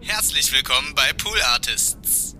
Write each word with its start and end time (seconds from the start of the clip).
Herzlich 0.00 0.52
willkommen 0.52 0.94
bei 0.94 1.12
Pool 1.12 1.40
Artists. 1.42 2.36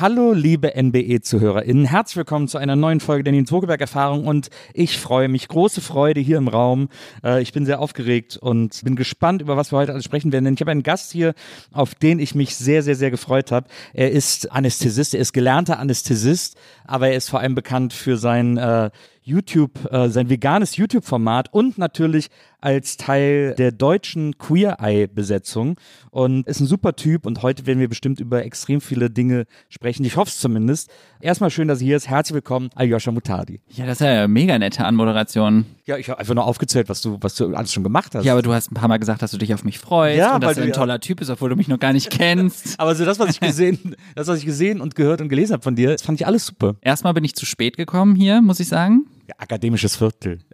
Hallo, 0.00 0.32
liebe 0.32 0.80
NBE-ZuhörerInnen. 0.80 1.84
Herzlich 1.84 2.18
willkommen 2.18 2.46
zu 2.46 2.56
einer 2.56 2.76
neuen 2.76 3.00
Folge 3.00 3.24
der 3.24 3.32
Nils 3.32 3.50
Wogelberg-Erfahrung 3.50 4.28
und 4.28 4.48
ich 4.72 4.96
freue 4.96 5.26
mich, 5.26 5.48
große 5.48 5.80
Freude 5.80 6.20
hier 6.20 6.38
im 6.38 6.46
Raum. 6.46 6.88
Äh, 7.24 7.42
ich 7.42 7.52
bin 7.52 7.66
sehr 7.66 7.80
aufgeregt 7.80 8.36
und 8.36 8.80
bin 8.84 8.94
gespannt, 8.94 9.42
über 9.42 9.56
was 9.56 9.72
wir 9.72 9.78
heute 9.78 9.90
alles 9.90 10.04
sprechen 10.04 10.30
werden, 10.30 10.44
denn 10.44 10.54
ich 10.54 10.60
habe 10.60 10.70
einen 10.70 10.84
Gast 10.84 11.10
hier, 11.10 11.34
auf 11.72 11.96
den 11.96 12.20
ich 12.20 12.36
mich 12.36 12.54
sehr, 12.54 12.84
sehr, 12.84 12.94
sehr 12.94 13.10
gefreut 13.10 13.50
habe. 13.50 13.66
Er 13.92 14.12
ist 14.12 14.52
Anästhesist, 14.52 15.14
er 15.14 15.20
ist 15.20 15.32
gelernter 15.32 15.80
Anästhesist, 15.80 16.56
aber 16.86 17.08
er 17.08 17.16
ist 17.16 17.28
vor 17.28 17.40
allem 17.40 17.56
bekannt 17.56 17.92
für 17.92 18.18
sein 18.18 18.56
äh, 18.56 18.90
YouTube, 19.28 19.92
äh, 19.92 20.08
sein 20.08 20.30
veganes 20.30 20.76
YouTube-Format 20.76 21.52
und 21.52 21.76
natürlich 21.76 22.28
als 22.60 22.96
Teil 22.96 23.54
der 23.56 23.70
deutschen 23.70 24.36
Queer 24.38 24.78
Eye-Besetzung 24.80 25.76
und 26.10 26.46
ist 26.48 26.60
ein 26.60 26.66
super 26.66 26.96
Typ 26.96 27.26
und 27.26 27.42
heute 27.42 27.66
werden 27.66 27.78
wir 27.78 27.88
bestimmt 27.88 28.20
über 28.20 28.44
extrem 28.44 28.80
viele 28.80 29.10
Dinge 29.10 29.44
sprechen. 29.68 30.04
Ich 30.04 30.16
hoffe 30.16 30.30
es 30.30 30.38
zumindest. 30.38 30.90
Erstmal 31.20 31.50
schön, 31.50 31.68
dass 31.68 31.80
er 31.80 31.86
hier 31.86 31.96
ist. 31.96 32.08
Herzlich 32.08 32.34
willkommen, 32.34 32.70
Aljoscha 32.74 33.12
Mutadi. 33.12 33.60
Ja, 33.68 33.86
das 33.86 34.00
ist 34.00 34.06
ja 34.06 34.12
eine 34.12 34.28
mega 34.28 34.58
nette 34.58 34.84
Anmoderation. 34.84 35.66
Ja, 35.84 35.98
ich 35.98 36.08
habe 36.08 36.18
einfach 36.18 36.34
nur 36.34 36.44
aufgezählt, 36.44 36.88
was 36.88 37.00
du, 37.00 37.18
was 37.20 37.34
du 37.34 37.54
alles 37.54 37.72
schon 37.72 37.84
gemacht 37.84 38.14
hast. 38.14 38.24
Ja, 38.24 38.32
aber 38.32 38.42
du 38.42 38.52
hast 38.52 38.72
ein 38.72 38.74
paar 38.74 38.88
Mal 38.88 38.98
gesagt, 38.98 39.22
dass 39.22 39.30
du 39.30 39.38
dich 39.38 39.54
auf 39.54 39.62
mich 39.62 39.78
freust 39.78 40.18
Ja, 40.18 40.34
und 40.34 40.42
weil 40.42 40.54
dass 40.54 40.56
du 40.56 40.62
ein 40.62 40.72
toller 40.72 41.00
Typ 41.00 41.18
bist, 41.18 41.30
obwohl 41.30 41.50
du 41.50 41.56
mich 41.56 41.68
noch 41.68 41.78
gar 41.78 41.92
nicht 41.92 42.10
kennst. 42.10 42.74
aber 42.80 42.94
so 42.94 43.04
das, 43.04 43.18
was 43.18 43.30
ich 43.30 43.40
gesehen, 43.40 43.94
das, 44.14 44.26
was 44.26 44.38
ich 44.38 44.46
gesehen 44.46 44.80
und 44.80 44.94
gehört 44.94 45.20
und 45.20 45.28
gelesen 45.28 45.52
habe 45.52 45.62
von 45.62 45.76
dir, 45.76 45.92
das 45.92 46.02
fand 46.02 46.20
ich 46.20 46.26
alles 46.26 46.46
super. 46.46 46.76
Erstmal 46.80 47.14
bin 47.14 47.24
ich 47.24 47.36
zu 47.36 47.46
spät 47.46 47.76
gekommen 47.76 48.16
hier, 48.16 48.40
muss 48.40 48.58
ich 48.58 48.68
sagen. 48.68 49.06
Ja, 49.28 49.34
akademisches 49.38 49.96
Viertel. 49.96 50.38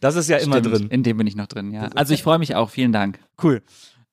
Das 0.00 0.14
ist 0.14 0.28
ja 0.28 0.36
immer 0.36 0.58
Stimmt, 0.58 0.74
drin. 0.74 0.88
In 0.90 1.02
dem 1.02 1.16
bin 1.16 1.26
ich 1.26 1.36
noch 1.36 1.46
drin, 1.46 1.72
ja. 1.72 1.88
Also 1.94 2.12
ich 2.12 2.22
freue 2.22 2.38
mich 2.38 2.54
auch, 2.54 2.68
vielen 2.68 2.92
Dank. 2.92 3.18
Cool. 3.42 3.62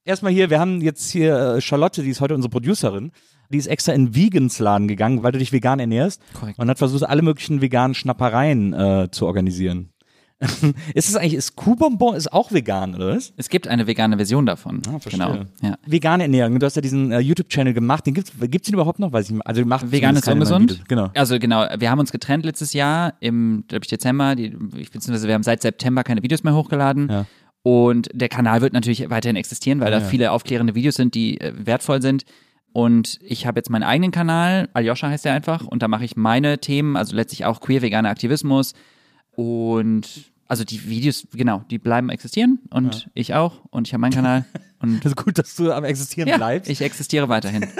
Erstmal 0.05 0.31
hier, 0.31 0.49
wir 0.49 0.59
haben 0.59 0.81
jetzt 0.81 1.11
hier 1.11 1.55
äh, 1.55 1.61
Charlotte, 1.61 2.01
die 2.01 2.09
ist 2.09 2.21
heute 2.21 2.35
unsere 2.35 2.49
Producerin. 2.49 3.11
Die 3.49 3.57
ist 3.57 3.67
extra 3.67 3.91
in 3.93 4.15
Vegans 4.15 4.59
Laden 4.59 4.87
gegangen, 4.87 5.23
weil 5.23 5.31
du 5.31 5.39
dich 5.39 5.51
vegan 5.51 5.79
ernährst. 5.79 6.21
Korrekt. 6.33 6.57
Und 6.57 6.69
hat 6.69 6.77
versucht, 6.77 7.03
alle 7.03 7.21
möglichen 7.21 7.61
veganen 7.61 7.95
Schnappereien 7.95 8.73
äh, 8.73 9.09
zu 9.11 9.25
organisieren. 9.25 9.91
ist 10.93 11.09
es 11.09 11.15
eigentlich, 11.15 11.35
ist 11.35 11.55
Kuhbonbon 11.55 12.15
ist 12.15 12.31
auch 12.33 12.51
vegan, 12.51 12.93
oder 12.95 13.15
was? 13.15 13.33
Es 13.37 13.47
gibt 13.49 13.67
eine 13.67 13.87
vegane 13.87 14.17
Version 14.17 14.45
davon. 14.45 14.81
Ah, 14.87 14.99
verstehe. 14.99 15.25
genau. 15.25 15.45
Ja. 15.61 15.77
Vegane 15.85 16.23
Ernährung. 16.23 16.59
Du 16.59 16.65
hast 16.65 16.75
ja 16.75 16.81
diesen 16.81 17.11
äh, 17.11 17.19
YouTube-Channel 17.19 17.73
gemacht. 17.73 18.05
Den 18.05 18.13
gibt's, 18.13 18.33
gibt's 18.39 18.67
den 18.67 18.73
überhaupt 18.73 18.99
noch? 18.99 19.13
Weiß 19.13 19.25
ich 19.25 19.31
nicht. 19.31 19.47
Also 19.47 19.63
macht 19.65 19.91
Vegan 19.91 20.15
ist 20.15 20.27
ungesund. 20.27 20.83
Genau. 20.89 21.09
Also 21.15 21.39
genau, 21.39 21.65
wir 21.77 21.89
haben 21.89 21.99
uns 21.99 22.11
getrennt 22.11 22.43
letztes 22.45 22.73
Jahr 22.73 23.13
im, 23.21 23.63
glaube 23.67 23.85
ich, 23.85 23.89
Dezember. 23.89 24.35
Die, 24.35 24.49
beziehungsweise 24.49 25.27
wir 25.27 25.35
haben 25.35 25.43
seit 25.43 25.61
September 25.61 26.03
keine 26.03 26.21
Videos 26.21 26.43
mehr 26.43 26.53
hochgeladen. 26.53 27.09
Ja. 27.09 27.25
Und 27.63 28.09
der 28.13 28.29
Kanal 28.29 28.61
wird 28.61 28.73
natürlich 28.73 29.09
weiterhin 29.09 29.37
existieren, 29.37 29.79
weil 29.79 29.91
Ja, 29.91 29.99
da 29.99 30.05
viele 30.05 30.31
aufklärende 30.31 30.75
Videos 30.75 30.95
sind, 30.95 31.15
die 31.15 31.39
äh, 31.39 31.53
wertvoll 31.55 32.01
sind. 32.01 32.25
Und 32.73 33.19
ich 33.23 33.47
habe 33.47 33.57
jetzt 33.57 33.69
meinen 33.69 33.83
eigenen 33.83 34.11
Kanal, 34.11 34.67
Aljoscha 34.73 35.07
heißt 35.07 35.23
der 35.23 35.33
einfach, 35.33 35.65
und 35.65 35.81
da 35.81 35.87
mache 35.87 36.03
ich 36.03 36.17
meine 36.17 36.59
Themen, 36.59 36.97
also 36.97 37.15
letztlich 37.15 37.45
auch 37.45 37.61
queer 37.61 37.81
veganer 37.81 38.09
Aktivismus. 38.09 38.73
Und 39.35 40.31
also 40.47 40.63
die 40.63 40.87
Videos, 40.87 41.27
genau, 41.33 41.63
die 41.69 41.79
bleiben 41.79 42.09
existieren 42.09 42.59
und 42.69 43.09
ich 43.13 43.33
auch 43.33 43.65
und 43.71 43.87
ich 43.87 43.93
habe 43.93 44.01
meinen 44.01 44.13
Kanal 44.13 44.45
und 44.79 44.99
Das 45.03 45.11
ist 45.11 45.15
gut, 45.15 45.37
dass 45.37 45.55
du 45.55 45.71
am 45.71 45.83
Existieren 45.83 46.29
ja, 46.29 46.37
bleibst. 46.37 46.69
ich 46.69 46.81
existiere 46.81 47.29
weiterhin. 47.29 47.65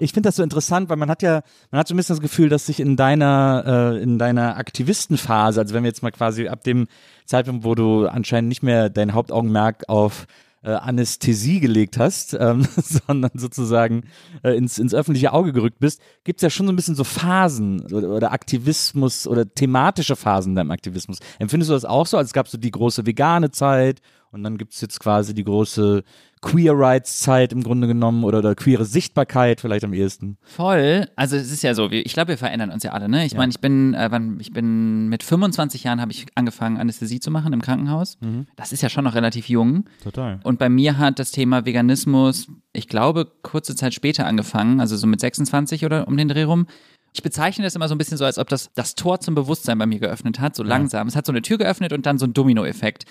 Ich 0.00 0.12
finde 0.12 0.28
das 0.28 0.36
so 0.36 0.42
interessant, 0.42 0.90
weil 0.90 0.96
man 0.96 1.10
hat 1.10 1.22
ja, 1.22 1.42
man 1.70 1.80
hat 1.80 1.88
so 1.88 1.94
ein 1.94 1.96
bisschen 1.96 2.14
das 2.14 2.20
Gefühl, 2.20 2.48
dass 2.48 2.66
sich 2.66 2.78
in 2.78 2.94
deiner, 2.94 3.94
äh, 3.96 4.02
in 4.02 4.18
deiner 4.18 4.56
Aktivistenphase, 4.56 5.60
also 5.60 5.74
wenn 5.74 5.82
wir 5.82 5.88
jetzt 5.88 6.02
mal 6.02 6.12
quasi 6.12 6.46
ab 6.46 6.62
dem 6.62 6.86
Zeitpunkt, 7.24 7.64
wo 7.64 7.74
du 7.74 8.06
anscheinend 8.06 8.48
nicht 8.48 8.62
mehr 8.62 8.90
dein 8.90 9.14
Hauptaugenmerk 9.14 9.88
auf 9.88 10.26
äh, 10.62 10.70
Anästhesie 10.70 11.60
gelegt 11.60 11.98
hast, 11.98 12.34
ähm, 12.34 12.66
sondern 12.76 13.30
sozusagen 13.34 14.04
äh, 14.42 14.56
ins, 14.56 14.78
ins 14.78 14.94
öffentliche 14.94 15.32
Auge 15.32 15.52
gerückt 15.52 15.78
bist, 15.78 16.00
gibt 16.24 16.40
es 16.40 16.42
ja 16.42 16.50
schon 16.50 16.66
so 16.66 16.72
ein 16.72 16.76
bisschen 16.76 16.94
so 16.94 17.04
Phasen 17.04 17.80
oder, 17.92 18.08
oder 18.10 18.32
Aktivismus 18.32 19.26
oder 19.26 19.52
thematische 19.52 20.16
Phasen 20.16 20.52
in 20.52 20.56
deinem 20.56 20.70
Aktivismus. 20.70 21.18
Empfindest 21.38 21.70
du 21.70 21.74
das 21.74 21.84
auch 21.84 22.06
so? 22.06 22.18
Es 22.18 22.32
gab 22.32 22.48
so 22.48 22.58
die 22.58 22.70
große 22.70 23.06
vegane 23.06 23.50
Zeit 23.50 24.00
und 24.30 24.42
dann 24.42 24.58
gibt 24.58 24.74
es 24.74 24.80
jetzt 24.80 25.00
quasi 25.00 25.34
die 25.34 25.44
große 25.44 26.02
Queer 26.40 26.74
Rights 26.74 27.20
Zeit 27.20 27.52
im 27.52 27.62
Grunde 27.62 27.86
genommen 27.86 28.24
oder, 28.24 28.38
oder 28.38 28.54
queere 28.54 28.84
Sichtbarkeit 28.84 29.60
vielleicht 29.60 29.84
am 29.84 29.92
ehesten. 29.92 30.38
Voll. 30.42 31.08
Also 31.16 31.36
es 31.36 31.50
ist 31.50 31.62
ja 31.62 31.74
so, 31.74 31.90
ich 31.90 32.12
glaube, 32.12 32.28
wir 32.28 32.38
verändern 32.38 32.70
uns 32.70 32.82
ja 32.84 32.92
alle, 32.92 33.08
ne? 33.08 33.24
Ich 33.24 33.34
meine, 33.34 33.50
ich 33.50 33.60
bin, 33.60 33.94
äh, 33.94 34.08
ich 34.38 34.52
bin 34.52 35.08
mit 35.08 35.22
25 35.22 35.84
Jahren 35.84 36.00
habe 36.00 36.12
ich 36.12 36.26
angefangen, 36.34 36.76
Anästhesie 36.76 37.20
zu 37.20 37.30
machen 37.30 37.52
im 37.52 37.62
Krankenhaus. 37.62 38.18
Das 38.56 38.72
ist 38.72 38.82
ja 38.82 38.88
schon 38.88 39.04
noch 39.04 39.14
relativ 39.14 39.48
jung. 39.48 39.84
Total. 40.02 40.40
Und 40.44 40.58
bei 40.58 40.68
mir 40.68 40.98
hat 40.98 41.18
das 41.18 41.32
Thema 41.32 41.64
Veganismus, 41.64 42.48
ich 42.72 42.88
glaube, 42.88 43.26
kurze 43.42 43.74
Zeit 43.74 43.94
später 43.94 44.26
angefangen, 44.26 44.80
also 44.80 44.96
so 44.96 45.06
mit 45.06 45.20
26 45.20 45.84
oder 45.84 46.06
um 46.06 46.16
den 46.16 46.28
Dreh 46.28 46.44
rum. 46.44 46.66
Ich 47.14 47.22
bezeichne 47.22 47.64
das 47.64 47.74
immer 47.74 47.88
so 47.88 47.94
ein 47.94 47.98
bisschen 47.98 48.18
so, 48.18 48.24
als 48.24 48.38
ob 48.38 48.48
das 48.48 48.70
das 48.74 48.94
Tor 48.94 49.18
zum 49.18 49.34
Bewusstsein 49.34 49.78
bei 49.78 49.86
mir 49.86 49.98
geöffnet 49.98 50.38
hat, 50.38 50.54
so 50.54 50.62
langsam. 50.62 51.08
Es 51.08 51.16
hat 51.16 51.26
so 51.26 51.32
eine 51.32 51.42
Tür 51.42 51.58
geöffnet 51.58 51.92
und 51.92 52.06
dann 52.06 52.18
so 52.18 52.26
ein 52.26 52.34
Dominoeffekt. 52.34 53.06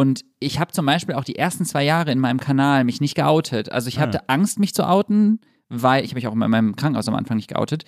Und 0.00 0.24
ich 0.38 0.58
habe 0.58 0.72
zum 0.72 0.86
Beispiel 0.86 1.14
auch 1.14 1.24
die 1.24 1.36
ersten 1.36 1.66
zwei 1.66 1.84
Jahre 1.84 2.10
in 2.10 2.18
meinem 2.18 2.40
Kanal 2.40 2.84
mich 2.84 3.02
nicht 3.02 3.16
geoutet. 3.16 3.70
Also 3.70 3.88
ich 3.88 3.98
hatte 3.98 4.30
Angst, 4.30 4.58
mich 4.58 4.72
zu 4.72 4.88
outen, 4.88 5.40
weil 5.68 6.04
ich 6.04 6.12
habe 6.12 6.14
mich 6.14 6.26
auch 6.26 6.32
in 6.32 6.38
meinem 6.38 6.74
Krankenhaus 6.74 7.06
am 7.06 7.14
Anfang 7.14 7.36
nicht 7.36 7.48
geoutet, 7.48 7.84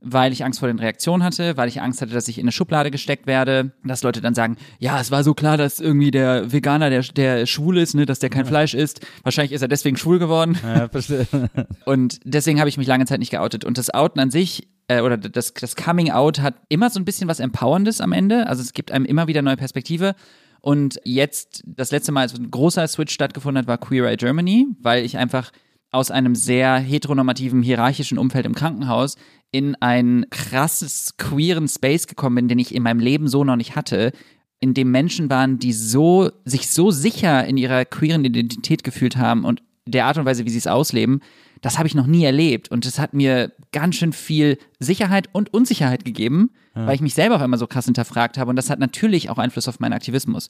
weil 0.00 0.32
ich 0.32 0.42
Angst 0.42 0.60
vor 0.60 0.68
den 0.68 0.78
Reaktionen 0.78 1.22
hatte, 1.22 1.58
weil 1.58 1.68
ich 1.68 1.82
Angst 1.82 2.00
hatte, 2.00 2.14
dass 2.14 2.28
ich 2.28 2.38
in 2.38 2.44
eine 2.44 2.52
Schublade 2.52 2.90
gesteckt 2.90 3.26
werde, 3.26 3.72
dass 3.84 4.02
Leute 4.02 4.22
dann 4.22 4.34
sagen, 4.34 4.56
ja, 4.78 4.98
es 5.02 5.10
war 5.10 5.22
so 5.22 5.34
klar, 5.34 5.58
dass 5.58 5.80
irgendwie 5.80 6.10
der 6.10 6.50
Veganer, 6.50 6.88
der, 6.88 7.02
der 7.02 7.44
schwul 7.44 7.76
ist, 7.76 7.94
ne, 7.94 8.06
dass 8.06 8.20
der 8.20 8.30
kein 8.30 8.46
Fleisch 8.46 8.72
isst. 8.72 9.06
Wahrscheinlich 9.22 9.52
ist 9.52 9.60
er 9.60 9.68
deswegen 9.68 9.98
schwul 9.98 10.18
geworden. 10.18 10.56
Ja. 10.62 10.88
Und 11.84 12.20
deswegen 12.24 12.58
habe 12.58 12.70
ich 12.70 12.78
mich 12.78 12.86
lange 12.86 13.04
Zeit 13.04 13.18
nicht 13.18 13.32
geoutet. 13.32 13.66
Und 13.66 13.76
das 13.76 13.92
Outen 13.92 14.18
an 14.18 14.30
sich, 14.30 14.66
äh, 14.88 15.02
oder 15.02 15.18
das, 15.18 15.52
das 15.52 15.76
Coming 15.76 16.10
Out 16.10 16.40
hat 16.40 16.54
immer 16.70 16.88
so 16.88 16.98
ein 16.98 17.04
bisschen 17.04 17.28
was 17.28 17.38
Empowerndes 17.38 18.00
am 18.00 18.12
Ende. 18.12 18.46
Also 18.46 18.62
es 18.62 18.72
gibt 18.72 18.92
einem 18.92 19.04
immer 19.04 19.26
wieder 19.26 19.42
neue 19.42 19.58
Perspektive. 19.58 20.14
Und 20.60 21.00
jetzt, 21.04 21.62
das 21.66 21.90
letzte 21.90 22.12
Mal, 22.12 22.22
als 22.22 22.38
ein 22.38 22.50
großer 22.50 22.86
Switch 22.88 23.14
stattgefunden 23.14 23.62
hat, 23.62 23.68
war 23.68 23.78
Queer 23.78 24.06
Eye 24.06 24.16
Germany, 24.16 24.66
weil 24.80 25.04
ich 25.04 25.16
einfach 25.16 25.50
aus 25.90 26.10
einem 26.10 26.34
sehr 26.34 26.76
heteronormativen, 26.76 27.62
hierarchischen 27.62 28.18
Umfeld 28.18 28.46
im 28.46 28.54
Krankenhaus 28.54 29.16
in 29.50 29.74
einen 29.76 30.28
krasses 30.30 31.16
queeren 31.16 31.66
Space 31.66 32.06
gekommen 32.06 32.36
bin, 32.36 32.48
den 32.48 32.58
ich 32.58 32.74
in 32.74 32.84
meinem 32.84 33.00
Leben 33.00 33.26
so 33.26 33.42
noch 33.42 33.56
nicht 33.56 33.74
hatte, 33.74 34.12
in 34.60 34.74
dem 34.74 34.90
Menschen 34.90 35.30
waren, 35.30 35.58
die 35.58 35.72
so, 35.72 36.30
sich 36.44 36.70
so 36.70 36.90
sicher 36.90 37.44
in 37.46 37.56
ihrer 37.56 37.84
queeren 37.84 38.24
Identität 38.24 38.84
gefühlt 38.84 39.16
haben 39.16 39.44
und 39.44 39.62
der 39.86 40.06
Art 40.06 40.18
und 40.18 40.26
Weise, 40.26 40.44
wie 40.44 40.50
sie 40.50 40.58
es 40.58 40.66
ausleben, 40.66 41.20
das 41.60 41.78
habe 41.78 41.86
ich 41.86 41.94
noch 41.94 42.06
nie 42.06 42.24
erlebt. 42.24 42.70
Und 42.70 42.86
das 42.86 42.98
hat 42.98 43.14
mir 43.14 43.52
ganz 43.72 43.96
schön 43.96 44.12
viel 44.12 44.58
Sicherheit 44.78 45.28
und 45.32 45.52
Unsicherheit 45.52 46.04
gegeben, 46.04 46.50
weil 46.74 46.94
ich 46.94 47.00
mich 47.00 47.14
selber 47.14 47.36
auch 47.36 47.42
immer 47.42 47.58
so 47.58 47.66
krass 47.66 47.84
hinterfragt 47.84 48.38
habe. 48.38 48.50
Und 48.50 48.56
das 48.56 48.70
hat 48.70 48.78
natürlich 48.78 49.28
auch 49.28 49.38
Einfluss 49.38 49.68
auf 49.68 49.80
meinen 49.80 49.92
Aktivismus. 49.92 50.48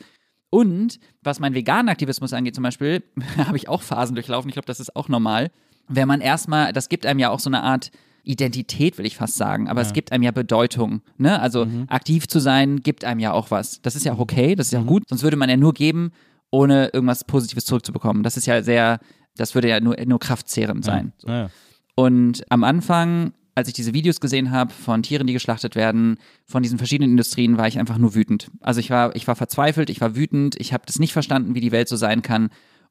Und 0.50 0.98
was 1.22 1.40
meinen 1.40 1.54
veganen 1.54 1.88
Aktivismus 1.88 2.32
angeht, 2.32 2.54
zum 2.54 2.64
Beispiel, 2.64 3.02
habe 3.36 3.56
ich 3.56 3.68
auch 3.68 3.82
Phasen 3.82 4.14
durchlaufen. 4.14 4.48
Ich 4.48 4.54
glaube, 4.54 4.66
das 4.66 4.80
ist 4.80 4.94
auch 4.96 5.08
normal. 5.08 5.50
Wenn 5.88 6.08
man 6.08 6.20
erstmal, 6.20 6.72
das 6.72 6.88
gibt 6.88 7.06
einem 7.06 7.18
ja 7.18 7.30
auch 7.30 7.40
so 7.40 7.50
eine 7.50 7.62
Art 7.62 7.90
Identität, 8.22 8.98
will 8.98 9.06
ich 9.06 9.16
fast 9.16 9.36
sagen, 9.36 9.68
aber 9.68 9.80
es 9.80 9.92
gibt 9.92 10.12
einem 10.12 10.22
ja 10.22 10.30
Bedeutung. 10.30 11.00
Ne? 11.16 11.40
Also 11.40 11.66
aktiv 11.88 12.28
zu 12.28 12.38
sein, 12.38 12.80
gibt 12.82 13.04
einem 13.04 13.18
ja 13.18 13.32
auch 13.32 13.50
was. 13.50 13.80
Das 13.82 13.96
ist 13.96 14.04
ja 14.04 14.12
auch 14.12 14.18
okay, 14.18 14.54
das 14.54 14.66
ist 14.66 14.72
ja 14.72 14.80
auch 14.80 14.86
gut. 14.86 15.08
Sonst 15.08 15.22
würde 15.22 15.36
man 15.36 15.48
ja 15.48 15.56
nur 15.56 15.72
geben, 15.72 16.12
ohne 16.50 16.88
irgendwas 16.88 17.24
Positives 17.24 17.64
zurückzubekommen. 17.64 18.22
Das 18.22 18.36
ist 18.36 18.46
ja 18.46 18.62
sehr, 18.62 19.00
das 19.40 19.54
würde 19.54 19.68
ja 19.68 19.80
nur, 19.80 19.96
nur 20.04 20.20
kraftzehrend 20.20 20.84
sein. 20.84 21.12
So. 21.18 21.28
Ja. 21.28 21.50
Und 21.96 22.44
am 22.50 22.64
Anfang 22.64 23.32
als 23.60 23.68
ich 23.68 23.74
diese 23.74 23.92
Videos 23.92 24.20
gesehen 24.20 24.50
habe 24.50 24.72
von 24.72 25.02
Tieren, 25.02 25.26
die 25.26 25.32
geschlachtet 25.32 25.74
werden, 25.74 26.18
von 26.46 26.62
diesen 26.62 26.78
verschiedenen 26.78 27.10
Industrien, 27.10 27.58
war 27.58 27.68
ich 27.68 27.78
einfach 27.78 27.98
nur 27.98 28.14
wütend. 28.14 28.50
Also 28.60 28.80
ich 28.80 28.90
war, 28.90 29.14
ich 29.14 29.26
war 29.28 29.36
verzweifelt, 29.36 29.90
ich 29.90 30.00
war 30.00 30.16
wütend, 30.16 30.56
ich 30.58 30.72
habe 30.72 30.84
das 30.86 30.98
nicht 30.98 31.12
verstanden, 31.12 31.54
wie 31.54 31.60
die 31.60 31.72
Welt 31.72 31.88
so 31.88 31.96
sein 31.96 32.22
kann. 32.22 32.50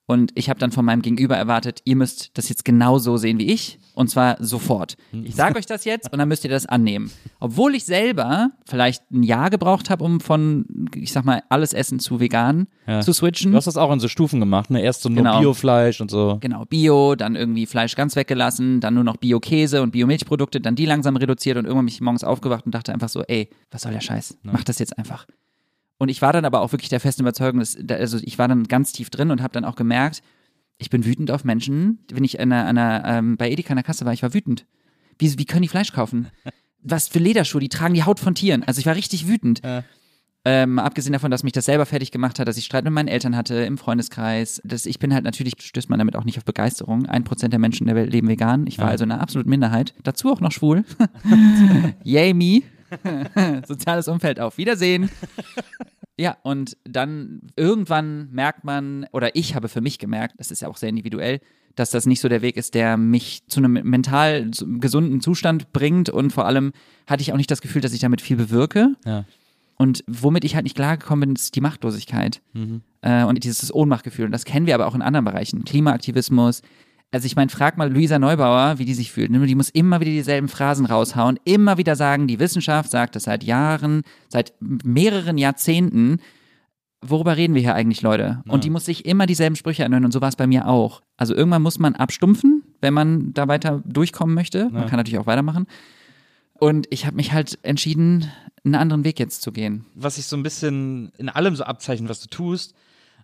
Und 0.09 0.31
ich 0.33 0.50
habe 0.50 0.59
dann 0.59 0.71
von 0.71 0.83
meinem 0.85 1.03
Gegenüber 1.03 1.38
erwartet, 1.38 1.81
ihr 1.85 1.95
müsst 1.95 2.31
das 2.35 2.50
jetzt 2.50 2.65
genau 2.65 2.97
so 2.97 3.17
sehen 3.17 3.38
wie 3.38 3.51
ich. 3.51 3.77
Und 3.94 4.09
zwar 4.09 4.44
sofort. 4.44 4.97
Ich 5.11 5.35
sage 5.35 5.59
euch 5.59 5.67
das 5.67 5.85
jetzt 5.85 6.11
und 6.11 6.17
dann 6.17 6.27
müsst 6.27 6.44
ihr 6.44 6.50
das 6.50 6.65
annehmen. 6.65 7.11
Obwohl 7.39 7.75
ich 7.75 7.85
selber 7.85 8.50
vielleicht 8.65 9.03
ein 9.11 9.21
Jahr 9.21 9.51
gebraucht 9.51 9.91
habe, 9.91 10.03
um 10.03 10.19
von, 10.19 10.65
ich 10.95 11.11
sag 11.11 11.25
mal, 11.25 11.44
alles 11.50 11.73
Essen 11.73 12.00
zu 12.00 12.19
vegan 12.19 12.65
Ja. 12.88 13.01
zu 13.01 13.13
switchen. 13.13 13.51
Du 13.51 13.57
hast 13.57 13.67
das 13.67 13.77
auch 13.77 13.91
in 13.91 14.00
so 14.00 14.07
Stufen 14.07 14.39
gemacht, 14.39 14.71
ne? 14.71 14.81
Erst 14.81 15.03
so 15.03 15.09
nur 15.09 15.17
Genau. 15.17 15.41
Biofleisch 15.41 16.01
und 16.01 16.09
so. 16.09 16.38
Genau, 16.39 16.65
Bio, 16.65 17.13
dann 17.13 17.35
irgendwie 17.35 17.67
Fleisch 17.67 17.95
ganz 17.95 18.15
weggelassen, 18.15 18.79
dann 18.79 18.95
nur 18.95 19.03
noch 19.03 19.17
Bio-Käse 19.17 19.83
und 19.83 19.91
Bio-Milchprodukte, 19.91 20.59
dann 20.59 20.73
die 20.73 20.85
langsam 20.88 21.17
reduziert 21.17 21.57
und 21.57 21.65
irgendwann 21.65 21.85
bin 21.85 21.94
ich 21.94 22.01
morgens 22.01 22.23
aufgewacht 22.23 22.65
und 22.65 22.73
dachte 22.73 22.94
einfach 22.94 23.09
so, 23.09 23.21
ey, 23.27 23.47
was 23.69 23.83
soll 23.83 23.91
der 23.91 24.01
Scheiß? 24.01 24.39
Mach 24.41 24.63
das 24.63 24.79
jetzt 24.79 24.97
einfach. 24.97 25.27
Und 25.99 26.09
ich 26.09 26.21
war 26.23 26.33
dann 26.33 26.45
aber 26.45 26.61
auch 26.61 26.71
wirklich 26.71 26.89
der 26.89 26.99
festen 26.99 27.21
Überzeugung, 27.21 27.59
dass, 27.59 27.77
da- 27.79 27.95
also 27.95 28.17
ich 28.23 28.39
war 28.39 28.47
dann 28.47 28.63
ganz 28.63 28.91
tief 28.93 29.09
drin 29.11 29.29
und 29.31 29.41
habe 29.43 29.53
dann 29.53 29.65
auch 29.65 29.75
gemerkt, 29.75 30.21
ich 30.77 30.89
bin 30.89 31.05
wütend 31.05 31.29
auf 31.29 31.43
Menschen. 31.43 31.99
Wenn 32.11 32.23
ich 32.23 32.39
an 32.39 32.51
einer, 32.51 32.65
an 32.67 32.77
einer, 32.77 33.17
ähm, 33.17 33.37
bei 33.37 33.51
Edeka 33.51 33.71
an 33.71 33.75
der 33.77 33.83
Kasse 33.83 34.05
war, 34.05 34.13
ich 34.13 34.23
war 34.23 34.33
wütend. 34.33 34.65
Wie, 35.19 35.37
wie 35.37 35.45
können 35.45 35.61
die 35.61 35.67
Fleisch 35.67 35.91
kaufen? 35.93 36.29
Was 36.81 37.09
für 37.09 37.19
Lederschuhe, 37.19 37.59
die 37.61 37.67
tragen 37.69 37.93
die 37.93 38.03
Haut 38.05 38.19
von 38.21 38.33
Tieren. 38.33 38.63
Also 38.63 38.79
ich 38.79 38.85
war 38.85 38.95
richtig 38.95 39.27
wütend. 39.27 39.61
Ähm, 40.45 40.79
abgesehen 40.79 41.11
davon, 41.11 41.31
dass 41.31 41.43
mich 41.43 41.51
das 41.51 41.65
selber 41.65 41.85
fertig 41.85 42.11
gemacht 42.11 42.39
hat, 42.39 42.47
dass 42.47 42.55
ich 42.55 42.63
Streit 42.63 42.85
mit 42.85 42.93
meinen 42.93 43.09
Eltern 43.09 43.35
hatte 43.35 43.55
im 43.55 43.77
Freundeskreis. 43.77 44.61
Das, 44.63 44.85
ich 44.85 44.97
bin 44.97 45.13
halt 45.13 45.25
natürlich, 45.25 45.55
stößt 45.59 45.89
man 45.89 45.99
damit 45.99 46.15
auch 46.15 46.23
nicht 46.23 46.37
auf 46.37 46.45
Begeisterung. 46.45 47.07
Ein 47.07 47.25
Prozent 47.25 47.51
der 47.51 47.59
Menschen 47.59 47.87
der 47.87 47.97
Welt 47.97 48.09
leben 48.09 48.29
vegan. 48.29 48.65
Ich 48.65 48.77
war 48.77 48.87
also 48.87 49.03
eine 49.03 49.19
absolute 49.19 49.49
Minderheit. 49.49 49.93
Dazu 50.03 50.31
auch 50.31 50.39
noch 50.39 50.53
schwul. 50.53 50.85
Yay 52.05 52.33
me. 52.33 52.61
Soziales 53.68 54.07
Umfeld 54.07 54.39
auf 54.39 54.57
Wiedersehen. 54.57 55.09
Ja, 56.18 56.38
und 56.44 56.75
dann 56.83 57.41
irgendwann 57.56 58.30
merkt 58.31 58.65
man, 58.65 59.06
oder 59.13 59.36
ich 59.36 59.56
habe 59.56 59.69
für 59.69 59.80
mich 59.80 60.00
gemerkt, 60.00 60.36
das 60.38 60.51
ist 60.51 60.62
ja 60.62 60.68
auch 60.68 60.75
sehr 60.75 60.89
individuell, 60.89 61.39
dass 61.75 61.91
das 61.91 62.06
nicht 62.06 62.19
so 62.19 62.27
der 62.27 62.41
Weg 62.41 62.57
ist, 62.57 62.74
der 62.74 62.97
mich 62.97 63.47
zu 63.47 63.59
einem 63.59 63.74
mental 63.89 64.51
gesunden 64.80 65.21
Zustand 65.21 65.71
bringt. 65.71 66.09
Und 66.09 66.33
vor 66.33 66.45
allem 66.45 66.74
hatte 67.07 67.21
ich 67.21 67.31
auch 67.31 67.38
nicht 67.38 67.50
das 67.50 67.62
Gefühl, 67.62 67.81
dass 67.81 67.94
ich 67.94 68.01
damit 68.01 68.19
viel 68.19 68.36
bewirke. 68.36 68.95
Ja. 69.06 69.24
Und 69.77 70.03
womit 70.07 70.44
ich 70.44 70.56
halt 70.56 70.65
nicht 70.65 70.75
klargekommen 70.75 71.30
bin, 71.30 71.35
ist 71.38 71.56
die 71.56 71.62
Machtlosigkeit. 71.62 72.42
Äh, 73.01 73.24
und 73.24 73.42
dieses 73.42 73.74
Ohnmachtgefühl. 73.74 74.25
Und 74.25 74.33
das 74.33 74.44
kennen 74.44 74.65
wir 74.65 74.75
aber 74.75 74.88
auch 74.88 74.95
in 74.95 75.01
anderen 75.01 75.24
Bereichen. 75.24 75.63
Klimaaktivismus. 75.63 76.63
Also 77.11 77.25
ich 77.25 77.35
meine, 77.35 77.50
frag 77.50 77.77
mal 77.77 77.91
Luisa 77.91 78.19
Neubauer, 78.19 78.77
wie 78.77 78.85
die 78.85 78.94
sich 78.94 79.11
fühlt. 79.11 79.31
Die 79.31 79.56
muss 79.56 79.69
immer 79.69 80.00
wieder 80.00 80.11
dieselben 80.11 80.47
Phrasen 80.47 80.85
raushauen, 80.85 81.39
immer 81.44 81.77
wieder 81.77 81.95
sagen, 81.95 82.27
die 82.27 82.39
Wissenschaft 82.39 82.91
sagt 82.91 83.15
das 83.15 83.23
seit 83.23 83.44
Jahren, 83.44 84.03
seit 84.27 84.53
mehreren 84.59 85.38
Jahrzehnten. 85.39 86.19
Worüber 87.01 87.35
reden 87.35 87.56
wir 87.56 87.61
hier 87.61 87.73
eigentlich, 87.73 88.01
Leute? 88.01 88.44
Und 88.47 88.63
die 88.63 88.69
muss 88.69 88.85
sich 88.85 89.06
immer 89.06 89.25
dieselben 89.25 89.56
Sprüche 89.56 89.85
anhören 89.85 90.06
und 90.06 90.11
so 90.11 90.21
war 90.21 90.29
es 90.29 90.35
bei 90.35 90.45
mir 90.45 90.67
auch. 90.67 91.01
Also 91.17 91.33
irgendwann 91.33 91.63
muss 91.63 91.79
man 91.79 91.95
abstumpfen, 91.95 92.63
wenn 92.81 92.94
man 92.94 93.33
da 93.33 93.47
weiter 93.47 93.81
durchkommen 93.85 94.35
möchte. 94.35 94.69
Man 94.69 94.85
kann 94.88 94.97
natürlich 94.97 95.19
auch 95.19 95.25
weitermachen. 95.25 95.65
Und 96.59 96.88
ich 96.91 97.06
habe 97.06 97.15
mich 97.15 97.31
halt 97.31 97.57
entschieden, 97.63 98.29
einen 98.65 98.75
anderen 98.75 99.06
Weg 99.06 99.17
jetzt 99.17 99.41
zu 99.41 99.51
gehen. 99.51 99.85
was 99.95 100.15
sich 100.15 100.25
so 100.25 100.35
ein 100.35 100.44
bisschen 100.44 101.11
in 101.17 101.29
allem 101.29 101.56
so 101.56 101.63
abzeichnet, 101.63 102.09
was 102.09 102.19
du 102.19 102.27
tust, 102.27 102.75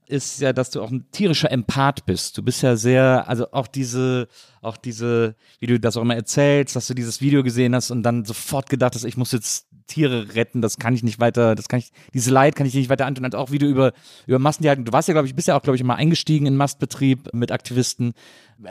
ist 0.07 0.41
ja, 0.41 0.53
dass 0.53 0.69
du 0.69 0.81
auch 0.81 0.91
ein 0.91 1.09
tierischer 1.11 1.51
Empath 1.51 2.05
bist. 2.05 2.37
Du 2.37 2.43
bist 2.43 2.61
ja 2.61 2.75
sehr, 2.75 3.27
also 3.27 3.51
auch 3.51 3.67
diese, 3.67 4.27
auch 4.61 4.77
diese, 4.77 5.35
wie 5.59 5.67
du 5.67 5.79
das 5.79 5.97
auch 5.97 6.01
immer 6.01 6.15
erzählst, 6.15 6.75
dass 6.75 6.87
du 6.87 6.93
dieses 6.93 7.21
Video 7.21 7.43
gesehen 7.43 7.75
hast 7.75 7.91
und 7.91 8.03
dann 8.03 8.25
sofort 8.25 8.69
gedacht 8.69 8.95
hast, 8.95 9.03
ich 9.03 9.17
muss 9.17 9.31
jetzt 9.31 9.64
Tiere 9.87 10.35
retten, 10.35 10.61
das 10.61 10.77
kann 10.77 10.93
ich 10.93 11.03
nicht 11.03 11.19
weiter, 11.19 11.55
das 11.55 11.67
kann 11.67 11.79
ich, 11.79 11.91
diese 12.13 12.31
Leid 12.31 12.55
kann 12.55 12.65
ich 12.65 12.73
nicht 12.73 12.89
weiter 12.89 13.05
antun. 13.05 13.25
Und 13.25 13.35
auch 13.35 13.51
wie 13.51 13.59
du 13.59 13.67
über, 13.67 13.93
über 14.27 14.39
Massentierhaltung, 14.39 14.85
du 14.85 14.91
warst 14.91 15.07
ja, 15.07 15.13
glaube 15.13 15.27
ich, 15.27 15.35
bist 15.35 15.47
ja 15.47 15.57
auch, 15.57 15.61
glaube 15.61 15.75
ich, 15.75 15.81
immer 15.81 15.95
eingestiegen 15.95 16.45
in 16.45 16.55
Mastbetrieb 16.55 17.33
mit 17.33 17.51
Aktivisten. 17.51 18.13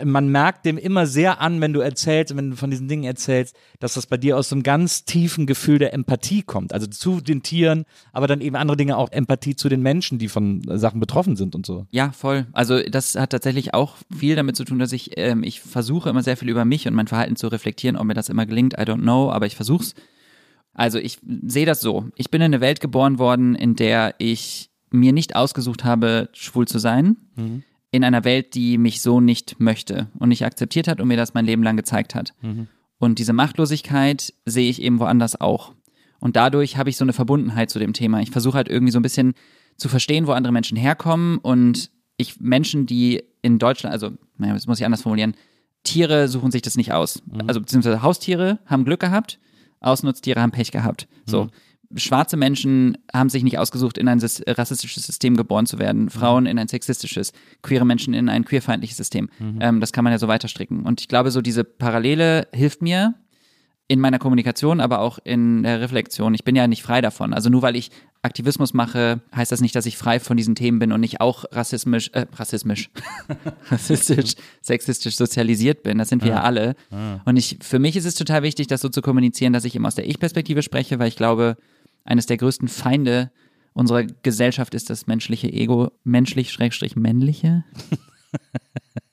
Man 0.02 0.30
merkt 0.30 0.64
dem 0.64 0.78
immer 0.78 1.06
sehr 1.06 1.40
an, 1.40 1.60
wenn 1.60 1.74
du 1.74 1.80
erzählst, 1.80 2.34
wenn 2.36 2.50
du 2.50 2.56
von 2.56 2.70
diesen 2.70 2.88
Dingen 2.88 3.04
erzählst, 3.04 3.54
dass 3.80 3.94
das 3.94 4.06
bei 4.06 4.16
dir 4.16 4.38
aus 4.38 4.48
so 4.48 4.54
einem 4.54 4.62
ganz 4.62 5.04
tiefen 5.04 5.46
Gefühl 5.46 5.78
der 5.78 5.92
Empathie 5.92 6.42
kommt. 6.42 6.72
Also 6.72 6.86
zu 6.86 7.20
den 7.20 7.42
Tieren, 7.42 7.84
aber 8.12 8.26
dann 8.26 8.40
eben 8.40 8.56
andere 8.56 8.76
Dinge 8.76 8.96
auch 8.96 9.10
Empathie 9.12 9.56
zu 9.56 9.68
den 9.68 9.82
Menschen, 9.82 10.18
die 10.18 10.28
von 10.28 10.62
Sachen 10.78 11.00
betroffen 11.00 11.36
sind 11.36 11.54
und 11.54 11.66
so. 11.66 11.86
Ja, 11.90 12.12
voll. 12.12 12.46
Also 12.52 12.82
das 12.82 13.14
hat 13.14 13.30
tatsächlich 13.30 13.74
auch 13.74 13.96
viel 14.16 14.36
damit 14.36 14.56
zu 14.56 14.64
tun, 14.64 14.78
dass 14.78 14.92
ich, 14.92 15.18
ähm, 15.18 15.42
ich 15.42 15.60
versuche 15.60 16.08
immer 16.08 16.22
sehr 16.22 16.38
viel 16.38 16.48
über 16.48 16.64
mich 16.64 16.88
und 16.88 16.94
mein 16.94 17.06
Verhalten 17.06 17.36
zu 17.36 17.48
reflektieren. 17.48 17.96
Ob 17.96 18.06
mir 18.06 18.14
das 18.14 18.30
immer 18.30 18.46
gelingt, 18.46 18.74
I 18.74 18.82
don't 18.82 19.02
know, 19.02 19.30
aber 19.30 19.46
ich 19.46 19.54
versuch's. 19.54 19.94
Also 20.74 20.98
ich 20.98 21.18
sehe 21.46 21.66
das 21.66 21.80
so. 21.80 22.08
Ich 22.16 22.30
bin 22.30 22.40
in 22.40 22.46
eine 22.46 22.60
Welt 22.60 22.80
geboren 22.80 23.18
worden, 23.18 23.54
in 23.54 23.76
der 23.76 24.14
ich 24.18 24.70
mir 24.90 25.12
nicht 25.12 25.34
ausgesucht 25.36 25.84
habe, 25.84 26.28
schwul 26.32 26.68
zu 26.68 26.78
sein. 26.78 27.16
In 27.90 28.04
einer 28.04 28.24
Welt, 28.24 28.54
die 28.54 28.76
mich 28.76 29.00
so 29.00 29.20
nicht 29.20 29.60
möchte 29.60 30.08
und 30.18 30.28
nicht 30.28 30.44
akzeptiert 30.44 30.88
hat 30.88 31.00
und 31.00 31.08
mir 31.08 31.16
das 31.16 31.34
mein 31.34 31.46
Leben 31.46 31.62
lang 31.62 31.76
gezeigt 31.76 32.14
hat. 32.14 32.34
Und 32.98 33.18
diese 33.18 33.32
Machtlosigkeit 33.32 34.34
sehe 34.44 34.68
ich 34.68 34.82
eben 34.82 34.98
woanders 34.98 35.40
auch. 35.40 35.72
Und 36.20 36.36
dadurch 36.36 36.76
habe 36.76 36.90
ich 36.90 36.96
so 36.96 37.04
eine 37.04 37.12
Verbundenheit 37.12 37.70
zu 37.70 37.78
dem 37.78 37.92
Thema. 37.92 38.20
Ich 38.20 38.30
versuche 38.30 38.56
halt 38.56 38.68
irgendwie 38.68 38.92
so 38.92 38.98
ein 38.98 39.02
bisschen 39.02 39.34
zu 39.76 39.88
verstehen, 39.88 40.26
wo 40.26 40.32
andere 40.32 40.52
Menschen 40.52 40.76
herkommen 40.76 41.38
und 41.38 41.90
ich 42.16 42.40
Menschen, 42.40 42.86
die 42.86 43.22
in 43.42 43.58
Deutschland, 43.58 43.92
also, 43.92 44.10
naja, 44.38 44.54
das 44.54 44.66
muss 44.66 44.78
ich 44.78 44.86
anders 44.86 45.02
formulieren, 45.02 45.34
Tiere 45.82 46.28
suchen 46.28 46.50
sich 46.50 46.62
das 46.62 46.76
nicht 46.76 46.92
aus. 46.92 47.22
Also 47.46 47.60
beziehungsweise 47.60 48.02
Haustiere 48.02 48.58
haben 48.66 48.84
Glück 48.84 49.00
gehabt, 49.00 49.38
Ausnutztiere 49.84 50.40
haben 50.40 50.52
Pech 50.52 50.72
gehabt. 50.72 51.06
So. 51.26 51.48
Schwarze 51.96 52.36
Menschen 52.36 52.98
haben 53.12 53.28
sich 53.28 53.44
nicht 53.44 53.58
ausgesucht, 53.58 53.98
in 53.98 54.08
ein 54.08 54.20
rassistisches 54.20 55.04
System 55.04 55.36
geboren 55.36 55.66
zu 55.66 55.78
werden, 55.78 56.10
Frauen 56.10 56.46
in 56.46 56.58
ein 56.58 56.66
sexistisches, 56.66 57.32
queere 57.62 57.84
Menschen 57.84 58.14
in 58.14 58.28
ein 58.28 58.44
queerfeindliches 58.44 58.96
System. 58.96 59.28
Ähm, 59.60 59.80
das 59.80 59.92
kann 59.92 60.02
man 60.02 60.12
ja 60.12 60.18
so 60.18 60.26
weiterstricken. 60.26 60.82
Und 60.82 61.00
ich 61.00 61.08
glaube, 61.08 61.30
so 61.30 61.40
diese 61.40 61.62
Parallele 61.62 62.48
hilft 62.52 62.82
mir, 62.82 63.14
in 63.86 64.00
meiner 64.00 64.18
Kommunikation, 64.18 64.80
aber 64.80 65.00
auch 65.00 65.18
in 65.24 65.62
der 65.62 65.80
Reflexion. 65.80 66.34
Ich 66.34 66.44
bin 66.44 66.56
ja 66.56 66.66
nicht 66.66 66.82
frei 66.82 67.00
davon. 67.02 67.34
Also 67.34 67.50
nur 67.50 67.62
weil 67.62 67.76
ich 67.76 67.90
Aktivismus 68.22 68.72
mache, 68.72 69.20
heißt 69.36 69.52
das 69.52 69.60
nicht, 69.60 69.74
dass 69.74 69.84
ich 69.84 69.98
frei 69.98 70.18
von 70.20 70.38
diesen 70.38 70.54
Themen 70.54 70.78
bin 70.78 70.92
und 70.92 71.00
nicht 71.00 71.20
auch 71.20 71.44
rassismisch, 71.52 72.08
äh, 72.14 72.24
rassismisch, 72.34 72.90
rassistisch, 73.70 74.34
sexistisch 74.62 75.16
sozialisiert 75.16 75.82
bin. 75.82 75.98
Das 75.98 76.08
sind 76.08 76.22
wir 76.22 76.30
ja, 76.30 76.42
alle. 76.42 76.76
Und 77.26 77.36
ich, 77.36 77.58
für 77.60 77.78
mich 77.78 77.96
ist 77.96 78.06
es 78.06 78.14
total 78.14 78.42
wichtig, 78.42 78.68
das 78.68 78.80
so 78.80 78.88
zu 78.88 79.02
kommunizieren, 79.02 79.52
dass 79.52 79.66
ich 79.66 79.74
eben 79.74 79.84
aus 79.84 79.94
der 79.94 80.08
Ich-Perspektive 80.08 80.62
spreche, 80.62 80.98
weil 80.98 81.08
ich 81.08 81.16
glaube, 81.16 81.58
eines 82.04 82.24
der 82.24 82.38
größten 82.38 82.68
Feinde 82.68 83.30
unserer 83.74 84.04
Gesellschaft 84.04 84.72
ist 84.74 84.88
das 84.88 85.06
menschliche 85.06 85.52
Ego, 85.52 85.90
menschlich, 86.04 86.52
schrägstrich 86.52 86.96
männliche. 86.96 87.64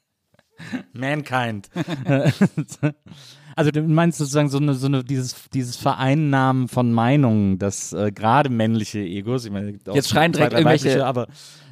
Mankind. 0.94 1.70
also 3.56 3.72
du 3.72 3.82
meinst 3.84 4.18
sozusagen 4.18 4.50
so 4.50 4.58
eine, 4.58 4.74
so 4.74 4.88
eine 4.88 5.04
dieses, 5.04 5.50
dieses 5.54 5.76
Vereinnahmen 5.78 6.68
von 6.68 6.92
Meinungen, 6.92 7.60
dass 7.60 7.94
äh, 7.94 8.12
gerade 8.12 8.50
männliche 8.50 9.00
Egos, 9.00 9.46
ich 9.46 9.52
meine, 9.52 9.78
Jetzt 9.94 10.10
schreien 10.10 10.32
direkt 10.32 10.54
irgendwelche- 10.54 11.06
aber 11.06 11.28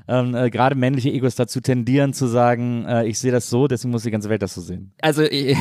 ähm, 0.10 0.34
äh, 0.36 0.50
gerade 0.50 0.76
männliche 0.76 1.10
Egos 1.10 1.36
dazu 1.36 1.62
tendieren 1.62 2.14
zu 2.14 2.28
sagen, 2.28 2.86
äh, 2.86 3.06
ich 3.08 3.20
sehe 3.20 3.32
das 3.32 3.50
so, 3.50 3.68
deswegen 3.68 3.92
muss 3.92 4.04
die 4.04 4.12
ganze 4.12 4.30
Welt 4.30 4.42
das 4.42 4.56
so 4.56 4.62
sehen. 4.62 4.92
Also 5.02 5.22
ich, 5.30 5.56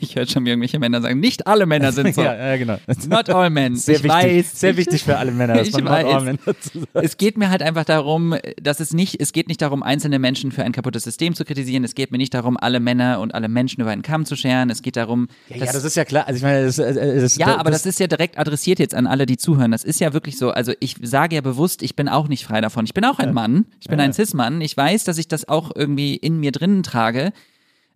ich 0.00 0.16
höre 0.16 0.26
schon 0.26 0.46
irgendwelche 0.46 0.78
Männer 0.78 1.00
sagen, 1.00 1.18
nicht 1.18 1.46
alle 1.46 1.66
Männer 1.66 1.92
sind 1.92 2.14
so. 2.14 2.22
ja, 2.24 2.34
ja, 2.34 2.56
genau. 2.56 2.76
Not 3.08 3.30
all 3.30 3.50
men. 3.50 3.74
Sehr 3.76 3.96
ich 3.96 4.04
wichtig, 4.04 4.22
weiß. 4.22 4.60
sehr 4.60 4.76
wichtig 4.76 5.02
für 5.02 5.16
alle 5.16 5.32
Männer, 5.32 5.54
dass 5.54 5.68
Ich 5.68 5.74
man 5.74 5.84
not 5.84 5.92
weiß. 5.92 6.04
all 6.06 6.24
men 6.24 6.38
dazu 6.44 6.80
sagt. 6.80 6.90
Es 6.94 7.16
geht 7.16 7.38
mir 7.38 7.50
halt 7.50 7.62
einfach 7.62 7.84
darum, 7.84 8.34
dass 8.62 8.80
es 8.80 8.92
nicht, 8.92 9.20
es 9.20 9.32
geht 9.32 9.48
nicht 9.48 9.62
darum, 9.62 9.82
einzelne 9.82 10.18
Menschen 10.18 10.52
für 10.52 10.62
ein 10.64 10.72
kaputtes 10.72 11.04
System 11.04 11.34
zu 11.34 11.44
kritisieren. 11.44 11.82
Es 11.84 11.94
geht 11.94 12.12
mir 12.12 12.18
nicht 12.18 12.34
darum, 12.34 12.56
alle 12.60 12.80
Männer 12.80 13.20
und 13.20 13.34
alle 13.34 13.48
Menschen 13.48 13.80
über 13.80 13.90
einen 13.90 14.02
Kamm 14.02 14.24
zu 14.26 14.36
scheren. 14.36 14.68
Es 14.70 14.82
geht 14.82 14.96
darum, 14.96 15.28
Ja, 15.48 15.56
ja, 15.56 15.72
das 15.72 15.84
ist 15.84 15.96
ja 15.96 16.04
klar. 16.04 16.26
Also 16.26 16.36
ich 16.36 16.42
meine, 16.42 16.64
das, 16.66 16.78
äh, 16.78 17.20
das, 17.20 17.36
ja, 17.36 17.56
aber 17.56 17.70
das 17.70 17.86
ist 17.86 17.98
ja 17.98 18.06
direkt 18.06 18.38
adressiert 18.38 18.78
jetzt 18.78 18.94
an 18.94 19.06
alle, 19.06 19.24
die 19.26 19.36
zuhören. 19.36 19.70
Das 19.70 19.84
ist 19.84 20.00
ja 20.00 20.12
wirklich 20.12 20.36
so. 20.36 20.50
Also 20.50 20.72
ich 20.80 20.96
sage 21.02 21.36
ja 21.36 21.40
bewusst, 21.40 21.82
ich 21.82 21.96
bin 21.96 22.08
auch 22.08 22.28
nicht 22.28 22.44
frei 22.44 22.60
davon. 22.60 22.84
Ich 22.84 22.92
bin 22.94 23.04
auch 23.04 23.18
ein 23.18 23.32
Mann. 23.32 23.66
Ich 23.80 23.85
bin 23.88 24.00
ein 24.00 24.12
Cis-Mann. 24.12 24.60
Ich 24.60 24.76
weiß, 24.76 25.04
dass 25.04 25.18
ich 25.18 25.28
das 25.28 25.48
auch 25.48 25.70
irgendwie 25.74 26.16
in 26.16 26.38
mir 26.38 26.52
drinnen 26.52 26.82
trage. 26.82 27.32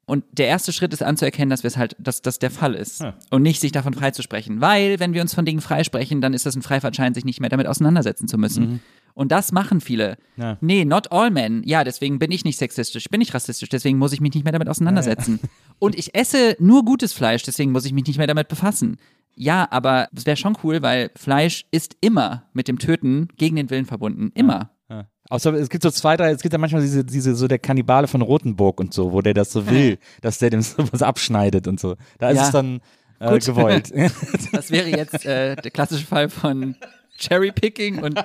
Und 0.06 0.24
der 0.32 0.48
erste 0.48 0.72
Schritt 0.72 0.92
ist 0.92 1.04
anzuerkennen, 1.04 1.50
dass 1.50 1.62
wir 1.62 1.68
es 1.68 1.76
halt, 1.76 1.94
dass 2.00 2.20
das 2.20 2.40
der 2.40 2.50
Fall 2.50 2.74
ist. 2.74 3.04
Und 3.30 3.42
nicht 3.42 3.60
sich 3.60 3.70
davon 3.70 3.94
freizusprechen. 3.94 4.60
Weil, 4.60 4.98
wenn 4.98 5.14
wir 5.14 5.22
uns 5.22 5.34
von 5.34 5.44
Dingen 5.44 5.60
freisprechen, 5.60 6.20
dann 6.20 6.34
ist 6.34 6.46
das 6.46 6.56
ein 6.56 6.62
Freifahrtschein, 6.62 7.14
sich 7.14 7.24
nicht 7.24 7.40
mehr 7.40 7.48
damit 7.48 7.68
auseinandersetzen 7.68 8.26
zu 8.26 8.36
müssen. 8.36 8.80
Und 9.14 9.32
das 9.32 9.52
machen 9.52 9.80
viele. 9.80 10.16
Ja. 10.36 10.56
Nee, 10.60 10.84
not 10.84 11.12
all 11.12 11.30
men. 11.30 11.62
Ja, 11.64 11.84
deswegen 11.84 12.18
bin 12.18 12.30
ich 12.30 12.44
nicht 12.44 12.56
sexistisch, 12.56 13.08
bin 13.08 13.20
ich 13.20 13.34
rassistisch, 13.34 13.68
deswegen 13.68 13.98
muss 13.98 14.12
ich 14.12 14.20
mich 14.20 14.34
nicht 14.34 14.44
mehr 14.44 14.52
damit 14.52 14.68
auseinandersetzen. 14.68 15.40
Und 15.78 15.98
ich 15.98 16.14
esse 16.14 16.56
nur 16.58 16.84
gutes 16.84 17.12
Fleisch, 17.12 17.42
deswegen 17.42 17.72
muss 17.72 17.84
ich 17.84 17.92
mich 17.92 18.06
nicht 18.06 18.18
mehr 18.18 18.26
damit 18.26 18.48
befassen. 18.48 18.96
Ja, 19.34 19.68
aber 19.70 20.08
es 20.14 20.26
wäre 20.26 20.36
schon 20.36 20.56
cool, 20.64 20.82
weil 20.82 21.10
Fleisch 21.16 21.66
ist 21.70 21.96
immer 22.00 22.44
mit 22.52 22.68
dem 22.68 22.78
Töten 22.78 23.28
gegen 23.36 23.56
den 23.56 23.70
Willen 23.70 23.86
verbunden. 23.86 24.32
Immer. 24.34 24.69
Ja. 24.90 25.06
Außer 25.28 25.54
es 25.54 25.68
gibt 25.70 25.84
so 25.84 25.90
zwei, 25.90 26.16
drei, 26.16 26.32
es 26.32 26.42
gibt 26.42 26.52
ja 26.52 26.58
manchmal 26.58 26.82
diese, 26.82 27.04
diese, 27.04 27.36
so 27.36 27.46
der 27.46 27.60
Kannibale 27.60 28.08
von 28.08 28.20
Rotenburg 28.22 28.80
und 28.80 28.92
so, 28.92 29.12
wo 29.12 29.20
der 29.22 29.34
das 29.34 29.52
so 29.52 29.70
will, 29.70 29.98
dass 30.20 30.38
der 30.38 30.50
dem 30.50 30.62
sowas 30.62 31.02
abschneidet 31.02 31.68
und 31.68 31.78
so. 31.78 31.94
Da 32.18 32.30
ist 32.30 32.38
Ja. 32.38 32.46
es 32.46 32.50
dann, 32.50 32.80
äh, 33.20 33.38
gewollt. 33.38 33.92
Das 34.52 34.70
wäre 34.70 34.88
jetzt 34.88 35.24
äh, 35.24 35.54
der 35.54 35.70
klassische 35.70 36.04
Fall 36.04 36.28
von 36.28 36.74
Cherrypicking 37.18 38.02
und 38.02 38.18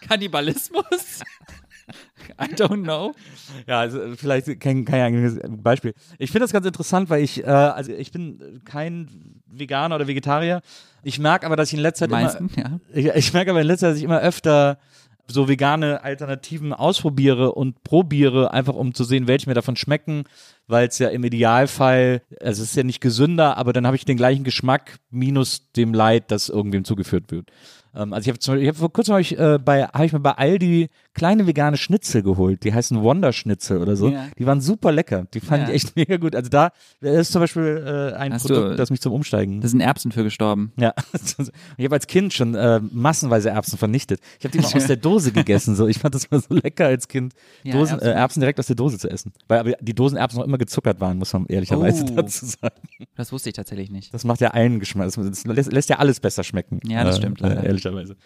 Kannibalismus. 0.00 1.20
I 2.40 2.54
don't 2.54 2.82
know. 2.82 3.14
Ja, 3.66 3.80
also 3.80 4.00
vielleicht 4.16 4.60
kein, 4.60 4.84
kein 4.84 5.00
eigenes 5.00 5.38
Beispiel. 5.48 5.94
Ich 6.18 6.30
finde 6.30 6.44
das 6.44 6.52
ganz 6.52 6.66
interessant, 6.66 7.08
weil 7.08 7.22
ich, 7.22 7.42
äh, 7.44 7.46
also 7.46 7.92
ich 7.92 8.12
bin 8.12 8.60
kein 8.64 9.40
Veganer 9.46 9.94
oder 9.94 10.06
Vegetarier. 10.06 10.60
Ich 11.02 11.18
merke 11.18 11.46
aber, 11.46 11.56
dass 11.56 11.68
ich 11.68 11.74
in 11.74 11.80
letzter 11.80 12.04
Zeit 12.06 12.10
meisten, 12.10 12.50
ja. 12.56 12.66
immer, 12.66 12.80
ich, 12.92 13.06
ich 13.06 13.32
merke 13.32 13.50
aber 13.52 13.60
in 13.60 13.66
letzter 13.66 13.86
Zeit, 13.86 13.92
dass 13.92 13.98
ich 13.98 14.04
immer 14.04 14.20
öfter 14.20 14.78
so 15.30 15.48
vegane 15.48 16.02
Alternativen 16.02 16.72
ausprobiere 16.72 17.52
und 17.52 17.82
probiere, 17.84 18.52
einfach 18.52 18.74
um 18.74 18.94
zu 18.94 19.04
sehen, 19.04 19.28
welche 19.28 19.48
mir 19.48 19.54
davon 19.54 19.76
schmecken, 19.76 20.24
weil 20.66 20.88
es 20.88 20.98
ja 20.98 21.08
im 21.08 21.22
Idealfall, 21.24 22.22
also 22.40 22.62
es 22.62 22.70
ist 22.70 22.76
ja 22.76 22.82
nicht 22.82 23.00
gesünder, 23.00 23.56
aber 23.56 23.72
dann 23.72 23.86
habe 23.86 23.96
ich 23.96 24.04
den 24.04 24.16
gleichen 24.16 24.44
Geschmack 24.44 24.98
minus 25.10 25.70
dem 25.72 25.92
Leid, 25.92 26.30
das 26.30 26.48
irgendwem 26.48 26.84
zugeführt 26.84 27.30
wird. 27.30 27.50
Ähm, 27.94 28.12
also 28.12 28.22
ich 28.24 28.28
habe 28.28 28.38
zum 28.38 28.56
ich 28.56 28.68
habe 28.68 28.78
vor 28.78 28.92
kurzem 28.92 29.14
hab 29.14 29.20
ich, 29.20 29.38
äh, 29.38 29.58
bei, 29.58 29.84
habe 29.84 30.06
ich 30.06 30.12
mir 30.12 30.20
bei 30.20 30.32
Aldi 30.32 30.88
kleine 31.14 31.46
vegane 31.46 31.76
Schnitzel 31.76 32.22
geholt, 32.22 32.62
die 32.64 32.72
heißen 32.72 33.02
Wonder 33.02 33.32
Schnitzel 33.32 33.78
oder 33.78 33.96
so. 33.96 34.08
Ja. 34.10 34.26
Die 34.38 34.46
waren 34.46 34.60
super 34.60 34.92
lecker, 34.92 35.26
die 35.34 35.40
fand 35.40 35.62
Ja. 35.64 35.68
ich 35.74 35.84
echt 35.84 35.96
mega 35.96 36.16
gut. 36.16 36.36
Also 36.36 36.48
da 36.50 36.70
ist 37.00 37.32
zum 37.32 37.40
Beispiel 37.40 38.12
äh, 38.14 38.16
ein 38.16 38.32
Hast 38.32 38.46
Produkt, 38.46 38.72
du- 38.72 38.76
das 38.76 38.90
mich 38.90 39.00
zum 39.00 39.12
Umsteigen 39.12 39.60
Da 39.60 39.68
sind 39.68 39.80
Erbsen 39.80 40.12
für 40.12 40.22
gestorben. 40.22 40.72
ja, 40.78 40.94
ich 41.76 41.84
habe 41.84 41.94
als 41.94 42.06
Kind 42.06 42.32
schon 42.32 42.54
äh, 42.54 42.80
massenweise 42.92 43.50
Erbsen 43.50 43.78
vernichtet. 43.78 44.20
Ich 44.38 44.44
habe 44.44 44.52
die 44.56 44.58
mal 44.62 44.72
aus 44.72 44.86
der 44.86 44.96
Dose 44.96 45.32
gegessen. 45.32 45.74
So, 45.74 45.86
ich 45.88 45.98
fand 45.98 46.14
das 46.14 46.30
mal 46.30 46.40
so 46.40 46.54
lecker 46.54 46.86
als 46.86 47.08
Kind, 47.08 47.32
Ja, 47.64 47.72
Dosen, 47.72 47.94
Erbsen. 47.94 48.08
Äh, 48.08 48.12
Erbsen 48.14 48.40
direkt 48.40 48.58
aus 48.60 48.66
der 48.66 48.76
Dose 48.76 48.98
zu 48.98 49.10
essen. 49.10 49.32
Weil 49.48 49.58
aber 49.60 49.72
die 49.80 49.94
Dosenerbsen 49.94 50.38
noch 50.38 50.46
immer 50.46 50.58
gezuckert 50.58 51.00
waren, 51.00 51.18
muss 51.18 51.32
man 51.32 51.46
ehrlicherweise 51.46 52.04
Oh. 52.04 52.14
dazu 52.16 52.46
sagen. 52.46 52.74
Das 53.16 53.32
wusste 53.32 53.48
ich 53.50 53.54
tatsächlich 53.56 53.90
nicht. 53.90 54.14
Das 54.14 54.24
macht 54.24 54.40
ja 54.40 54.48
allen 54.50 54.78
Geschmack. 54.78 55.10
Das, 55.14 55.44
lässt, 55.44 55.72
lässt 55.72 55.88
ja 55.90 55.98
alles 55.98 56.20
besser 56.20 56.44
schmecken. 56.44 56.80
Ja, 56.86 57.02
das 57.04 57.16
äh, 57.16 57.18
stimmt 57.20 57.40
leider. 57.40 57.64
Ehrlicherweise. 57.84 58.16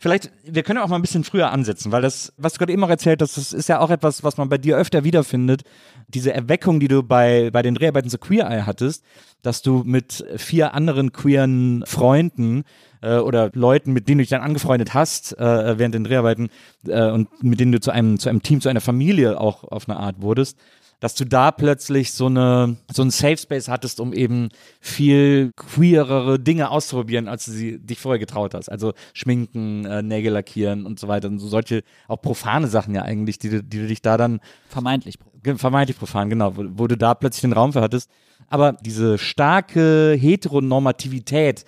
Vielleicht, 0.00 0.30
wir 0.44 0.62
können 0.62 0.78
auch 0.78 0.86
mal 0.86 0.94
ein 0.94 1.02
bisschen 1.02 1.24
früher 1.24 1.50
ansetzen, 1.50 1.90
weil 1.90 2.02
das, 2.02 2.32
was 2.36 2.52
du 2.52 2.58
gerade 2.60 2.72
eben 2.72 2.84
auch 2.84 2.88
erzählt 2.88 3.20
hast, 3.20 3.36
das 3.36 3.52
ist 3.52 3.68
ja 3.68 3.80
auch 3.80 3.90
etwas, 3.90 4.22
was 4.22 4.36
man 4.36 4.48
bei 4.48 4.56
dir 4.56 4.76
öfter 4.76 5.02
wiederfindet. 5.02 5.62
Diese 6.06 6.32
Erweckung, 6.32 6.78
die 6.78 6.86
du 6.86 7.02
bei, 7.02 7.50
bei 7.50 7.62
den 7.62 7.74
Dreharbeiten 7.74 8.08
zu 8.08 8.18
Queer 8.18 8.48
Eye 8.48 8.64
hattest, 8.64 9.04
dass 9.42 9.60
du 9.60 9.82
mit 9.84 10.24
vier 10.36 10.72
anderen 10.72 11.10
queeren 11.10 11.82
Freunden 11.84 12.62
äh, 13.02 13.16
oder 13.16 13.50
Leuten, 13.54 13.92
mit 13.92 14.08
denen 14.08 14.18
du 14.18 14.22
dich 14.22 14.30
dann 14.30 14.40
angefreundet 14.40 14.94
hast 14.94 15.36
äh, 15.36 15.78
während 15.78 15.96
den 15.96 16.04
Dreharbeiten 16.04 16.50
äh, 16.86 17.10
und 17.10 17.42
mit 17.42 17.58
denen 17.58 17.72
du 17.72 17.80
zu 17.80 17.90
einem, 17.90 18.20
zu 18.20 18.28
einem 18.28 18.42
Team, 18.42 18.60
zu 18.60 18.68
einer 18.68 18.80
Familie 18.80 19.40
auch 19.40 19.64
auf 19.64 19.88
eine 19.88 19.98
Art 19.98 20.22
wurdest, 20.22 20.58
dass 21.00 21.14
du 21.14 21.24
da 21.24 21.52
plötzlich 21.52 22.12
so 22.12 22.26
eine 22.26 22.76
so 22.92 23.02
einen 23.02 23.10
Safe 23.10 23.36
Space 23.36 23.68
hattest, 23.68 24.00
um 24.00 24.12
eben 24.12 24.48
viel 24.80 25.52
queerere 25.56 26.40
Dinge 26.40 26.70
auszuprobieren, 26.70 27.28
als 27.28 27.44
du 27.44 27.52
sie 27.52 27.78
dich 27.78 28.00
vorher 28.00 28.18
getraut 28.18 28.54
hast. 28.54 28.68
Also 28.68 28.94
schminken, 29.12 29.84
äh, 29.84 30.02
Nägel 30.02 30.32
lackieren 30.32 30.86
und 30.86 30.98
so 30.98 31.08
weiter 31.08 31.28
und 31.28 31.38
so 31.38 31.48
solche 31.48 31.82
auch 32.08 32.20
profane 32.20 32.66
Sachen 32.66 32.94
ja 32.94 33.02
eigentlich, 33.02 33.38
die 33.38 33.50
du, 33.50 33.62
die 33.62 33.78
du 33.78 33.86
dich 33.86 34.02
da 34.02 34.16
dann 34.16 34.40
Vermeintlich. 34.68 35.18
Vermeintlich 35.56 35.98
profan, 35.98 36.30
genau, 36.30 36.56
wo, 36.56 36.64
wo 36.70 36.86
du 36.88 36.96
da 36.96 37.14
plötzlich 37.14 37.42
den 37.42 37.52
Raum 37.52 37.72
für 37.72 37.80
hattest. 37.80 38.10
Aber 38.48 38.72
diese 38.72 39.18
starke 39.18 40.16
Heteronormativität, 40.18 41.64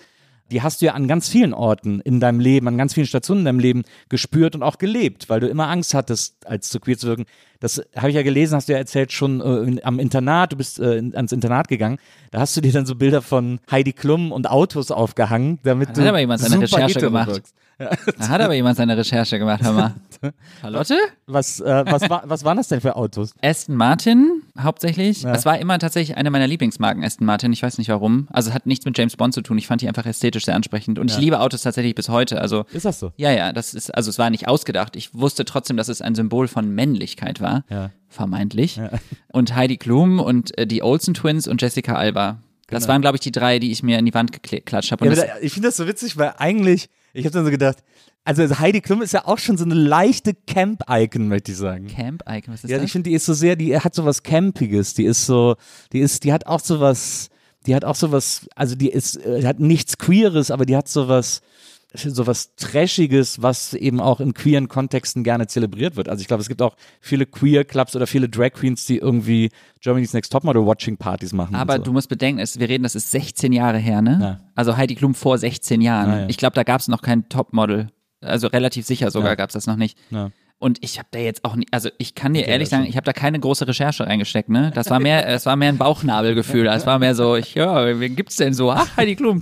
die 0.51 0.61
hast 0.61 0.81
du 0.81 0.87
ja 0.87 0.93
an 0.93 1.07
ganz 1.07 1.29
vielen 1.29 1.53
Orten 1.53 2.01
in 2.01 2.19
deinem 2.19 2.39
Leben, 2.39 2.67
an 2.67 2.77
ganz 2.77 2.93
vielen 2.93 3.07
Stationen 3.07 3.41
in 3.41 3.45
deinem 3.45 3.59
Leben 3.59 3.83
gespürt 4.09 4.55
und 4.55 4.63
auch 4.63 4.77
gelebt, 4.77 5.29
weil 5.29 5.39
du 5.39 5.47
immer 5.47 5.69
Angst 5.69 5.93
hattest, 5.93 6.45
als 6.45 6.69
zu 6.69 6.79
queer 6.79 6.97
zu 6.97 7.07
wirken. 7.07 7.25
Das 7.61 7.81
habe 7.95 8.09
ich 8.09 8.15
ja 8.15 8.23
gelesen, 8.23 8.55
hast 8.55 8.67
du 8.67 8.73
ja 8.73 8.79
erzählt, 8.79 9.11
schon 9.13 9.39
äh, 9.39 9.59
in, 9.69 9.85
am 9.85 9.99
Internat, 9.99 10.51
du 10.51 10.57
bist 10.57 10.79
äh, 10.79 11.01
ans 11.13 11.31
Internat 11.31 11.67
gegangen, 11.69 11.97
da 12.31 12.39
hast 12.41 12.57
du 12.57 12.61
dir 12.61 12.73
dann 12.73 12.85
so 12.85 12.95
Bilder 12.95 13.21
von 13.21 13.59
Heidi 13.71 13.93
Klum 13.93 14.31
und 14.33 14.49
Autos 14.49 14.91
aufgehangen, 14.91 15.59
damit 15.63 15.89
Da 15.89 15.93
du 15.93 16.01
hat 16.01 16.07
aber 16.09 16.19
jemand 16.19 16.41
seine 16.41 16.59
Recherche 16.61 16.99
gemacht. 16.99 17.29
wirkst. 17.29 17.55
Da 18.19 18.27
hat 18.29 18.41
aber 18.41 18.53
jemand 18.53 18.77
seine 18.77 18.95
Recherche 18.95 19.39
gemacht, 19.39 19.63
hör 19.63 19.73
mal. 19.73 19.93
Charlotte? 20.61 20.95
Was, 21.25 21.59
äh, 21.59 21.83
was, 21.87 22.07
war, 22.11 22.23
was 22.25 22.43
waren 22.43 22.57
das 22.57 22.67
denn 22.67 22.79
für 22.79 22.95
Autos? 22.95 23.33
Aston 23.41 23.75
Martin 23.75 24.43
hauptsächlich. 24.59 25.23
Ja. 25.23 25.33
Es 25.33 25.45
war 25.45 25.57
immer 25.57 25.79
tatsächlich 25.79 26.15
eine 26.15 26.29
meiner 26.29 26.45
Lieblingsmarken, 26.45 27.03
Aston 27.03 27.25
Martin. 27.25 27.51
Ich 27.53 27.63
weiß 27.63 27.79
nicht 27.79 27.89
warum. 27.89 28.27
Also 28.31 28.49
es 28.49 28.53
hat 28.55 28.67
nichts 28.67 28.85
mit 28.85 28.95
James 28.97 29.17
Bond 29.17 29.33
zu 29.33 29.41
tun. 29.41 29.57
Ich 29.57 29.65
fand 29.65 29.81
die 29.81 29.87
einfach 29.87 30.05
ästhetisch 30.05 30.45
sehr 30.45 30.55
ansprechend. 30.55 30.99
Und 30.99 31.09
ich 31.09 31.17
liebe 31.17 31.39
Autos 31.39 31.63
tatsächlich 31.63 31.95
bis 31.95 32.09
heute. 32.09 32.39
Also 32.39 32.65
Ist 32.71 32.85
das 32.85 32.99
so? 32.99 33.13
ja, 33.17 33.31
ja, 33.31 33.51
das 33.51 33.73
ist, 33.73 33.89
also 33.95 34.09
es 34.11 34.19
war 34.19 34.29
nicht 34.29 34.47
ausgedacht. 34.47 34.95
Ich 34.95 35.13
wusste 35.15 35.43
trotzdem, 35.43 35.75
dass 35.77 35.87
es 35.89 36.01
ein 36.01 36.13
Symbol 36.13 36.47
von 36.47 36.69
Männlichkeit 36.69 37.41
war. 37.41 37.50
Ja. 37.69 37.91
Vermeintlich. 38.09 38.79
Und 39.31 39.55
Heidi 39.55 39.77
Klum 39.77 40.19
und 40.19 40.57
äh, 40.57 40.67
die 40.67 40.83
Olsen 40.83 41.13
Twins 41.13 41.47
und 41.47 41.61
Jessica 41.61 41.95
Alba. 41.95 42.41
Das 42.67 42.87
waren, 42.87 43.01
glaube 43.01 43.17
ich, 43.17 43.21
die 43.21 43.31
drei, 43.31 43.59
die 43.59 43.71
ich 43.71 43.83
mir 43.83 43.99
in 43.99 44.05
die 44.05 44.13
Wand 44.13 44.31
geklatscht 44.43 44.91
habe. 44.91 45.05
Ja, 45.05 45.23
ich 45.41 45.53
finde 45.53 45.67
das 45.67 45.77
so 45.77 45.87
witzig, 45.87 46.17
weil 46.17 46.33
eigentlich, 46.37 46.89
ich 47.13 47.25
habe 47.25 47.33
dann 47.33 47.43
so 47.45 47.51
gedacht, 47.51 47.83
also 48.23 48.59
Heidi 48.59 48.81
Klum 48.81 49.01
ist 49.01 49.13
ja 49.13 49.27
auch 49.27 49.39
schon 49.39 49.57
so 49.57 49.65
eine 49.65 49.73
leichte 49.73 50.33
Camp-Icon, 50.47 51.27
möchte 51.27 51.51
ich 51.51 51.57
sagen. 51.57 51.87
Camp 51.87 52.23
Icon, 52.29 52.53
was 52.53 52.63
ist 52.63 52.69
Ja, 52.69 52.77
das? 52.77 52.85
ich 52.85 52.91
finde, 52.91 53.09
die 53.09 53.15
ist 53.15 53.25
so 53.25 53.33
sehr, 53.33 53.55
die 53.55 53.77
hat 53.77 53.93
so 53.95 54.05
was 54.05 54.23
Campiges, 54.23 54.93
die 54.93 55.05
ist 55.05 55.25
so, 55.25 55.55
die 55.91 55.99
ist, 55.99 56.23
die 56.23 56.31
hat 56.31 56.45
auch 56.47 56.59
so 56.61 56.79
was, 56.79 57.29
die 57.65 57.75
hat 57.75 57.83
auch 57.83 57.95
so 57.95 58.11
was, 58.11 58.47
also 58.55 58.75
die 58.75 58.89
ist, 58.89 59.17
äh, 59.17 59.45
hat 59.45 59.59
nichts 59.59 59.97
Queeres, 59.97 60.51
aber 60.51 60.65
die 60.65 60.77
hat 60.77 60.87
so 60.87 61.07
was, 61.07 61.41
so 61.93 62.25
was 62.25 62.55
Trashiges, 62.55 63.41
was 63.41 63.73
eben 63.73 63.99
auch 63.99 64.19
in 64.21 64.33
queeren 64.33 64.67
Kontexten 64.69 65.23
gerne 65.23 65.47
zelebriert 65.47 65.95
wird. 65.95 66.07
Also 66.07 66.21
ich 66.21 66.27
glaube, 66.27 66.41
es 66.41 66.47
gibt 66.47 66.61
auch 66.61 66.75
viele 67.01 67.25
Queer-Clubs 67.25 67.95
oder 67.95 68.07
viele 68.07 68.29
Drag 68.29 68.51
Queens, 68.53 68.85
die 68.85 68.97
irgendwie 68.97 69.49
Germany's 69.81 70.13
Next 70.13 70.31
Topmodel-Watching-Partys 70.31 71.33
machen. 71.33 71.55
Aber 71.55 71.77
so. 71.77 71.83
du 71.83 71.91
musst 71.93 72.07
bedenken, 72.09 72.39
es, 72.39 72.59
wir 72.59 72.69
reden, 72.69 72.83
das 72.83 72.95
ist 72.95 73.11
16 73.11 73.51
Jahre 73.51 73.77
her, 73.77 74.01
ne? 74.01 74.19
Ja. 74.21 74.39
Also 74.55 74.77
Heidi 74.77 74.95
Klum 74.95 75.13
vor 75.15 75.37
16 75.37 75.81
Jahren. 75.81 76.09
Ah, 76.09 76.19
ja. 76.21 76.27
Ich 76.29 76.37
glaube, 76.37 76.53
da 76.55 76.63
gab 76.63 76.79
es 76.79 76.87
noch 76.87 77.01
kein 77.01 77.27
Topmodel. 77.27 77.89
Also 78.21 78.47
relativ 78.47 78.85
sicher 78.85 79.11
sogar 79.11 79.31
Ja. 79.31 79.35
gab 79.35 79.49
es 79.49 79.53
das 79.53 79.67
noch 79.67 79.75
nicht. 79.75 79.97
Ja. 80.11 80.31
Und 80.61 80.77
ich 80.81 80.99
habe 80.99 81.07
da 81.09 81.17
jetzt 81.17 81.43
auch 81.43 81.55
nicht, 81.55 81.73
also 81.73 81.89
ich 81.97 82.13
kann 82.13 82.35
dir 82.35 82.45
ehrlich 82.45 82.69
das 82.69 82.77
sagen, 82.77 82.87
ich 82.87 82.95
habe 82.95 83.05
da 83.05 83.13
keine 83.13 83.39
große 83.39 83.67
Recherche 83.67 84.05
reingesteckt, 84.05 84.47
ne? 84.47 84.71
Das 84.75 84.91
war 84.91 84.99
mehr, 84.99 85.27
es 85.27 85.47
war 85.47 85.55
mehr 85.55 85.69
ein 85.69 85.79
Bauchnabelgefühl. 85.79 86.67
Es 86.67 86.85
war 86.85 86.99
mehr 86.99 87.15
so, 87.15 87.35
ich, 87.35 87.55
ja, 87.55 87.99
wen 87.99 88.15
gibt's 88.15 88.35
denn 88.35 88.53
so? 88.53 88.71
Ach, 88.71 88.95
Heidi 88.95 89.15
Klum. 89.15 89.41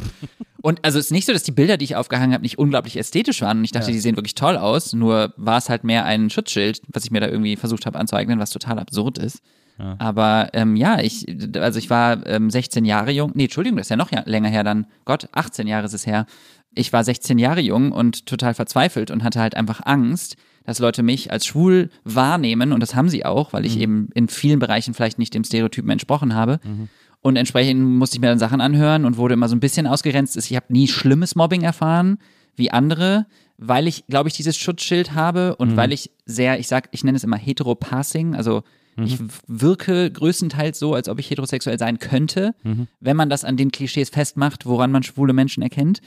Und 0.62 0.80
also 0.86 0.98
es 0.98 1.08
ist 1.08 1.12
nicht 1.12 1.26
so, 1.26 1.34
dass 1.34 1.44
die 1.44 1.52
Bilder, 1.52 1.76
die 1.76 1.84
ich 1.84 1.98
aufgehangen 1.98 2.32
habe, 2.34 2.44
nicht 2.44 2.58
unglaublich 2.58 2.96
ästhetisch 2.96 3.42
waren. 3.42 3.58
Und 3.58 3.66
ich 3.66 3.74
dachte, 3.74 3.92
die 3.92 4.00
sehen 4.00 4.16
wirklich 4.16 4.36
toll 4.36 4.56
aus. 4.56 4.94
Nur 4.94 5.34
war 5.36 5.58
es 5.58 5.68
halt 5.68 5.84
mehr 5.84 6.06
ein 6.06 6.30
Schutzschild, 6.30 6.82
was 6.88 7.04
ich 7.04 7.12
mir 7.12 7.20
da 7.20 7.28
irgendwie 7.28 7.58
versucht 7.58 7.86
habe 7.86 8.00
anzueignen, 8.00 8.40
was 8.40 8.52
total 8.52 8.80
absurd 8.80 9.18
ist. 9.18 9.42
Aber 9.98 10.50
ähm, 10.54 10.76
ja, 10.76 11.00
ich, 11.00 11.26
also 11.56 11.80
ich 11.80 11.90
war 11.90 12.26
ähm, 12.28 12.50
16 12.50 12.84
Jahre 12.84 13.12
jung. 13.12 13.32
Nee, 13.34 13.44
Entschuldigung, 13.44 13.78
das 13.78 13.88
ist 13.88 13.92
ja 13.92 13.96
noch 13.96 14.12
ja, 14.12 14.24
länger 14.26 14.50
her 14.50 14.64
dann. 14.64 14.88
Gott, 15.06 15.30
18 15.32 15.68
Jahre 15.68 15.86
ist 15.86 15.94
es 15.94 16.06
her. 16.06 16.26
Ich 16.76 16.92
war 16.92 17.04
16 17.04 17.40
Jahre 17.40 17.62
jung 17.62 17.92
und 17.92 18.26
total 18.26 18.54
verzweifelt 18.54 19.10
und 19.10 19.24
hatte 19.24 19.40
halt 19.40 19.56
einfach 19.56 19.82
Angst, 19.86 20.36
dass 20.70 20.78
Leute 20.78 21.02
mich 21.02 21.32
als 21.32 21.48
schwul 21.48 21.90
wahrnehmen 22.04 22.74
und 22.74 22.80
das 22.80 22.94
haben 22.94 23.10
sie 23.10 23.26
auch, 23.26 23.54
weil 23.54 23.66
ich 23.66 23.80
eben 23.80 24.10
in 24.14 24.28
vielen 24.28 24.60
Bereichen 24.60 24.94
vielleicht 24.94 25.18
nicht 25.18 25.34
dem 25.34 25.44
Stereotypen 25.44 25.90
entsprochen 25.90 26.36
habe. 26.36 26.60
Und 27.22 27.38
entsprechend 27.38 27.82
musste 27.82 28.18
ich 28.18 28.22
mir 28.22 28.28
dann 28.28 28.38
Sachen 28.38 28.62
anhören 28.62 29.04
und 29.04 29.18
wurde 29.18 29.34
immer 29.34 29.50
so 29.50 29.56
ein 29.56 29.60
bisschen 29.60 29.88
ausgegrenzt. 29.88 30.38
Ich 30.38 30.56
habe 30.56 30.68
nie 30.70 30.88
schlimmes 30.88 31.36
Mobbing 31.36 31.64
erfahren 31.64 32.20
wie 32.56 32.70
andere, 32.70 33.26
weil 33.58 33.88
ich, 33.88 34.06
glaube 34.06 34.30
ich, 34.30 34.36
dieses 34.36 34.58
Schutzschild 34.58 35.16
habe 35.16 35.56
und 35.56 35.76
weil 35.76 35.92
ich 35.92 36.12
sehr, 36.26 36.60
ich 36.60 36.68
sag, 36.68 36.90
ich 36.92 37.04
nenne 37.04 37.18
es 37.18 37.24
immer 37.24 37.38
Heteropassing, 37.38 38.36
also 38.36 38.62
ich 39.06 39.18
wirke 39.48 40.12
größtenteils 40.12 40.80
so, 40.80 40.94
als 40.94 41.10
ob 41.10 41.20
ich 41.20 41.30
heterosexuell 41.30 41.78
sein 41.80 42.00
könnte, 42.00 42.54
wenn 43.00 43.18
man 43.18 43.30
das 43.30 43.44
an 43.46 43.58
den 43.58 43.72
Klischees 43.72 44.10
festmacht, 44.10 44.66
woran 44.66 44.92
man 44.92 45.04
schwule 45.04 45.34
Menschen 45.34 45.64
erkennt. 45.64 46.02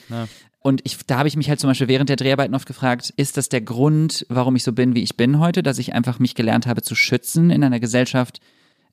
Und 0.61 0.81
ich, 0.85 0.99
da 1.07 1.19
habe 1.19 1.29
ich 1.29 1.37
mich 1.37 1.49
halt 1.49 1.59
zum 1.59 1.69
Beispiel 1.69 1.89
während 1.89 2.09
der 2.09 2.17
Dreharbeiten 2.17 2.55
oft 2.55 2.67
gefragt, 2.67 3.13
ist 3.17 3.37
das 3.37 3.49
der 3.49 3.63
Grund, 3.63 4.25
warum 4.29 4.55
ich 4.55 4.63
so 4.63 4.73
bin, 4.73 4.95
wie 4.95 5.03
ich 5.03 5.17
bin 5.17 5.41
heute, 5.41 5.63
dass 5.63 5.79
ich 5.79 5.93
einfach 5.93 6.21
mich 6.21 6.35
gelernt 6.37 6.67
habe 6.67 6.83
zu 6.83 6.95
schützen 6.95 7.51
in 7.51 7.65
einer 7.65 7.81
Gesellschaft, 7.81 8.41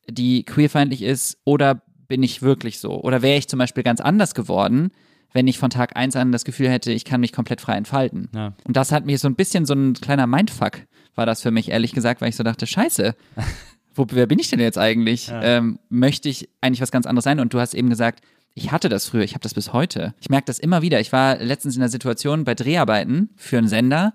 die 0.09 0.43
queerfeindlich 0.43 1.03
ist, 1.03 1.37
oder 1.45 1.83
bin 2.07 2.23
ich 2.23 2.41
wirklich 2.41 2.79
so? 2.79 3.01
Oder 3.01 3.21
wäre 3.21 3.37
ich 3.37 3.47
zum 3.47 3.59
Beispiel 3.59 3.83
ganz 3.83 4.01
anders 4.01 4.33
geworden, 4.33 4.89
wenn 5.31 5.47
ich 5.47 5.59
von 5.59 5.69
Tag 5.69 5.95
eins 5.95 6.15
an 6.15 6.31
das 6.31 6.43
Gefühl 6.43 6.69
hätte, 6.69 6.91
ich 6.91 7.05
kann 7.05 7.21
mich 7.21 7.31
komplett 7.31 7.61
frei 7.61 7.75
entfalten? 7.75 8.29
Ja. 8.33 8.53
Und 8.63 8.75
das 8.75 8.91
hat 8.91 9.05
mir 9.05 9.19
so 9.19 9.27
ein 9.27 9.35
bisschen 9.35 9.65
so 9.65 9.75
ein 9.75 9.93
kleiner 9.93 10.25
Mindfuck, 10.25 10.87
war 11.13 11.27
das 11.27 11.41
für 11.41 11.51
mich, 11.51 11.69
ehrlich 11.69 11.93
gesagt, 11.93 12.21
weil 12.21 12.29
ich 12.29 12.35
so 12.35 12.43
dachte, 12.43 12.65
scheiße, 12.65 13.15
wo, 13.99 14.05
wer 14.09 14.25
bin 14.25 14.39
ich 14.39 14.49
denn 14.49 14.59
jetzt 14.59 14.77
eigentlich? 14.77 15.29
Ähm, 15.31 15.77
möchte 15.89 16.29
ich 16.29 16.49
eigentlich 16.61 16.81
was 16.81 16.91
ganz 16.91 17.05
anderes 17.05 17.25
sein? 17.25 17.39
Und 17.39 17.53
du 17.53 17.59
hast 17.59 17.73
eben 17.73 17.89
gesagt, 17.89 18.23
ich 18.55 18.71
hatte 18.71 18.89
das 18.89 19.07
früher, 19.07 19.23
ich 19.23 19.33
habe 19.33 19.43
das 19.43 19.53
bis 19.53 19.73
heute. 19.73 20.15
Ich 20.19 20.29
merke 20.29 20.45
das 20.45 20.57
immer 20.57 20.81
wieder. 20.81 20.99
Ich 20.99 21.11
war 21.11 21.37
letztens 21.37 21.75
in 21.75 21.81
einer 21.81 21.89
Situation 21.89 22.45
bei 22.45 22.55
Dreharbeiten 22.55 23.29
für 23.35 23.57
einen 23.57 23.67
Sender, 23.67 24.13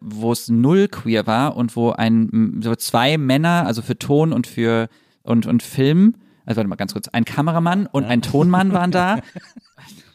wo 0.00 0.32
es 0.32 0.48
null 0.48 0.88
queer 0.88 1.26
war 1.26 1.56
und 1.56 1.74
wo 1.76 1.90
ein 1.90 2.60
so 2.62 2.74
zwei 2.76 3.18
Männer, 3.18 3.66
also 3.66 3.82
für 3.82 3.98
Ton 3.98 4.32
und 4.32 4.46
für 4.46 4.88
und, 5.22 5.46
und 5.46 5.62
Film, 5.62 6.14
also 6.44 6.58
warte 6.58 6.68
mal 6.68 6.76
ganz 6.76 6.92
kurz, 6.92 7.08
ein 7.08 7.24
Kameramann 7.24 7.86
und 7.86 8.04
ein 8.04 8.22
Tonmann 8.22 8.72
waren 8.72 8.90
da. 8.90 9.20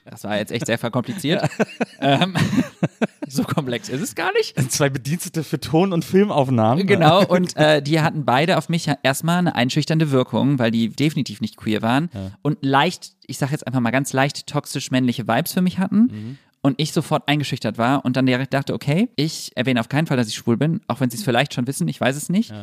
Das 0.10 0.24
war 0.24 0.38
jetzt 0.38 0.52
echt 0.52 0.66
sehr 0.66 0.78
verkompliziert. 0.78 1.48
ähm, 2.00 2.36
so 3.28 3.44
komplex 3.44 3.90
ist 3.90 4.02
es 4.02 4.16
gar 4.16 4.32
nicht. 4.34 4.72
Zwei 4.72 4.90
Bedienstete 4.90 5.44
für 5.44 5.60
Ton- 5.60 5.94
und 5.94 6.06
Filmaufnahmen. 6.06 6.88
Genau, 6.88 7.26
und 7.26 7.56
äh, 7.58 7.82
die 7.82 8.02
hatten 8.02 8.26
beide 8.26 8.58
auf 8.58 8.70
mich 8.70 8.86
ja 8.86 8.98
erstmal 9.04 9.40
eine 9.40 9.56
einschüchternde 9.56 10.12
Wirkung, 10.12 10.60
weil 10.60 10.72
die 10.72 10.90
definitiv 10.90 11.42
nicht 11.42 11.58
queer 11.58 11.82
waren 11.82 12.10
und 12.42 12.58
leicht, 12.62 13.14
ich 13.26 13.38
sag 13.38 13.52
jetzt 13.52 13.68
einfach 13.68 13.80
mal 13.80 13.92
ganz 13.92 14.14
leicht 14.14 14.48
toxisch 14.48 14.92
männliche 14.92 15.28
Vibes 15.28 15.54
für 15.54 15.62
mich 15.62 15.80
hatten. 15.80 16.38
Und 16.62 16.76
ich 16.82 16.92
sofort 16.92 17.28
eingeschüchtert 17.28 17.78
war 17.78 18.04
und 18.04 18.18
dann 18.18 18.26
direkt 18.26 18.54
dachte, 18.54 18.74
okay, 18.74 19.10
ich 19.16 19.52
erwähne 19.56 19.80
auf 19.80 19.90
keinen 19.90 20.08
Fall, 20.08 20.18
dass 20.18 20.28
ich 20.28 20.36
schwul 20.36 20.58
bin, 20.58 20.82
auch 20.88 21.00
wenn 21.00 21.10
sie 21.10 21.18
es 21.18 21.24
vielleicht 21.24 21.54
schon 21.54 21.68
wissen, 21.68 21.88
ich 21.88 22.02
weiß 22.02 22.16
es 22.16 22.30
nicht. 22.30 22.54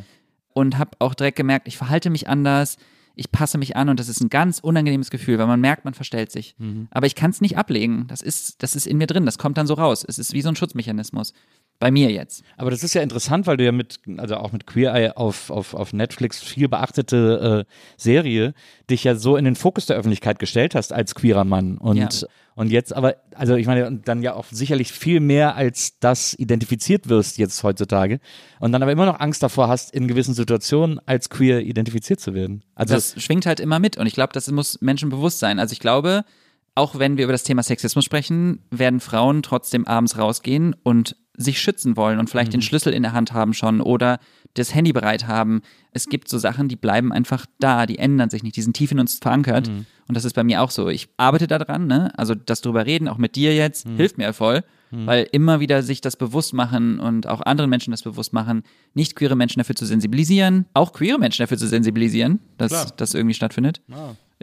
Und 0.53 0.79
habe 0.79 0.91
auch 0.99 1.15
direkt 1.15 1.37
gemerkt, 1.37 1.69
ich 1.69 1.77
verhalte 1.77 2.11
mich 2.11 2.29
anders, 2.29 2.77
ich 3.16 3.30
passe 3.30 3.59
mich 3.59 3.76
an 3.76 3.88
und 3.88 4.00
das 4.00 4.09
ist 4.09 4.21
ein 4.21 4.28
ganz 4.28 4.59
unangenehmes 4.59 5.11
Gefühl, 5.11 5.38
weil 5.38 5.47
man 5.47 5.61
merkt, 5.61 5.85
man 5.85 5.94
verstellt 5.94 6.33
sich. 6.33 6.56
Aber 6.90 7.06
ich 7.06 7.14
kann 7.14 7.30
es 7.30 7.40
nicht 7.40 7.56
ablegen. 7.56 8.06
Das 8.09 8.23
ist, 8.23 8.62
das 8.62 8.75
ist 8.75 8.87
in 8.87 8.99
mir 8.99 9.06
drin, 9.06 9.25
das 9.25 9.38
kommt 9.38 9.56
dann 9.56 9.66
so 9.66 9.75
raus. 9.75 10.04
Es 10.06 10.18
ist 10.18 10.33
wie 10.33 10.42
so 10.42 10.49
ein 10.49 10.56
Schutzmechanismus. 10.56 11.33
Bei 11.85 11.91
mir 11.91 12.11
jetzt. 12.11 12.43
Aber 12.57 12.71
das 12.71 12.83
ist 12.83 12.95
ja 12.95 13.03
interessant, 13.03 13.47
weil 13.47 13.59
du 13.59 13.64
ja 13.67 13.71
mit, 13.71 14.00
also 14.17 14.37
auch 14.37 14.53
mit 14.53 14.67
Queer 14.67 14.95
Eye 14.95 15.14
auf, 15.19 15.50
auf, 15.50 15.75
auf 15.75 15.93
Netflix 15.93 16.43
viel 16.43 16.67
beachtete 16.67 17.67
äh, 17.69 17.73
Serie, 17.99 18.55
dich 18.88 19.05
ja 19.05 19.17
so 19.17 19.37
in 19.37 19.45
den 19.45 19.55
Fokus 19.55 19.85
der 19.85 19.97
Öffentlichkeit 19.99 20.38
gestellt 20.38 20.75
hast 20.75 20.95
als 20.95 21.14
queerer 21.14 21.45
Mann. 21.45 21.76
Und, 21.76 21.99
Ja. 21.99 22.09
und 22.55 22.71
jetzt 22.71 22.97
aber, 22.97 23.17
also 23.35 23.57
ich 23.57 23.67
meine, 23.67 24.00
dann 24.03 24.23
ja 24.23 24.33
auch 24.33 24.47
sicherlich 24.50 24.93
viel 24.93 25.21
mehr 25.21 25.57
als 25.57 25.99
das 25.99 26.33
identifiziert 26.33 27.11
wirst 27.11 27.37
jetzt 27.37 27.62
heutzutage. 27.62 28.19
Und 28.61 28.73
dann 28.73 28.83
aber 28.83 28.93
immer 28.93 29.05
noch 29.05 29.21
Angst 29.21 29.43
davor 29.43 29.69
hast, 29.69 29.93
in 29.95 30.09
gewissen 30.09 30.33
Situationen 30.33 31.00
als 31.05 31.29
queer 31.29 31.61
identifiziert 31.61 32.19
zu 32.19 32.33
werden. 32.33 32.64
Also 32.75 32.95
das 32.95 33.23
schwingt 33.23 33.45
halt 33.45 33.61
immer 33.61 33.79
mit 33.79 33.99
und 33.99 34.07
ich 34.07 34.14
glaube, 34.14 34.33
das 34.33 34.50
muss 34.50 34.81
Menschen 34.81 35.11
bewusst 35.11 35.38
sein. 35.38 35.59
Also 35.59 35.75
ich 35.75 35.81
glaube, 35.81 36.25
auch 36.75 36.99
wenn 36.99 37.19
wir 37.19 37.25
über 37.25 37.33
das 37.35 37.43
Thema 37.43 37.62
Sexismus 37.62 38.07
sprechen, 38.07 38.61
werden 38.71 39.00
Frauen 39.00 39.43
trotzdem 39.43 39.87
abends 39.87 40.17
rausgehen 40.17 40.75
und 40.83 41.17
sich 41.37 41.61
schützen 41.61 41.97
wollen 41.97 42.19
und 42.19 42.31
vielleicht 42.31 42.53
den 42.53 42.62
Schlüssel 42.62 42.93
in 42.93 43.03
der 43.03 43.12
Hand 43.12 43.33
haben 43.33 43.55
schon 43.55 43.81
oder 43.81 44.19
das 44.55 44.73
Handy 44.75 44.93
bereit 44.93 45.26
haben. 45.26 45.62
Es 45.91 46.09
gibt 46.09 46.29
so 46.29 46.38
Sachen, 46.38 46.69
die 46.69 46.76
bleiben 46.76 47.12
einfach 47.12 47.47
da, 47.59 47.87
die 47.87 47.99
ändern 47.99 48.31
sich 48.31 48.43
nicht, 48.45 48.57
die 48.57 48.62
sind 48.62 48.76
tief 48.76 48.93
in 48.93 49.00
uns 49.00 49.19
verankert. 49.19 49.69
Und 50.07 50.17
das 50.17 50.25
ist 50.25 50.35
bei 50.35 50.45
mir 50.45 50.62
auch 50.62 50.71
so. 50.71 50.88
Ich 50.88 51.09
arbeite 51.17 51.47
daran, 51.47 51.87
ne? 51.87 52.12
Also 52.17 52.35
das 52.35 52.61
drüber 52.61 52.87
reden, 52.87 53.09
auch 53.09 53.19
mit 53.19 53.37
dir 53.37 53.55
jetzt, 53.55 53.87
hilft 53.97 54.19
mir 54.19 54.33
voll, 54.33 54.62
weil 55.07 55.26
immer 55.33 55.59
wieder 55.59 55.83
sich 55.83 56.00
das 56.00 56.14
bewusst 56.14 56.53
machen 56.53 57.00
und 57.00 57.26
auch 57.26 57.41
anderen 57.41 57.69
Menschen 57.69 57.91
das 57.91 58.03
bewusst 58.03 58.33
machen, 58.33 58.62
nicht 58.93 59.17
queere 59.17 59.35
Menschen 59.35 59.59
dafür 59.59 59.75
zu 59.75 59.87
sensibilisieren, 59.87 60.67
auch 60.73 60.93
queere 60.93 61.19
Menschen 61.19 61.43
dafür 61.43 61.59
zu 61.59 61.67
sensibilisieren, 61.67 62.38
dass 62.59 62.95
das 62.95 63.14
irgendwie 63.14 63.35
stattfindet, 63.35 63.81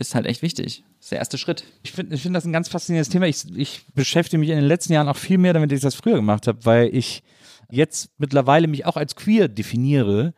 ist 0.07 0.15
halt 0.15 0.25
echt 0.25 0.41
wichtig. 0.41 0.83
Das 0.97 1.05
ist 1.05 1.11
der 1.11 1.19
erste 1.19 1.37
Schritt. 1.37 1.63
Ich 1.83 1.91
finde 1.91 2.15
ich 2.15 2.21
find 2.21 2.35
das 2.35 2.45
ein 2.45 2.53
ganz 2.53 2.67
faszinierendes 2.67 3.09
Thema. 3.09 3.27
Ich, 3.27 3.45
ich 3.55 3.85
beschäftige 3.93 4.39
mich 4.39 4.49
in 4.49 4.57
den 4.57 4.65
letzten 4.65 4.93
Jahren 4.93 5.07
auch 5.07 5.17
viel 5.17 5.37
mehr 5.37 5.53
damit, 5.53 5.71
als 5.71 5.79
ich 5.79 5.83
das 5.83 5.95
früher 5.95 6.15
gemacht 6.15 6.47
habe, 6.47 6.65
weil 6.65 6.93
ich 6.95 7.23
jetzt 7.69 8.09
mittlerweile 8.17 8.67
mich 8.67 8.85
auch 8.85 8.97
als 8.97 9.15
queer 9.15 9.47
definiere 9.47 10.33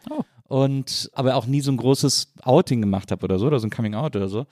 und 0.48 1.10
aber 1.14 1.36
auch 1.36 1.48
nie 1.48 1.62
so 1.62 1.72
ein 1.72 1.78
großes 1.78 2.34
Outing 2.44 2.82
gemacht 2.82 3.12
habe 3.12 3.24
oder 3.24 3.40
so, 3.40 3.48
oder 3.48 3.60
so 3.60 3.68
ein 3.68 3.72
Coming 3.72 3.96
Out 3.96 4.16
oder 4.16 4.30
so. 4.30 4.46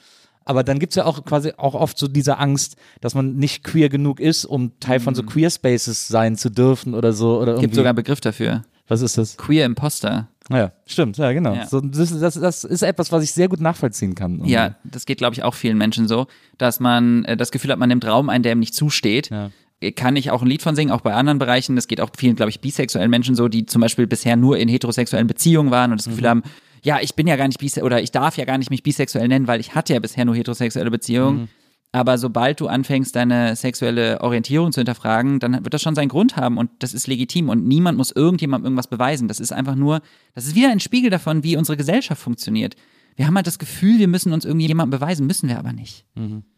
Aber 0.43 0.63
dann 0.63 0.79
gibt 0.79 0.93
es 0.93 0.95
ja 0.95 1.05
auch 1.05 1.23
quasi 1.23 1.53
auch 1.57 1.75
oft 1.75 1.97
so 1.97 2.07
diese 2.07 2.39
Angst, 2.39 2.75
dass 2.99 3.13
man 3.13 3.35
nicht 3.35 3.63
queer 3.63 3.89
genug 3.89 4.19
ist, 4.19 4.45
um 4.45 4.79
Teil 4.79 4.99
von 4.99 5.13
so 5.13 5.21
Queer 5.21 5.51
Spaces 5.51 6.07
sein 6.07 6.35
zu 6.35 6.49
dürfen 6.49 6.95
oder 6.95 7.13
so. 7.13 7.39
Oder 7.39 7.53
Gibt 7.53 7.65
irgendwie. 7.65 7.75
sogar 7.75 7.89
einen 7.91 7.97
Begriff 7.97 8.21
dafür. 8.21 8.63
Was 8.87 9.01
ist 9.01 9.17
das? 9.17 9.37
Queer 9.37 9.65
Imposter. 9.65 10.27
Ja, 10.53 10.71
stimmt, 10.85 11.17
ja, 11.17 11.31
genau. 11.31 11.53
Ja. 11.53 11.65
So, 11.65 11.81
das, 11.81 12.17
das, 12.19 12.35
das 12.35 12.63
ist 12.63 12.81
etwas, 12.81 13.11
was 13.11 13.23
ich 13.23 13.31
sehr 13.31 13.47
gut 13.47 13.61
nachvollziehen 13.61 14.15
kann. 14.15 14.43
Ja, 14.45 14.75
das 14.83 15.05
geht, 15.05 15.17
glaube 15.17 15.33
ich, 15.33 15.43
auch 15.43 15.53
vielen 15.53 15.77
Menschen 15.77 16.07
so, 16.07 16.27
dass 16.57 16.79
man 16.79 17.25
äh, 17.25 17.37
das 17.37 17.51
Gefühl 17.51 17.71
hat, 17.71 17.79
man 17.79 17.89
nimmt 17.89 18.05
Raum 18.05 18.29
ein, 18.29 18.43
der 18.43 18.53
ihm 18.53 18.59
nicht 18.59 18.75
zusteht. 18.75 19.29
Ja. 19.29 19.49
Kann 19.95 20.15
ich 20.15 20.29
auch 20.29 20.43
ein 20.43 20.47
Lied 20.47 20.61
von 20.61 20.75
singen, 20.75 20.91
auch 20.91 21.01
bei 21.01 21.13
anderen 21.13 21.39
Bereichen. 21.39 21.75
Das 21.75 21.87
geht 21.87 22.01
auch 22.01 22.11
vielen, 22.15 22.35
glaube 22.35 22.51
ich, 22.51 22.61
bisexuellen 22.61 23.09
Menschen 23.09 23.33
so, 23.33 23.47
die 23.47 23.65
zum 23.65 23.81
Beispiel 23.81 24.05
bisher 24.05 24.35
nur 24.35 24.57
in 24.57 24.69
heterosexuellen 24.69 25.25
Beziehungen 25.25 25.71
waren 25.71 25.91
und 25.91 25.99
das 25.99 26.07
Gefühl 26.07 26.29
haben, 26.29 26.43
ja, 26.83 26.99
ich 27.01 27.15
bin 27.15 27.25
ja 27.25 27.35
gar 27.35 27.47
nicht 27.47 27.59
bisexuell 27.59 27.85
oder 27.85 28.01
ich 28.01 28.11
darf 28.11 28.37
ja 28.37 28.45
gar 28.45 28.57
nicht 28.57 28.69
mich 28.69 28.83
bisexuell 28.83 29.27
nennen, 29.27 29.47
weil 29.47 29.59
ich 29.59 29.73
hatte 29.73 29.93
ja 29.93 29.99
bisher 29.99 30.25
nur 30.25 30.35
heterosexuelle 30.35 30.91
Beziehungen. 30.91 31.49
Aber 31.93 32.17
sobald 32.17 32.61
du 32.61 32.67
anfängst, 32.67 33.15
deine 33.15 33.55
sexuelle 33.57 34.21
Orientierung 34.21 34.71
zu 34.71 34.79
hinterfragen, 34.79 35.39
dann 35.39 35.63
wird 35.63 35.73
das 35.73 35.81
schon 35.81 35.93
seinen 35.95 36.07
Grund 36.07 36.37
haben 36.37 36.57
und 36.57 36.69
das 36.79 36.93
ist 36.93 37.07
legitim 37.07 37.49
und 37.49 37.67
niemand 37.67 37.97
muss 37.97 38.11
irgendjemandem 38.11 38.67
irgendwas 38.67 38.87
beweisen. 38.87 39.27
Das 39.27 39.39
ist 39.41 39.51
einfach 39.51 39.75
nur, 39.75 40.01
das 40.33 40.45
ist 40.47 40.55
wieder 40.55 40.69
ein 40.71 40.79
Spiegel 40.79 41.09
davon, 41.09 41.43
wie 41.43 41.57
unsere 41.57 41.75
Gesellschaft 41.75 42.21
funktioniert. 42.21 42.75
Wir 43.17 43.27
haben 43.27 43.35
halt 43.35 43.45
das 43.47 43.59
Gefühl, 43.59 43.99
wir 43.99 44.07
müssen 44.07 44.31
uns 44.31 44.45
irgendwie 44.45 44.67
jemandem 44.67 44.97
beweisen, 44.99 45.27
müssen 45.27 45.49
wir 45.49 45.59
aber 45.59 45.73
nicht. 45.73 46.05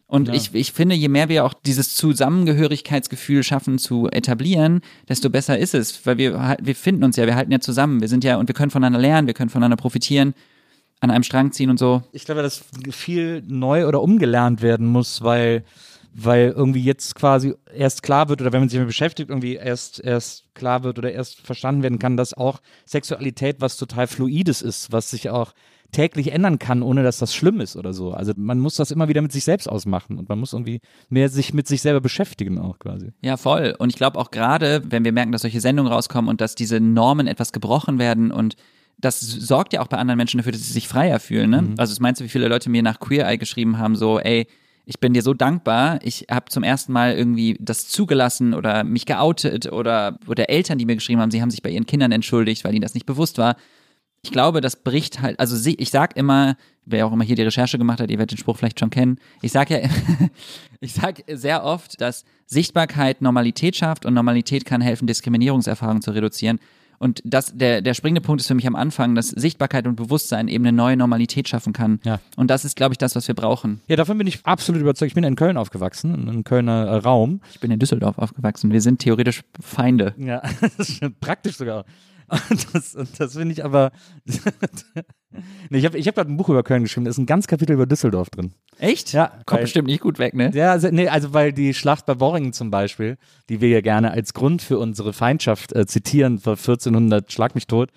Und 0.06 0.28
ich, 0.36 0.54
ich 0.54 0.70
finde, 0.72 0.94
je 0.94 1.08
mehr 1.08 1.28
wir 1.28 1.44
auch 1.44 1.54
dieses 1.54 1.96
Zusammengehörigkeitsgefühl 1.96 3.42
schaffen 3.42 3.78
zu 3.78 4.08
etablieren, 4.10 4.80
desto 5.08 5.30
besser 5.30 5.58
ist 5.58 5.74
es, 5.74 6.06
weil 6.06 6.18
wir, 6.18 6.40
halt- 6.40 6.60
wir 6.62 6.76
finden 6.76 7.02
uns 7.04 7.16
ja, 7.16 7.26
wir 7.26 7.34
halten 7.34 7.50
ja 7.50 7.58
zusammen, 7.60 8.00
wir 8.00 8.08
sind 8.08 8.22
ja 8.22 8.36
und 8.36 8.48
wir 8.48 8.54
können 8.54 8.70
voneinander 8.70 9.00
lernen, 9.00 9.26
wir 9.26 9.34
können 9.34 9.50
voneinander 9.50 9.76
profitieren, 9.76 10.34
an 11.00 11.10
einem 11.10 11.22
Strang 11.22 11.52
ziehen 11.52 11.70
und 11.70 11.78
so. 11.78 12.02
ich 12.12 12.24
glaube, 12.24 12.42
dass 12.42 12.64
viel 12.90 13.42
neu 13.46 13.86
oder 13.86 14.00
umgelernt 14.02 14.62
werden 14.62 14.86
muss, 14.86 15.22
weil, 15.22 15.64
weil 16.14 16.54
irgendwie 16.56 16.82
jetzt 16.82 17.14
quasi 17.14 17.54
erst 17.74 18.02
klar 18.02 18.28
wird 18.28 18.40
oder 18.40 18.52
wenn 18.52 18.60
man 18.60 18.68
sich 18.68 18.78
damit 18.78 18.88
beschäftigt, 18.88 19.28
irgendwie 19.28 19.56
erst, 19.56 20.02
erst 20.02 20.54
klar 20.54 20.82
wird 20.82 20.98
oder 20.98 21.12
erst 21.12 21.40
verstanden 21.40 21.82
werden 21.82 21.98
kann, 21.98 22.16
dass 22.16 22.34
auch 22.34 22.60
Sexualität 22.86 23.56
was 23.60 23.76
total 23.76 24.06
Fluides 24.06 24.62
ist, 24.62 24.92
was 24.92 25.10
sich 25.10 25.28
auch 25.30 25.52
täglich 25.94 26.32
ändern 26.32 26.58
kann, 26.58 26.82
ohne 26.82 27.02
dass 27.02 27.18
das 27.18 27.34
schlimm 27.34 27.60
ist 27.60 27.76
oder 27.76 27.92
so. 27.92 28.12
Also 28.12 28.32
man 28.36 28.58
muss 28.58 28.76
das 28.76 28.90
immer 28.90 29.08
wieder 29.08 29.22
mit 29.22 29.32
sich 29.32 29.44
selbst 29.44 29.68
ausmachen 29.68 30.18
und 30.18 30.28
man 30.28 30.38
muss 30.38 30.52
irgendwie 30.52 30.80
mehr 31.08 31.28
sich 31.28 31.54
mit 31.54 31.66
sich 31.68 31.80
selber 31.80 32.00
beschäftigen 32.00 32.58
auch 32.58 32.78
quasi. 32.78 33.12
Ja, 33.22 33.36
voll. 33.36 33.74
Und 33.78 33.90
ich 33.90 33.96
glaube 33.96 34.18
auch 34.18 34.30
gerade, 34.30 34.82
wenn 34.90 35.04
wir 35.04 35.12
merken, 35.12 35.32
dass 35.32 35.42
solche 35.42 35.60
Sendungen 35.60 35.92
rauskommen 35.92 36.28
und 36.28 36.40
dass 36.40 36.54
diese 36.54 36.80
Normen 36.80 37.26
etwas 37.26 37.52
gebrochen 37.52 37.98
werden 37.98 38.30
und 38.30 38.56
das 38.98 39.20
sorgt 39.20 39.72
ja 39.72 39.80
auch 39.82 39.88
bei 39.88 39.98
anderen 39.98 40.16
Menschen 40.18 40.38
dafür, 40.38 40.52
dass 40.52 40.62
sie 40.66 40.72
sich 40.72 40.88
freier 40.88 41.20
fühlen. 41.20 41.50
Ne? 41.50 41.74
Also 41.78 41.92
es 41.92 42.00
meinst 42.00 42.20
du, 42.20 42.24
wie 42.24 42.28
viele 42.28 42.48
Leute 42.48 42.70
mir 42.70 42.82
nach 42.82 43.00
Queer 43.00 43.26
Eye 43.28 43.36
geschrieben 43.38 43.78
haben, 43.78 43.96
so, 43.96 44.18
ey, 44.18 44.46
ich 44.86 45.00
bin 45.00 45.14
dir 45.14 45.22
so 45.22 45.32
dankbar, 45.34 45.98
ich 46.02 46.26
habe 46.30 46.46
zum 46.50 46.62
ersten 46.62 46.92
Mal 46.92 47.14
irgendwie 47.14 47.56
das 47.58 47.88
zugelassen 47.88 48.52
oder 48.54 48.84
mich 48.84 49.06
geoutet 49.06 49.72
oder, 49.72 50.18
oder 50.26 50.50
Eltern, 50.50 50.76
die 50.78 50.84
mir 50.84 50.94
geschrieben 50.96 51.20
haben, 51.20 51.30
sie 51.30 51.40
haben 51.40 51.50
sich 51.50 51.62
bei 51.62 51.70
ihren 51.70 51.86
Kindern 51.86 52.12
entschuldigt, 52.12 52.64
weil 52.64 52.72
ihnen 52.74 52.82
das 52.82 52.92
nicht 52.94 53.06
bewusst 53.06 53.38
war. 53.38 53.56
Ich 54.22 54.30
glaube, 54.30 54.60
das 54.60 54.76
bricht 54.76 55.20
halt, 55.22 55.38
also 55.40 55.56
sie- 55.56 55.74
ich 55.76 55.90
sag 55.90 56.16
immer, 56.16 56.56
wer 56.86 57.06
auch 57.06 57.12
immer 57.12 57.24
hier 57.24 57.36
die 57.36 57.42
Recherche 57.42 57.78
gemacht 57.78 58.00
hat, 58.00 58.10
ihr 58.10 58.18
werdet 58.18 58.32
den 58.32 58.38
Spruch 58.38 58.56
vielleicht 58.58 58.78
schon 58.80 58.90
kennen, 58.90 59.18
ich 59.42 59.52
sag 59.52 59.70
ja, 59.70 59.78
ich 60.80 60.92
sag 60.94 61.22
sehr 61.28 61.64
oft, 61.64 62.00
dass 62.00 62.24
Sichtbarkeit 62.46 63.22
Normalität 63.22 63.76
schafft 63.76 64.04
und 64.06 64.14
Normalität 64.14 64.64
kann 64.66 64.80
helfen, 64.80 65.06
Diskriminierungserfahrungen 65.06 66.02
zu 66.02 66.10
reduzieren. 66.10 66.58
Und 66.98 67.22
das, 67.24 67.56
der, 67.56 67.82
der 67.82 67.94
springende 67.94 68.20
Punkt 68.20 68.40
ist 68.40 68.48
für 68.48 68.54
mich 68.54 68.66
am 68.66 68.76
Anfang, 68.76 69.14
dass 69.14 69.28
Sichtbarkeit 69.28 69.86
und 69.86 69.96
Bewusstsein 69.96 70.48
eben 70.48 70.64
eine 70.66 70.76
neue 70.76 70.96
Normalität 70.96 71.48
schaffen 71.48 71.72
kann. 71.72 72.00
Ja. 72.04 72.20
Und 72.36 72.50
das 72.50 72.64
ist, 72.64 72.76
glaube 72.76 72.94
ich, 72.94 72.98
das, 72.98 73.16
was 73.16 73.28
wir 73.28 73.34
brauchen. 73.34 73.80
Ja, 73.88 73.96
davon 73.96 74.18
bin 74.18 74.26
ich 74.26 74.44
absolut 74.44 74.80
überzeugt. 74.80 75.08
Ich 75.08 75.14
bin 75.14 75.24
in 75.24 75.36
Köln 75.36 75.56
aufgewachsen, 75.56 76.28
im 76.28 76.44
Kölner 76.44 76.86
äh, 76.86 76.96
Raum. 76.96 77.40
Ich 77.52 77.60
bin 77.60 77.70
in 77.70 77.78
Düsseldorf 77.78 78.18
aufgewachsen. 78.18 78.72
Wir 78.72 78.80
sind 78.80 79.00
theoretisch 79.00 79.42
Feinde. 79.60 80.14
Ja, 80.18 80.42
das 80.60 80.88
ist 80.90 81.20
praktisch 81.20 81.56
sogar. 81.56 81.84
Und 82.28 82.74
das, 82.74 82.96
das 83.18 83.32
finde 83.34 83.52
ich 83.52 83.64
aber. 83.64 83.92
nee, 85.70 85.78
ich 85.78 85.84
habe 85.84 85.98
ich 85.98 86.06
hab 86.08 86.14
gerade 86.14 86.30
ein 86.30 86.36
Buch 86.36 86.48
über 86.48 86.62
Köln 86.62 86.82
geschrieben, 86.82 87.04
da 87.04 87.10
ist 87.10 87.18
ein 87.18 87.26
ganz 87.26 87.46
Kapitel 87.46 87.72
über 87.72 87.86
Düsseldorf 87.86 88.30
drin. 88.30 88.52
Echt? 88.78 89.12
Ja, 89.12 89.28
Kommt 89.46 89.50
weil- 89.58 89.60
bestimmt 89.62 89.88
nicht 89.88 90.00
gut 90.00 90.18
weg, 90.18 90.34
ne? 90.34 90.50
Ja, 90.54 90.72
also, 90.72 90.88
nee, 90.90 91.08
also 91.08 91.32
weil 91.34 91.52
die 91.52 91.74
Schlacht 91.74 92.06
bei 92.06 92.18
Worringen 92.20 92.52
zum 92.52 92.70
Beispiel, 92.70 93.18
die 93.48 93.60
wir 93.60 93.68
ja 93.68 93.80
gerne 93.80 94.10
als 94.12 94.34
Grund 94.34 94.62
für 94.62 94.78
unsere 94.78 95.12
Feindschaft 95.12 95.72
äh, 95.74 95.86
zitieren, 95.86 96.38
vor 96.38 96.52
1400 96.52 97.32
Schlag 97.32 97.54
mich 97.54 97.66
tot, 97.66 97.90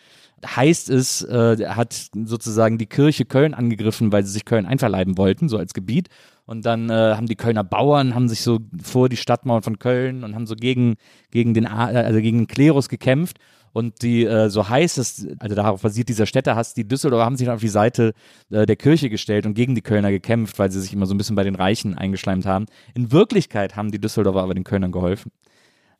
heißt 0.45 0.89
es, 0.89 1.23
äh, 1.23 1.65
hat 1.67 2.09
sozusagen 2.13 2.77
die 2.77 2.85
Kirche 2.85 3.25
Köln 3.25 3.53
angegriffen, 3.53 4.11
weil 4.11 4.23
sie 4.23 4.31
sich 4.31 4.45
Köln 4.45 4.65
einverleiben 4.65 5.17
wollten, 5.17 5.49
so 5.49 5.57
als 5.57 5.73
Gebiet. 5.73 6.09
Und 6.45 6.65
dann 6.65 6.89
äh, 6.89 6.93
haben 6.93 7.25
die 7.27 7.35
Kölner 7.35 7.63
Bauern 7.63 8.15
haben 8.15 8.29
sich 8.29 8.41
so 8.41 8.59
vor 8.81 9.09
die 9.09 9.17
Stadtmauern 9.17 9.63
von 9.63 9.79
Köln 9.79 10.23
und 10.23 10.33
haben 10.33 10.47
so 10.47 10.55
gegen 10.55 10.95
gegen 11.31 11.53
den 11.53 11.65
äh, 11.65 11.67
also 11.67 12.21
gegen 12.21 12.37
den 12.37 12.47
Klerus 12.47 12.87
gekämpft. 12.87 13.37
Und 13.73 14.01
die, 14.01 14.25
äh, 14.25 14.49
so 14.49 14.69
heißt 14.69 14.97
es, 14.97 15.27
also 15.39 15.55
darauf 15.55 15.81
basiert 15.81 16.09
dieser 16.09 16.25
Städtehass, 16.25 16.73
die 16.73 16.87
Düsseldorfer 16.87 17.25
haben 17.25 17.37
sich 17.37 17.45
dann 17.45 17.55
auf 17.55 17.61
die 17.61 17.67
Seite 17.67 18.13
äh, 18.49 18.65
der 18.65 18.75
Kirche 18.75 19.09
gestellt 19.09 19.45
und 19.45 19.53
gegen 19.53 19.75
die 19.75 19.81
Kölner 19.81 20.11
gekämpft, 20.11 20.59
weil 20.59 20.71
sie 20.71 20.81
sich 20.81 20.93
immer 20.93 21.05
so 21.05 21.13
ein 21.13 21.17
bisschen 21.17 21.35
bei 21.35 21.43
den 21.43 21.55
Reichen 21.55 21.95
eingeschleimt 21.95 22.45
haben. 22.45 22.65
In 22.95 23.11
Wirklichkeit 23.11 23.75
haben 23.75 23.91
die 23.91 23.99
Düsseldorfer 23.99 24.41
aber 24.41 24.53
den 24.53 24.63
Kölnern 24.63 24.91
geholfen. 24.91 25.31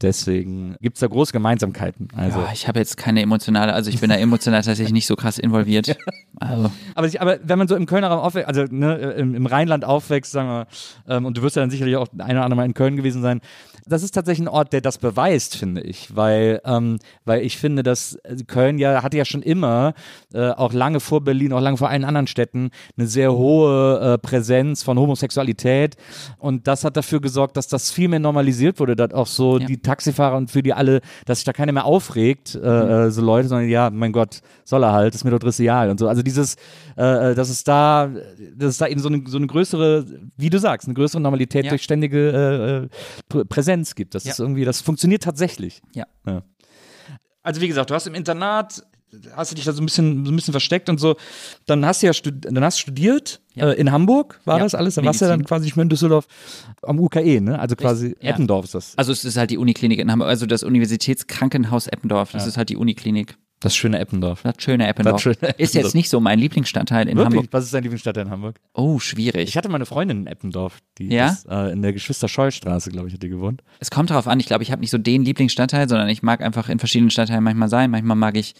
Deswegen 0.01 0.75
gibt's 0.79 0.99
da 0.99 1.07
große 1.07 1.31
Gemeinsamkeiten. 1.33 2.07
Also. 2.15 2.39
Ja, 2.39 2.49
ich 2.53 2.67
habe 2.67 2.77
jetzt 2.77 2.97
keine 2.97 3.21
emotionale, 3.21 3.73
also 3.73 3.89
ich 3.89 3.99
bin 3.99 4.10
da 4.12 4.15
emotional 4.15 4.62
tatsächlich 4.62 4.93
nicht 4.93 5.07
so 5.07 5.15
krass 5.15 5.38
involviert. 5.39 5.95
Also, 6.39 6.69
Aber, 6.93 7.07
ich, 7.07 7.19
aber 7.19 7.39
wenn 7.41 7.57
man 7.57 7.67
so 7.67 7.75
im 7.75 7.88
Kölner 7.88 8.10
Raum 8.10 8.19
aufwächst, 8.19 8.47
also 8.47 8.65
ne, 8.69 8.93
im, 9.17 9.33
im 9.33 9.47
Rheinland 9.47 9.83
aufwächst, 9.83 10.31
sagen 10.31 10.47
wir, 10.47 10.67
ähm, 11.07 11.25
und 11.25 11.36
du 11.36 11.41
wirst 11.41 11.55
ja 11.55 11.63
dann 11.63 11.71
sicherlich 11.71 11.95
auch 11.95 12.05
ein 12.15 12.29
oder 12.36 12.43
andere 12.43 12.57
Mal 12.57 12.65
in 12.65 12.75
Köln 12.75 12.95
gewesen 12.95 13.23
sein, 13.23 13.41
das 13.88 14.03
ist 14.03 14.12
tatsächlich 14.12 14.45
ein 14.45 14.47
Ort, 14.47 14.71
der 14.71 14.81
das 14.81 14.99
beweist, 14.99 15.55
finde 15.57 15.81
ich, 15.81 16.15
weil, 16.15 16.62
ähm, 16.63 16.99
weil 17.25 17.41
ich 17.41 17.57
finde, 17.57 17.81
dass 17.81 18.19
äh, 18.23 18.36
Köln 18.45 18.77
ja 18.77 19.01
hatte 19.01 19.17
ja 19.17 19.25
schon 19.25 19.41
immer, 19.41 19.95
äh, 20.31 20.49
auch 20.51 20.73
lange 20.73 20.99
vor 20.99 21.21
Berlin, 21.23 21.53
auch 21.53 21.60
lange 21.60 21.77
vor 21.77 21.89
allen 21.89 22.03
anderen 22.05 22.27
Städten, 22.27 22.69
eine 22.99 23.07
sehr 23.07 23.33
hohe 23.33 23.99
äh, 23.99 24.17
Präsenz 24.19 24.83
von 24.83 24.99
Homosexualität 24.99 25.95
und 26.38 26.67
das 26.67 26.83
hat 26.83 26.97
dafür 26.97 27.19
gesorgt, 27.19 27.57
dass 27.57 27.67
das 27.67 27.89
viel 27.89 28.10
mehr 28.10 28.19
normalisiert 28.19 28.79
wurde, 28.79 28.95
dass 28.95 29.12
auch 29.12 29.25
so 29.25 29.57
Ja. 29.57 29.65
die 29.65 29.81
Taxifahrer 29.88 30.38
und 30.38 30.52
für 30.52 30.62
die 30.62 30.73
alle, 30.73 31.02
dass 31.26 31.39
sich 31.39 31.45
da 31.45 31.54
keiner 31.54 31.71
mehr 31.71 31.86
aufregt, 31.86 32.56
äh, 32.56 33.06
äh, 33.08 33.12
so 33.12 33.21
Leute, 33.21 33.47
sondern 33.47 33.67
ja, 33.69 33.89
mein 33.89 34.12
Gott, 34.12 34.41
soll 34.63 34.84
er 34.84 34.91
halt, 34.91 35.15
ist 35.15 35.23
mir 35.23 35.32
doch 35.32 35.39
dressial 35.39 35.89
und 35.89 36.00
so. 36.00 36.08
Also 36.08 36.21
dieses, 36.21 36.56
äh, 36.97 37.32
äh, 37.32 37.36
dass 37.36 37.50
es 37.50 37.63
da, 37.63 38.10
dass 38.56 38.69
es 38.69 38.78
da 38.78 38.88
eben 38.88 39.02
so 39.02 39.10
eine, 39.10 39.23
so 39.28 39.38
eine 39.38 39.47
größere, 39.47 40.06
wie 40.38 40.50
du 40.50 40.60
sagst, 40.60 40.88
eine 40.88 40.93
größere 40.93 41.21
Normalität 41.21 41.65
Ja. 41.65 41.69
durch 41.69 41.84
ständige 41.84 42.30
äh, 42.32 42.78
äh, 42.86 42.88
Prä- 43.30 43.45
Präsenz 43.45 43.95
gibt. 43.95 44.13
Das 44.15 44.23
Ja. 44.26 44.32
ist 44.32 44.39
irgendwie, 44.39 44.65
das 44.65 44.82
funktioniert 44.82 45.23
tatsächlich. 45.23 45.82
ja. 45.95 46.06
Also 47.43 47.62
wie 47.62 47.67
gesagt, 47.69 47.89
du 47.89 47.95
hast 47.95 48.06
im 48.08 48.13
Internat, 48.15 48.84
hast 49.36 49.51
du 49.51 49.56
dich 49.56 49.65
da 49.65 49.73
so 49.73 49.82
ein 49.82 49.86
bisschen, 49.86 50.25
so 50.25 50.32
ein 50.32 50.36
bisschen 50.36 50.51
versteckt 50.53 50.89
und 50.89 50.99
so. 50.99 51.15
Dann 51.65 51.86
hast 51.86 52.01
du 52.03 52.08
ja 52.08 52.13
dann 52.32 52.63
hast 52.63 52.80
studiert 52.80 53.39
Ja. 53.56 53.69
äh, 53.71 53.73
in 53.73 53.91
Hamburg, 53.91 54.39
war 54.45 54.58
Ja, 54.58 54.63
das 54.63 54.75
alles? 54.75 54.95
Dann 54.95 55.06
warst 55.06 55.21
du 55.21 55.25
ja 55.25 55.30
Medizin. 55.32 55.43
dann 55.43 55.47
quasi 55.47 55.65
nicht 55.65 55.75
mehr 55.75 55.84
in 55.84 55.89
Düsseldorf 55.89 56.27
am 56.84 56.99
UKE, 56.99 57.41
ne? 57.41 57.60
Also 57.60 57.75
quasi 57.75 58.15
Ja. 58.21 58.32
Eppendorf 58.32 58.65
ist 58.65 58.75
das. 58.75 58.93
Also 58.97 59.12
es 59.12 59.23
ist 59.25 59.38
halt 59.38 59.51
die 59.51 59.58
Uniklinik 59.58 59.99
in 59.99 60.12
Hamburg, 60.12 60.30
also 60.30 60.45
das 60.45 60.63
Universitätskrankenhaus 60.63 61.88
Eppendorf, 61.88 62.32
das 62.32 62.47
ist 62.47 62.58
halt 62.58 62.69
die 62.69 62.77
Uniklinik. 62.77 63.38
Das 63.60 63.75
schöne 63.75 63.97
Eppendorf. 63.97 64.43
Das 64.43 64.53
schöne 64.60 64.88
Eppendorf. 64.88 65.15
Das 65.15 65.21
schöne 65.23 65.36
Ist 65.36 65.43
Eppendorf. 65.49 65.73
jetzt 65.73 65.95
nicht 65.95 66.10
so 66.12 66.19
mein 66.19 66.38
Lieblingsstadtteil 66.38 67.10
in 67.10 67.17
Wirklich? 67.17 67.38
Hamburg. 67.38 67.47
Was 67.53 67.63
ist 67.65 67.73
dein 67.73 67.82
Lieblingsstadtteil 67.82 68.25
in 68.25 68.30
Hamburg? 68.32 68.58
Oh, 68.75 68.99
schwierig. 68.99 69.49
Ich 69.49 69.58
hatte 69.58 69.67
meine 69.67 69.88
Freundin 69.88 70.17
in 70.21 70.27
Eppendorf, 70.27 70.77
die 70.99 71.08
Ja? 71.12 71.30
ist, 71.30 71.47
äh, 71.49 71.71
in 71.71 71.82
der 71.82 71.91
Geschwister-Scheu-Straße, 71.91 72.91
glaube 72.91 73.08
ich, 73.08 73.15
hat 73.15 73.23
die 73.23 73.30
gewohnt. 73.30 73.63
Es 73.80 73.89
kommt 73.89 74.12
darauf 74.12 74.27
an, 74.27 74.39
ich 74.39 74.45
glaube, 74.45 74.62
ich 74.62 74.71
habe 74.71 74.82
nicht 74.82 74.91
so 74.91 74.99
den 74.99 75.23
Lieblingsstadtteil, 75.23 75.89
sondern 75.89 76.08
ich 76.10 76.21
mag 76.21 76.41
einfach 76.41 76.69
in 76.69 76.77
verschiedenen 76.77 77.10
Stadtteilen 77.10 77.43
manchmal 77.43 77.67
sein. 77.67 77.89
Manchmal 77.89 78.15
mag 78.15 78.38
ich 78.38 78.53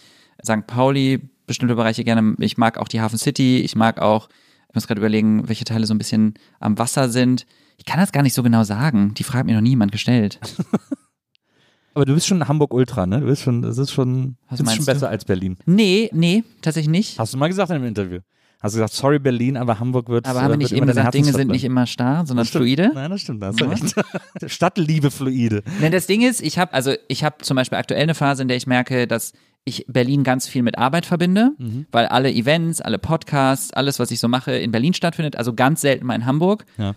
St. 0.44 0.66
Pauli, 0.66 1.20
bestimmte 1.46 1.74
Bereiche 1.74 2.04
gerne. 2.04 2.34
Ich 2.38 2.56
mag 2.56 2.78
auch 2.78 2.88
die 2.88 3.00
Hafen 3.00 3.18
City. 3.18 3.60
Ich 3.60 3.76
mag 3.76 4.00
auch, 4.00 4.28
ich 4.68 4.74
muss 4.74 4.86
gerade 4.86 5.00
überlegen, 5.00 5.48
welche 5.48 5.64
Teile 5.64 5.86
so 5.86 5.94
ein 5.94 5.98
bisschen 5.98 6.34
am 6.60 6.78
Wasser 6.78 7.08
sind. 7.08 7.46
Ich 7.76 7.84
kann 7.84 8.00
das 8.00 8.12
gar 8.12 8.22
nicht 8.22 8.34
so 8.34 8.42
genau 8.42 8.64
sagen. 8.64 9.14
Die 9.14 9.24
Frage 9.24 9.40
hat 9.40 9.46
mir 9.46 9.54
noch 9.54 9.60
niemand 9.60 9.92
gestellt. 9.92 10.38
Aber 11.94 12.04
du 12.04 12.14
bist 12.14 12.28
schon 12.28 12.46
Hamburg-Ultra, 12.46 13.06
ne? 13.06 13.20
Du 13.20 13.26
bist 13.26 13.42
schon, 13.42 13.62
das 13.62 13.76
ist 13.78 13.90
schon, 13.90 14.36
Was 14.48 14.58
das 14.58 14.68
ist 14.68 14.76
schon 14.76 14.84
du? 14.84 14.92
besser 14.92 15.08
als 15.08 15.24
Berlin. 15.24 15.56
Nee, 15.66 16.10
nee, 16.12 16.44
tatsächlich 16.62 16.90
nicht. 16.90 17.18
Hast 17.18 17.34
du 17.34 17.38
mal 17.38 17.48
gesagt 17.48 17.70
in 17.70 17.76
einem 17.76 17.86
Interview. 17.86 18.20
Hast 18.60 18.74
du 18.74 18.78
gesagt, 18.78 18.92
sorry 18.94 19.18
Berlin, 19.20 19.56
aber 19.56 19.78
Hamburg 19.78 20.08
wird 20.08 20.26
Aber 20.26 20.42
haben 20.42 20.50
wir 20.50 20.54
äh, 20.54 20.58
nicht 20.58 20.72
eben 20.72 20.86
gesagt, 20.86 21.14
Dinge 21.14 21.32
sind 21.32 21.48
nicht 21.50 21.62
immer 21.64 21.86
starr, 21.86 22.26
sondern 22.26 22.44
fluide? 22.44 22.90
Nein, 22.92 23.10
das 23.10 23.20
stimmt, 23.20 23.42
da 23.42 23.48
hast 23.48 23.60
du 23.60 23.64
recht. 23.64 23.94
Stadtliebe 24.46 25.12
fluide. 25.12 25.62
Nein, 25.80 25.92
das 25.92 26.06
Ding 26.08 26.22
ist, 26.22 26.42
ich 26.42 26.58
habe 26.58 26.72
also 26.72 26.92
ich 27.06 27.22
habe 27.22 27.36
zum 27.42 27.54
Beispiel 27.56 27.78
aktuell 27.78 28.02
eine 28.02 28.14
Phase, 28.14 28.42
in 28.42 28.48
der 28.48 28.56
ich 28.56 28.66
merke, 28.66 29.06
dass 29.06 29.32
ich 29.68 29.84
Berlin 29.88 30.24
ganz 30.24 30.48
viel 30.48 30.62
mit 30.62 30.78
Arbeit 30.78 31.06
verbinde, 31.06 31.52
Mhm. 31.58 31.86
weil 31.92 32.06
alle 32.06 32.32
Events, 32.32 32.80
alle 32.80 32.98
Podcasts, 32.98 33.72
alles, 33.72 33.98
was 33.98 34.10
ich 34.10 34.18
so 34.20 34.28
mache, 34.28 34.52
in 34.52 34.72
Berlin 34.72 34.94
stattfindet, 34.94 35.36
also 35.36 35.54
ganz 35.54 35.80
selten 35.82 36.06
mal 36.06 36.14
in 36.14 36.26
Hamburg. 36.26 36.64
Ja. 36.78 36.94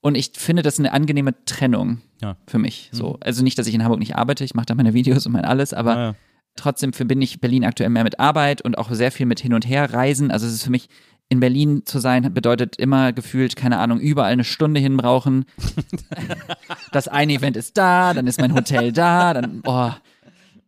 Und 0.00 0.16
ich 0.16 0.32
finde 0.34 0.62
das 0.62 0.78
eine 0.78 0.92
angenehme 0.92 1.34
Trennung 1.46 1.98
Ja. 2.22 2.32
Mhm. 2.32 2.36
für 2.46 2.58
mich. 2.58 2.88
So, 2.92 3.18
also 3.20 3.42
nicht, 3.44 3.58
dass 3.58 3.66
ich 3.66 3.74
in 3.74 3.82
Hamburg 3.84 4.00
nicht 4.00 4.16
arbeite, 4.16 4.44
ich 4.44 4.54
mache 4.54 4.66
da 4.66 4.74
meine 4.74 4.94
Videos 4.94 5.24
und 5.26 5.32
mein 5.32 5.44
alles, 5.44 5.72
aber 5.72 5.96
Ja, 5.96 6.14
trotzdem 6.56 6.92
verbinde 6.92 7.24
ich 7.24 7.40
Berlin 7.40 7.64
aktuell 7.64 7.90
mehr 7.90 8.04
mit 8.04 8.18
Arbeit 8.20 8.60
und 8.62 8.78
auch 8.78 8.90
sehr 8.92 9.10
viel 9.12 9.26
mit 9.26 9.40
hin 9.40 9.54
und 9.54 9.66
her 9.68 9.92
reisen. 9.92 10.30
Also 10.30 10.46
es 10.46 10.52
ist 10.54 10.64
für 10.64 10.70
mich 10.70 10.88
in 11.30 11.40
Berlin 11.40 11.82
zu 11.86 11.98
sein 12.00 12.34
bedeutet 12.34 12.76
immer 12.76 13.12
gefühlt, 13.14 13.56
keine 13.56 13.78
Ahnung, 13.78 13.98
überall 13.98 14.30
eine 14.32 14.44
Stunde 14.44 14.78
hin 14.78 14.96
brauchen. 14.98 15.46
das 16.92 17.08
eine 17.08 17.32
Event 17.32 17.56
ist 17.56 17.76
da, 17.76 18.12
dann 18.14 18.26
ist 18.26 18.40
mein 18.40 18.54
Hotel 18.54 18.92
da, 18.92 19.32
dann, 19.34 19.62
boah. 19.62 19.98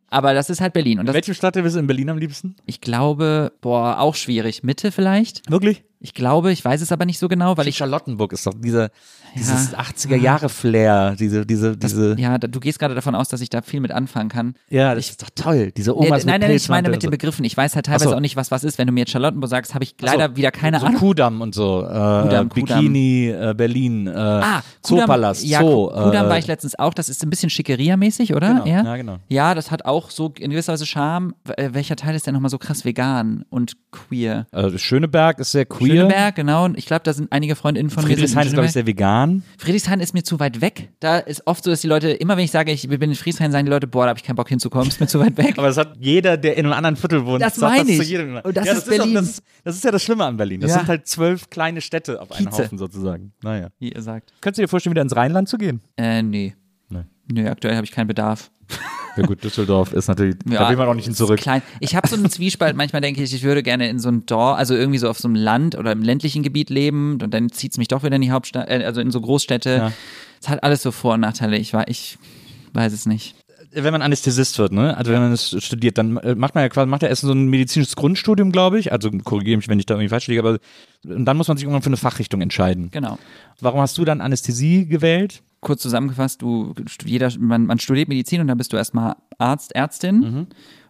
Aber 0.08 0.34
das 0.34 0.50
ist 0.50 0.60
halt 0.60 0.72
Berlin. 0.72 0.98
Und 0.98 1.02
In 1.02 1.06
das, 1.06 1.14
welchem 1.14 1.34
Stadtteil 1.34 1.62
bist 1.64 1.74
du 1.74 1.80
in 1.80 1.86
Berlin 1.86 2.08
am 2.10 2.18
liebsten? 2.18 2.54
ich 2.66 2.80
glaube, 2.80 3.52
boah, 3.60 3.98
auch 3.98 4.14
schwierig. 4.14 4.62
Mitte 4.62 4.92
vielleicht? 4.92 5.50
Wirklich? 5.50 5.84
Ich 6.06 6.14
glaube, 6.14 6.52
ich 6.52 6.64
weiß 6.64 6.80
es 6.82 6.92
aber 6.92 7.04
nicht 7.04 7.18
so 7.18 7.26
genau, 7.26 7.56
weil 7.56 7.66
ich 7.66 7.76
Charlottenburg 7.76 8.32
ist 8.32 8.46
doch 8.46 8.54
dieser, 8.54 8.90
dieses 9.34 9.74
80er-Jahre-Flair, 9.74 11.16
diese, 11.18 11.44
diese, 11.44 11.76
diese, 11.76 12.14
ja, 12.16 12.38
da, 12.38 12.46
du 12.46 12.60
gehst 12.60 12.78
gerade 12.78 12.94
davon 12.94 13.16
aus, 13.16 13.28
dass 13.28 13.40
ich 13.40 13.50
da 13.50 13.60
viel 13.62 13.80
mit 13.80 13.90
anfangen 13.90 14.28
kann. 14.28 14.54
ja, 14.68 14.94
das 14.94 15.10
ist 15.10 15.22
doch 15.22 15.30
toll. 15.34 15.72
Diese 15.76 15.90
Nee, 15.90 16.06
Omas 16.06 16.24
nein, 16.24 16.40
mit 16.40 16.48
nein, 16.48 16.56
ich 16.56 16.68
meine 16.68 16.90
mit 16.90 17.02
den 17.02 17.10
Begriffen. 17.10 17.44
Ich 17.44 17.56
weiß 17.56 17.74
halt 17.74 17.86
teilweise 17.86 18.10
so. 18.10 18.14
auch 18.14 18.20
nicht, 18.20 18.36
was 18.36 18.50
was 18.52 18.62
ist. 18.64 18.78
Wenn 18.78 18.86
du 18.86 18.92
mir 18.92 19.00
jetzt 19.00 19.10
Charlottenburg 19.10 19.50
sagst, 19.50 19.74
habe 19.74 19.82
ich 19.82 19.94
leider 20.00 20.28
so. 20.28 20.36
wieder 20.36 20.50
keine 20.52 20.78
so 20.78 20.86
Ahnung. 20.86 21.00
Kudamm 21.00 21.40
und 21.40 21.54
so, 21.54 21.82
äh, 21.82 22.22
Kudamm, 22.22 22.48
Bikini, 22.50 23.28
äh, 23.30 23.54
Berlin, 23.56 24.06
äh, 24.06 24.12
Ah, 24.16 24.62
Zoopalast, 24.82 25.44
ja, 25.44 25.60
Zoo. 25.60 25.88
Kudamm 25.88 26.26
äh, 26.26 26.28
war 26.28 26.38
ich 26.38 26.46
letztens 26.46 26.78
auch. 26.78 26.94
Das 26.94 27.08
ist 27.08 27.22
ein 27.24 27.30
bisschen 27.30 27.50
Schickeria-mäßig, 27.50 28.34
oder? 28.34 28.48
Genau, 28.54 28.66
ja? 28.66 28.84
ja, 28.84 28.96
genau. 28.96 29.16
Ja, 29.28 29.54
das 29.54 29.70
hat 29.72 29.84
auch 29.84 30.10
so 30.10 30.32
in 30.38 30.50
gewisser 30.50 30.72
Weise 30.74 30.86
Charme. 30.86 31.34
Äh, 31.56 31.70
Welcher 31.72 31.96
Teil 31.96 32.14
ist 32.14 32.26
denn 32.26 32.34
nochmal 32.34 32.50
so 32.50 32.58
krass 32.58 32.84
vegan 32.84 33.44
und 33.50 33.72
queer? 33.90 34.46
äh, 34.52 34.76
Schöneberg 34.78 35.38
ist 35.40 35.52
sehr 35.52 35.64
queer. 35.66 35.95
Schöneberg, 36.00 36.34
genau. 36.34 36.64
Und 36.64 36.78
ich 36.78 36.86
glaube, 36.86 37.02
da 37.04 37.12
sind 37.12 37.30
einige 37.32 37.56
Freundinnen 37.56 37.90
von 37.90 38.04
mir. 38.04 38.08
sind 38.08 38.18
in 38.18 38.18
Friedrichshain 38.28 38.46
ist, 38.46 38.52
glaube 38.52 38.66
ich, 38.66 38.72
sehr 38.72 38.86
vegan. 38.86 39.42
Friedrichshain 39.58 40.00
ist 40.00 40.14
mir 40.14 40.22
zu 40.22 40.38
weit 40.40 40.60
weg. 40.60 40.90
Da 41.00 41.18
ist 41.18 41.46
oft 41.46 41.64
so, 41.64 41.70
dass 41.70 41.80
die 41.80 41.88
Leute, 41.88 42.10
immer 42.10 42.36
wenn 42.36 42.44
ich 42.44 42.50
sage, 42.50 42.72
ich 42.72 42.88
bin 42.88 43.00
in 43.02 43.14
Friedrichshain, 43.14 43.52
sagen 43.52 43.66
die 43.66 43.70
Leute, 43.70 43.86
boah, 43.86 44.04
da 44.04 44.10
habe 44.10 44.18
ich 44.18 44.24
keinen 44.24 44.36
Bock 44.36 44.48
hinzukommen, 44.48 44.88
ist 44.88 45.00
mir 45.00 45.06
zu 45.06 45.20
weit 45.20 45.36
weg. 45.36 45.54
Aber 45.58 45.66
das 45.68 45.76
hat 45.76 45.94
jeder, 45.98 46.36
der 46.36 46.56
in 46.56 46.66
einem 46.66 46.74
anderen 46.74 46.96
Viertel 46.96 47.24
wohnt, 47.26 47.42
Das 47.42 47.56
sagt 47.56 47.76
meine 47.76 47.88
das 47.88 47.96
zu 47.96 48.02
ich. 48.02 48.08
jedem. 48.10 48.36
Und 48.36 48.56
das 48.56 48.66
ja, 48.66 48.72
ist 48.74 48.88
Berlin. 48.88 49.14
das, 49.14 49.24
ist, 49.28 49.42
das 49.64 49.76
ist 49.76 49.84
ja 49.84 49.90
das 49.90 50.02
Schlimme 50.02 50.24
an 50.24 50.36
Berlin. 50.36 50.60
Das 50.60 50.70
Ja. 50.70 50.78
sind 50.78 50.88
halt 50.88 51.06
zwölf 51.06 51.50
kleine 51.50 51.80
Städte 51.80 52.20
auf 52.20 52.32
einen 52.32 52.46
Kieze. 52.48 52.64
Haufen 52.64 52.78
sozusagen. 52.78 53.32
Naja. 53.42 53.68
Wie 53.78 53.92
ihr 53.92 54.02
sagt. 54.02 54.32
Könntest 54.40 54.58
du 54.58 54.62
dir 54.62 54.68
vorstellen, 54.68 54.92
wieder 54.92 55.02
ins 55.02 55.16
Rheinland 55.16 55.48
zu 55.48 55.58
gehen? 55.58 55.80
Äh, 55.96 56.22
nee. 56.22 56.54
Nee. 56.88 57.04
Nö, 57.32 57.48
aktuell 57.48 57.74
habe 57.76 57.84
ich 57.84 57.92
keinen 57.92 58.06
Bedarf. 58.06 58.50
Ja 59.16 59.24
gut, 59.24 59.42
Düsseldorf 59.42 59.92
ist 59.92 60.08
natürlich, 60.08 60.36
da 60.44 60.68
will 60.68 60.76
man 60.76 60.88
auch 60.88 60.94
nicht 60.94 61.06
hin 61.06 61.14
zurück. 61.14 61.38
Klein. 61.38 61.62
Ich 61.80 61.96
habe 61.96 62.06
so 62.06 62.16
einen 62.16 62.30
Zwiespalt, 62.30 62.76
manchmal 62.76 63.02
denke 63.02 63.22
ich, 63.22 63.32
ich 63.32 63.42
würde 63.42 63.62
gerne 63.62 63.88
in 63.88 63.98
so 63.98 64.08
ein 64.08 64.26
Dorf, 64.26 64.58
also 64.58 64.74
irgendwie 64.74 64.98
so 64.98 65.08
auf 65.08 65.18
so 65.18 65.28
einem 65.28 65.36
Land 65.36 65.74
oder 65.76 65.92
im 65.92 66.02
ländlichen 66.02 66.42
Gebiet 66.42 66.70
leben 66.70 67.18
und 67.22 67.32
dann 67.32 67.50
zieht 67.50 67.72
es 67.72 67.78
mich 67.78 67.88
doch 67.88 68.02
wieder 68.02 68.16
in 68.16 68.22
die 68.22 68.30
Hauptstadt, 68.30 68.68
äh, 68.68 68.84
also 68.84 69.00
in 69.00 69.10
so 69.10 69.20
Großstädte. 69.20 69.70
Ja. 69.70 69.92
Es 70.40 70.48
hat 70.48 70.62
alles 70.62 70.82
so 70.82 70.92
Vor- 70.92 71.14
und 71.14 71.20
Nachteile. 71.20 71.56
Ich, 71.56 71.72
war, 71.72 71.88
ich 71.88 72.18
weiß 72.72 72.92
es 72.92 73.06
nicht. 73.06 73.34
Wenn 73.72 73.92
man 73.92 74.00
Anästhesist 74.00 74.58
wird, 74.58 74.72
ne? 74.72 74.96
Also 74.96 75.12
wenn 75.12 75.20
man 75.20 75.30
das 75.32 75.54
studiert, 75.62 75.98
dann 75.98 76.16
äh, 76.18 76.34
macht 76.34 76.54
man 76.54 76.62
ja 76.62 76.68
quasi, 76.68 76.88
macht 76.88 77.02
ja 77.02 77.08
erst 77.08 77.22
so 77.22 77.32
ein 77.32 77.48
medizinisches 77.48 77.96
Grundstudium, 77.96 78.52
glaube 78.52 78.78
ich. 78.78 78.92
Also 78.92 79.10
korrigiere 79.10 79.56
mich, 79.56 79.68
wenn 79.68 79.78
ich 79.78 79.86
da 79.86 79.94
irgendwie 79.94 80.08
falsch 80.08 80.28
liege, 80.28 80.40
aber 80.40 80.58
und 81.04 81.24
dann 81.24 81.36
muss 81.36 81.48
man 81.48 81.56
sich 81.56 81.64
irgendwann 81.64 81.82
für 81.82 81.88
eine 81.88 81.96
Fachrichtung 81.96 82.40
entscheiden. 82.40 82.90
Genau. 82.90 83.18
Warum 83.60 83.80
hast 83.80 83.98
du 83.98 84.04
dann 84.04 84.20
Anästhesie 84.20 84.86
gewählt? 84.86 85.42
Kurz 85.66 85.82
zusammengefasst, 85.82 86.42
du, 86.42 86.74
jeder, 87.04 87.30
man, 87.40 87.66
man 87.66 87.80
studiert 87.80 88.08
Medizin 88.08 88.40
und 88.40 88.46
dann 88.46 88.56
bist 88.56 88.72
du 88.72 88.76
erstmal 88.76 89.16
Arzt, 89.38 89.74
Ärztin. 89.74 90.18
Mhm. 90.20 90.46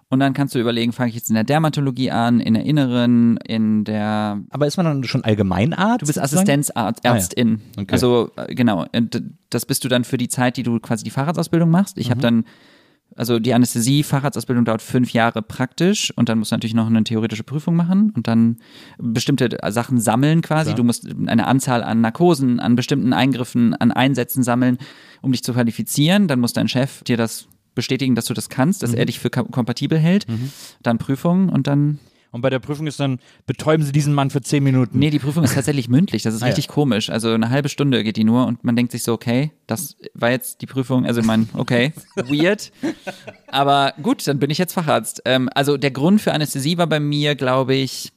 Und 0.09 0.21
dann 0.21 0.35
kannst 0.35 0.55
du 0.55 0.61
überlegen, 0.61 0.93
fange 0.93 1.09
ich 1.09 1.15
jetzt 1.17 1.31
in 1.31 1.35
der 1.35 1.45
Dermatologie 1.45 2.11
an, 2.11 2.39
in 2.39 2.55
der 2.55 2.65
Inneren, 2.65 3.39
in 3.39 3.85
der 3.85 4.41
Aber 4.51 4.67
ist 4.67 4.77
man 4.77 4.85
dann 4.87 5.05
schon 5.05 5.25
Allgemeinarzt? 5.25 6.03
Du 6.03 6.07
bist? 6.07 6.19
Assistenzarzt, 6.21 7.01
Ah, 7.05 7.09
ja. 7.09 7.15
Ärztin. 7.15 7.61
Okay. 7.77 7.87
Also 7.91 8.31
äh, 8.37 8.55
genau, 8.55 8.85
das 9.51 9.65
bist 9.67 9.83
du 9.83 9.89
dann 9.89 10.05
für 10.05 10.19
die 10.19 10.29
Zeit, 10.29 10.59
die 10.59 10.63
du 10.63 10.79
quasi 10.79 11.05
die 11.05 11.11
Facharztausbildung 11.11 11.71
machst. 11.71 11.97
Ich 11.99 12.11
habe 12.11 12.21
dann, 12.21 12.45
also 13.17 13.39
die 13.39 13.55
Anästhesie, 13.55 14.03
Facharztausbildung 14.03 14.65
dauert 14.65 14.83
fünf 14.83 15.13
Jahre 15.13 15.43
praktisch 15.43 16.13
und 16.17 16.29
dann 16.29 16.39
musst 16.39 16.53
du 16.53 16.55
natürlich 16.57 16.75
noch 16.75 16.87
eine 16.87 17.03
theoretische 17.03 17.43
Prüfung 17.43 17.75
machen 17.75 18.13
und 18.15 18.29
dann 18.29 18.59
bestimmte 18.99 19.59
Sachen 19.71 19.99
sammeln 19.99 20.43
quasi. 20.43 20.67
Klar. 20.71 20.77
Du 20.77 20.85
musst 20.85 21.09
eine 21.27 21.47
Anzahl 21.47 21.83
an 21.83 22.01
Narkosen, 22.01 22.61
an 22.61 22.77
bestimmten 22.77 23.13
Eingriffen, 23.13 23.75
an 23.75 23.91
Einsätzen 23.91 24.43
sammeln, 24.43 24.79
um 25.23 25.33
dich 25.33 25.43
zu 25.43 25.53
qualifizieren. 25.53 26.29
Dann 26.29 26.41
muss 26.41 26.53
dein 26.53 26.69
Chef 26.69 27.03
dir 27.05 27.17
das 27.17 27.49
bestätigen, 27.75 28.15
dass 28.15 28.27
du 28.27 28.35
das 28.35 28.49
kannst, 28.49 28.83
dass 28.83 28.95
er 28.95 29.05
dich 29.05 29.19
für 29.19 29.29
kom- 29.29 29.51
kompatibel 29.51 29.99
hält. 29.99 30.27
Dann 30.83 30.99
Prüfung 30.99 31.49
und 31.49 31.67
dann 31.67 31.99
Und 32.37 32.43
bei 32.43 32.51
der 32.51 32.59
Prüfung 32.59 32.87
ist 32.87 33.01
dann, 33.01 33.19
betäuben 33.47 33.85
Sie 33.85 33.93
diesen 33.93 34.13
Mann 34.13 34.29
für 34.29 34.43
zehn 34.43 34.63
Minuten. 34.63 34.99
Nee, 34.99 35.09
die 35.09 35.19
Prüfung 35.19 35.43
ist 35.43 35.55
tatsächlich 35.55 35.89
mündlich. 35.89 36.23
Das 36.23 36.35
ist 36.35 36.43
Ah, 36.43 36.47
ja. 36.47 36.51
richtig 36.51 36.69
komisch. 36.69 37.09
Also 37.09 37.33
eine 37.33 37.49
halbe 37.49 37.71
Stunde 37.71 38.05
geht 38.05 38.19
die 38.19 38.25
nur 38.25 38.47
und 38.47 38.63
man 38.63 38.77
denkt 38.77 38.93
sich 38.93 39.03
so, 39.03 39.15
okay, 39.15 39.53
das 39.67 39.97
war 40.13 40.31
jetzt 40.31 40.61
die 40.61 40.67
Prüfung. 40.67 41.07
Also 41.07 41.21
ich 41.21 41.27
meine, 41.27 41.47
okay, 41.55 41.93
weird. 42.17 42.71
Aber 43.49 43.95
gut, 44.03 44.27
dann 44.29 44.39
bin 44.39 44.51
ich 44.51 44.59
jetzt 44.59 44.75
Facharzt. 44.75 45.23
Ähm, 45.25 45.49
also 45.55 45.77
der 45.79 45.91
Grund 45.91 46.21
für 46.21 46.33
Anästhesie 46.35 46.77
war 46.79 46.87
bei 46.87 47.01
mir, 47.01 47.35
glaube 47.35 47.75
ich, 47.75 48.13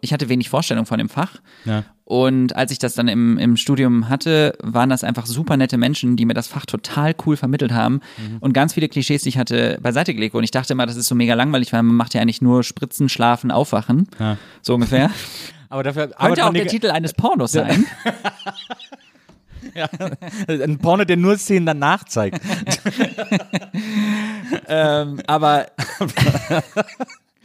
ich 0.00 0.12
hatte 0.12 0.28
wenig 0.28 0.48
Vorstellung 0.48 0.86
von 0.86 0.98
dem 0.98 1.08
Fach. 1.10 1.36
Ja. 1.64 1.84
Und 2.08 2.56
als 2.56 2.72
ich 2.72 2.78
das 2.78 2.94
dann 2.94 3.06
im, 3.06 3.36
im 3.36 3.58
Studium 3.58 4.08
hatte, 4.08 4.56
waren 4.62 4.88
das 4.88 5.04
einfach 5.04 5.26
super 5.26 5.58
nette 5.58 5.76
Menschen, 5.76 6.16
die 6.16 6.24
mir 6.24 6.32
das 6.32 6.48
Fach 6.48 6.64
total 6.64 7.14
cool 7.26 7.36
vermittelt 7.36 7.70
haben. 7.70 8.00
Mhm. 8.16 8.38
Und 8.40 8.54
ganz 8.54 8.72
viele 8.72 8.88
Klischees, 8.88 9.24
die 9.24 9.28
ich 9.28 9.36
hatte, 9.36 9.78
beiseite 9.82 10.14
gelegt. 10.14 10.34
Und 10.34 10.42
ich 10.42 10.50
dachte 10.50 10.72
immer, 10.72 10.86
das 10.86 10.96
ist 10.96 11.06
so 11.06 11.14
mega 11.14 11.34
langweilig, 11.34 11.70
weil 11.74 11.82
man 11.82 11.96
macht 11.96 12.14
ja 12.14 12.22
eigentlich 12.22 12.40
nur 12.40 12.64
Spritzen, 12.64 13.10
Schlafen, 13.10 13.50
Aufwachen. 13.50 14.08
Ja. 14.18 14.38
So 14.62 14.76
ungefähr. 14.76 15.10
Aber 15.68 15.82
dafür 15.82 16.06
Könnte 16.08 16.46
auch 16.46 16.52
der 16.54 16.66
Titel 16.66 16.90
eines 16.90 17.12
Pornos 17.12 17.52
sein. 17.52 17.84
Ein 20.48 20.78
Porno, 20.78 21.04
der 21.04 21.18
nur 21.18 21.36
Szenen 21.36 21.66
danach 21.66 22.04
zeigt. 22.04 22.40
ähm, 24.66 25.20
aber 25.26 25.66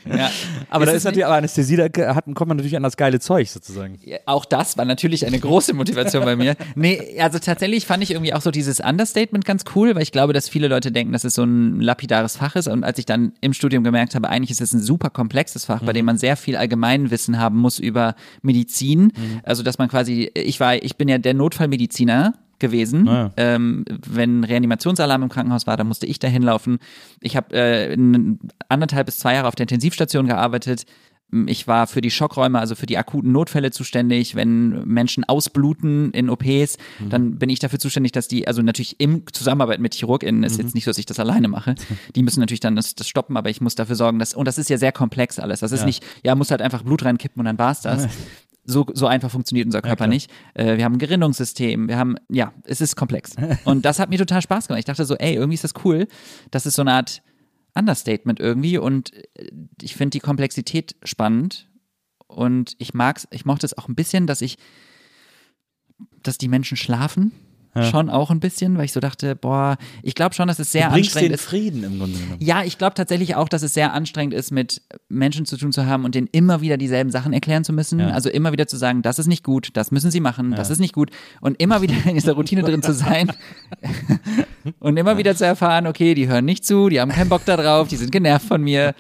ja, 0.06 0.30
Aber 0.70 0.86
Ist 0.86 0.90
da 0.90 0.96
ist 0.98 1.04
natürlich, 1.04 1.26
aber 1.26 1.36
Anästhesie, 1.36 1.78
da 1.78 2.16
hat, 2.16 2.26
kommt 2.26 2.48
man 2.48 2.58
natürlich 2.58 2.76
an 2.76 2.84
das 2.84 2.98
geile 2.98 3.20
Zeug 3.20 3.50
sozusagen. 3.50 4.00
Ja, 4.04 4.18
Auch 4.26 4.46
das 4.46 4.78
war 4.78 4.86
natürlich 4.86 5.26
eine 5.26 5.40
große 5.40 5.74
Motivation 5.74 6.24
bei 6.26 6.36
mir. 6.36 6.56
Nee, 6.76 7.20
also 7.20 7.40
tatsächlich 7.40 7.86
fand 7.86 8.04
ich 8.04 8.12
irgendwie 8.12 8.34
auch 8.34 8.42
so 8.42 8.52
dieses 8.52 8.80
Understatement 8.80 9.46
ganz 9.46 9.64
cool, 9.76 9.96
weil 9.96 10.04
ich 10.04 10.12
glaube, 10.12 10.34
dass 10.34 10.50
viele 10.50 10.68
Leute 10.68 10.92
denken, 10.92 11.14
dass 11.14 11.24
es 11.24 11.36
so 11.36 11.44
ein 11.44 11.80
lapidares 11.80 12.38
Fach 12.38 12.56
ist. 12.56 12.68
Und 12.68 12.84
als 12.84 12.98
ich 13.00 13.06
dann 13.06 13.34
im 13.42 13.54
Studium 13.54 13.84
gemerkt 13.84 14.16
habe, 14.16 14.30
eigentlich 14.30 14.52
ist 14.52 14.62
es 14.62 14.74
ein 14.74 14.82
super 14.82 15.10
komplexes 15.10 15.66
Fach, 15.66 15.82
bei 15.84 15.94
dem 15.94 16.06
man 16.06 16.18
sehr 16.18 16.38
viel 16.38 16.56
Allgemeinwissen 16.56 17.40
haben 17.40 17.58
muss 17.58 17.80
über 17.80 18.16
Medizin. 18.42 19.12
Also, 19.44 19.64
dass 19.64 19.78
man 19.78 19.90
quasi, 19.90 20.32
ich 20.34 20.60
war, 20.60 20.76
ich 20.76 20.96
bin 20.98 21.08
ja 21.08 21.18
der 21.18 21.34
Notfallmediziner 21.34 22.34
gewesen. 22.64 23.08
Ah, 23.08 23.14
ja. 23.14 23.32
Ähm, 23.56 23.86
wenn 24.08 24.44
Reanimationsalarm 24.44 25.22
im 25.22 25.30
Krankenhaus 25.30 25.68
war, 25.68 25.78
dann 25.78 25.88
musste 25.88 26.08
ich 26.08 26.18
da 26.18 26.28
hinlaufen. 26.28 26.80
Ich 27.22 27.36
habe 27.36 27.54
äh, 27.54 27.96
anderthalb 28.70 29.06
bis 29.06 29.20
zwei 29.20 29.36
Jahre 29.36 29.48
auf 29.48 29.56
der 29.56 29.66
Intensivstation 29.66 30.26
gearbeitet. 30.28 30.86
Ich 31.48 31.68
war 31.68 31.88
für 31.88 32.02
die 32.02 32.12
Schockräume, 32.12 32.60
also 32.60 32.76
für 32.76 32.86
die 32.86 32.96
akuten 32.96 33.32
Notfälle 33.32 33.72
zuständig. 33.72 34.36
Wenn 34.36 34.84
Menschen 34.86 35.24
ausbluten 35.24 36.12
in 36.12 36.30
OPs, 36.30 36.78
dann 37.10 37.40
bin 37.40 37.50
ich 37.50 37.58
dafür 37.58 37.80
zuständig, 37.80 38.12
dass 38.12 38.28
die, 38.28 38.48
also 38.48 38.62
natürlich 38.62 39.00
im 39.00 39.24
Zusammenarbeit 39.32 39.80
mit 39.80 39.96
ChirurgInnen, 39.96 40.44
ist 40.44 40.60
jetzt 40.60 40.76
nicht 40.76 40.84
so, 40.86 40.92
dass 40.92 41.00
ich 41.00 41.08
das 41.08 41.20
alleine 41.20 41.48
mache. 41.48 41.74
Die 42.16 42.22
müssen 42.22 42.40
natürlich 42.40 42.60
dann 42.60 42.76
das, 42.76 42.94
das 42.94 43.08
stoppen, 43.08 43.36
aber 43.36 43.50
ich 43.50 43.62
muss 43.62 43.74
dafür 43.74 43.96
sorgen, 43.96 44.20
dass, 44.20 44.36
und 44.36 44.48
das 44.48 44.60
ist 44.60 44.70
ja 44.70 44.78
sehr 44.78 44.92
komplex 44.92 45.40
alles. 45.40 45.62
Das 45.62 45.72
ist 45.72 45.80
Ja. 45.80 45.86
nicht, 45.88 46.04
ja, 46.24 46.36
muss 46.36 46.52
halt 46.52 46.62
einfach 46.62 46.84
Blut 46.84 47.04
reinkippen 47.04 47.40
und 47.40 47.46
dann 47.46 47.58
war's 47.58 47.82
das. 47.82 48.08
So, 48.66 48.86
so 48.94 49.08
einfach 49.08 49.30
funktioniert 49.30 49.66
unser 49.66 49.82
Körper 49.82 50.06
klar. 50.06 50.08
nicht. 50.08 50.32
Äh, 50.54 50.78
wir 50.78 50.86
haben 50.86 50.94
ein 50.94 51.00
Gerinnungssystem, 51.00 51.90
wir 51.90 51.98
haben, 51.98 52.16
ja, 52.30 52.54
es 52.64 52.80
ist 52.80 52.96
komplex. 52.96 53.36
Und 53.66 53.84
das 53.84 54.00
hat 54.00 54.10
mir 54.10 54.18
total 54.18 54.42
Spaß 54.42 54.68
gemacht. 54.68 54.80
Ich 54.80 54.86
dachte 54.86 55.06
so, 55.06 55.16
ey, 55.16 55.36
irgendwie 55.36 55.56
ist 55.56 55.64
das 55.64 55.74
cool. 55.84 56.08
Das 56.52 56.66
ist 56.66 56.76
so 56.76 56.82
eine 56.82 56.94
Art 56.94 57.22
Understatement 57.76 58.40
irgendwie 58.40 58.78
und 58.78 59.14
äh, 59.14 59.52
ich 59.82 59.96
finde 59.96 60.12
die 60.12 60.20
Komplexität 60.20 60.96
spannend 61.04 61.70
und 62.28 62.76
ich 62.78 62.94
mag's, 62.94 63.28
ich 63.32 63.46
mochte 63.46 63.66
es 63.66 63.78
auch 63.78 63.88
ein 63.88 63.96
bisschen, 63.96 64.28
dass 64.28 64.42
ich, 64.42 64.58
dass 66.22 66.38
die 66.38 66.48
Menschen 66.48 66.78
schlafen. 66.78 67.32
Schon 67.82 68.10
auch 68.10 68.30
ein 68.30 68.40
bisschen, 68.40 68.78
weil 68.78 68.86
ich 68.86 68.92
so 68.92 69.00
dachte, 69.00 69.36
boah, 69.36 69.78
ich 70.04 70.14
glaube 70.14 70.36
schon, 70.36 70.48
dass 70.48 70.60
es 70.60 70.72
sehr 70.72 70.90
du 70.90 70.96
anstrengend 70.96 71.32
den 71.32 71.36
ist. 71.36 71.44
Frieden 71.44 71.84
im 71.84 71.98
Grunde 71.98 72.20
genommen. 72.20 72.38
Ja, 72.40 72.64
ich 72.64 72.78
glaube 72.78 72.94
tatsächlich 72.94 73.36
auch, 73.36 73.50
dass 73.50 73.64
es 73.64 73.74
sehr 73.74 73.94
anstrengend 73.94 74.36
ist, 74.36 74.52
mit 74.52 74.84
Menschen 75.10 75.46
zu 75.46 75.58
tun 75.58 75.72
zu 75.72 75.88
haben 75.88 76.06
und 76.06 76.14
denen 76.14 76.28
immer 76.32 76.62
wieder 76.62 76.78
dieselben 76.78 77.10
Sachen 77.10 77.34
erklären 77.34 77.64
zu 77.64 77.74
müssen. 77.74 78.00
Ja. 78.00 78.10
Also 78.10 78.30
immer 78.30 78.52
wieder 78.52 78.68
zu 78.68 78.78
sagen, 78.78 79.02
das 79.02 79.18
ist 79.18 79.28
nicht 79.28 79.44
gut, 79.44 79.70
das 79.74 79.90
müssen 79.90 80.12
sie 80.12 80.20
machen, 80.20 80.52
das 80.52 80.70
ist 80.70 80.80
nicht 80.80 80.94
gut. 80.94 81.10
Und 81.42 81.60
immer 81.60 81.82
wieder 81.82 81.96
in 82.06 82.14
dieser 82.14 82.34
Routine 82.34 82.62
drin 82.62 82.84
zu 82.84 82.94
sein 82.94 83.32
und 84.80 84.98
immer 84.98 85.18
wieder 85.18 85.36
zu 85.36 85.46
erfahren, 85.46 85.88
okay, 85.88 86.14
die 86.14 86.28
hören 86.28 86.46
nicht 86.46 86.66
zu, 86.66 86.90
die 86.90 87.02
haben 87.02 87.12
keinen 87.12 87.30
Bock 87.30 87.44
da 87.46 87.58
drauf, 87.58 87.88
die 87.88 87.98
sind 87.98 88.12
genervt 88.12 88.48
von 88.48 88.62
mir. 88.62 88.94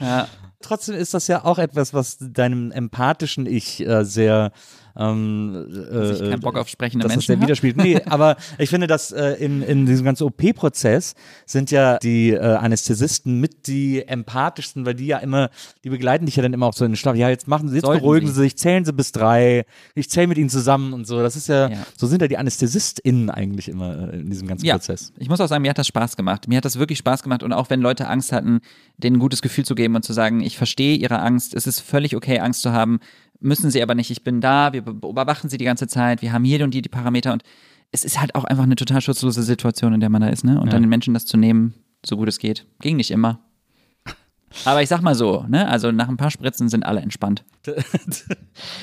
Ja, 0.00 0.26
Trotzdem 0.62 0.94
ist 0.94 1.12
das 1.12 1.26
ja 1.26 1.44
auch 1.44 1.58
etwas, 1.58 1.92
was 1.92 2.18
deinem 2.20 2.70
empathischen 2.70 3.46
Ich 3.46 3.80
äh, 3.86 4.04
sehr 4.04 4.52
ähm, 4.96 5.66
dass 5.92 6.20
ich 6.20 6.26
äh, 6.26 6.30
keinen 6.30 6.40
Bock 6.40 6.56
auf 6.56 6.68
sprechende 6.68 7.04
dass 7.04 7.12
Menschen 7.12 7.34
habe. 7.36 7.42
widerspiegelt. 7.46 7.76
Nee, 7.76 8.00
aber 8.06 8.36
ich 8.58 8.70
finde, 8.70 8.86
dass 8.86 9.12
äh, 9.12 9.32
in, 9.34 9.62
in 9.62 9.86
diesem 9.86 10.04
ganzen 10.04 10.24
OP-Prozess 10.24 11.14
sind 11.46 11.70
ja 11.70 11.98
die 11.98 12.30
äh, 12.30 12.38
Anästhesisten 12.40 13.40
mit 13.40 13.66
die 13.66 14.06
empathischsten, 14.06 14.84
weil 14.86 14.94
die 14.94 15.06
ja 15.06 15.18
immer, 15.18 15.50
die 15.84 15.90
begleiten 15.90 16.26
dich 16.26 16.36
ja 16.36 16.42
dann 16.42 16.52
immer 16.52 16.66
auch 16.66 16.74
so 16.74 16.84
in 16.84 16.92
den 16.92 16.96
Schlaf. 16.96 17.16
Ja, 17.16 17.28
jetzt 17.28 17.48
machen 17.48 17.68
sie, 17.68 17.76
jetzt 17.76 17.86
Sollten 17.86 18.02
beruhigen 18.02 18.26
sie. 18.28 18.34
sie 18.34 18.40
sich, 18.42 18.56
zählen 18.58 18.84
sie 18.84 18.92
bis 18.92 19.12
drei, 19.12 19.64
ich 19.94 20.10
zähle 20.10 20.26
mit 20.28 20.38
ihnen 20.38 20.48
zusammen 20.50 20.92
und 20.92 21.06
so. 21.06 21.22
Das 21.22 21.36
ist 21.36 21.48
ja, 21.48 21.68
Ja. 21.70 21.78
so 21.96 22.06
sind 22.06 22.20
ja 22.22 22.28
die 22.28 22.36
AnästhesistInnen 22.38 23.30
eigentlich 23.30 23.68
immer 23.68 24.12
äh, 24.12 24.18
in 24.20 24.30
diesem 24.30 24.48
ganzen 24.48 24.66
Ja, 24.66 24.74
Prozess. 24.74 25.12
ich 25.18 25.28
muss 25.28 25.40
auch 25.40 25.48
sagen, 25.48 25.62
mir 25.62 25.70
hat 25.70 25.78
das 25.78 25.86
Spaß 25.86 26.16
gemacht. 26.16 26.48
Mir 26.48 26.56
hat 26.58 26.64
das 26.64 26.78
wirklich 26.78 26.98
Spaß 26.98 27.22
gemacht 27.22 27.42
und 27.42 27.52
auch 27.52 27.70
wenn 27.70 27.80
Leute 27.80 28.08
Angst 28.08 28.32
hatten, 28.32 28.60
denen 28.98 29.16
ein 29.16 29.20
gutes 29.20 29.42
Gefühl 29.42 29.64
zu 29.64 29.74
geben 29.74 29.96
und 29.96 30.04
zu 30.04 30.12
sagen, 30.12 30.40
ich 30.40 30.56
verstehe 30.56 30.96
ihre 30.96 31.18
Angst, 31.20 31.54
es 31.54 31.66
ist 31.66 31.80
völlig 31.80 32.14
okay, 32.16 32.38
Angst 32.40 32.62
zu 32.62 32.72
haben, 32.72 33.00
müssen 33.42 33.70
sie 33.70 33.82
aber 33.82 33.94
nicht, 33.94 34.10
ich 34.10 34.24
bin 34.24 34.40
da, 34.40 34.72
wir 34.72 34.82
beobachten 34.82 35.48
sie 35.48 35.58
die 35.58 35.64
ganze 35.64 35.86
Zeit, 35.86 36.22
wir 36.22 36.32
haben 36.32 36.44
hier 36.44 36.62
und 36.64 36.72
hier 36.72 36.82
die 36.82 36.88
Parameter 36.88 37.32
und 37.32 37.42
es 37.90 38.04
ist 38.04 38.20
halt 38.20 38.34
auch 38.34 38.44
einfach 38.44 38.64
eine 38.64 38.76
total 38.76 39.00
schutzlose 39.00 39.42
Situation, 39.42 39.92
in 39.92 40.00
der 40.00 40.08
man 40.08 40.22
da 40.22 40.28
ist, 40.28 40.44
ne? 40.44 40.58
Und 40.58 40.66
Ja. 40.66 40.72
dann 40.72 40.82
den 40.82 40.88
Menschen 40.88 41.12
das 41.14 41.26
zu 41.26 41.36
nehmen, 41.36 41.74
so 42.06 42.16
gut 42.16 42.28
es 42.28 42.38
geht. 42.38 42.66
Ging 42.80 42.96
nicht 42.96 43.10
immer. 43.10 43.40
Aber 44.64 44.82
ich 44.82 44.88
sag 44.88 45.02
mal 45.02 45.14
so, 45.14 45.44
ne? 45.48 45.68
Also 45.68 45.92
nach 45.92 46.08
ein 46.08 46.16
paar 46.16 46.30
Spritzen 46.30 46.68
sind 46.68 46.84
alle 46.84 47.00
entspannt. 47.00 47.44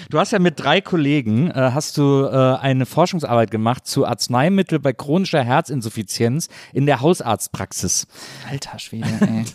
Du 0.09 0.17
hast 0.19 0.31
ja 0.31 0.39
mit 0.39 0.59
drei 0.59 0.79
Kollegen, 0.81 1.51
äh, 1.51 1.71
hast 1.73 1.97
du 1.97 2.23
äh, 2.25 2.57
eine 2.59 2.85
Forschungsarbeit 2.85 3.51
gemacht 3.51 3.85
zu 3.85 4.05
Arzneimittel 4.05 4.79
bei 4.79 4.93
chronischer 4.93 5.43
Herzinsuffizienz 5.43 6.47
in 6.73 6.85
der 6.85 7.01
Hausarztpraxis. 7.01 8.07
Alter 8.49 8.79
Schwede, 8.79 9.07
ey. 9.21 9.45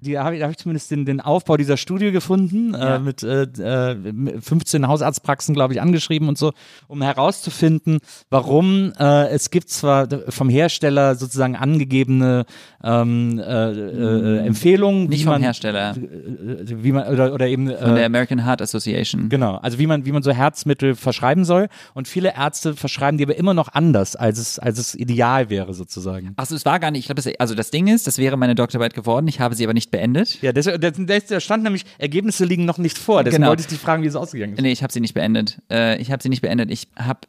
Die 0.00 0.18
habe 0.18 0.34
ich, 0.34 0.40
da 0.40 0.46
hab 0.46 0.52
ich 0.52 0.58
zumindest 0.58 0.90
den, 0.90 1.04
den 1.04 1.20
Aufbau 1.20 1.56
dieser 1.56 1.76
Studie 1.76 2.10
gefunden, 2.10 2.72
Ja. 2.74 2.96
äh, 2.96 2.98
mit 3.00 3.22
äh, 3.22 3.42
äh, 3.42 4.40
15 4.40 4.88
Hausarztpraxen, 4.88 5.54
glaube 5.54 5.74
ich, 5.74 5.80
angeschrieben 5.82 6.28
und 6.28 6.38
so, 6.38 6.52
um 6.88 7.02
herauszufinden, 7.02 7.98
warum 8.30 8.92
äh, 8.98 9.28
es 9.28 9.50
gibt 9.50 9.68
zwar 9.68 10.08
vom 10.30 10.48
Hersteller 10.48 11.14
sozusagen 11.16 11.54
angegebene 11.56 12.46
ähm, 12.82 13.38
äh, 13.38 13.70
äh, 13.72 14.46
Empfehlungen, 14.46 15.08
Nicht 15.08 15.22
wie 15.24 15.28
man, 15.28 15.42
Hersteller, 15.44 15.96
äh, 15.96 16.64
wie 16.82 16.92
man 16.92 17.06
oder, 17.08 17.32
oder 17.34 17.46
eben 17.46 17.66
von 17.68 17.94
der 17.94 18.02
äh, 18.02 18.04
American 18.04 18.44
Heart 18.44 18.62
Association. 18.62 19.28
Genau, 19.28 19.56
also 19.56 19.78
wie 19.78 19.86
man, 19.86 20.04
wie 20.06 20.12
man 20.12 20.22
so 20.22 20.32
Herzmittel 20.32 20.94
verschreiben 20.94 21.44
soll. 21.44 21.68
Und 21.94 22.08
viele 22.08 22.34
Ärzte 22.34 22.74
verschreiben 22.74 23.18
die 23.18 23.24
aber 23.24 23.36
immer 23.36 23.54
noch 23.54 23.68
anders, 23.72 24.16
als 24.16 24.38
es, 24.38 24.58
als 24.58 24.78
es 24.78 24.94
ideal 24.94 25.50
wäre, 25.50 25.74
sozusagen. 25.74 26.32
Achso, 26.36 26.54
es 26.54 26.64
war 26.64 26.80
gar 26.80 26.90
nicht, 26.90 27.00
ich 27.00 27.06
glaube, 27.06 27.22
das- 27.22 27.34
also 27.38 27.54
das 27.54 27.70
Ding 27.70 27.86
ist, 27.88 28.06
das 28.06 28.18
wäre 28.18 28.36
meine 28.36 28.54
Doktorarbeit 28.54 28.94
geworden, 28.94 29.28
ich 29.28 29.40
habe 29.40 29.54
sie 29.54 29.64
aber 29.64 29.74
nicht 29.74 29.90
beendet. 29.90 30.40
Ja, 30.42 30.52
das, 30.52 30.64
das, 30.78 31.26
da 31.26 31.40
stand 31.40 31.62
nämlich, 31.64 31.84
Ergebnisse 31.98 32.44
liegen 32.44 32.64
noch 32.64 32.78
nicht 32.78 32.98
vor. 32.98 33.22
Deswegen 33.24 33.42
Genau. 33.42 33.50
wollte 33.50 33.62
ich 33.62 33.68
dich 33.68 33.78
fragen, 33.78 34.02
wie 34.02 34.06
es 34.06 34.16
ausgegangen 34.16 34.54
ist. 34.54 34.60
Nee, 34.62 34.72
ich 34.72 34.82
habe 34.82 34.92
sie 34.92 35.00
nicht 35.00 35.14
beendet. 35.14 35.60
Äh, 35.70 36.00
ich 36.00 36.10
habe 36.10 36.22
sie 36.22 36.28
nicht 36.28 36.42
beendet. 36.42 36.70
Ich 36.70 36.88
habe 36.96 37.20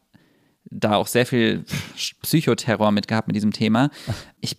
da 0.72 0.96
auch 0.96 1.08
sehr 1.08 1.26
viel 1.26 1.64
Psychoterror 2.22 2.92
mit 2.92 3.08
gehabt 3.08 3.28
mit 3.28 3.36
diesem 3.36 3.52
Thema. 3.52 3.90
Ich 4.42 4.58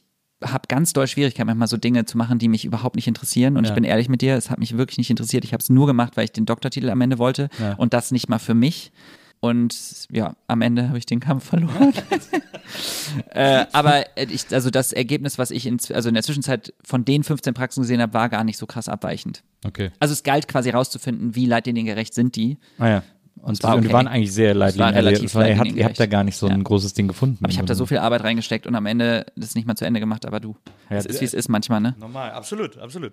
habe 0.53 0.69
ganz 0.69 0.93
doll 0.93 1.07
Schwierigkeiten, 1.07 1.47
manchmal 1.47 1.69
so 1.69 1.77
Dinge 1.77 2.05
zu 2.05 2.17
machen, 2.19 2.39
die 2.39 2.49
mich 2.49 2.65
überhaupt 2.65 2.97
nicht 2.97 3.07
interessieren. 3.09 3.57
Und 3.57 3.65
Ja. 3.65 3.71
ich 3.71 3.75
bin 3.75 3.85
ehrlich 3.85 4.09
mit 4.09 4.21
dir, 4.23 4.35
es 4.37 4.51
hat 4.51 4.59
mich 4.59 4.77
wirklich 4.77 4.99
nicht 4.99 5.11
interessiert. 5.11 5.45
Ich 5.45 5.53
habe 5.53 5.63
es 5.63 5.69
nur 5.71 5.87
gemacht, 5.87 6.17
weil 6.17 6.25
ich 6.25 6.33
den 6.33 6.47
Doktortitel 6.47 6.91
am 6.91 7.01
Ende 7.01 7.19
wollte 7.19 7.49
Ja. 7.61 7.75
und 7.75 7.95
das 7.95 8.11
nicht 8.11 8.29
mal 8.29 8.39
für 8.39 8.55
mich. 8.55 8.93
Und 9.41 10.07
ja, 10.11 10.35
am 10.49 10.63
Ende 10.63 10.89
habe 10.89 10.97
ich 10.99 11.05
den 11.07 11.21
Kampf 11.21 11.45
verloren. 11.45 11.93
äh, 13.31 13.67
aber 13.73 14.05
ich, 14.17 14.47
also 14.53 14.71
das 14.71 14.93
Ergebnis, 14.93 15.39
was 15.39 15.51
ich 15.51 15.67
in, 15.67 15.79
also 15.93 16.09
in 16.09 16.15
der 16.15 16.23
Zwischenzeit 16.25 16.73
von 16.83 17.05
den 17.05 17.23
15 17.23 17.55
Praxen 17.55 17.83
gesehen 17.83 18.01
habe, 18.01 18.15
war 18.15 18.29
gar 18.29 18.45
nicht 18.45 18.57
so 18.59 18.67
krass 18.67 18.89
abweichend. 18.89 19.43
Okay. 19.65 19.91
Also 20.01 20.13
es 20.13 20.23
galt 20.23 20.49
quasi 20.49 20.71
rauszufinden, 20.71 21.35
wie 21.35 21.47
leitliniengerecht 21.47 22.15
sind 22.15 22.35
die. 22.37 22.59
Ah 22.79 22.89
ja. 22.89 23.03
Und, 23.43 23.63
war 23.63 23.77
und 23.77 23.83
die 23.83 23.89
okay. 23.89 23.95
waren 23.95 24.09
eigentlich 24.09 24.33
sehr 24.33 24.55
war 24.55 24.71
leidlich. 24.73 24.83
relativ 24.97 25.35
ihr, 25.35 25.59
habt, 25.59 25.73
ihr 25.73 25.85
habt 25.85 26.01
da 26.01 26.07
gar 26.07 26.25
nicht 26.25 26.37
so 26.37 26.47
ein 26.47 26.57
Ja. 26.59 26.63
großes 26.65 26.95
Ding 26.95 27.07
gefunden. 27.07 27.39
Aber 27.45 27.51
ich 27.53 27.59
habe 27.59 27.69
da 27.69 27.75
so 27.77 27.87
viel 27.87 27.99
Arbeit 27.99 28.25
reingesteckt 28.25 28.67
und 28.67 28.75
am 28.75 28.87
Ende 28.87 29.27
das 29.37 29.55
nicht 29.55 29.69
mal 29.69 29.77
zu 29.77 29.85
Ende 29.85 30.01
gemacht, 30.01 30.27
aber 30.27 30.41
du. 30.41 30.57
Ja, 30.91 30.97
es 30.97 31.07
ist, 31.07 31.21
wie 31.21 31.25
es 31.27 31.35
ist 31.35 31.49
manchmal, 31.49 31.81
ne? 31.81 31.95
Normal, 31.99 32.33
absolut, 32.33 32.77
absolut. 32.79 33.13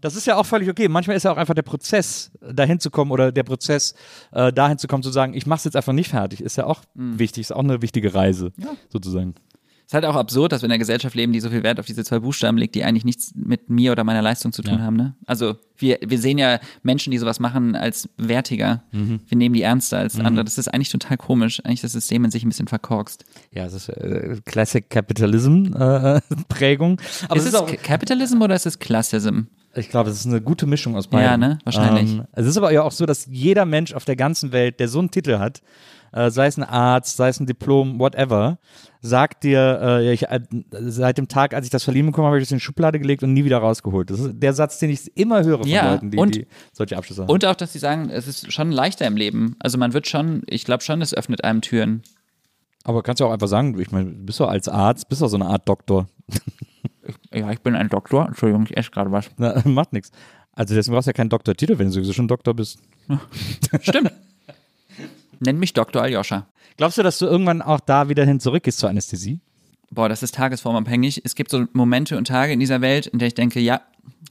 Das 0.00 0.16
ist 0.16 0.26
ja 0.26 0.36
auch 0.36 0.46
völlig 0.46 0.68
okay. 0.68 0.88
Manchmal 0.88 1.16
ist 1.16 1.22
ja 1.22 1.32
auch 1.32 1.36
einfach 1.36 1.54
der 1.54 1.62
Prozess, 1.62 2.32
dahin 2.40 2.80
zu 2.80 2.90
kommen 2.90 3.10
oder 3.12 3.30
der 3.30 3.44
Prozess, 3.44 3.94
äh, 4.32 4.52
dahin 4.52 4.78
zu 4.78 4.88
kommen, 4.88 5.02
zu 5.04 5.10
sagen, 5.10 5.34
ich 5.34 5.46
mache 5.46 5.58
es 5.58 5.64
jetzt 5.64 5.76
einfach 5.76 5.92
nicht 5.92 6.08
fertig, 6.10 6.40
ist 6.40 6.56
ja 6.56 6.66
auch 6.66 6.80
Mhm. 6.94 7.18
wichtig, 7.18 7.42
ist 7.42 7.52
auch 7.52 7.58
eine 7.62 7.80
wichtige 7.82 8.14
Reise, 8.14 8.52
sozusagen. 8.88 9.34
Ist 9.88 9.94
halt 9.94 10.04
auch 10.04 10.16
absurd, 10.16 10.52
dass 10.52 10.60
wir 10.60 10.66
in 10.66 10.70
einer 10.72 10.78
Gesellschaft 10.78 11.14
leben, 11.14 11.32
die 11.32 11.40
so 11.40 11.48
viel 11.48 11.62
Wert 11.62 11.80
auf 11.80 11.86
diese 11.86 12.04
zwei 12.04 12.18
Buchstaben 12.18 12.58
legt, 12.58 12.74
die 12.74 12.84
eigentlich 12.84 13.06
nichts 13.06 13.32
mit 13.34 13.70
mir 13.70 13.90
oder 13.92 14.04
meiner 14.04 14.20
Leistung 14.20 14.52
zu 14.52 14.60
tun 14.60 14.74
Ja. 14.74 14.80
haben, 14.80 14.96
ne? 14.96 15.14
Also 15.24 15.56
wir, 15.78 15.96
wir 16.06 16.18
sehen 16.18 16.36
ja 16.36 16.58
Menschen, 16.82 17.10
die 17.10 17.16
sowas 17.16 17.40
machen, 17.40 17.74
als 17.74 18.06
wertiger. 18.18 18.82
Mhm. 18.92 19.20
Wir 19.26 19.38
nehmen 19.38 19.54
die 19.54 19.62
ernster 19.62 19.96
als 19.96 20.20
andere. 20.20 20.44
Das 20.44 20.58
ist 20.58 20.68
eigentlich 20.68 20.90
total 20.90 21.16
komisch. 21.16 21.60
Eigentlich 21.64 21.78
ist 21.78 21.84
das 21.84 21.92
System 21.92 22.22
in 22.26 22.30
sich 22.30 22.44
ein 22.44 22.50
bisschen 22.50 22.66
verkorkst. 22.68 23.24
Ja, 23.50 23.64
es 23.64 23.72
ist 23.72 23.88
äh, 23.88 24.36
Classic 24.44 24.90
Capitalism 24.90 25.72
äh, 25.74 26.20
Prägung. 26.50 27.00
Aber 27.30 27.36
ist 27.38 27.46
es 27.46 27.52
Ca- 27.54 27.76
Capitalism 27.76 28.42
oder 28.42 28.54
ist 28.56 28.66
es 28.66 28.78
Classism? 28.78 29.44
Ich 29.74 29.88
glaube, 29.88 30.10
es 30.10 30.20
ist 30.20 30.26
eine 30.26 30.42
gute 30.42 30.66
Mischung 30.66 30.96
aus 30.96 31.06
beiden. 31.06 31.24
Ja, 31.24 31.36
ne? 31.38 31.58
Wahrscheinlich. 31.64 32.10
Ähm, 32.12 32.24
es 32.32 32.44
ist 32.44 32.58
aber 32.58 32.72
ja 32.72 32.82
auch 32.82 32.92
so, 32.92 33.06
dass 33.06 33.24
jeder 33.30 33.64
Mensch 33.64 33.94
auf 33.94 34.04
der 34.04 34.16
ganzen 34.16 34.52
Welt, 34.52 34.80
der 34.80 34.88
so 34.88 34.98
einen 34.98 35.10
Titel 35.10 35.38
hat, 35.38 35.62
äh, 36.12 36.30
sei 36.30 36.46
es 36.46 36.58
ein 36.58 36.64
Arzt, 36.64 37.16
sei 37.16 37.28
es 37.28 37.38
ein 37.40 37.46
Diplom, 37.46 37.98
whatever, 37.98 38.58
sagt 39.00 39.44
dir, 39.44 39.78
äh, 39.82 40.06
ja, 40.06 40.12
ich, 40.12 40.24
äh, 40.28 40.40
seit 40.70 41.18
dem 41.18 41.28
Tag, 41.28 41.54
als 41.54 41.66
ich 41.66 41.70
das 41.70 41.84
verliehen 41.84 42.06
bekommen 42.06 42.26
habe, 42.26 42.34
habe 42.34 42.38
ich 42.40 42.46
das 42.48 42.52
in 42.52 42.58
die 42.58 42.64
Schublade 42.64 42.98
gelegt 42.98 43.22
und 43.22 43.32
nie 43.32 43.44
wieder 43.44 43.58
rausgeholt. 43.58 44.10
Das 44.10 44.18
ist 44.20 44.32
der 44.34 44.52
Satz, 44.52 44.78
den 44.78 44.90
ich 44.90 45.16
immer 45.16 45.44
höre 45.44 45.58
von 45.58 45.68
Ja, 45.68 45.92
Leuten, 45.92 46.10
die, 46.10 46.18
und- 46.18 46.34
die 46.34 46.46
solche 46.72 46.96
Abschlüsse 46.96 47.22
haben. 47.22 47.30
Und 47.30 47.44
auch, 47.44 47.54
dass 47.54 47.72
sie 47.72 47.78
sagen, 47.78 48.10
es 48.10 48.26
ist 48.26 48.52
schon 48.52 48.70
leichter 48.72 49.06
im 49.06 49.16
Leben. 49.16 49.56
Also 49.60 49.78
man 49.78 49.92
wird 49.92 50.06
schon, 50.08 50.42
ich 50.46 50.64
glaube 50.64 50.82
schon, 50.82 51.00
es 51.02 51.14
öffnet 51.14 51.44
einem 51.44 51.60
Türen. 51.62 52.02
aber 52.84 53.02
kannst 53.02 53.20
du 53.20 53.26
auch 53.26 53.32
einfach 53.32 53.48
sagen, 53.48 53.78
ich 53.78 53.90
meine, 53.92 54.10
du 54.10 54.24
bist 54.26 54.40
doch 54.40 54.48
als 54.48 54.68
Arzt, 54.68 55.08
bist 55.08 55.22
doch 55.22 55.28
so 55.28 55.36
eine 55.36 55.46
Art 55.46 55.68
Doktor. 55.68 56.06
Ja, 57.32 57.50
ich 57.52 57.60
bin 57.60 57.74
ein 57.74 57.88
Doktor. 57.88 58.26
Entschuldigung, 58.26 58.64
ich 58.68 58.76
esse 58.76 58.90
gerade 58.90 59.10
was. 59.12 59.30
Na, 59.38 59.62
macht 59.64 59.92
nichts. 59.92 60.10
Also 60.52 60.74
deswegen 60.74 60.94
brauchst 60.94 61.06
du 61.06 61.10
ja 61.10 61.14
keinen 61.14 61.30
Doktortitel, 61.30 61.78
wenn 61.78 61.86
du 61.86 61.92
sowieso 61.92 62.12
schon 62.12 62.26
Doktor 62.28 62.52
bist. 62.54 62.78
Stimmt. 63.80 64.12
Nenn 65.40 65.58
mich 65.58 65.72
Dr. 65.72 66.02
Aljoscha. 66.02 66.46
Glaubst 66.76 66.98
du, 66.98 67.02
dass 67.02 67.18
du 67.18 67.26
irgendwann 67.26 67.62
auch 67.62 67.80
da 67.80 68.08
wieder 68.08 68.24
hin 68.24 68.40
zurückgehst 68.40 68.78
zur 68.78 68.88
Anästhesie? 68.88 69.40
Boah, 69.90 70.08
das 70.08 70.22
ist 70.22 70.34
tagesformabhängig. 70.34 71.22
Es 71.24 71.34
gibt 71.34 71.50
so 71.50 71.66
Momente 71.72 72.18
und 72.18 72.26
Tage 72.26 72.52
in 72.52 72.60
dieser 72.60 72.80
Welt, 72.80 73.06
in 73.06 73.18
der 73.18 73.28
ich 73.28 73.34
denke, 73.34 73.60
ja, 73.60 73.80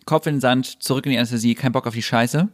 Kopf 0.06 0.28
in 0.28 0.36
den 0.36 0.42
Sand, 0.42 0.84
zurück 0.84 1.06
in 1.06 1.12
die 1.12 1.18
Anästhesie, 1.18 1.56
kein 1.56 1.72
Bock 1.72 1.88
auf 1.88 1.94
die 1.94 2.04
Scheiße. 2.04 2.48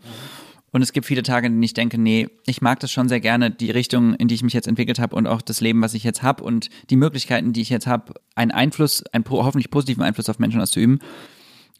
Und 0.71 0.81
es 0.81 0.91
gibt 0.91 1.05
viele 1.05 1.21
Tage, 1.21 1.45
in 1.47 1.53
denen 1.53 1.63
ich 1.63 1.75
denke, 1.75 1.99
nee, 1.99 2.29
ich 2.47 2.61
mag 2.61 2.79
das 2.79 2.91
schon 2.91 3.07
sehr 3.07 3.19
gerne, 3.19 3.51
die 3.51 3.69
Richtung, 3.69 4.15
in 4.15 4.27
die 4.27 4.35
ich 4.35 4.41
mich 4.41 4.53
jetzt 4.53 4.67
entwickelt 4.67 4.97
habe 4.97 5.15
und 5.15 5.27
auch 5.27 5.43
das 5.43 5.61
Leben, 5.61 5.83
was 5.83 5.93
ich 5.93 6.03
jetzt 6.03 6.23
habe 6.23 6.43
und 6.43 6.69
die 6.89 6.95
Möglichkeiten, 6.95 7.53
die 7.53 7.61
ich 7.61 7.69
jetzt 7.69 7.85
habe, 7.85 8.15
einen 8.33 8.49
Einfluss, 8.49 9.03
einen 9.11 9.23
hoffentlich 9.29 9.69
positiven 9.69 10.01
Einfluss 10.01 10.29
auf 10.29 10.39
Menschen 10.39 10.61
auszuüben. 10.61 10.99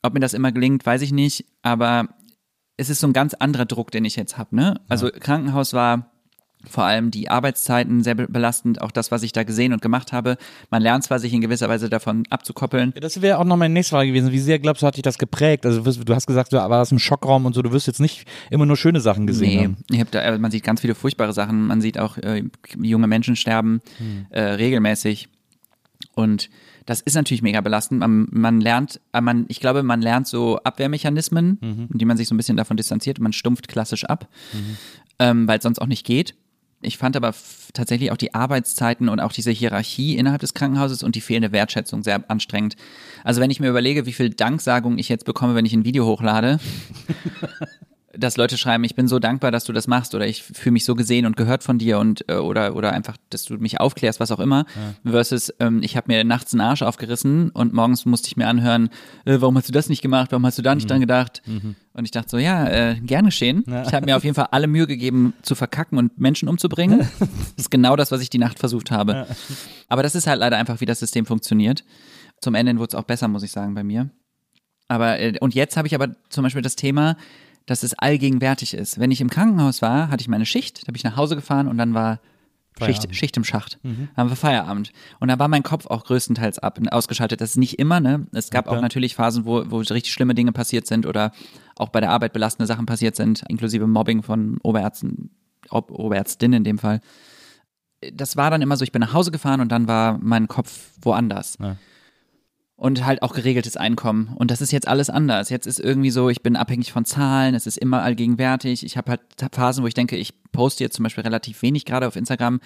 Ob 0.04 0.14
mir 0.14 0.20
das 0.20 0.36
immer 0.36 0.52
gelingt, 0.52 0.86
weiß 0.86 1.02
ich 1.02 1.12
nicht, 1.12 1.46
aber 1.64 2.08
es 2.78 2.92
ist 2.92 3.00
so 3.00 3.08
ein 3.08 3.14
ganz 3.14 3.34
anderer 3.34 3.66
Druck, 3.66 3.90
den 3.90 4.06
ich 4.06 4.16
jetzt 4.16 4.38
habe. 4.38 4.56
Ne? 4.56 4.80
Also 4.90 5.10
Krankenhaus 5.10 5.74
war 5.74 6.12
vor 6.70 6.86
allem 6.86 7.12
die 7.12 7.30
Arbeitszeiten 7.30 8.04
sehr 8.04 8.16
be- 8.16 8.28
belastend, 8.28 8.82
auch 8.82 8.92
das, 8.92 9.12
was 9.12 9.22
ich 9.24 9.32
da 9.34 9.44
gesehen 9.44 9.74
und 9.74 9.82
gemacht 9.82 10.14
habe. 10.14 10.38
Man 10.72 10.82
lernt 10.82 11.04
zwar, 11.04 11.20
sich 11.20 11.34
in 11.34 11.42
gewisser 11.42 11.68
Weise 11.70 11.90
davon 11.90 12.24
abzukoppeln. 12.30 12.92
Ja, 12.96 13.02
das 13.02 13.22
wäre 13.22 13.38
auch 13.38 13.44
noch 13.44 13.58
meine 13.58 13.74
nächste 13.74 13.92
Frage 13.96 14.10
gewesen. 14.10 14.32
Wie 14.32 14.40
sehr 14.40 14.60
glaubst 14.60 14.82
du, 14.82 14.88
hat 14.88 14.96
dich 14.96 15.04
das 15.04 15.18
geprägt? 15.18 15.66
Also 15.66 15.82
du 15.82 16.16
hast 16.16 16.26
gesagt, 16.26 16.54
du 16.54 16.58
warst 16.58 16.92
im 16.92 17.00
Schockraum 17.00 17.46
und 17.46 17.54
so, 17.54 17.62
du 17.62 17.72
wirst 17.74 17.88
jetzt 17.88 18.00
nicht 18.00 18.26
immer 18.50 18.66
nur 18.66 18.78
schöne 18.78 19.02
Sachen 19.02 19.28
gesehen 19.28 19.78
Nee, 19.90 20.00
haben. 20.00 20.08
da, 20.12 20.22
äh, 20.22 20.38
man 20.40 20.52
sieht 20.52 20.64
ganz 20.64 20.80
viele 20.82 20.96
furchtbare 20.96 21.34
Sachen. 21.34 21.68
Man 21.68 21.82
sieht 21.82 22.00
auch 22.00 22.18
äh, 22.18 22.44
junge 22.82 23.08
Menschen 23.08 23.36
sterben 23.36 23.82
äh, 24.30 24.42
regelmäßig. 24.42 25.28
Und 26.16 26.50
das 26.86 27.02
ist 27.02 27.16
natürlich 27.16 27.42
mega 27.42 27.62
belastend. 27.62 28.00
Man, 28.00 28.28
man 28.32 28.62
lernt, 28.62 29.02
äh, 29.14 29.22
man, 29.22 29.46
ich 29.48 29.60
glaube, 29.60 29.84
man 29.84 30.02
lernt 30.02 30.28
so 30.28 30.60
Abwehrmechanismen, 30.60 31.88
die 31.92 32.06
man 32.06 32.18
sich 32.18 32.28
so 32.28 32.36
ein 32.36 32.38
bisschen 32.38 32.58
davon 32.58 32.78
distanziert. 32.78 33.20
Man 33.20 33.34
stumpft 33.34 33.68
klassisch 33.68 34.06
ab, 34.06 34.28
ähm, 35.20 35.48
weil 35.48 35.58
es 35.58 35.64
sonst 35.64 35.80
auch 35.80 35.88
nicht 35.88 36.06
geht. 36.06 36.36
Ich 36.86 36.98
fand 36.98 37.16
aber 37.16 37.34
tatsächlich 37.74 38.12
auch 38.12 38.18
die 38.18 38.34
Arbeitszeiten 38.34 39.10
und 39.10 39.20
auch 39.20 39.32
diese 39.32 39.52
Hierarchie 39.52 40.18
innerhalb 40.18 40.42
des 40.42 40.54
Krankenhauses 40.54 41.04
und 41.04 41.16
die 41.16 41.22
fehlende 41.22 41.52
Wertschätzung 41.52 42.04
sehr 42.04 42.30
anstrengend. 42.30 42.76
Also 43.24 43.42
wenn 43.42 43.52
ich 43.52 43.60
mir 43.60 43.70
überlege, 43.70 44.06
wie 44.06 44.14
viel 44.14 44.30
Danksagung 44.30 44.98
ich 44.98 45.10
jetzt 45.10 45.26
bekomme, 45.26 45.56
wenn 45.56 45.66
ich 45.66 45.74
ein 45.74 45.86
Video 45.86 46.06
hochlade, 46.06 46.60
dass 48.16 48.38
Leute 48.38 48.58
schreiben, 48.58 48.84
ich 48.84 48.96
bin 48.96 49.08
so 49.08 49.20
dankbar, 49.20 49.52
dass 49.52 49.64
du 49.64 49.74
das 49.74 49.88
machst 49.88 50.14
oder 50.14 50.28
ich 50.28 50.44
fühle 50.44 50.74
mich 50.74 50.86
so 50.86 50.96
gesehen 50.96 51.26
und 51.26 51.36
gehört 51.36 51.64
von 51.64 51.80
dir 51.80 52.00
und 52.00 52.30
äh, 52.30 52.36
oder 52.36 52.76
oder 52.76 52.94
einfach, 52.94 53.18
dass 53.30 53.46
du 53.46 53.56
mich 53.56 53.80
aufklärst, 53.80 54.20
was 54.20 54.32
auch 54.32 54.40
immer, 54.40 54.66
versus 55.04 55.54
ähm, 55.60 55.82
ich 55.84 55.98
habe 55.98 56.12
mir 56.12 56.24
nachts 56.24 56.54
einen 56.54 56.62
Arsch 56.62 56.84
aufgerissen 56.84 57.50
und 57.50 57.74
morgens 57.74 58.06
musste 58.06 58.28
ich 58.28 58.38
mir 58.38 58.48
anhören, 58.48 58.90
äh, 59.26 59.38
warum 59.40 59.58
hast 59.58 59.68
du 59.68 59.74
das 59.74 59.90
nicht 59.90 60.02
gemacht, 60.02 60.32
warum 60.32 60.46
hast 60.46 60.58
du 60.58 60.62
da 60.62 60.76
nicht 60.76 60.90
dran 60.90 61.00
gedacht? 61.00 61.42
Und 61.94 62.06
ich 62.06 62.12
dachte 62.12 62.30
so, 62.30 62.38
ja, 62.38 62.68
äh, 62.68 62.96
gern 63.02 63.26
geschehen. 63.26 63.64
Ich 63.86 63.94
habe 63.94 64.06
mir 64.08 64.18
auf 64.18 64.24
jeden 64.24 64.36
Fall 64.36 64.48
alle 64.52 64.68
Mühe 64.68 64.88
gegeben, 64.88 65.34
zu 65.44 65.54
verkacken 65.54 65.98
und 66.00 66.20
Menschen 66.20 66.50
umzubringen. 66.50 67.00
das 67.20 67.30
ist 67.58 67.72
genau 67.72 67.96
das, 67.96 68.12
was 68.12 68.22
ich 68.22 68.30
die 68.30 68.40
Nacht 68.40 68.58
versucht 68.60 68.90
habe. 68.90 69.28
Aber 69.90 70.02
das 70.02 70.16
ist 70.16 70.26
halt 70.26 70.40
leider 70.40 70.58
einfach, 70.58 70.82
wie 70.82 70.86
das 70.86 71.00
System 71.00 71.26
funktioniert. 71.26 71.84
Zum 72.42 72.56
Ende 72.56 72.76
wurde 72.78 72.90
es 72.90 72.96
auch 72.96 73.04
besser, 73.04 73.28
muss 73.28 73.44
ich 73.44 73.52
sagen, 73.52 73.76
bei 73.76 73.84
mir. 73.84 74.10
Aber 74.88 75.20
äh, 75.20 75.38
und 75.40 75.56
jetzt 75.56 75.78
habe 75.78 75.88
ich 75.88 75.96
aber 75.96 76.16
zum 76.30 76.44
Beispiel 76.44 76.62
das 76.62 76.76
Thema, 76.76 77.16
dass 77.66 77.84
es 77.84 77.94
allgegenwärtig 77.94 78.74
ist. 78.74 79.00
Wenn 79.00 79.12
ich 79.12 79.22
im 79.22 79.30
Krankenhaus 79.30 79.82
war, 79.82 80.10
hatte 80.10 80.22
ich 80.22 80.28
meine 80.28 80.46
Schicht, 80.46 80.88
da 80.88 80.92
bin 80.92 80.96
ich 80.96 81.04
nach 81.04 81.16
Hause 81.16 81.36
gefahren 81.36 81.68
und 81.68 81.78
dann 81.78 81.94
war 81.94 82.20
Schicht, 82.80 82.98
Feierabend. 82.98 83.16
Schicht 83.16 83.38
im 83.38 83.44
Schacht. 83.44 83.80
Dann 83.84 84.10
haben 84.18 84.30
wir 84.30 84.36
Feierabend. 84.36 84.92
Und 85.20 85.28
da 85.28 85.38
war 85.38 85.48
mein 85.48 85.64
Kopf 85.64 85.86
auch 85.86 86.06
größtenteils 86.06 86.60
ab, 86.60 86.80
ausgeschaltet. 86.92 87.40
Das 87.40 87.52
ist 87.52 87.58
nicht 87.58 87.78
immer, 87.78 88.00
ne? 88.00 88.26
Es 88.32 88.50
gab 88.50 88.68
auch 88.68 88.82
natürlich 88.82 89.16
Phasen, 89.16 89.46
wo, 89.46 89.64
wo 89.70 89.78
richtig 89.78 90.12
schlimme 90.12 90.34
Dinge 90.34 90.52
passiert 90.52 90.88
sind 90.88 91.06
oder 91.06 91.32
auch 91.76 91.90
bei 91.90 92.02
der 92.02 92.10
Arbeit 92.10 92.34
belastende 92.34 92.66
Sachen 92.66 92.86
passiert 92.86 93.16
sind, 93.16 93.44
inklusive 93.48 93.86
Mobbing 93.86 94.24
von 94.24 94.58
Oberärzten, 94.64 95.30
Ob 95.70 95.92
Oberärztinnen 95.92 96.58
in 96.58 96.64
dem 96.64 96.80
Fall. 96.80 97.00
Das 98.12 98.36
war 98.38 98.50
dann 98.50 98.62
immer 98.62 98.76
so, 98.76 98.84
ich 98.84 98.92
bin 98.92 99.02
nach 99.02 99.14
Hause 99.14 99.32
gefahren 99.32 99.62
und 99.62 99.72
dann 99.72 99.88
war 99.88 100.18
mein 100.22 100.48
Kopf 100.48 100.90
woanders 101.02 101.58
Ja. 101.60 101.78
Und 102.84 103.06
halt 103.06 103.22
auch 103.22 103.34
geregeltes 103.34 103.78
Einkommen. 103.78 104.34
Und 104.36 104.52
das 104.52 104.60
ist 104.60 104.74
jetzt 104.74 104.90
alles 104.90 105.10
anders. 105.10 105.50
Jetzt 105.50 105.68
ist 105.68 105.80
irgendwie 105.80 106.10
so, 106.10 106.30
ich 106.30 106.42
bin 106.42 106.58
abhängig 106.58 106.92
von 106.92 107.06
Zahlen, 107.06 107.56
es 107.56 107.66
ist 107.66 107.78
immer 107.78 108.04
allgegenwärtig. 108.04 108.86
Ich 108.86 108.98
habe 108.98 109.12
halt 109.12 109.22
Phasen, 109.54 109.86
wo 109.86 109.88
ich 109.88 109.94
denke, 109.94 110.18
ich 110.18 110.34
poste 110.52 110.84
jetzt 110.84 110.98
zum 110.98 111.04
Beispiel 111.04 111.24
relativ 111.24 111.62
wenig 111.62 111.86
gerade 111.86 112.06
auf 112.06 112.18
Instagram 112.18 112.60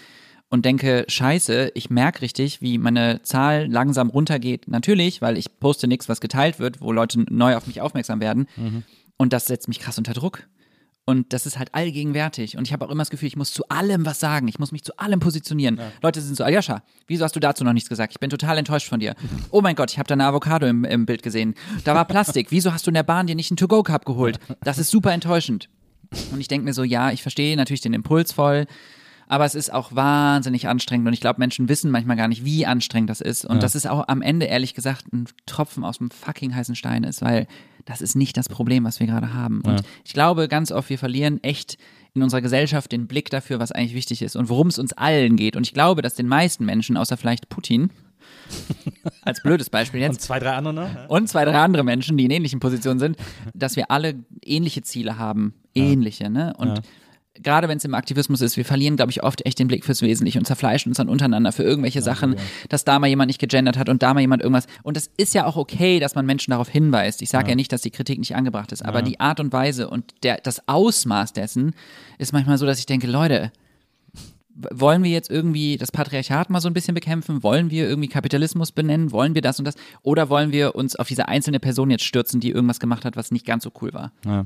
und 0.49 0.65
denke, 0.65 1.05
scheiße, 1.07 1.69
ich 1.75 1.91
merke 1.91 2.23
richtig, 2.23 2.63
wie 2.63 2.79
meine 2.79 3.21
Zahl 3.21 3.67
langsam 3.67 4.09
runtergeht. 4.09 4.67
Natürlich, 4.67 5.21
weil 5.21 5.37
ich 5.37 5.59
poste 5.59 5.87
nichts, 5.87 6.09
was 6.09 6.19
geteilt 6.19 6.57
wird, 6.57 6.81
wo 6.81 6.91
Leute 6.91 7.23
neu 7.29 7.55
auf 7.55 7.67
mich 7.67 7.81
aufmerksam 7.81 8.19
werden. 8.19 8.47
Und 9.17 9.33
das 9.33 9.45
setzt 9.45 9.67
mich 9.67 9.79
krass 9.79 9.99
unter 9.99 10.13
Druck. 10.13 10.47
Und 11.09 11.31
das 11.31 11.45
ist 11.45 11.57
halt 11.57 11.73
allgegenwärtig. 11.73 12.57
Und 12.57 12.67
ich 12.67 12.73
habe 12.73 12.85
auch 12.85 12.91
immer 12.91 13.01
das 13.01 13.09
Gefühl, 13.09 13.27
ich 13.27 13.37
muss 13.37 13.53
zu 13.53 13.63
allem 13.69 14.05
was 14.05 14.19
sagen. 14.19 14.49
Ich 14.49 14.59
muss 14.59 14.73
mich 14.73 14.83
zu 14.83 14.97
allem 14.97 15.21
positionieren. 15.21 15.79
Leute 16.01 16.19
sind 16.19 16.35
so, 16.35 16.43
Aljoscha, 16.43 16.83
wieso 17.07 17.23
hast 17.23 17.33
du 17.33 17.39
dazu 17.39 17.63
noch 17.63 17.71
nichts 17.71 17.87
gesagt? 17.87 18.11
Ich 18.11 18.19
bin 18.19 18.29
total 18.29 18.57
enttäuscht 18.57 18.89
von 18.89 18.99
dir. 18.99 19.15
Oh 19.49 19.61
mein 19.61 19.75
Gott, 19.75 19.89
ich 19.89 19.99
habe 19.99 20.07
da 20.07 20.15
eine 20.15 20.25
Avocado 20.25 20.67
im, 20.67 20.83
im 20.83 21.05
Bild 21.05 21.23
gesehen. 21.23 21.55
Da 21.85 21.95
war 21.95 22.03
Plastik. 22.03 22.47
Wieso 22.51 22.73
hast 22.73 22.87
du 22.87 22.89
in 22.89 22.95
der 22.95 23.03
Bahn 23.03 23.25
dir 23.25 23.35
nicht 23.35 23.49
einen 23.49 23.55
To-Go-Cup 23.55 24.03
geholt? 24.03 24.37
Das 24.61 24.79
ist 24.79 24.91
super 24.91 25.13
enttäuschend. 25.13 25.69
Und 26.33 26.41
ich 26.41 26.49
denke 26.49 26.65
mir 26.65 26.73
so, 26.73 26.83
ja, 26.83 27.09
ich 27.11 27.21
verstehe 27.21 27.55
natürlich 27.55 27.79
den 27.79 27.93
Impuls 27.93 28.33
voll. 28.33 28.67
Aber 29.27 29.45
es 29.45 29.55
ist 29.55 29.73
auch 29.73 29.93
wahnsinnig 29.93 30.67
anstrengend 30.67 31.07
und 31.07 31.13
ich 31.13 31.19
glaube, 31.19 31.39
Menschen 31.39 31.67
wissen 31.67 31.91
manchmal 31.91 32.15
gar 32.15 32.27
nicht, 32.27 32.45
wie 32.45 32.65
anstrengend 32.65 33.09
das 33.09 33.21
ist. 33.21 33.45
Und 33.45 33.61
das 33.63 33.75
ist 33.75 33.87
auch 33.87 34.07
am 34.07 34.21
Ende, 34.21 34.45
ehrlich 34.45 34.73
gesagt, 34.73 35.11
ein 35.11 35.25
Tropfen 35.45 35.83
aus 35.83 35.97
dem 35.97 36.11
fucking 36.11 36.55
heißen 36.55 36.75
Stein 36.75 37.03
ist, 37.03 37.21
weil 37.21 37.47
das 37.85 38.01
ist 38.01 38.15
nicht 38.15 38.37
das 38.37 38.47
Problem, 38.49 38.85
was 38.85 38.99
wir 38.99 39.07
gerade 39.07 39.33
haben. 39.33 39.61
Und 39.61 39.81
ich 40.05 40.13
glaube 40.13 40.47
ganz 40.47 40.71
oft, 40.71 40.89
wir 40.89 40.97
verlieren 40.97 41.43
echt 41.43 41.77
in 42.13 42.23
unserer 42.23 42.41
Gesellschaft 42.41 42.91
den 42.91 43.07
Blick 43.07 43.29
dafür, 43.29 43.59
was 43.59 43.71
eigentlich 43.71 43.93
wichtig 43.93 44.21
ist 44.21 44.35
und 44.35 44.49
worum 44.49 44.67
es 44.67 44.79
uns 44.79 44.93
allen 44.93 45.35
geht. 45.35 45.55
Und 45.55 45.63
ich 45.63 45.73
glaube, 45.73 46.01
dass 46.01 46.15
den 46.15 46.27
meisten 46.27 46.65
Menschen, 46.65 46.97
außer 46.97 47.17
vielleicht 47.17 47.49
Putin, 47.49 47.91
als 49.23 49.41
blödes 49.43 49.69
Beispiel 49.69 49.99
jetzt, 49.99 50.09
Und 50.09 50.21
zwei, 50.21 50.39
drei 50.39 50.53
andere 50.53 50.73
noch? 50.73 51.09
und 51.09 51.27
zwei, 51.27 51.45
drei 51.45 51.59
andere 51.59 51.83
Menschen, 51.83 52.17
die 52.17 52.25
in 52.25 52.31
ähnlichen 52.31 52.59
Positionen 52.59 52.99
sind, 52.99 53.17
dass 53.53 53.75
wir 53.75 53.91
alle 53.91 54.15
ähnliche 54.43 54.81
Ziele 54.83 55.17
haben. 55.17 55.53
Ähnliche, 55.75 56.29
ne? 56.29 56.53
Und 56.57 56.81
gerade 57.41 57.67
wenn 57.67 57.77
es 57.77 57.85
im 57.85 57.93
Aktivismus 57.93 58.41
ist, 58.41 58.57
wir 58.57 58.65
verlieren, 58.65 58.95
glaube 58.95 59.11
ich, 59.11 59.23
oft 59.23 59.45
echt 59.45 59.59
den 59.59 59.67
Blick 59.67 59.85
fürs 59.85 60.01
Wesentliche 60.01 60.39
und 60.39 60.45
zerfleischen 60.45 60.89
uns 60.89 60.97
dann 60.97 61.09
untereinander 61.09 61.51
für 61.51 61.63
irgendwelche 61.63 62.01
Sachen, 62.01 62.35
dass 62.69 62.85
da 62.85 62.99
mal 62.99 63.07
jemand 63.07 63.27
nicht 63.27 63.39
gegendert 63.39 63.77
hat 63.77 63.89
und 63.89 64.03
da 64.03 64.13
mal 64.13 64.21
jemand 64.21 64.41
irgendwas. 64.41 64.67
Und 64.83 64.97
das 64.97 65.09
ist 65.17 65.33
ja 65.33 65.45
auch 65.45 65.55
okay, 65.55 65.99
dass 65.99 66.15
man 66.15 66.25
Menschen 66.25 66.51
darauf 66.51 66.69
hinweist. 66.69 67.21
Ich 67.21 67.29
sage 67.29 67.49
ja. 67.49 67.55
nicht, 67.55 67.71
dass 67.71 67.81
die 67.81 67.91
Kritik 67.91 68.19
nicht 68.19 68.35
angebracht 68.35 68.71
ist, 68.71 68.83
aber 68.83 69.01
die 69.01 69.19
Art 69.19 69.39
und 69.39 69.53
Weise 69.53 69.89
und 69.89 70.13
der, 70.23 70.37
das 70.37 70.67
Ausmaß 70.67 71.33
dessen 71.33 71.73
ist 72.17 72.33
manchmal 72.33 72.57
so, 72.57 72.65
dass 72.65 72.79
ich 72.79 72.85
denke, 72.85 73.07
Leute, 73.07 73.51
wollen 74.71 75.03
wir 75.03 75.11
jetzt 75.11 75.29
irgendwie 75.29 75.77
das 75.77 75.91
Patriarchat 75.91 76.49
mal 76.49 76.61
so 76.61 76.67
ein 76.67 76.73
bisschen 76.73 76.95
bekämpfen? 76.95 77.43
Wollen 77.43 77.69
wir 77.69 77.87
irgendwie 77.87 78.09
Kapitalismus 78.09 78.71
benennen? 78.71 79.11
Wollen 79.11 79.35
wir 79.35 79.41
das 79.41 79.59
und 79.59 79.65
das? 79.65 79.75
Oder 80.01 80.29
wollen 80.29 80.51
wir 80.51 80.75
uns 80.75 80.95
auf 80.95 81.07
diese 81.07 81.27
einzelne 81.27 81.59
Person 81.59 81.91
jetzt 81.91 82.03
stürzen, 82.03 82.39
die 82.39 82.51
irgendwas 82.51 82.79
gemacht 82.79 83.05
hat, 83.05 83.15
was 83.15 83.31
nicht 83.31 83.45
ganz 83.45 83.63
so 83.63 83.71
cool 83.81 83.93
war? 83.93 84.11
Ja. 84.25 84.45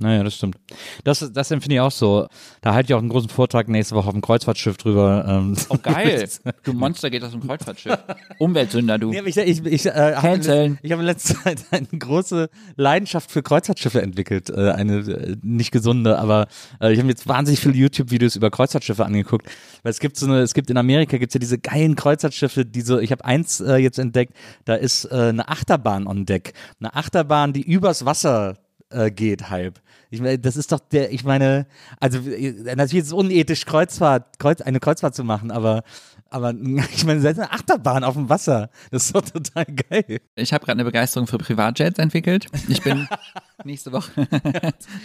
Naja, 0.00 0.22
das 0.22 0.36
stimmt. 0.36 0.56
Das, 1.02 1.28
das 1.32 1.50
empfinde 1.50 1.74
ich 1.74 1.80
auch 1.80 1.90
so. 1.90 2.28
Da 2.60 2.72
halte 2.72 2.92
ich 2.92 2.94
auch 2.94 3.00
einen 3.00 3.08
großen 3.08 3.28
Vortrag 3.28 3.68
nächste 3.68 3.96
Woche 3.96 4.06
auf 4.06 4.12
dem 4.12 4.20
Kreuzfahrtschiff 4.20 4.76
drüber. 4.76 5.24
Ähm. 5.26 5.56
Oh, 5.68 5.76
geil. 5.82 6.28
Du 6.62 6.72
Monster 6.72 7.10
geht 7.10 7.24
aus 7.24 7.32
dem 7.32 7.40
Kreuzfahrtschiff. 7.46 7.98
Umweltsünder, 8.38 8.98
du. 8.98 9.10
Nee, 9.10 9.22
ich 9.26 9.36
ich, 9.36 9.64
ich, 9.64 9.86
äh, 9.86 9.90
habe 9.90 10.20
Canceln. 10.20 10.78
ich 10.82 10.92
habe 10.92 11.02
in 11.02 11.06
letzter 11.06 11.34
Zeit 11.42 11.64
eine 11.70 11.86
große 11.86 12.48
Leidenschaft 12.76 13.30
für 13.30 13.42
Kreuzfahrtschiffe 13.42 14.00
entwickelt. 14.00 14.50
Äh, 14.50 14.70
eine 14.70 14.98
äh, 14.98 15.36
nicht 15.42 15.72
gesunde, 15.72 16.18
aber 16.18 16.46
äh, 16.80 16.92
ich 16.92 16.98
habe 16.98 17.08
jetzt 17.08 17.26
wahnsinnig 17.26 17.60
viele 17.60 17.74
YouTube-Videos 17.74 18.36
über 18.36 18.50
Kreuzfahrtschiffe 18.50 19.04
angeguckt. 19.04 19.46
Weil 19.82 19.90
es 19.90 19.98
gibt 19.98 20.16
so 20.16 20.26
eine, 20.26 20.40
es 20.40 20.54
gibt 20.54 20.70
in 20.70 20.76
Amerika 20.76 21.16
gibt's 21.16 21.34
ja 21.34 21.40
diese 21.40 21.58
geilen 21.58 21.96
Kreuzfahrtschiffe, 21.96 22.64
die 22.64 22.82
so, 22.82 22.98
ich 22.98 23.10
habe 23.10 23.24
eins 23.24 23.60
äh, 23.60 23.76
jetzt 23.76 23.98
entdeckt, 23.98 24.34
da 24.64 24.74
ist 24.74 25.06
äh, 25.06 25.14
eine 25.14 25.48
Achterbahn 25.48 26.06
on 26.06 26.24
Deck. 26.24 26.52
Eine 26.78 26.94
Achterbahn, 26.94 27.52
die 27.52 27.62
übers 27.62 28.04
Wasser 28.04 28.58
äh, 28.90 29.10
geht 29.10 29.50
halb. 29.50 29.80
Ich 30.10 30.20
meine, 30.20 30.38
das 30.38 30.56
ist 30.56 30.72
doch 30.72 30.80
der, 30.80 31.12
ich 31.12 31.24
meine, 31.24 31.66
also 32.00 32.18
natürlich 32.18 32.94
ist 32.94 33.06
es 33.08 33.12
unethisch, 33.12 33.66
Kreuzfahrt, 33.66 34.38
Kreuz, 34.38 34.62
eine 34.62 34.80
Kreuzfahrt 34.80 35.14
zu 35.14 35.22
machen, 35.22 35.50
aber, 35.50 35.82
aber 36.30 36.54
ich 36.94 37.04
meine, 37.04 37.20
selbst 37.20 37.40
eine 37.40 37.52
Achterbahn 37.52 38.04
auf 38.04 38.14
dem 38.14 38.30
Wasser, 38.30 38.70
das 38.90 39.06
ist 39.06 39.14
doch 39.14 39.22
total 39.22 39.66
geil. 39.66 40.20
Ich 40.34 40.54
habe 40.54 40.64
gerade 40.64 40.76
eine 40.76 40.84
Begeisterung 40.84 41.26
für 41.26 41.36
Privatjets 41.36 41.98
entwickelt. 41.98 42.46
Ich 42.68 42.82
bin 42.82 43.06
nächste 43.64 43.92
Woche. 43.92 44.26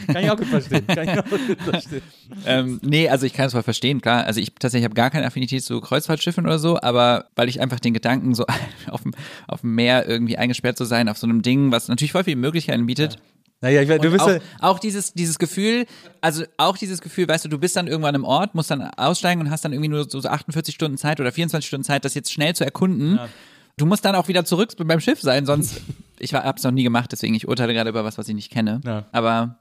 Kann 0.07 0.23
ich 0.23 0.31
auch 0.31 0.37
gut 0.37 0.47
verstehen. 0.47 0.87
Kann 0.87 1.09
ich 1.09 1.19
auch 1.19 1.29
gut 1.29 1.61
verstehen. 1.63 2.01
ähm, 2.45 2.79
nee, 2.81 3.09
also 3.09 3.25
ich 3.25 3.33
kann 3.33 3.47
es 3.47 3.51
voll 3.51 3.63
verstehen, 3.63 3.99
klar. 3.99 4.23
Also 4.23 4.39
ich 4.39 4.53
tatsächlich 4.55 4.85
habe 4.85 4.95
gar 4.95 5.09
keine 5.09 5.25
Affinität 5.25 5.65
zu 5.65 5.81
Kreuzfahrtschiffen 5.81 6.45
oder 6.45 6.59
so, 6.59 6.79
aber 6.79 7.25
weil 7.35 7.49
ich 7.49 7.59
einfach 7.59 7.81
den 7.81 7.93
Gedanken, 7.93 8.35
so 8.35 8.45
auf 8.89 9.03
dem, 9.03 9.13
auf 9.49 9.61
dem 9.61 9.75
Meer 9.75 10.07
irgendwie 10.07 10.37
eingesperrt 10.37 10.77
zu 10.77 10.85
sein, 10.85 11.09
auf 11.09 11.17
so 11.17 11.27
einem 11.27 11.41
Ding, 11.41 11.73
was 11.73 11.89
natürlich 11.89 12.13
voll 12.13 12.23
viele 12.23 12.37
Möglichkeiten 12.37 12.85
bietet. 12.85 13.17
Naja, 13.63 13.81
ich, 13.81 13.87
du 13.87 14.11
bist 14.11 14.19
auch, 14.19 14.29
ja, 14.29 14.39
auch 14.59 14.77
dieses, 14.77 15.13
dieses 15.13 15.39
Gefühl, 15.39 15.85
also 16.19 16.43
auch 16.57 16.77
dieses 16.77 16.99
Gefühl, 16.99 17.29
weißt 17.29 17.45
du, 17.45 17.49
du 17.49 17.57
bist 17.57 17.77
dann 17.77 17.87
irgendwann 17.87 18.13
im 18.13 18.25
Ort, 18.25 18.55
musst 18.55 18.69
dann 18.69 18.81
aussteigen 18.81 19.39
und 19.39 19.49
hast 19.49 19.63
dann 19.63 19.71
irgendwie 19.71 19.87
nur 19.87 20.09
so 20.09 20.19
so 20.19 20.27
48 20.27 20.75
Stunden 20.75 20.97
Zeit 20.97 21.21
oder 21.21 21.31
24 21.31 21.65
Stunden 21.65 21.85
Zeit, 21.85 22.03
das 22.03 22.13
jetzt 22.13 22.33
schnell 22.33 22.53
zu 22.53 22.65
erkunden. 22.65 23.19
Du 23.77 23.85
musst 23.85 24.03
dann 24.03 24.15
auch 24.15 24.27
wieder 24.27 24.43
zurück 24.43 24.73
beim 24.77 24.99
Schiff 24.99 25.21
sein, 25.21 25.45
sonst, 25.45 25.79
ich 26.19 26.33
habe 26.33 26.57
es 26.57 26.63
noch 26.63 26.71
nie 26.71 26.83
gemacht, 26.83 27.13
deswegen 27.13 27.35
ich 27.35 27.47
urteile 27.47 27.73
gerade 27.73 27.89
über 27.89 28.03
was, 28.03 28.17
was 28.17 28.27
ich 28.27 28.35
nicht 28.35 28.51
kenne. 28.51 28.81
Ja. 28.83 29.05
Aber 29.13 29.59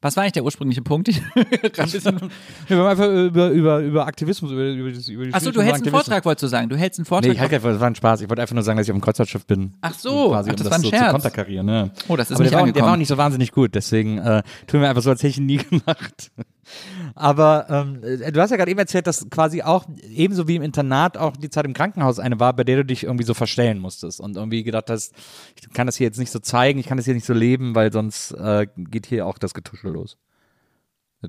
Was 0.00 0.14
war 0.16 0.22
eigentlich 0.22 0.34
der 0.34 0.44
ursprüngliche 0.44 0.80
Punkt? 0.82 1.08
Einfach 1.78 3.08
über, 3.08 3.48
über, 3.50 3.78
über 3.80 4.06
Aktivismus, 4.06 4.52
über, 4.52 4.64
über, 4.70 4.92
das- 4.92 5.08
über 5.08 5.24
die 5.24 5.34
Achso, 5.34 5.50
du 5.50 5.60
hältst 5.60 5.82
einen. 5.82 5.90
Vortrag, 5.90 6.24
wolltest 6.24 6.44
du 6.44 6.46
sagen. 6.46 6.68
Du 6.68 6.76
hältst 6.76 7.00
einen 7.00 7.04
Vortrag. 7.06 7.28
Nee, 7.28 7.34
ich 7.34 7.40
halt 7.40 7.52
einfach, 7.52 7.70
das 7.70 7.80
war 7.80 7.88
ein 7.88 7.94
Spaß. 7.96 8.20
Ich 8.20 8.28
wollte 8.28 8.42
einfach 8.42 8.54
nur 8.54 8.62
sagen, 8.62 8.76
dass 8.78 8.86
ich 8.86 8.92
auf 8.92 8.98
dem 8.98 9.02
Kreuzfahrtschiff 9.02 9.44
bin. 9.46 9.74
Ach 9.80 9.94
so, 9.94 10.28
quasi, 10.28 10.50
ach, 10.50 10.52
um 10.52 10.56
das 10.56 10.64
das 10.64 10.70
war 10.70 10.78
ein 10.78 10.82
so 10.82 10.90
Scherz. 10.90 11.06
zu 11.06 11.10
konterkarieren. 11.12 11.66
Ne? 11.66 11.90
Oh, 12.06 12.16
das 12.16 12.30
ist 12.30 12.36
Aber 12.36 12.44
nicht 12.44 12.52
der 12.54 12.60
war, 12.60 12.72
der 12.72 12.82
war 12.84 12.92
auch 12.92 12.96
nicht 12.96 13.08
so 13.08 13.16
wahnsinnig 13.16 13.50
gut, 13.52 13.74
deswegen 13.74 14.18
äh, 14.18 14.42
tun 14.68 14.80
wir 14.82 14.88
einfach 14.88 15.02
so, 15.02 15.10
als 15.10 15.20
hätte 15.22 15.30
ich 15.30 15.38
ihn 15.38 15.46
nie 15.46 15.56
gemacht. 15.70 16.30
Aber 17.14 17.66
ähm, 17.68 18.02
äh, 18.02 18.32
du 18.32 18.40
hast 18.40 18.50
ja 18.50 18.56
gerade 18.56 18.70
eben 18.70 18.78
erzählt, 18.80 19.06
dass 19.06 19.28
quasi 19.30 19.62
auch 19.62 19.86
ebenso 20.10 20.48
wie 20.48 20.56
im 20.56 20.62
Internat 20.62 21.16
auch 21.16 21.36
die 21.36 21.50
Zeit 21.50 21.64
im 21.64 21.74
Krankenhaus 21.74 22.18
eine 22.18 22.40
war, 22.40 22.52
bei 22.54 22.64
der 22.64 22.76
du 22.76 22.84
dich 22.84 23.04
irgendwie 23.04 23.24
so 23.24 23.34
verstellen 23.34 23.78
musstest 23.78 24.20
und 24.20 24.36
irgendwie 24.36 24.62
gedacht 24.62 24.90
hast, 24.90 25.14
ich 25.60 25.68
kann 25.72 25.86
das 25.86 25.96
hier 25.96 26.06
jetzt 26.06 26.18
nicht 26.18 26.30
so 26.30 26.38
zeigen, 26.38 26.78
ich 26.78 26.86
kann 26.86 26.96
das 26.96 27.04
hier 27.04 27.14
nicht 27.14 27.26
so 27.26 27.34
leben, 27.34 27.74
weil 27.74 27.92
sonst 27.92 28.32
äh, 28.32 28.66
geht 28.76 29.06
hier 29.06 29.26
auch 29.26 29.38
das 29.38 29.54
Getuschel 29.54 29.92
los. 29.92 30.16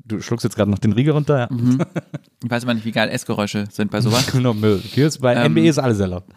Du 0.05 0.21
schluckst 0.21 0.43
jetzt 0.43 0.55
gerade 0.55 0.69
noch 0.69 0.77
den 0.77 0.91
Riegel 0.91 1.13
runter, 1.13 1.39
ja. 1.39 1.47
Mhm. 1.49 1.79
Ich 2.43 2.49
weiß 2.49 2.63
aber 2.63 2.75
nicht, 2.75 2.85
wie 2.85 2.91
geil 2.91 3.09
Essgeräusche 3.09 3.65
sind 3.71 3.89
bei 3.89 4.01
sowas. 4.01 4.27
Genau, 4.31 4.53
Müll. 4.53 4.79
Hier 4.83 5.07
ist 5.07 5.19
bei 5.19 5.33
Ähm, 5.35 5.53
MBE 5.53 5.67
ist 5.67 5.79
alles 5.79 5.99
erlaubt. 5.99 6.31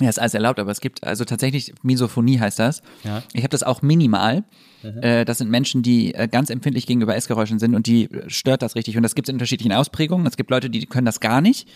Ja, 0.00 0.08
ist 0.10 0.18
alles 0.18 0.34
erlaubt, 0.34 0.58
aber 0.58 0.70
es 0.70 0.80
gibt 0.80 1.04
also 1.04 1.24
tatsächlich 1.24 1.72
Misophonie 1.82 2.38
heißt 2.38 2.58
das. 2.58 2.82
Ja. 3.02 3.22
Ich 3.32 3.42
habe 3.42 3.48
das 3.50 3.62
auch 3.62 3.80
minimal. 3.80 4.44
Äh, 4.82 5.24
das 5.24 5.38
sind 5.38 5.50
Menschen, 5.50 5.82
die 5.82 6.14
äh, 6.14 6.28
ganz 6.28 6.50
empfindlich 6.50 6.86
gegenüber 6.86 7.16
Essgeräuschen 7.16 7.58
sind 7.58 7.74
und 7.74 7.86
die 7.86 8.08
stört 8.28 8.62
das 8.62 8.74
richtig. 8.74 8.96
Und 8.96 9.02
das 9.02 9.14
gibt 9.14 9.28
es 9.28 9.30
in 9.30 9.36
unterschiedlichen 9.36 9.72
Ausprägungen. 9.72 10.26
Es 10.26 10.36
gibt 10.36 10.50
Leute, 10.50 10.70
die 10.70 10.86
können 10.86 11.06
das 11.06 11.20
gar 11.20 11.40
nicht. 11.40 11.68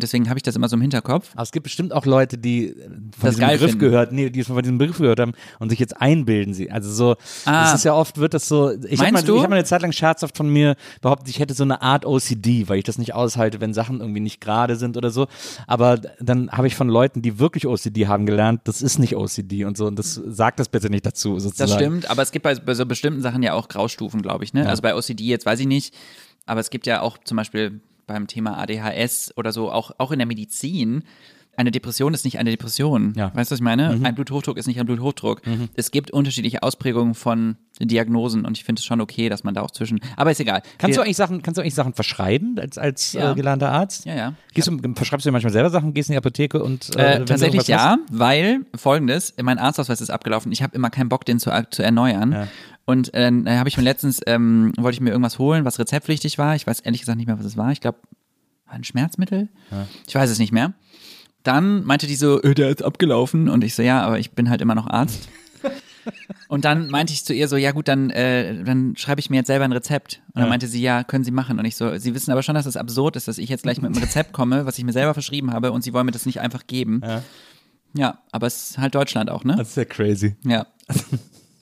Deswegen 0.00 0.28
habe 0.28 0.38
ich 0.38 0.42
das 0.42 0.56
immer 0.56 0.68
so 0.68 0.76
im 0.76 0.82
Hinterkopf. 0.82 1.30
Aber 1.34 1.42
es 1.42 1.52
gibt 1.52 1.64
bestimmt 1.64 1.92
auch 1.92 2.06
Leute, 2.06 2.38
die 2.38 2.74
von 3.18 3.26
Das 3.26 3.36
diesem 3.36 3.48
Begriff 3.48 3.60
finden. 3.70 3.78
gehört, 3.78 4.12
nee, 4.12 4.30
die 4.30 4.42
von 4.44 4.60
diesem 4.62 4.78
Begriff 4.78 4.98
gehört 4.98 5.20
haben 5.20 5.32
und 5.58 5.70
sich 5.70 5.78
jetzt 5.78 6.00
einbilden 6.00 6.54
sie. 6.54 6.70
Also 6.70 6.90
so, 6.90 7.16
Ah. 7.44 7.64
das 7.64 7.74
ist 7.74 7.84
ja 7.84 7.94
oft, 7.94 8.18
wird 8.18 8.34
das 8.34 8.48
so, 8.48 8.70
ich 8.72 9.00
habe 9.00 9.12
mal, 9.12 9.22
ich 9.22 9.28
hab 9.28 9.50
mal 9.50 9.56
eine 9.56 9.64
Zeit 9.64 9.82
lang 9.82 9.92
scherzhaft 9.92 10.36
von 10.36 10.48
mir 10.48 10.76
behauptet, 11.00 11.28
ich 11.28 11.38
hätte 11.38 11.54
so 11.54 11.62
eine 11.64 11.82
Art 11.82 12.04
OCD, 12.06 12.68
weil 12.68 12.78
ich 12.78 12.84
das 12.84 12.98
nicht 12.98 13.14
aushalte, 13.14 13.60
wenn 13.60 13.72
Sachen 13.74 14.00
irgendwie 14.00 14.20
nicht 14.20 14.40
gerade 14.40 14.76
sind 14.76 14.96
oder 14.96 15.10
so. 15.10 15.26
Aber 15.66 15.98
dann 16.20 16.50
habe 16.50 16.66
ich 16.66 16.74
von 16.76 16.88
Leuten, 16.88 17.22
die 17.22 17.38
wirklich 17.38 17.66
OCD 17.66 18.06
haben, 18.06 18.26
gelernt, 18.26 18.62
das 18.64 18.82
ist 18.82 18.98
nicht 18.98 19.16
OCD 19.16 19.64
und 19.64 19.76
so 19.76 19.86
und 19.86 19.98
das 19.98 20.14
sagt 20.14 20.60
das 20.60 20.68
bitte 20.68 20.90
nicht 20.90 21.06
dazu 21.06 21.38
sozusagen. 21.38 21.70
Das 21.70 21.78
stimmt, 21.78 22.10
aber 22.10 22.22
es 22.22 22.32
gibt 22.32 22.42
bei, 22.42 22.54
bei 22.54 22.74
so 22.74 22.86
bestimmten 22.86 23.22
Sachen 23.22 23.42
ja 23.42 23.54
auch 23.54 23.68
Graustufen, 23.68 24.22
glaube 24.22 24.44
ich. 24.44 24.54
Ne? 24.54 24.68
Also 24.68 24.82
bei 24.82 24.94
OCD 24.94 25.24
jetzt 25.24 25.46
weiß 25.46 25.60
ich 25.60 25.66
nicht, 25.66 25.94
aber 26.46 26.60
es 26.60 26.70
gibt 26.70 26.86
ja 26.86 27.00
auch 27.00 27.18
zum 27.24 27.36
Beispiel 27.36 27.80
beim 28.12 28.26
Thema 28.26 28.58
ADHS 28.58 29.32
oder 29.36 29.52
so, 29.52 29.70
auch, 29.70 29.92
auch 29.98 30.10
in 30.12 30.18
der 30.18 30.26
Medizin, 30.26 31.04
eine 31.56 31.70
Depression 31.72 32.14
ist 32.14 32.24
nicht 32.24 32.38
eine 32.38 32.50
Depression. 32.50 33.12
Ja. 33.16 33.32
Weißt 33.34 33.50
du, 33.50 33.52
was 33.54 33.58
ich 33.58 33.64
meine? 33.64 33.90
Ein 34.02 34.14
Bluthochdruck 34.14 34.56
ist 34.56 34.66
nicht 34.66 34.80
ein 34.80 34.86
Bluthochdruck. 34.86 35.42
Es 35.74 35.90
gibt 35.90 36.10
unterschiedliche 36.10 36.62
Ausprägungen 36.62 37.14
von 37.14 37.56
Diagnosen 37.80 38.44
und 38.46 38.56
ich 38.56 38.64
finde 38.64 38.80
es 38.80 38.84
schon 38.86 39.00
okay, 39.00 39.28
dass 39.28 39.42
man 39.44 39.52
da 39.54 39.60
auch 39.62 39.70
zwischen. 39.70 40.00
Aber 40.16 40.30
ist 40.30 40.40
egal. 40.40 40.62
Kannst 40.78 40.96
du 40.96 41.00
Wir- 41.00 41.04
eigentlich 41.04 41.16
Sachen, 41.16 41.42
kannst 41.42 41.58
du 41.58 41.62
eigentlich 41.62 41.74
Sachen 41.74 41.92
verschreiben 41.92 42.56
als, 42.58 42.78
als 42.78 43.12
Ja. 43.12 43.32
äh, 43.32 43.34
gelernter 43.34 43.70
Arzt? 43.72 44.06
Ja, 44.06 44.14
ja. 44.14 44.32
Gehst 44.54 44.68
du, 44.68 44.78
verschreibst 44.94 45.26
du 45.26 45.28
dir 45.28 45.32
manchmal 45.32 45.52
selber 45.52 45.70
Sachen, 45.70 45.92
gehst 45.92 46.08
in 46.08 46.14
die 46.14 46.18
Apotheke 46.18 46.62
und 46.62 46.96
Äh, 46.96 47.18
du 47.18 47.24
tatsächlich 47.26 47.66
ja, 47.68 47.98
weil 48.10 48.60
folgendes, 48.76 49.34
mein 49.42 49.58
Arztausweis 49.58 50.00
ist 50.00 50.10
abgelaufen. 50.10 50.52
Ich 50.52 50.62
habe 50.62 50.74
immer 50.76 50.88
keinen 50.88 51.08
Bock, 51.10 51.24
den 51.26 51.38
zu, 51.40 51.50
zu 51.70 51.82
erneuern. 51.82 52.32
Ja. 52.32 52.48
Und 52.84 53.14
äh, 53.14 53.20
dann 53.20 53.48
habe 53.48 53.68
ich 53.68 53.76
mir 53.76 53.82
letztens, 53.82 54.20
ähm, 54.26 54.72
wollte 54.76 54.96
ich 54.96 55.00
mir 55.00 55.10
irgendwas 55.10 55.38
holen, 55.38 55.64
was 55.64 55.78
rezeptpflichtig 55.78 56.38
war. 56.38 56.56
Ich 56.56 56.66
weiß 56.66 56.80
ehrlich 56.80 57.00
gesagt 57.00 57.18
nicht 57.18 57.26
mehr, 57.26 57.38
was 57.38 57.46
es 57.46 57.56
war. 57.56 57.70
Ich 57.72 57.80
glaube, 57.80 57.98
war 58.66 58.74
ein 58.74 58.84
Schmerzmittel? 58.84 59.48
Ich 60.06 60.14
weiß 60.14 60.30
es 60.30 60.38
nicht 60.38 60.52
mehr. 60.52 60.74
Dann 61.42 61.84
meinte 61.84 62.06
die 62.06 62.16
so, 62.16 62.40
äh, 62.42 62.54
der 62.54 62.70
ist 62.70 62.82
abgelaufen. 62.82 63.48
Und 63.48 63.64
ich 63.64 63.74
so, 63.74 63.82
ja, 63.82 64.02
aber 64.02 64.18
ich 64.18 64.32
bin 64.32 64.50
halt 64.50 64.60
immer 64.60 64.74
noch 64.74 64.86
Arzt. 64.86 65.28
Und 66.48 66.64
dann 66.64 66.88
meinte 66.88 67.12
ich 67.12 67.24
zu 67.24 67.32
ihr 67.34 67.46
so, 67.46 67.56
ja 67.56 67.72
gut, 67.72 67.86
dann, 67.86 68.10
äh, 68.10 68.64
dann 68.64 68.96
schreibe 68.96 69.20
ich 69.20 69.30
mir 69.30 69.36
jetzt 69.36 69.46
selber 69.46 69.64
ein 69.64 69.72
Rezept. 69.72 70.22
Und 70.34 70.40
dann 70.40 70.48
meinte 70.48 70.66
sie, 70.66 70.80
ja, 70.80 71.04
können 71.04 71.24
Sie 71.24 71.30
machen. 71.30 71.58
Und 71.58 71.64
ich 71.64 71.76
so, 71.76 71.96
Sie 71.98 72.14
wissen 72.14 72.32
aber 72.32 72.42
schon, 72.42 72.54
dass 72.54 72.66
es 72.66 72.76
absurd 72.76 73.16
ist, 73.16 73.28
dass 73.28 73.38
ich 73.38 73.48
jetzt 73.48 73.62
gleich 73.62 73.80
mit 73.80 73.94
einem 73.94 74.02
Rezept 74.02 74.32
komme, 74.32 74.66
was 74.66 74.78
ich 74.78 74.84
mir 74.84 74.92
selber 74.92 75.14
verschrieben 75.14 75.52
habe 75.52 75.72
und 75.72 75.82
Sie 75.82 75.92
wollen 75.92 76.06
mir 76.06 76.12
das 76.12 76.26
nicht 76.26 76.40
einfach 76.40 76.66
geben. 76.66 77.02
Ja. 77.04 77.22
Ja, 77.92 78.18
aber 78.30 78.46
es 78.46 78.70
ist 78.70 78.78
halt 78.78 78.94
Deutschland 78.94 79.30
auch, 79.30 79.44
ne? 79.44 79.56
Das 79.56 79.70
ist 79.70 79.76
ja 79.76 79.84
crazy. 79.84 80.36
Ja. 80.44 80.66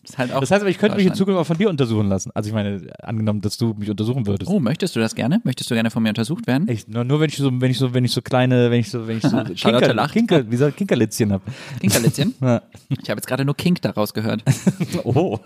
Ist 0.08 0.16
halt 0.16 0.32
auch 0.32 0.40
Das 0.40 0.50
heißt 0.50 0.62
aber, 0.62 0.70
ich 0.70 0.78
könnte 0.78 0.96
mich 0.96 1.06
in. 1.06 1.14
Zukunft 1.14 1.38
auch 1.38 1.44
von 1.46 1.58
dir 1.58 1.68
untersuchen 1.68 2.08
lassen. 2.08 2.30
Also 2.34 2.48
ich 2.48 2.54
meine, 2.54 2.80
angenommen, 3.02 3.40
dass 3.42 3.58
du 3.58 3.74
mich 3.74 3.90
untersuchen 3.90 4.26
würdest. 4.26 4.50
Oh, 4.50 4.58
möchtest 4.58 4.96
du 4.96 5.00
das 5.00 5.14
gerne? 5.14 5.40
Möchtest 5.44 5.70
du 5.70 5.74
gerne 5.74 5.90
von 5.90 6.02
mir 6.02 6.08
untersucht 6.08 6.46
werden? 6.46 6.66
Echt, 6.68 6.88
nur, 6.88 7.04
nur 7.04 7.20
wenn 7.20 7.28
ich 7.28 7.36
so, 7.36 7.50
wenn 7.60 7.70
ich 7.70 7.78
so, 7.78 7.92
wenn 7.92 8.04
ich 8.04 8.12
so 8.12 8.22
kleine, 8.22 8.70
wenn 8.70 8.80
ich 8.80 8.90
so, 8.90 9.06
wenn 9.06 9.18
ich 9.18 9.22
so 9.24 9.36
Kinker. 9.54 10.08
Kinker, 10.08 10.50
wie 10.50 10.56
soll 10.56 10.72
Kinkerlitzchen 10.72 11.32
hab. 11.32 11.42
Kinkerlitzchen? 11.80 12.34
Ja. 12.40 12.62
Ich 12.88 13.10
habe 13.10 13.18
jetzt 13.18 13.26
gerade 13.26 13.44
nur 13.44 13.54
Kink 13.56 13.82
daraus 13.82 14.14
gehört. 14.14 14.42
Oh, 15.04 15.38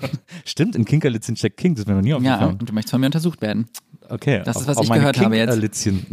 stimmt, 0.44 0.76
in 0.76 0.84
Kinkerlitzchen 0.84 1.36
steckt 1.36 1.56
King, 1.56 1.74
das 1.74 1.80
ist 1.82 1.88
mir 1.88 1.94
noch 1.94 2.02
nie 2.02 2.10
Ja, 2.10 2.16
aufgefallen. 2.16 2.56
und 2.60 2.68
du 2.68 2.72
möchtest 2.72 2.90
von 2.92 3.00
mir 3.00 3.06
untersucht 3.06 3.40
werden. 3.42 3.66
Okay. 4.08 4.42
Das 4.44 4.60
ist, 4.60 4.66
was 4.68 4.78
ich 4.80 4.90
gehört 4.90 5.18
habe 5.20 5.36
jetzt. 5.36 5.50
Kinkerlitzchen. 5.50 6.06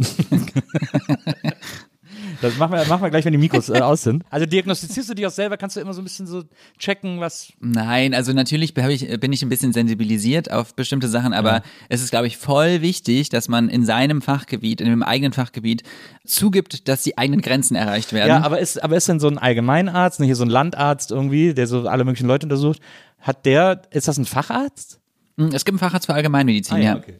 Das 2.40 2.56
machen 2.56 2.72
wir, 2.72 2.84
machen 2.86 3.02
wir 3.02 3.10
gleich, 3.10 3.24
wenn 3.24 3.32
die 3.32 3.38
Mikros 3.38 3.68
äh, 3.68 3.80
aus 3.80 4.02
sind. 4.02 4.24
Also 4.30 4.46
diagnostizierst 4.46 5.10
du 5.10 5.14
dich 5.14 5.26
auch 5.26 5.30
selber, 5.30 5.56
kannst 5.56 5.76
du 5.76 5.80
immer 5.80 5.92
so 5.92 6.00
ein 6.00 6.04
bisschen 6.04 6.26
so 6.26 6.42
checken, 6.78 7.20
was. 7.20 7.52
Nein, 7.60 8.14
also 8.14 8.32
natürlich 8.32 8.74
ich, 8.76 9.20
bin 9.20 9.32
ich 9.32 9.42
ein 9.42 9.48
bisschen 9.48 9.72
sensibilisiert 9.72 10.50
auf 10.50 10.74
bestimmte 10.74 11.08
Sachen, 11.08 11.32
aber 11.32 11.62
es 11.88 12.02
ist, 12.02 12.10
glaube 12.10 12.26
ich, 12.26 12.36
voll 12.36 12.80
wichtig, 12.82 13.28
dass 13.28 13.48
man 13.48 13.68
in 13.68 13.84
seinem 13.84 14.22
Fachgebiet, 14.22 14.80
in 14.80 14.88
dem 14.88 15.02
eigenen 15.02 15.32
Fachgebiet 15.32 15.82
zugibt, 16.24 16.88
dass 16.88 17.02
die 17.02 17.18
eigenen 17.18 17.40
Grenzen 17.40 17.74
erreicht 17.74 18.12
werden. 18.12 18.28
Ja, 18.28 18.42
aber 18.42 18.60
ist, 18.60 18.82
aber 18.82 18.96
ist 18.96 19.08
denn 19.08 19.20
so 19.20 19.28
ein 19.28 19.38
Allgemeinarzt, 19.38 20.20
ne, 20.20 20.26
hier 20.26 20.36
so 20.36 20.44
ein 20.44 20.50
Landarzt 20.50 21.10
irgendwie, 21.10 21.54
der 21.54 21.66
so 21.66 21.88
alle 21.88 22.04
möglichen 22.04 22.26
Leute 22.26 22.46
untersucht, 22.46 22.80
hat 23.20 23.44
der, 23.46 23.82
ist 23.90 24.08
das 24.08 24.18
ein 24.18 24.24
Facharzt? 24.24 25.00
Hm, 25.36 25.48
Es 25.52 25.64
gibt 25.64 25.74
einen 25.74 25.78
Facharzt 25.78 26.06
für 26.06 26.14
Allgemeinmedizin, 26.14 26.82
ja. 26.82 26.94
Ah, 26.94 26.98
okay. 26.98 27.14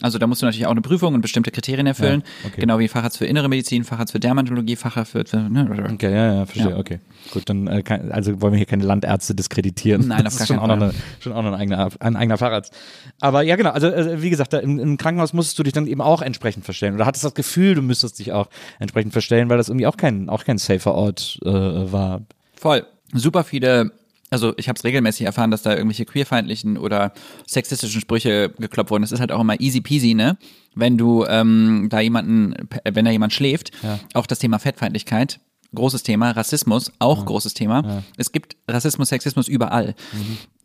Also 0.00 0.18
da 0.18 0.26
musst 0.26 0.42
du 0.42 0.46
natürlich 0.46 0.66
auch 0.66 0.72
eine 0.72 0.80
Prüfung 0.82 1.14
und 1.14 1.20
bestimmte 1.20 1.50
Kriterien 1.50 1.86
erfüllen. 1.86 2.22
Ja, 2.42 2.48
okay. 2.50 2.60
Genau 2.60 2.78
wie 2.78 2.88
Facharzt 2.88 3.18
für 3.18 3.26
innere 3.26 3.48
Medizin, 3.48 3.84
Facharzt 3.84 4.12
für 4.12 4.20
Dermatologie, 4.20 4.76
Facharzt 4.76 5.12
für... 5.12 5.24
ne, 5.36 5.88
Okay, 5.92 6.12
ja, 6.12 6.34
ja, 6.34 6.46
verstehe, 6.46 6.70
Ja. 6.70 6.78
okay. 6.78 7.00
Gut, 7.32 7.48
dann 7.48 7.66
äh, 7.66 7.82
also 8.10 8.40
wollen 8.40 8.52
wir 8.52 8.58
hier 8.58 8.66
keine 8.66 8.84
Landärzte 8.84 9.34
diskreditieren. 9.34 10.08
Nein, 10.08 10.24
das 10.24 10.34
auf 10.34 10.40
ist 10.40 10.48
gar 10.48 10.56
schon 10.56 10.58
auch, 10.58 10.66
noch 10.68 10.76
eine, 10.76 10.94
schon 11.20 11.32
auch 11.32 11.42
noch 11.42 11.52
ein 11.52 11.60
eigener, 11.60 11.88
ein 12.00 12.16
eigener 12.16 12.38
Facharzt. 12.38 12.72
Aber 13.20 13.42
ja, 13.42 13.56
genau, 13.56 13.70
also 13.70 13.88
äh, 13.88 14.22
wie 14.22 14.30
gesagt, 14.30 14.52
da 14.52 14.58
im, 14.58 14.78
im 14.78 14.96
Krankenhaus 14.96 15.32
musstest 15.32 15.58
du 15.58 15.62
dich 15.62 15.72
dann 15.72 15.86
eben 15.86 16.00
auch 16.00 16.22
entsprechend 16.22 16.64
verstellen. 16.64 16.94
Oder 16.94 17.06
hattest 17.06 17.24
das 17.24 17.34
Gefühl, 17.34 17.74
du 17.74 17.82
müsstest 17.82 18.18
dich 18.18 18.32
auch 18.32 18.48
entsprechend 18.78 19.12
verstellen, 19.12 19.48
weil 19.48 19.56
das 19.56 19.68
irgendwie 19.68 19.86
auch 19.86 19.96
kein, 19.96 20.28
auch 20.28 20.44
kein 20.44 20.58
safer 20.58 20.94
Ort 20.94 21.38
äh, 21.44 21.48
war. 21.50 22.22
Voll. 22.54 22.84
Super 23.12 23.44
viele, 23.44 23.92
also 24.30 24.52
ich 24.56 24.68
habe 24.68 24.76
es 24.76 24.84
regelmäßig 24.84 25.24
erfahren, 25.26 25.50
dass 25.50 25.62
da 25.62 25.72
irgendwelche 25.74 26.04
queerfeindlichen 26.04 26.76
oder 26.78 27.12
sexistischen 27.46 28.00
Sprüche 28.00 28.50
geklopft 28.58 28.90
wurden. 28.90 29.02
Das 29.02 29.12
ist 29.12 29.20
halt 29.20 29.32
auch 29.32 29.40
immer 29.40 29.60
easy 29.60 29.80
peasy, 29.80 30.14
ne? 30.14 30.36
Wenn 30.74 30.98
du 30.98 31.24
ähm, 31.26 31.86
da 31.90 32.00
jemanden, 32.00 32.54
wenn 32.84 33.04
da 33.04 33.10
jemand 33.10 33.32
schläft, 33.32 33.70
Ja. 33.82 33.98
auch 34.14 34.26
das 34.26 34.38
Thema 34.40 34.58
Fettfeindlichkeit, 34.58 35.40
großes 35.74 36.02
Thema, 36.02 36.32
Rassismus, 36.32 36.92
auch 36.98 37.24
großes 37.24 37.54
Thema. 37.54 38.02
Es 38.16 38.32
gibt 38.32 38.56
Rassismus, 38.68 39.08
Sexismus 39.08 39.48
überall. 39.48 39.94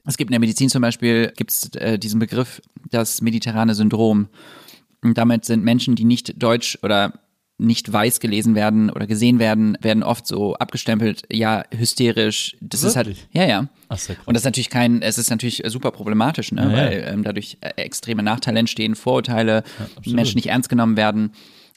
Es 0.06 0.18
gibt 0.18 0.30
in 0.30 0.34
der 0.34 0.40
Medizin 0.40 0.70
zum 0.70 0.82
Beispiel, 0.82 1.32
gibt 1.36 1.52
es 1.52 1.70
äh, 1.76 2.00
diesen 2.00 2.20
Begriff, 2.20 2.62
das 2.90 3.22
mediterrane 3.22 3.76
Syndrom. 3.76 4.28
Und 5.04 5.18
damit 5.18 5.46
sind 5.46 5.64
Menschen, 5.64 5.96
die 5.96 6.06
nicht 6.06 6.42
deutsch 6.42 6.78
oder 6.84 7.14
nicht 7.62 7.94
weiß 7.94 8.20
gelesen 8.20 8.56
werden 8.56 8.90
oder 8.90 9.08
gesehen 9.08 9.40
werden, 9.40 9.78
werden 9.82 10.04
oft 10.04 10.26
so 10.26 10.56
abgestempelt, 10.56 11.24
ja, 11.32 11.64
hysterisch. 11.76 12.58
Das 12.60 12.84
ist 12.84 12.96
Wirklich? 12.96 13.20
halt, 13.20 13.28
ja, 13.34 13.46
ja. 13.48 13.68
Ach, 13.88 13.98
sehr 13.98 14.16
krass. 14.16 14.28
Und 14.28 14.34
das 14.34 14.42
ist 14.42 14.46
natürlich 14.46 14.70
kein, 14.70 15.02
es 15.02 15.18
ist 15.18 15.30
natürlich 15.30 15.62
super 15.68 15.92
problematisch, 15.92 16.52
ne? 16.52 16.64
Ja, 16.64 16.70
ja. 16.70 16.76
weil 16.76 17.14
ähm, 17.14 17.24
dadurch 17.24 17.58
äh, 17.62 17.70
extreme 17.82 18.24
Nachteile 18.24 18.60
entstehen, 18.60 18.96
Vorurteile, 18.96 19.64
Menschen 20.06 20.36
nicht 20.36 20.48
ernst 20.48 20.70
genommen 20.70 20.98
werden. 20.98 21.32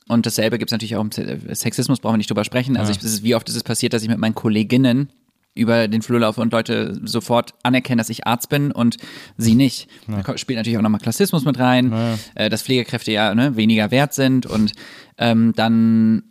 Und 0.08 0.26
dasselbe 0.26 0.58
gibt 0.58 0.70
es 0.70 0.72
natürlich 0.72 0.96
auch 0.96 1.02
im 1.02 1.12
Se- 1.12 1.38
Sexismus, 1.52 2.00
brauchen 2.00 2.14
wir 2.14 2.18
nicht 2.18 2.30
drüber 2.30 2.44
sprechen. 2.44 2.76
Also 2.76 2.92
ich, 2.92 3.02
ist, 3.02 3.22
wie 3.22 3.34
oft 3.34 3.48
ist 3.48 3.56
es 3.56 3.62
passiert, 3.62 3.92
dass 3.92 4.02
ich 4.02 4.08
mit 4.08 4.18
meinen 4.18 4.34
Kolleginnen 4.34 5.10
über 5.54 5.86
den 5.88 6.02
Flur 6.02 6.18
laufe 6.20 6.40
und 6.40 6.52
Leute 6.52 6.98
sofort 7.04 7.54
anerkennen, 7.62 7.98
dass 7.98 8.10
ich 8.10 8.26
Arzt 8.26 8.48
bin 8.48 8.72
und 8.72 8.96
sie 9.36 9.54
nicht. 9.54 9.88
Da 10.08 10.22
ko- 10.22 10.36
spielt 10.36 10.58
natürlich 10.58 10.78
auch 10.78 10.82
nochmal 10.82 11.00
Klassismus 11.00 11.44
mit 11.44 11.58
rein, 11.58 11.92
äh, 12.34 12.48
dass 12.50 12.62
Pflegekräfte 12.62 13.12
ja 13.12 13.34
ne, 13.34 13.56
weniger 13.56 13.90
wert 13.90 14.14
sind 14.14 14.46
und 14.46 14.72
ähm, 15.18 15.52
dann 15.54 16.24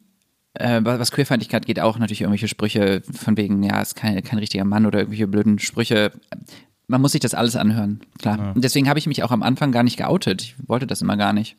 äh, 0.55 0.81
was 0.83 1.11
Queerfeindlichkeit 1.11 1.65
geht 1.65 1.79
auch 1.79 1.97
natürlich 1.97 2.21
irgendwelche 2.21 2.47
Sprüche 2.47 3.01
von 3.11 3.37
wegen, 3.37 3.63
ja, 3.63 3.81
ist 3.81 3.95
kein, 3.95 4.21
kein 4.23 4.39
richtiger 4.39 4.65
Mann 4.65 4.85
oder 4.85 4.99
irgendwelche 4.99 5.27
blöden 5.27 5.57
Sprüche. 5.57 6.11
Man 6.87 7.01
muss 7.01 7.13
sich 7.13 7.21
das 7.21 7.33
alles 7.33 7.55
anhören, 7.55 8.01
klar. 8.19 8.37
Und 8.53 8.63
deswegen 8.63 8.89
habe 8.89 8.99
ich 8.99 9.07
mich 9.07 9.23
auch 9.23 9.31
am 9.31 9.41
Anfang 9.41 9.71
gar 9.71 9.83
nicht 9.83 9.97
geoutet. 9.97 10.41
Ich 10.43 10.55
wollte 10.67 10.85
das 10.85 11.01
immer 11.01 11.15
gar 11.17 11.31
nicht. 11.33 11.55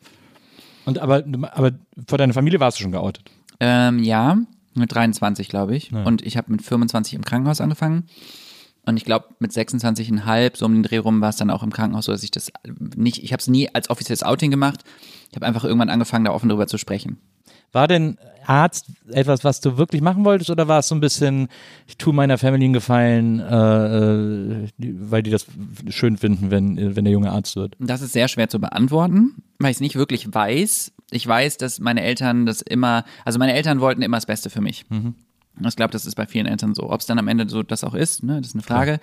Und 0.85 0.99
aber, 0.99 1.25
aber 1.53 1.73
vor 2.07 2.19
deiner 2.19 2.35
Familie 2.35 2.61
warst 2.61 2.79
du 2.79 2.83
schon 2.83 2.93
geoutet. 2.93 3.25
Ähm, 3.59 4.05
ja, 4.05 4.37
mit 4.75 4.95
23, 4.95 5.49
glaube 5.49 5.77
ich. 5.77 5.93
Und 5.93 6.22
ich 6.22 6.37
habe 6.37 6.53
mit 6.53 6.62
25 6.62 7.14
im 7.14 7.25
Krankenhaus 7.25 7.61
angefangen. 7.61 8.05
Und 8.87 8.97
ich 8.97 9.05
glaube, 9.05 9.29
mit 9.39 9.51
26,5, 9.51 10.57
so 10.57 10.66
um 10.66 10.75
den 10.75 10.83
Dreh 10.83 10.99
rum, 10.99 11.20
war 11.20 11.31
es 11.31 11.37
dann 11.37 11.51
auch 11.51 11.62
im 11.62 11.72
Krankenhaus 11.72 12.05
so, 12.05 12.12
dass 12.12 12.22
ich 12.22 12.31
das 12.31 12.53
nicht, 12.97 13.22
ich 13.22 13.33
habe 13.33 13.41
es 13.41 13.49
nie 13.49 13.68
als 13.75 13.89
offizielles 13.89 14.22
Outing 14.22 14.51
gemacht. 14.51 14.85
Ich 15.31 15.37
habe 15.37 15.47
einfach 15.47 15.64
irgendwann 15.64 15.89
angefangen, 15.89 16.27
da 16.27 16.33
offen 16.33 16.49
drüber 16.49 16.66
zu 16.66 16.77
sprechen. 16.77 17.18
War 17.72 17.89
denn 17.89 18.18
Arzt 18.47 18.87
etwas, 19.11 19.43
was 19.43 19.61
du 19.61 19.79
wirklich 19.79 20.03
machen 20.03 20.25
wolltest 20.25 20.51
oder 20.51 20.68
war 20.68 20.81
es 20.81 20.89
so 20.89 20.95
ein 20.95 21.01
bisschen, 21.01 21.49
ich 21.87 21.97
tue 21.97 22.12
meiner 22.12 22.39
Familie 22.39 22.66
einen 22.66 22.75
Gefallen, 22.75 23.41
äh, 23.41 24.64
äh, 24.64 24.68
weil 24.79 25.22
die 25.22 25.31
das 25.31 25.47
schön 25.89 26.16
finden, 26.16 26.51
wenn, 26.51 26.95
wenn 26.95 27.05
der 27.05 27.12
junge 27.12 27.33
Arzt 27.33 27.57
wird? 27.57 27.75
Das 27.81 28.03
ist 28.03 28.12
sehr 28.12 28.29
schwer 28.29 28.49
zu 28.49 28.61
beantworten, 28.61 29.43
weil 29.59 29.70
ich 29.70 29.79
es 29.79 29.81
nicht 29.81 29.97
wirklich 29.97 30.33
weiß. 30.33 30.93
Ich 31.11 31.27
weiß, 31.27 31.59
dass 31.59 31.81
meine 31.81 32.03
Eltern 32.03 32.47
das 32.47 32.63
immer, 32.63 33.05
also 33.25 33.39
meine 33.39 33.55
Eltern 33.55 33.81
wollten 33.81 34.03
immer 34.03 34.17
das 34.17 34.27
Beste 34.27 34.51
für 34.51 34.61
mich. 34.61 34.85
Ich 35.69 35.77
glaube, 35.77 35.93
das 35.93 36.05
ist 36.05 36.17
bei 36.17 36.27
vielen 36.27 36.47
Eltern 36.47 36.75
so. 36.75 36.91
Ob 36.91 37.01
es 37.01 37.07
dann 37.07 37.19
am 37.19 37.29
Ende 37.29 37.49
so 37.49 37.63
das 37.63 37.85
auch 37.85 37.95
ist, 37.95 38.25
ne, 38.25 38.39
das 38.39 38.49
ist 38.49 38.55
eine 38.57 38.65
Frage. 38.65 38.99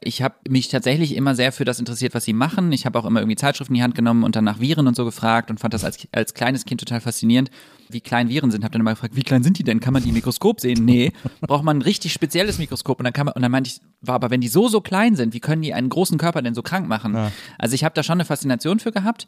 Ich 0.00 0.20
habe 0.20 0.34
mich 0.46 0.68
tatsächlich 0.68 1.16
immer 1.16 1.34
sehr 1.34 1.52
für 1.52 1.64
das 1.64 1.78
interessiert, 1.78 2.14
was 2.14 2.24
sie 2.24 2.34
machen. 2.34 2.70
Ich 2.72 2.84
habe 2.84 2.98
auch 2.98 3.06
immer 3.06 3.20
irgendwie 3.20 3.36
Zeitschriften 3.36 3.72
in 3.72 3.78
die 3.78 3.82
Hand 3.82 3.94
genommen 3.94 4.22
und 4.22 4.36
dann 4.36 4.44
nach 4.44 4.60
Viren 4.60 4.86
und 4.86 4.94
so 4.94 5.06
gefragt 5.06 5.50
und 5.50 5.58
fand 5.58 5.72
das 5.72 5.84
als, 5.84 6.06
als 6.12 6.34
kleines 6.34 6.66
Kind 6.66 6.80
total 6.80 7.00
faszinierend, 7.00 7.50
wie 7.88 8.02
klein 8.02 8.28
Viren 8.28 8.50
sind. 8.50 8.62
Habe 8.62 8.72
dann 8.72 8.82
immer 8.82 8.90
gefragt, 8.90 9.16
wie 9.16 9.22
klein 9.22 9.42
sind 9.42 9.58
die 9.58 9.64
denn? 9.64 9.80
Kann 9.80 9.94
man 9.94 10.02
die 10.02 10.10
im 10.10 10.14
Mikroskop 10.14 10.60
sehen? 10.60 10.84
Nee, 10.84 11.12
braucht 11.40 11.64
man 11.64 11.78
ein 11.78 11.82
richtig 11.82 12.12
spezielles 12.12 12.58
Mikroskop 12.58 12.98
und 12.98 13.04
dann 13.04 13.14
kann 13.14 13.24
man 13.24 13.34
und 13.34 13.40
dann 13.40 13.50
meinte 13.50 13.70
ich, 13.70 13.80
war 14.02 14.16
aber 14.16 14.28
wenn 14.28 14.42
die 14.42 14.48
so 14.48 14.68
so 14.68 14.82
klein 14.82 15.16
sind, 15.16 15.32
wie 15.32 15.40
können 15.40 15.62
die 15.62 15.72
einen 15.72 15.88
großen 15.88 16.18
Körper 16.18 16.42
denn 16.42 16.54
so 16.54 16.62
krank 16.62 16.86
machen? 16.88 17.14
Also 17.56 17.74
ich 17.74 17.84
habe 17.84 17.94
da 17.94 18.02
schon 18.02 18.14
eine 18.14 18.26
Faszination 18.26 18.80
für 18.80 18.92
gehabt. 18.92 19.26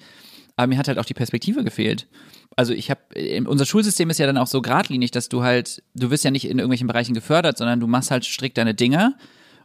Aber 0.59 0.67
mir 0.67 0.77
hat 0.77 0.89
halt 0.89 0.99
auch 0.99 1.05
die 1.05 1.15
Perspektive 1.15 1.63
gefehlt. 1.63 2.09
Also 2.57 2.73
ich 2.73 2.91
habe, 2.91 3.01
unser 3.47 3.65
Schulsystem 3.65 4.11
ist 4.11 4.19
ja 4.19 4.27
dann 4.27 4.37
auch 4.37 4.49
so 4.49 4.61
geradlinig, 4.61 5.13
dass 5.13 5.29
du 5.29 5.45
halt, 5.45 5.85
du 5.95 6.11
wirst 6.11 6.25
ja 6.25 6.33
nicht 6.33 6.47
in 6.47 6.59
irgendwelchen 6.59 6.89
Bereichen 6.89 7.15
gefördert, 7.15 7.57
sondern 7.57 7.79
du 7.79 7.87
machst 7.87 8.11
halt 8.11 8.25
strikt 8.25 8.59
deine 8.59 8.75
Dinger. 8.75 9.15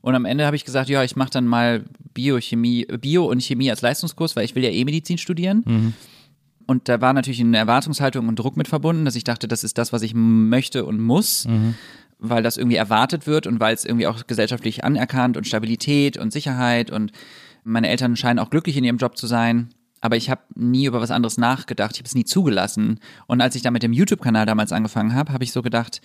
Und 0.01 0.13
am 0.13 0.25
Ende 0.25 0.45
habe 0.45 0.55
ich 0.55 0.65
gesagt, 0.65 0.89
ja, 0.89 1.03
ich 1.03 1.15
mache 1.15 1.31
dann 1.31 1.47
mal 1.47 1.85
Biochemie, 2.13 2.85
Bio 3.01 3.25
und 3.25 3.41
Chemie 3.41 3.71
als 3.71 3.81
Leistungskurs, 3.81 4.35
weil 4.35 4.45
ich 4.45 4.53
will 4.53 4.63
ja 4.63 4.69
eh 4.69 4.85
Medizin 4.85 5.17
studieren. 5.17 5.63
Und 6.67 6.87
da 6.87 7.01
war 7.01 7.13
natürlich 7.13 7.39
eine 7.41 7.57
Erwartungshaltung 7.57 8.27
und 8.27 8.37
Druck 8.37 8.55
mit 8.55 8.67
verbunden, 8.67 9.03
dass 9.03 9.15
ich 9.15 9.23
dachte, 9.23 9.47
das 9.47 9.63
ist 9.63 9.79
das, 9.79 9.93
was 9.93 10.03
ich 10.03 10.13
möchte 10.13 10.85
und 10.85 11.01
muss, 11.01 11.47
weil 12.19 12.43
das 12.43 12.57
irgendwie 12.57 12.77
erwartet 12.77 13.25
wird 13.25 13.47
und 13.47 13.59
weil 13.59 13.73
es 13.73 13.83
irgendwie 13.83 14.05
auch 14.05 14.27
gesellschaftlich 14.27 14.83
anerkannt 14.83 15.37
und 15.37 15.47
Stabilität 15.47 16.17
und 16.17 16.31
Sicherheit 16.31 16.91
und 16.91 17.11
meine 17.63 17.89
Eltern 17.89 18.15
scheinen 18.15 18.37
auch 18.37 18.51
glücklich 18.51 18.77
in 18.77 18.83
ihrem 18.83 18.97
Job 18.97 19.17
zu 19.17 19.25
sein. 19.25 19.69
Aber 20.03 20.17
ich 20.17 20.29
habe 20.29 20.41
nie 20.53 20.85
über 20.85 20.99
was 20.99 21.11
anderes 21.11 21.37
nachgedacht. 21.37 21.93
Ich 21.93 21.99
habe 21.99 22.07
es 22.07 22.13
nie 22.13 22.25
zugelassen. 22.25 22.99
Und 23.25 23.39
als 23.39 23.55
ich 23.55 23.61
da 23.61 23.71
mit 23.71 23.83
dem 23.83 23.93
YouTube-Kanal 23.93 24.45
damals 24.45 24.73
angefangen 24.73 25.15
habe, 25.15 25.31
habe 25.31 25.45
ich 25.45 25.53
so 25.53 25.61
gedacht, 25.61 26.01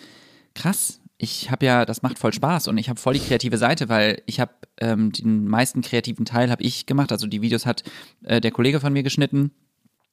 krass, 0.55 1.01
ich 1.17 1.51
habe 1.51 1.67
ja, 1.67 1.85
das 1.85 2.01
macht 2.03 2.17
voll 2.17 2.33
Spaß 2.33 2.69
und 2.69 2.79
ich 2.79 2.89
habe 2.89 3.01
voll 3.01 3.15
die 3.15 3.21
kreative 3.21 3.59
Seite, 3.59 3.89
weil 3.89 4.23
ich 4.27 4.39
habe 4.39 4.53
ähm, 4.81 5.11
den 5.11 5.49
meisten 5.49 5.81
kreativen 5.83 6.25
Teil 6.25 6.49
habe 6.49 6.63
ich 6.63 6.87
gemacht. 6.87 7.11
Also 7.11 7.27
die 7.27 7.43
Videos 7.43 7.67
hat 7.67 7.83
äh, 8.23 8.41
der 8.41 8.53
Kollege 8.53 8.79
von 8.79 8.93
mir 8.93 9.03
geschnitten. 9.03 9.51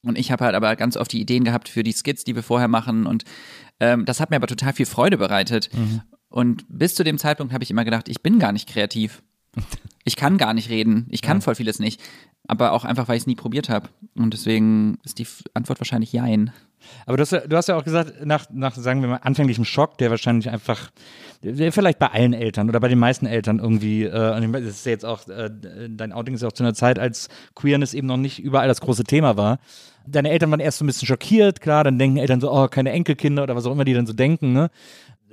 Und 0.02 0.18
ich 0.18 0.32
habe 0.32 0.44
halt 0.44 0.56
aber 0.56 0.74
ganz 0.74 0.96
oft 0.96 1.12
die 1.12 1.20
Ideen 1.20 1.44
gehabt 1.44 1.68
für 1.68 1.84
die 1.84 1.92
Skits, 1.92 2.24
die 2.24 2.34
wir 2.34 2.42
vorher 2.42 2.68
machen. 2.68 3.06
Und 3.06 3.22
ähm, 3.78 4.04
das 4.04 4.18
hat 4.18 4.30
mir 4.30 4.36
aber 4.36 4.48
total 4.48 4.72
viel 4.72 4.86
Freude 4.86 5.16
bereitet. 5.16 5.70
Und 6.28 6.64
bis 6.68 6.96
zu 6.96 7.04
dem 7.04 7.18
Zeitpunkt 7.18 7.52
habe 7.52 7.62
ich 7.62 7.70
immer 7.70 7.84
gedacht, 7.84 8.08
ich 8.08 8.20
bin 8.20 8.40
gar 8.40 8.50
nicht 8.50 8.68
kreativ. 8.68 9.22
Ich 10.06 10.14
kann 10.14 10.38
gar 10.38 10.54
nicht 10.54 10.70
reden. 10.70 11.06
Ich 11.10 11.20
kann 11.20 11.42
voll 11.42 11.56
vieles 11.56 11.80
nicht. 11.80 12.00
Aber 12.46 12.70
auch 12.70 12.84
einfach, 12.84 13.08
weil 13.08 13.16
ich 13.16 13.24
es 13.24 13.26
nie 13.26 13.34
probiert 13.34 13.68
habe. 13.68 13.88
Und 14.14 14.32
deswegen 14.32 14.98
ist 15.04 15.18
die 15.18 15.26
Antwort 15.52 15.80
wahrscheinlich 15.80 16.12
Jein. 16.12 16.52
Aber 17.06 17.16
du 17.16 17.22
hast, 17.22 17.32
ja, 17.32 17.40
du 17.40 17.56
hast 17.56 17.68
ja 17.68 17.76
auch 17.76 17.82
gesagt, 17.82 18.24
nach, 18.24 18.46
nach, 18.52 18.76
sagen 18.76 19.00
wir 19.00 19.08
mal, 19.08 19.16
anfänglichem 19.16 19.64
Schock, 19.64 19.98
der 19.98 20.10
wahrscheinlich 20.10 20.48
einfach, 20.48 20.92
der 21.42 21.72
vielleicht 21.72 21.98
bei 21.98 22.06
allen 22.06 22.34
Eltern 22.34 22.68
oder 22.68 22.78
bei 22.78 22.86
den 22.86 23.00
meisten 23.00 23.26
Eltern 23.26 23.58
irgendwie, 23.58 24.04
äh, 24.04 24.36
und 24.36 24.44
ich 24.44 24.48
meine, 24.48 24.66
das 24.66 24.76
ist 24.76 24.86
ja 24.86 24.92
jetzt 24.92 25.04
auch, 25.04 25.26
äh, 25.26 25.50
dein 25.88 26.12
Outing 26.12 26.36
ist 26.36 26.42
ja 26.42 26.48
auch 26.48 26.52
zu 26.52 26.62
einer 26.62 26.74
Zeit, 26.74 27.00
als 27.00 27.28
Queerness 27.56 27.94
eben 27.94 28.06
noch 28.06 28.16
nicht 28.16 28.38
überall 28.38 28.68
das 28.68 28.80
große 28.80 29.02
Thema 29.02 29.36
war. 29.36 29.58
Deine 30.06 30.30
Eltern 30.30 30.52
waren 30.52 30.60
erst 30.60 30.78
so 30.78 30.84
ein 30.84 30.86
bisschen 30.86 31.08
schockiert, 31.08 31.60
klar, 31.60 31.82
dann 31.82 31.98
denken 31.98 32.18
Eltern 32.18 32.40
so, 32.40 32.52
oh, 32.52 32.68
keine 32.68 32.92
Enkelkinder 32.92 33.42
oder 33.42 33.56
was 33.56 33.66
auch 33.66 33.72
immer 33.72 33.84
die 33.84 33.94
dann 33.94 34.06
so 34.06 34.12
denken, 34.12 34.52
ne? 34.52 34.70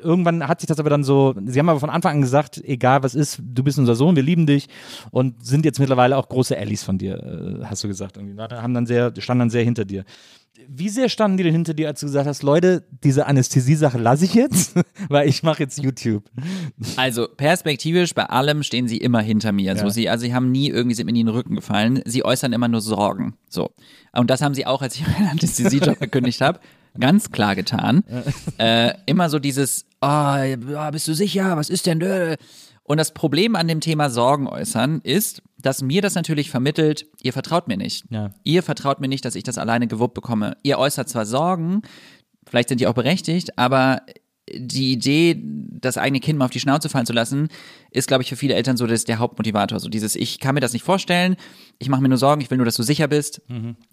Irgendwann 0.04 0.48
hat 0.48 0.62
sich 0.62 0.68
das 0.68 0.80
aber 0.80 0.90
dann 0.90 1.04
so, 1.04 1.34
sie 1.46 1.60
haben 1.60 1.70
aber 1.70 1.80
von 1.80 1.90
Anfang 1.90 2.16
an 2.18 2.22
gesagt, 2.22 2.62
egal 2.64 3.04
was 3.04 3.16
ist, 3.16 3.42
du 3.44 3.64
bist 3.64 3.80
unser 3.80 3.96
Sohn, 3.96 4.16
wir 4.16 4.24
lieben 4.24 4.46
dich 4.46 4.68
und 5.12 5.46
sind 5.46 5.66
jetzt 5.66 5.80
mittlerweile 5.80 6.18
auch 6.18 6.30
große 6.30 6.58
Allies 6.58 6.84
von 6.84 6.98
dir, 6.98 7.16
äh, 7.62 7.66
hast 7.66 7.84
du 7.84 7.88
gesagt. 7.88 8.18
Irgendwie. 8.18 8.40
Haben 8.40 8.74
dann 8.74 8.86
sehr, 8.86 9.14
standen 9.20 9.40
dann 9.40 9.50
sehr 9.50 9.64
hinter 9.64 9.86
dir. 9.86 10.04
Wie 10.68 10.90
sehr 10.90 11.10
standen 11.10 11.38
die 11.38 11.44
denn 11.44 11.52
hinter 11.52 11.74
dir, 11.74 11.88
als 11.88 12.00
du 12.00 12.06
gesagt 12.06 12.28
hast, 12.28 12.44
Leute, 12.44 12.84
diese 13.04 13.26
Anästhesie-Sache 13.26 13.98
lasse 13.98 14.26
ich 14.26 14.34
jetzt, 14.34 14.76
weil 15.10 15.28
ich 15.28 15.42
mache 15.44 15.64
jetzt 15.64 15.82
YouTube. 15.82 16.24
Also 16.96 17.28
perspektivisch 17.28 18.14
bei 18.14 18.26
allem 18.26 18.64
stehen 18.64 18.88
sie 18.88 18.98
immer 18.98 19.20
hinter 19.22 19.52
mir. 19.52 19.76
So 19.76 19.86
Ja. 19.86 19.90
sie, 19.90 20.10
also 20.10 20.26
sie 20.26 20.34
haben 20.34 20.52
nie 20.52 20.70
irgendwie 20.70 20.96
sind 20.96 21.08
mir 21.08 21.12
nie 21.12 21.22
in 21.22 21.26
den 21.26 21.36
Rücken 21.36 21.56
gefallen. 21.56 22.02
Sie 22.06 22.24
äußern 22.24 22.54
immer 22.54 22.68
nur 22.68 22.82
Sorgen. 22.82 23.34
So 23.50 23.72
und 24.14 24.30
das 24.30 24.42
haben 24.42 24.54
sie 24.54 24.66
auch, 24.68 24.82
als 24.82 24.96
ich 24.96 25.08
meinen 25.08 25.30
Anästhesiejob 25.30 26.00
gekündigt 26.00 26.40
habe, 26.42 26.60
ganz 27.00 27.32
klar 27.32 27.56
getan. 27.56 28.04
Äh, 28.60 28.94
immer 29.08 29.30
so 29.30 29.40
dieses, 29.40 29.86
oh, 30.04 30.92
bist 30.92 31.08
du 31.08 31.14
sicher? 31.14 31.58
Was 31.58 31.70
ist 31.70 31.86
denn? 31.86 32.38
Und 32.84 32.98
das 32.98 33.14
Problem 33.14 33.56
an 33.56 33.68
dem 33.68 33.80
Thema 33.80 34.10
Sorgen 34.10 34.48
äußern 34.48 35.00
ist, 35.04 35.42
dass 35.58 35.82
mir 35.82 36.02
das 36.02 36.16
natürlich 36.16 36.50
vermittelt, 36.50 37.06
ihr 37.22 37.32
vertraut 37.32 37.68
mir 37.68 37.78
nicht. 37.78 38.06
Ja. 38.10 38.32
Ihr 38.44 38.62
vertraut 38.64 39.00
mir 39.00 39.08
nicht, 39.08 39.24
dass 39.24 39.36
ich 39.36 39.44
das 39.44 39.58
alleine 39.58 39.88
gewuppt 39.88 40.14
bekomme. 40.14 40.58
Ihr 40.64 40.78
äußert 40.78 41.08
zwar 41.08 41.26
Sorgen, 41.26 41.82
vielleicht 42.46 42.70
sind 42.70 42.82
die 42.82 42.88
auch 42.88 42.94
berechtigt, 42.94 43.58
aber 43.58 44.02
die 44.54 44.92
Idee, 44.92 45.42
das 45.42 45.98
eigene 45.98 46.20
Kind 46.20 46.38
mal 46.38 46.46
auf 46.46 46.52
die 46.52 46.60
Schnauze 46.60 46.90
fallen 46.90 47.06
zu 47.06 47.14
lassen, 47.14 47.48
ist, 47.92 48.10
glaube 48.10 48.24
ich, 48.24 48.30
für 48.30 48.36
viele 48.36 48.56
Eltern 48.56 48.76
so 48.76 48.86
das, 48.86 49.06
der 49.06 49.20
Hauptmotivator. 49.20 49.80
So 49.80 49.88
dieses, 49.88 50.18
ich 50.18 50.40
kann 50.40 50.54
mir 50.54 50.60
das 50.62 50.74
nicht 50.74 50.84
vorstellen, 50.84 51.38
ich 51.80 51.88
mache 51.88 52.02
mir 52.02 52.10
nur 52.10 52.18
Sorgen, 52.18 52.42
ich 52.42 52.52
will 52.52 52.58
nur, 52.58 52.66
dass 52.66 52.76
du 52.76 52.84
sicher 52.84 53.08
bist. 53.08 53.42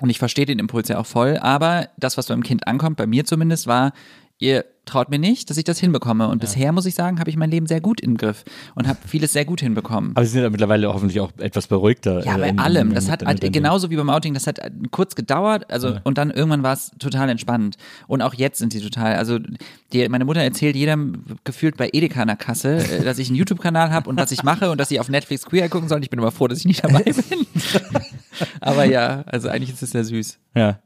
Und 0.00 0.10
ich 0.10 0.18
verstehe 0.18 0.46
den 0.46 0.58
Impuls 0.58 0.88
ja 0.88 0.98
auch 0.98 1.06
voll. 1.06 1.36
Aber 1.36 1.88
das, 1.98 2.16
was 2.16 2.26
beim 2.26 2.42
Kind 2.42 2.66
ankommt, 2.66 2.96
bei 2.96 3.06
mir 3.06 3.24
zumindest, 3.24 3.68
war, 3.68 3.92
ihr 4.40 4.64
traut 4.86 5.08
mir 5.08 5.20
nicht, 5.20 5.48
dass 5.50 5.56
ich 5.56 5.62
das 5.62 5.78
hinbekomme. 5.78 6.26
Und 6.26 6.40
bisher, 6.40 6.72
muss 6.72 6.84
ich 6.84 6.96
sagen, 6.96 7.20
habe 7.20 7.30
ich 7.30 7.36
mein 7.36 7.50
Leben 7.50 7.66
sehr 7.66 7.80
gut 7.80 8.00
im 8.00 8.16
Griff 8.16 8.42
und 8.74 8.88
habe 8.88 8.98
vieles 9.06 9.32
sehr 9.32 9.44
gut 9.44 9.60
hinbekommen. 9.60 10.12
Aber 10.16 10.24
sie 10.26 10.32
sind 10.32 10.42
ja 10.42 10.50
mittlerweile 10.50 10.92
hoffentlich 10.92 11.20
auch 11.20 11.30
etwas 11.38 11.68
beruhigter. 11.68 12.24
Ja, 12.24 12.34
äh, 12.36 12.40
bei 12.40 12.48
in- 12.48 12.58
allem. 12.58 12.88
in- 12.88 12.94
Das 12.96 13.08
hat 13.08 13.24
halt, 13.24 13.40
genauso 13.52 13.90
wie 13.90 13.96
beim 13.96 14.10
Outing, 14.10 14.34
das 14.34 14.48
hat 14.48 14.58
äh, 14.58 14.70
kurz 14.90 15.14
gedauert, 15.14 15.70
also 15.70 15.96
und 16.02 16.18
dann 16.18 16.30
irgendwann 16.32 16.64
war 16.64 16.72
es 16.72 16.90
total 16.98 17.28
entspannt. 17.28 17.76
Und 18.08 18.20
auch 18.22 18.34
jetzt 18.34 18.58
sind 18.58 18.72
sie 18.72 18.80
total, 18.80 19.14
also 19.14 19.38
die, 19.92 20.08
meine 20.08 20.24
Mutter 20.24 20.40
erzählt 20.40 20.74
jedem 20.74 21.22
gefühlt 21.44 21.76
bei 21.76 21.90
Edeka 21.92 22.22
an 22.22 22.28
der 22.28 22.36
Kasse, 22.36 22.78
äh, 22.78 23.04
dass 23.04 23.18
ich 23.18 23.28
einen 23.28 23.36
YouTube-Kanal 23.36 23.90
habe 23.92 24.08
und 24.10 24.18
was 24.18 24.32
ich 24.32 24.42
mache 24.42 24.72
und 24.72 24.80
dass 24.80 24.88
sie 24.88 24.98
auf 24.98 25.08
Netflix 25.08 25.44
Queer 25.46 25.68
gucken 25.68 25.88
sollen. 25.88 26.02
Ich 26.02 26.10
bin 26.10 26.18
aber 26.18 26.32
froh, 26.32 26.48
dass 26.48 26.58
ich 26.58 26.64
nicht 26.64 26.82
dabei 26.82 27.02
bin. 27.04 27.46
aber 28.60 28.84
ja, 28.86 29.22
also 29.26 29.48
eigentlich 29.50 29.70
ist 29.70 29.82
es 29.82 29.90
sehr 29.90 30.04
süß. 30.04 30.38
Ja. 30.56 30.80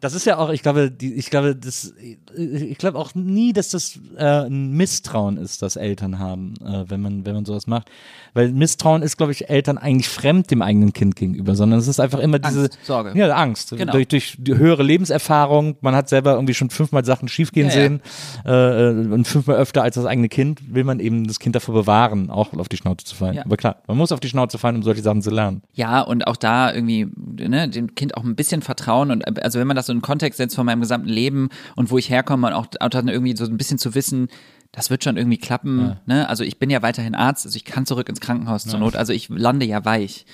Das 0.00 0.14
ist 0.14 0.26
ja 0.26 0.38
auch, 0.38 0.50
ich 0.50 0.62
glaube, 0.62 0.90
die, 0.90 1.14
ich 1.14 1.30
glaube, 1.30 1.54
das, 1.54 1.94
ich 2.36 2.78
glaube 2.78 2.98
auch 2.98 3.14
nie, 3.14 3.52
dass 3.52 3.70
das 3.70 4.00
äh, 4.16 4.46
ein 4.46 4.72
Misstrauen 4.72 5.36
ist, 5.36 5.62
das 5.62 5.76
Eltern 5.76 6.18
haben, 6.18 6.54
äh, 6.64 6.84
wenn 6.88 7.00
man, 7.00 7.24
wenn 7.24 7.34
man 7.34 7.44
sowas 7.44 7.66
macht. 7.66 7.88
Weil 8.34 8.52
Misstrauen 8.52 9.02
ist, 9.02 9.16
glaube 9.16 9.32
ich, 9.32 9.50
Eltern 9.50 9.78
eigentlich 9.78 10.08
fremd 10.08 10.50
dem 10.50 10.62
eigenen 10.62 10.92
Kind 10.92 11.16
gegenüber, 11.16 11.54
sondern 11.54 11.78
es 11.78 11.88
ist 11.88 12.00
einfach 12.00 12.18
immer 12.18 12.38
diese 12.38 12.62
Angst, 12.62 12.78
Sorge. 12.84 13.18
Ja, 13.18 13.34
Angst. 13.34 13.70
Genau. 13.70 13.92
Durch, 13.92 14.08
durch 14.08 14.36
die 14.38 14.56
höhere 14.56 14.82
Lebenserfahrung, 14.82 15.76
man 15.80 15.94
hat 15.94 16.08
selber 16.08 16.34
irgendwie 16.34 16.54
schon 16.54 16.70
fünfmal 16.70 17.04
Sachen 17.04 17.28
schiefgehen 17.28 17.68
Ja, 17.68 17.74
ja. 17.74 17.80
sehen 17.82 18.00
Äh, 18.44 19.12
und 19.12 19.26
fünfmal 19.26 19.56
öfter 19.56 19.82
als 19.82 19.94
das 19.94 20.06
eigene 20.06 20.28
Kind, 20.28 20.74
will 20.74 20.84
man 20.84 21.00
eben 21.00 21.26
das 21.26 21.38
Kind 21.38 21.54
davor 21.54 21.74
bewahren, 21.74 22.30
auch 22.30 22.52
auf 22.54 22.68
die 22.68 22.76
Schnauze 22.76 23.04
zu 23.04 23.14
fallen. 23.14 23.34
Ja. 23.34 23.44
Aber 23.44 23.56
klar, 23.56 23.76
man 23.86 23.96
muss 23.96 24.12
auf 24.12 24.20
die 24.20 24.28
Schnauze 24.28 24.58
fallen, 24.58 24.76
um 24.76 24.82
solche 24.82 25.02
Sachen 25.02 25.22
zu 25.22 25.30
lernen. 25.30 25.62
Ja, 25.74 26.00
und 26.00 26.26
auch 26.26 26.36
da 26.36 26.72
irgendwie, 26.72 27.06
ne, 27.16 27.68
dem 27.68 27.94
Kind 27.94 28.16
auch 28.16 28.24
ein 28.24 28.36
bisschen 28.36 28.62
vertrauen 28.62 29.10
und 29.10 29.22
äh, 29.22 29.41
also 29.44 29.58
wenn 29.58 29.66
man 29.66 29.76
das 29.76 29.86
so 29.86 29.92
in 29.92 29.98
den 29.98 30.02
Kontext 30.02 30.38
setzt 30.38 30.54
von 30.56 30.66
meinem 30.66 30.80
gesamten 30.80 31.08
Leben 31.08 31.48
und 31.76 31.90
wo 31.90 31.98
ich 31.98 32.10
herkomme 32.10 32.48
und 32.48 32.52
auch, 32.52 32.66
auch 32.80 32.88
dann 32.88 33.08
irgendwie 33.08 33.36
so 33.36 33.44
ein 33.44 33.56
bisschen 33.56 33.78
zu 33.78 33.94
wissen, 33.94 34.28
das 34.72 34.88
wird 34.88 35.04
schon 35.04 35.16
irgendwie 35.16 35.38
klappen, 35.38 35.96
ne? 36.06 36.28
Also 36.28 36.44
ich 36.44 36.58
bin 36.58 36.70
ja 36.70 36.80
weiterhin 36.82 37.14
Arzt, 37.14 37.44
also 37.44 37.56
ich 37.56 37.64
kann 37.64 37.84
zurück 37.84 38.08
ins 38.08 38.20
Krankenhaus 38.20 38.64
zur 38.64 38.78
Not, 38.78 38.96
also 38.96 39.12
ich 39.12 39.28
lande 39.28 39.66
ja 39.66 39.84
weich. 39.84 40.24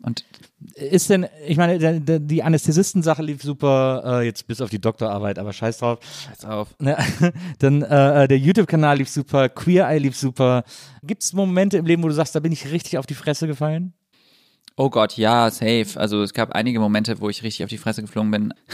Und 0.00 0.24
Ist 0.74 1.10
denn, 1.10 1.26
ich 1.46 1.56
meine, 1.56 1.78
der, 1.78 1.98
der, 1.98 2.20
die 2.20 2.42
Anästhesisten-Sache 2.44 3.22
lief 3.22 3.42
super, 3.42 4.20
äh, 4.20 4.26
jetzt 4.26 4.46
bis 4.46 4.60
auf 4.60 4.70
die 4.70 4.80
Doktorarbeit, 4.80 5.38
aber 5.40 5.52
scheiß 5.52 5.78
drauf. 5.78 5.98
pass 6.28 6.44
auf. 6.44 6.68
Ne? 6.78 6.96
Dann 7.58 7.82
äh, 7.82 8.28
der 8.28 8.38
YouTube-Kanal 8.38 8.98
lief 8.98 9.08
super, 9.08 9.48
Queer 9.48 9.88
Eye 9.88 9.98
lief 9.98 10.16
super. 10.16 10.62
Gibt 11.02 11.22
es 11.24 11.32
Momente 11.32 11.78
im 11.78 11.86
Leben, 11.86 12.02
wo 12.02 12.08
du 12.08 12.14
sagst, 12.14 12.34
da 12.34 12.40
bin 12.40 12.52
ich 12.52 12.70
richtig 12.70 12.98
auf 12.98 13.06
die 13.06 13.14
Fresse 13.14 13.48
gefallen? 13.48 13.92
Oh 14.78 14.90
Gott, 14.90 15.16
ja, 15.16 15.50
safe. 15.50 15.88
Also 15.96 16.22
es 16.22 16.32
gab 16.32 16.52
einige 16.52 16.78
Momente, 16.78 17.20
wo 17.20 17.28
ich 17.28 17.42
richtig 17.42 17.64
auf 17.64 17.68
die 17.68 17.78
Fresse 17.78 18.00
geflogen 18.00 18.30
bin. 18.30 18.54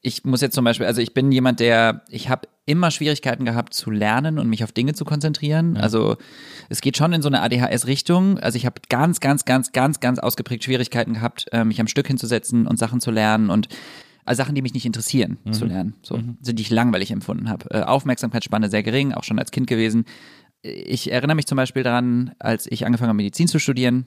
Ich 0.00 0.22
muss 0.24 0.40
jetzt 0.40 0.54
zum 0.54 0.64
Beispiel, 0.64 0.86
also 0.86 1.00
ich 1.00 1.12
bin 1.12 1.32
jemand, 1.32 1.58
der, 1.58 2.04
ich 2.08 2.28
habe 2.28 2.46
immer 2.66 2.92
Schwierigkeiten 2.92 3.44
gehabt 3.44 3.74
zu 3.74 3.90
lernen 3.90 4.38
und 4.38 4.48
mich 4.48 4.62
auf 4.62 4.70
Dinge 4.70 4.94
zu 4.94 5.04
konzentrieren. 5.04 5.76
Also 5.76 6.16
es 6.68 6.80
geht 6.80 6.96
schon 6.96 7.12
in 7.12 7.20
so 7.20 7.28
eine 7.28 7.42
ADHS-Richtung. 7.42 8.38
Also 8.38 8.56
ich 8.56 8.64
habe 8.64 8.80
ganz, 8.88 9.18
ganz, 9.18 9.44
ganz, 9.44 9.72
ganz, 9.72 9.98
ganz 9.98 10.20
ausgeprägt 10.20 10.62
Schwierigkeiten 10.62 11.14
gehabt, 11.14 11.46
äh, 11.50 11.64
mich 11.64 11.80
am 11.80 11.88
Stück 11.88 12.06
hinzusetzen 12.06 12.68
und 12.68 12.78
Sachen 12.78 13.00
zu 13.00 13.10
lernen 13.10 13.50
und 13.50 13.68
also 14.24 14.40
Sachen, 14.40 14.54
die 14.54 14.62
mich 14.62 14.72
nicht 14.72 14.86
interessieren, 14.86 15.38
zu 15.50 15.64
lernen, 15.64 15.94
so, 16.02 16.20
so 16.42 16.52
die 16.52 16.62
ich 16.62 16.70
langweilig 16.70 17.10
empfunden 17.10 17.48
habe. 17.48 17.68
Äh, 17.72 17.82
Aufmerksamkeitsspanne 17.82 18.70
sehr 18.70 18.84
gering, 18.84 19.12
auch 19.14 19.24
schon 19.24 19.40
als 19.40 19.50
Kind 19.50 19.66
gewesen. 19.66 20.04
Ich 20.62 21.10
erinnere 21.10 21.34
mich 21.34 21.46
zum 21.46 21.56
Beispiel 21.56 21.82
daran, 21.82 22.36
als 22.38 22.70
ich 22.70 22.86
angefangen 22.86 23.08
habe, 23.08 23.16
Medizin 23.16 23.48
zu 23.48 23.58
studieren, 23.58 24.06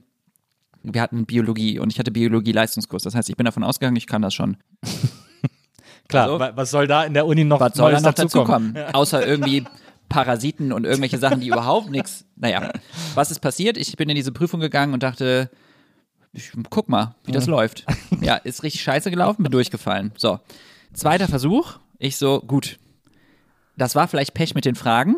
wir 0.83 1.01
hatten 1.01 1.25
Biologie 1.25 1.79
und 1.79 1.91
ich 1.91 1.99
hatte 1.99 2.11
Biologie-Leistungskurs. 2.11 3.03
Das 3.03 3.15
heißt, 3.15 3.29
ich 3.29 3.35
bin 3.37 3.45
davon 3.45 3.63
ausgegangen, 3.63 3.95
ich 3.97 4.07
kann 4.07 4.21
das 4.21 4.33
schon. 4.33 4.57
Klar, 6.07 6.23
Also, 6.25 6.39
wa- 6.39 6.51
was 6.55 6.71
soll 6.71 6.87
da 6.87 7.03
in 7.03 7.13
der 7.13 7.25
Uni 7.25 7.43
noch 7.43 7.59
was 7.59 7.75
soll 7.75 7.91
da 7.91 8.01
noch 8.01 8.13
dazukommen? 8.13 8.73
dazukommen? 8.73 8.93
Außer 8.95 9.25
irgendwie 9.25 9.63
Parasiten 10.09 10.73
und 10.73 10.83
irgendwelche 10.85 11.17
Sachen, 11.17 11.39
die 11.39 11.47
überhaupt 11.47 11.89
nichts. 11.89 12.25
Naja, 12.35 12.71
was 13.15 13.31
ist 13.31 13.39
passiert? 13.39 13.77
Ich 13.77 13.95
bin 13.95 14.09
in 14.09 14.15
diese 14.15 14.31
Prüfung 14.33 14.59
gegangen 14.59 14.93
und 14.93 15.03
dachte, 15.03 15.49
ich, 16.33 16.51
guck 16.69 16.89
mal, 16.89 17.15
wie 17.25 17.31
das 17.31 17.47
läuft. 17.47 17.85
Ja, 18.21 18.35
ist 18.35 18.63
richtig 18.63 18.81
scheiße 18.81 19.09
gelaufen, 19.09 19.43
bin 19.43 19.51
durchgefallen. 19.51 20.11
So, 20.17 20.39
zweiter 20.93 21.27
Versuch. 21.29 21.79
Ich 21.97 22.17
so, 22.17 22.41
gut. 22.41 22.77
Das 23.77 23.95
war 23.95 24.07
vielleicht 24.09 24.33
Pech 24.33 24.53
mit 24.53 24.65
den 24.65 24.75
Fragen. 24.75 25.15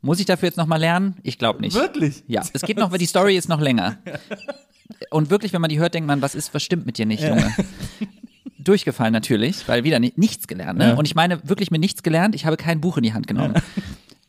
Muss 0.00 0.18
ich 0.20 0.26
dafür 0.26 0.48
jetzt 0.48 0.56
nochmal 0.56 0.80
lernen? 0.80 1.16
Ich 1.22 1.38
glaube 1.38 1.60
nicht. 1.60 1.74
Wirklich? 1.76 2.24
Ja, 2.26 2.42
es 2.52 2.62
geht 2.62 2.78
noch, 2.78 2.90
weil 2.92 2.98
die 2.98 3.06
Story 3.06 3.36
ist 3.36 3.48
noch 3.50 3.60
länger. 3.60 3.98
Und 5.10 5.30
wirklich, 5.30 5.52
wenn 5.52 5.60
man 5.60 5.70
die 5.70 5.78
hört, 5.78 5.94
denkt 5.94 6.06
man, 6.06 6.22
was 6.22 6.34
ist, 6.34 6.54
was 6.54 6.62
stimmt 6.62 6.86
mit 6.86 6.98
dir 6.98 7.06
nicht, 7.06 7.22
Junge? 7.22 7.54
Durchgefallen 8.58 9.12
natürlich, 9.12 9.68
weil 9.68 9.84
wieder 9.84 9.98
ni 9.98 10.12
nichts 10.16 10.46
gelernt. 10.46 10.78
Ne? 10.78 10.88
Ja. 10.88 10.94
Und 10.94 11.06
ich 11.06 11.14
meine 11.14 11.46
wirklich 11.48 11.70
mit 11.70 11.80
nichts 11.80 12.02
gelernt. 12.02 12.34
Ich 12.34 12.46
habe 12.46 12.56
kein 12.56 12.80
Buch 12.80 12.96
in 12.96 13.02
die 13.02 13.12
Hand 13.12 13.26
genommen. 13.26 13.54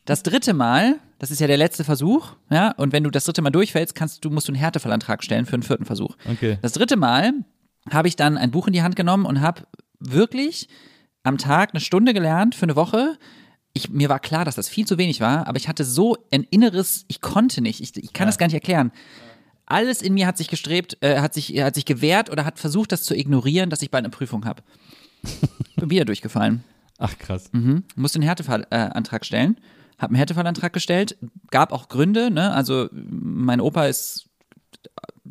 Das 0.06 0.22
dritte 0.22 0.54
Mal, 0.54 1.00
das 1.20 1.32
ist 1.32 1.40
ja 1.40 1.48
der 1.48 1.58
letzte 1.58 1.84
Versuch, 1.84 2.34
ja, 2.52 2.72
und 2.72 2.94
wenn 2.94 3.04
du 3.04 3.10
das 3.10 3.24
dritte 3.26 3.42
Mal 3.42 3.50
durchfällst, 3.50 3.96
kannst 3.96 4.24
du, 4.24 4.30
musst 4.30 4.48
du 4.48 4.52
einen 4.52 4.60
Härtefallantrag 4.60 5.24
stellen 5.24 5.46
für 5.46 5.54
einen 5.54 5.64
vierten 5.64 5.86
Versuch. 5.86 6.16
Okay. 6.30 6.60
Das 6.62 6.74
dritte 6.74 6.96
Mal 6.96 7.34
habe 7.90 8.08
ich 8.08 8.16
dann 8.16 8.38
ein 8.38 8.52
Buch 8.52 8.68
in 8.68 8.74
die 8.74 8.84
Hand 8.84 8.96
genommen 8.96 9.26
und 9.26 9.42
habe 9.42 9.64
wirklich 10.00 10.68
am 11.24 11.40
Tag 11.40 11.72
eine 11.74 11.82
Stunde 11.82 12.14
gelernt 12.14 12.54
für 12.54 12.64
eine 12.64 12.76
Woche. 12.76 13.18
Ich, 13.74 13.90
mir 13.90 14.10
war 14.10 14.20
klar, 14.20 14.46
dass 14.46 14.56
das 14.56 14.70
viel 14.70 14.86
zu 14.86 14.98
wenig 14.98 15.22
war, 15.22 15.48
aber 15.48 15.58
ich 15.58 15.68
hatte 15.68 15.84
so 15.84 16.18
ein 16.32 16.44
inneres, 16.44 17.06
ich 17.08 17.20
konnte 17.20 17.62
nicht, 17.62 17.82
ich, 17.82 17.98
ich 17.98 18.14
kann 18.14 18.28
das 18.28 18.38
gar 18.38 18.46
nicht 18.46 18.54
erklären. 18.54 18.92
Alles 19.66 20.02
in 20.02 20.14
mir 20.14 20.28
hat 20.28 20.38
sich 20.38 20.48
gestrebt, 20.48 20.98
äh, 21.02 21.20
hat 21.20 21.34
sich, 21.34 21.62
hat 21.62 21.76
sich 21.76 21.86
gewehrt 21.86 22.30
oder 22.30 22.46
hat 22.46 22.60
versucht, 22.60 22.92
das 22.92 23.04
zu 23.04 23.16
ignorieren, 23.16 23.70
dass 23.70 23.82
ich 23.82 23.92
bald 23.92 24.04
eine 24.04 24.12
Prüfung 24.12 24.46
habe. 24.46 24.64
Bin 25.76 25.90
wieder 25.90 26.06
durchgefallen. 26.06 26.64
Ach 26.98 27.18
krass. 27.18 27.50
Mhm. 27.52 27.84
Musste 27.96 28.18
einen 28.18 28.28
Härtefallantrag 28.28 29.22
äh, 29.22 29.26
stellen. 29.26 29.60
Hab 29.98 30.10
einen 30.10 30.18
Härtefallantrag 30.18 30.72
gestellt. 30.74 31.18
Gab 31.52 31.72
auch 31.72 31.90
Gründe, 31.90 32.30
ne? 32.30 32.52
Also 32.52 32.90
mein 32.92 33.60
Opa 33.60 33.86
ist 33.86 34.30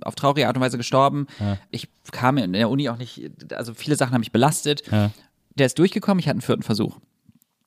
auf 0.03 0.14
traurige 0.14 0.47
Art 0.49 0.57
und 0.57 0.62
Weise 0.62 0.76
gestorben. 0.76 1.26
Ich 1.70 1.89
kam 2.11 2.39
in 2.39 2.53
der 2.53 2.68
Uni 2.68 2.89
auch 2.89 2.97
nicht, 2.97 3.30
also 3.55 3.74
viele 3.74 3.97
Sachen 3.97 4.12
haben 4.12 4.20
mich 4.20 4.32
belastet. 4.32 4.82
Ja. 4.91 5.11
Der 5.55 5.66
ist 5.66 5.78
durchgekommen, 5.78 6.18
ich 6.18 6.26
hatte 6.26 6.35
einen 6.35 6.41
vierten 6.41 6.62
Versuch. 6.62 6.99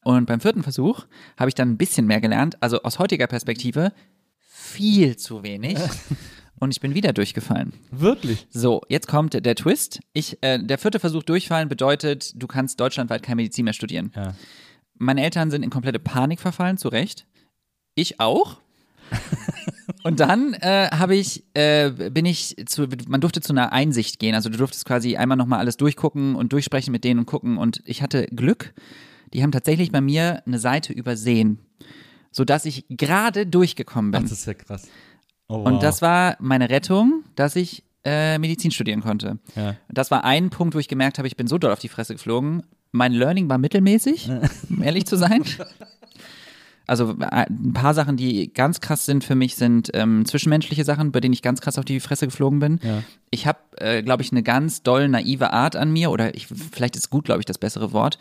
Und 0.03 0.26
beim 0.26 0.39
vierten 0.39 0.63
Versuch 0.63 1.05
habe 1.38 1.49
ich 1.49 1.55
dann 1.55 1.72
ein 1.72 1.78
bisschen 1.78 2.07
mehr 2.07 2.22
gelernt. 2.22 2.61
Also 2.61 2.82
aus 2.84 2.99
heutiger 2.99 3.28
Perspektive 3.28 3.93
viel 4.39 5.18
zu 5.18 5.43
wenig. 5.43 5.78
Und 6.60 6.72
ich 6.72 6.80
bin 6.80 6.95
wieder 6.95 7.14
durchgefallen. 7.14 7.74
Wirklich? 7.91 8.47
So, 8.49 8.82
jetzt 8.89 9.08
kommt 9.08 9.34
der 9.34 9.55
Twist. 9.55 9.99
Ich, 10.14 10.38
äh, 10.41 10.58
der 10.60 10.78
vierte 10.78 10.99
Versuch 10.99 11.24
durchfallen 11.24 11.70
bedeutet, 11.70 12.34
du 12.36 12.47
kannst 12.47 12.80
deutschlandweit 12.80 13.22
keine 13.22 13.38
Medizin 13.38 13.66
mehr 13.66 13.74
studieren. 13.74 14.12
Ja. 14.16 14.34
Meine 14.95 15.24
Eltern 15.24 15.51
sind 15.51 15.64
in 15.64 15.70
komplette 15.70 15.99
Panik 15.99 16.39
verfallen, 16.39 16.78
zu 16.78 16.88
Recht. 16.88 17.28
Ich 17.93 18.20
auch. 18.20 18.58
Und 20.03 20.20
dann 20.20 20.53
äh, 20.55 20.89
habe 20.91 21.16
ich, 21.16 21.43
äh, 21.53 21.91
bin 22.12 22.26
ich 22.26 22.55
zu, 22.66 22.88
man 23.08 23.22
durfte 23.22 23.41
zu 23.41 23.53
einer 23.53 23.72
Einsicht 23.72 24.20
gehen. 24.20 24.36
Also 24.36 24.49
du 24.49 24.58
durftest 24.58 24.86
quasi 24.86 25.16
einmal 25.16 25.38
nochmal 25.38 25.60
alles 25.60 25.78
durchgucken 25.78 26.36
und 26.36 26.53
durchsprechen 26.53 26.91
mit 26.91 27.03
denen 27.03 27.20
und 27.20 27.26
gucken. 27.26 27.58
Und 27.58 27.82
ich 27.86 28.01
hatte 28.01 28.28
Glück. 28.28 28.74
Die 29.34 29.43
haben 29.43 29.51
tatsächlich 29.51 29.91
bei 29.91 30.01
mir 30.01 30.43
eine 30.45 30.60
Seite 30.60 30.93
übersehen, 30.93 31.60
sodass 32.32 32.66
ich 32.66 32.86
gerade 32.89 33.45
durchgekommen 33.45 34.14
Ach, 34.14 34.20
bin. 34.20 34.30
das 34.30 34.39
ist 34.39 34.45
ja 34.45 34.53
krass. 34.53 34.88
Oh, 35.48 35.60
wow. 35.60 35.68
Und 35.68 35.84
das 35.84 36.02
war 36.02 36.36
meine 36.39 36.70
Rettung, 36.70 37.24
dass 37.36 37.56
ich 37.56 37.84
äh, 38.04 38.38
Medizin 38.38 38.72
studieren 38.72 39.02
konnte. 39.02 39.39
Ja. 39.56 39.76
Das 39.89 40.12
war 40.12 40.24
ein 40.24 40.50
Punkt, 40.50 40.76
wo 40.76 40.80
ich 40.80 40.88
gemerkt 40.88 41.18
habe, 41.18 41.28
ich 41.28 41.38
bin 41.38 41.48
so 41.48 41.58
doll 41.58 41.72
auf 41.72 41.80
die 41.80 41.89
Fresse 41.89 42.14
geflogen. 42.14 42.64
Mein 42.91 43.14
Learning 43.14 43.50
war 43.50 43.58
mittelmäßig, 43.58 44.30
um 44.70 44.82
ehrlich 44.82 45.06
zu 45.06 45.18
sein. 45.18 45.43
Also 46.88 47.18
äh, 47.20 47.45
ein 47.50 47.74
paar 47.74 47.93
Sachen, 47.93 48.16
die 48.16 48.52
ganz 48.54 48.80
krass 48.80 49.06
sind 49.06 49.26
für 49.26 49.36
mich, 49.36 49.56
sind 49.56 49.91
ähm, 49.93 50.26
zwischenmenschliche 50.26 50.86
Sachen, 50.86 51.12
bei 51.12 51.20
denen 51.20 51.34
ich 51.34 51.41
ganz 51.41 51.60
krass 51.60 51.78
auf 51.78 51.84
die 51.86 52.00
Fresse 52.00 52.28
geflogen 52.28 52.60
bin. 52.60 52.80
Ja. 52.82 53.04
Ich 53.30 53.45
habe, 53.45 53.60
äh, 53.76 54.02
glaube 54.02 54.24
ich, 54.24 54.32
eine 54.32 54.41
ganz 54.41 54.84
doll 54.84 55.10
naive 55.10 55.52
Art 55.52 55.76
an 55.76 55.91
mir, 55.91 56.12
oder 56.12 56.34
ich, 56.36 56.48
vielleicht 56.48 56.95
ist 56.95 57.10
gut, 57.10 57.26
glaube 57.26 57.41
ich, 57.41 57.45
das 57.45 57.58
bessere 57.58 57.91
Wort. 57.91 58.18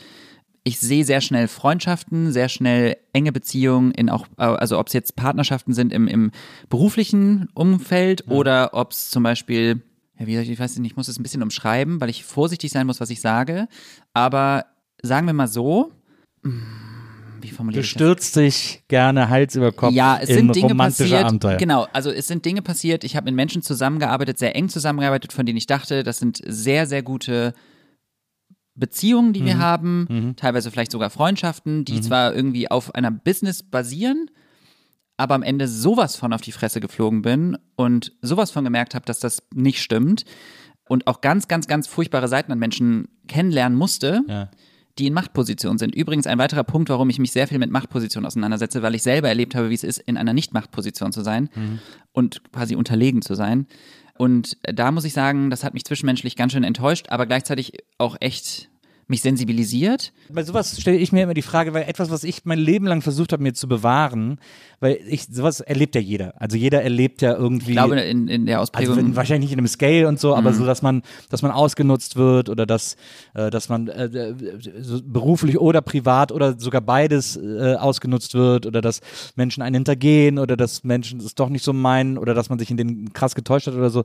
Ich 0.67 0.81
sehe 0.81 1.05
sehr 1.05 1.21
schnell 1.21 1.47
Freundschaften, 1.47 2.33
sehr 2.33 2.49
schnell 2.49 2.97
enge 3.13 3.31
Beziehungen 3.31 3.93
in 3.93 4.11
auch, 4.11 4.27
äh, 4.37 4.43
also 4.43 4.81
ob 4.81 4.89
es 4.89 4.95
jetzt 4.95 5.15
Partnerschaften 5.15 5.73
sind 5.73 5.93
im, 5.93 6.09
im 6.09 6.33
beruflichen 6.69 7.49
Umfeld 7.55 8.27
oder 8.29 8.71
ob 8.75 8.91
es 8.91 9.09
zum 9.09 9.23
Beispiel, 9.23 9.83
ja, 10.19 10.27
wie, 10.27 10.37
ich 10.37 10.59
weiß 10.59 10.77
nicht, 10.79 10.91
ich 10.91 10.97
muss 10.97 11.07
es 11.07 11.21
ein 11.21 11.23
bisschen 11.23 11.45
umschreiben, 11.45 12.01
weil 12.01 12.11
ich 12.11 12.25
vorsichtig 12.25 12.73
sein 12.73 12.89
muss, 12.89 13.01
was 13.01 13.11
ich 13.11 13.21
sage. 13.21 13.69
Aber 14.13 14.67
sagen 15.03 15.29
wir 15.29 15.35
mal 15.35 15.47
so, 15.47 15.93
hm, 16.43 16.65
wie 17.43 17.51
formuliere 17.51 17.83
Du 17.83 17.85
ich 17.85 17.93
das? 17.93 18.03
stürzt 18.03 18.35
dich 18.35 18.83
gerne 18.89 19.29
Hals 19.29 19.55
über 19.55 19.71
Kopf 19.71 19.95
Ja, 19.95 20.19
es 20.21 20.31
in 20.31 20.35
sind 20.35 20.57
Dinge 20.57 20.75
passiert. 20.75 21.27
Abenteuer. 21.27 21.59
Genau, 21.59 21.87
also 21.93 22.11
es 22.11 22.27
sind 22.27 22.45
Dinge 22.45 22.63
passiert. 22.63 23.05
Ich 23.05 23.15
habe 23.15 23.27
mit 23.27 23.37
Menschen 23.37 23.63
zusammengearbeitet, 23.63 24.41
sehr 24.41 24.57
eng 24.57 24.69
zusammengearbeitet, 24.69 25.33
von 25.33 25.47
denen 25.47 25.59
ich 25.59 25.69
dachte, 25.69 26.03
das 26.03 26.19
sind 26.19 26.43
sehr, 26.45 26.89
sehr 26.89 27.05
gute 27.05 27.55
Beziehungen, 28.77 29.33
die 29.33 29.41
Mhm. 29.43 29.47
wir 29.47 29.59
haben, 29.59 30.35
teilweise 30.37 30.71
vielleicht 30.71 30.93
sogar 30.93 31.11
Freundschaften, 31.11 31.85
die 31.85 32.01
zwar 32.01 32.35
irgendwie 32.35 32.71
auf 32.71 32.95
einer 32.95 33.11
Business 33.11 33.63
basieren, 33.63 34.31
aber 35.17 35.35
am 35.35 35.43
Ende 35.43 35.67
sowas 35.67 36.17
von 36.17 36.33
auf 36.33 36.43
die 36.43 36.53
Fresse 36.53 36.81
geflogen 36.81 37.23
bin 37.23 37.57
und 37.75 38.13
sowas 38.23 38.51
von 38.51 38.65
gemerkt 38.65 38.95
habe, 38.95 39.07
dass 39.07 39.19
das 39.19 39.43
nicht 39.55 39.81
stimmt 39.83 40.25
und 40.89 41.07
auch 41.07 41.21
ganz, 41.23 41.49
ganz, 41.49 41.67
ganz 41.67 41.87
furchtbare 41.87 42.29
Seiten 42.29 42.53
an 42.53 42.59
Menschen 42.59 43.09
kennenlernen 43.27 43.79
musste, 43.79 44.23
Ja. 44.29 44.51
die 44.99 45.07
in 45.07 45.15
Machtpositionen 45.15 45.79
sind. 45.79 45.95
Übrigens 45.95 46.27
ein 46.27 46.39
weiterer 46.39 46.65
Punkt, 46.65 46.89
warum 46.91 47.09
ich 47.11 47.19
mich 47.19 47.33
sehr 47.33 47.49
viel 47.49 47.59
mit 47.59 47.71
Machtpositionen 47.71 48.27
auseinandersetze, 48.27 48.83
weil 48.83 48.95
ich 48.95 49.03
selber 49.03 49.29
erlebt 49.29 49.55
habe, 49.55 49.71
wie 49.71 49.75
es 49.75 49.85
ist, 49.85 49.99
in 50.01 50.17
einer 50.19 50.33
Nicht-Machtposition 50.35 51.13
zu 51.13 51.23
sein 51.23 51.49
und 52.13 52.43
quasi 52.53 52.77
unterlegen 52.77 53.23
zu 53.23 53.35
sein. 53.35 53.67
Und 54.19 54.57
da 54.63 54.91
muss 54.91 55.05
ich 55.05 55.13
sagen, 55.13 55.51
das 55.51 55.65
hat 55.65 55.75
mich 55.75 55.85
zwischenmenschlich 55.85 56.37
ganz 56.37 56.53
schön 56.53 56.65
enttäuscht, 56.65 57.07
aber 57.11 57.27
gleichzeitig 57.27 57.73
auch 57.99 58.17
echt 58.21 58.69
mich 59.09 59.21
sensibilisiert. 59.23 60.13
Bei 60.31 60.43
sowas 60.43 60.81
stelle 60.81 60.97
ich 60.97 61.13
mir 61.13 61.23
immer 61.23 61.35
die 61.35 61.43
Frage, 61.43 61.73
weil 61.75 61.85
etwas, 61.89 62.11
was 62.11 62.25
ich 62.25 62.45
mein 62.45 62.59
Leben 62.59 62.87
lang 62.87 63.03
versucht 63.03 63.33
habe, 63.33 63.43
mir 63.43 63.55
zu 63.55 63.69
bewahren, 63.69 64.39
weil 64.81 64.99
ich, 65.09 65.27
sowas 65.31 65.61
erlebt 65.61 65.95
ja 65.95 66.01
jeder. 66.01 66.35
Also 66.41 66.57
jeder 66.57 66.83
erlebt 66.83 67.23
ja 67.23 67.35
irgendwie. 67.35 67.71
Ich 67.71 67.77
glaube, 67.77 68.01
in, 68.01 68.27
in 68.27 68.47
der 68.47 68.59
also 68.59 68.73
Ausprägung. 68.73 68.97
wenn, 68.97 69.17
wahrscheinlich 69.17 69.51
nicht 69.51 69.53
in 69.53 69.61
einem 69.61 69.69
Scale 69.69 70.09
und 70.09 70.19
so, 70.19 70.35
aber 70.35 70.51
Mhm. 70.51 70.57
so, 70.57 70.67
dass 70.67 70.83
man, 70.83 71.03
dass 71.31 71.43
man 71.43 71.53
ausgenutzt 71.53 72.17
wird 72.17 72.49
oder 72.49 72.67
dass, 72.67 72.97
äh, 73.35 73.49
dass 73.51 73.69
man 73.69 73.89
äh, 73.89 74.07
äh, 74.07 74.35
so 74.81 75.01
beruflich 75.05 75.59
oder 75.59 75.83
privat 75.83 76.33
oder 76.33 76.59
sogar 76.59 76.81
beides 76.81 77.37
äh, 77.37 77.77
ausgenutzt 77.79 78.35
wird 78.35 78.67
oder 78.67 78.81
dass 78.81 79.01
Menschen 79.37 79.63
einen 79.63 79.75
hintergehen 79.75 80.39
oder 80.39 80.57
dass 80.57 80.83
Menschen 80.83 81.21
es 81.21 81.35
doch 81.37 81.49
nicht 81.49 81.63
so 81.63 81.73
meinen 81.73 82.19
oder 82.19 82.35
dass 82.35 82.49
man 82.51 82.59
sich 82.59 82.71
in 82.73 82.77
den 82.77 83.13
krass 83.13 83.35
getäuscht 83.37 83.69
hat 83.69 83.75
oder 83.75 83.91
so. 83.91 84.03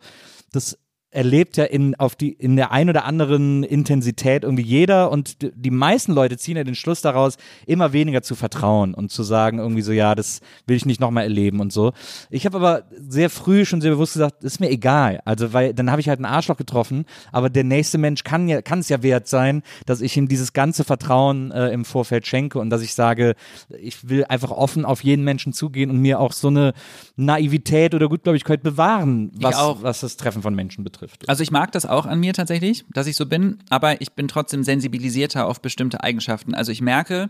Das 0.52 0.78
erlebt 1.12 1.58
ja 1.58 1.66
in, 1.66 1.96
auf 1.96 2.16
die, 2.16 2.32
in 2.32 2.56
der 2.56 2.72
ein 2.72 2.90
oder 2.90 3.04
anderen 3.04 3.64
Intensität 3.64 4.44
irgendwie 4.44 4.64
jeder 4.64 5.12
und 5.12 5.38
die 5.42 5.70
meisten 5.70 6.14
Leute 6.14 6.38
ziehen 6.38 6.56
ja 6.56 6.64
den 6.64 6.76
Schluss 6.76 7.02
daraus, 7.02 7.38
immer 7.66 7.92
weniger 7.92 8.22
zu 8.24 8.34
vertrauen 8.34 8.94
und 8.94 9.12
zu 9.12 9.24
sagen 9.24 9.60
irgendwie 9.60 9.82
so, 9.82 9.92
ja, 9.92 10.16
das 10.16 10.40
will 10.68 10.78
ich 10.78 10.86
nicht 10.86 11.02
nochmal 11.02 11.24
erleben 11.24 11.60
und 11.60 11.74
so. 11.74 11.92
Ich 12.30 12.46
habe 12.46 12.58
aber 12.58 12.84
sehr 12.98 13.30
früh 13.30 13.66
schon 13.66 13.82
sehr 13.82 13.92
bewusst 13.92 14.14
gesagt, 14.14 14.44
ist 14.46 14.62
mir 14.62 14.70
egal. 14.70 15.20
Also, 15.26 15.52
weil 15.52 15.74
dann 15.74 15.92
habe 15.92 16.00
ich 16.00 16.08
halt 16.08 16.20
einen 16.20 16.26
Arschloch 16.26 16.58
getroffen, 16.58 17.06
aber 17.34 17.50
der 17.50 17.66
nächste 17.66 17.98
Mensch 17.98 18.24
kann 18.24 18.48
ja, 18.48 18.62
kann 18.62 18.80
es 18.80 18.88
ja 18.88 19.04
wert 19.04 19.28
sein, 19.28 19.64
dass 19.86 20.00
ich 20.00 20.16
ihm 20.16 20.30
dieses 20.30 20.54
ganze 20.54 20.86
Vertrauen 20.86 21.52
äh, 21.52 21.70
im 21.70 21.84
Vorfeld 21.84 22.26
schenke 22.26 22.58
und 22.60 22.70
dass 22.70 22.82
ich 22.82 22.94
sage, 22.94 23.36
ich 23.78 24.08
will 24.08 24.24
einfach 24.26 24.52
offen 24.52 24.86
auf 24.86 25.04
jeden 25.04 25.26
Menschen 25.26 25.52
zugehen 25.52 25.90
und 25.90 25.98
mir 25.98 26.22
auch 26.22 26.32
so 26.32 26.48
eine 26.48 26.74
Naivität 27.18 27.94
oder 27.94 28.08
Gutgläubigkeit 28.08 28.64
bewahren, 28.64 29.32
was, 29.36 29.58
auch. 29.58 29.84
was 29.84 30.00
das 30.00 30.16
Treffen 30.16 30.42
von 30.42 30.56
Menschen 30.56 30.86
betrifft. 30.86 31.01
Also 31.28 31.44
ich 31.44 31.52
mag 31.52 31.72
das 31.72 31.86
auch 31.86 32.06
an 32.06 32.20
mir 32.20 32.34
tatsächlich, 32.34 32.86
dass 32.94 33.08
ich 33.08 33.16
so 33.16 33.26
bin, 33.26 33.60
aber 33.70 34.02
ich 34.02 34.14
bin 34.14 34.28
trotzdem 34.28 34.64
sensibilisierter 34.64 35.46
auf 35.48 35.62
bestimmte 35.62 36.04
Eigenschaften. 36.04 36.54
Also 36.54 36.72
ich 36.72 36.82
merke, 36.82 37.30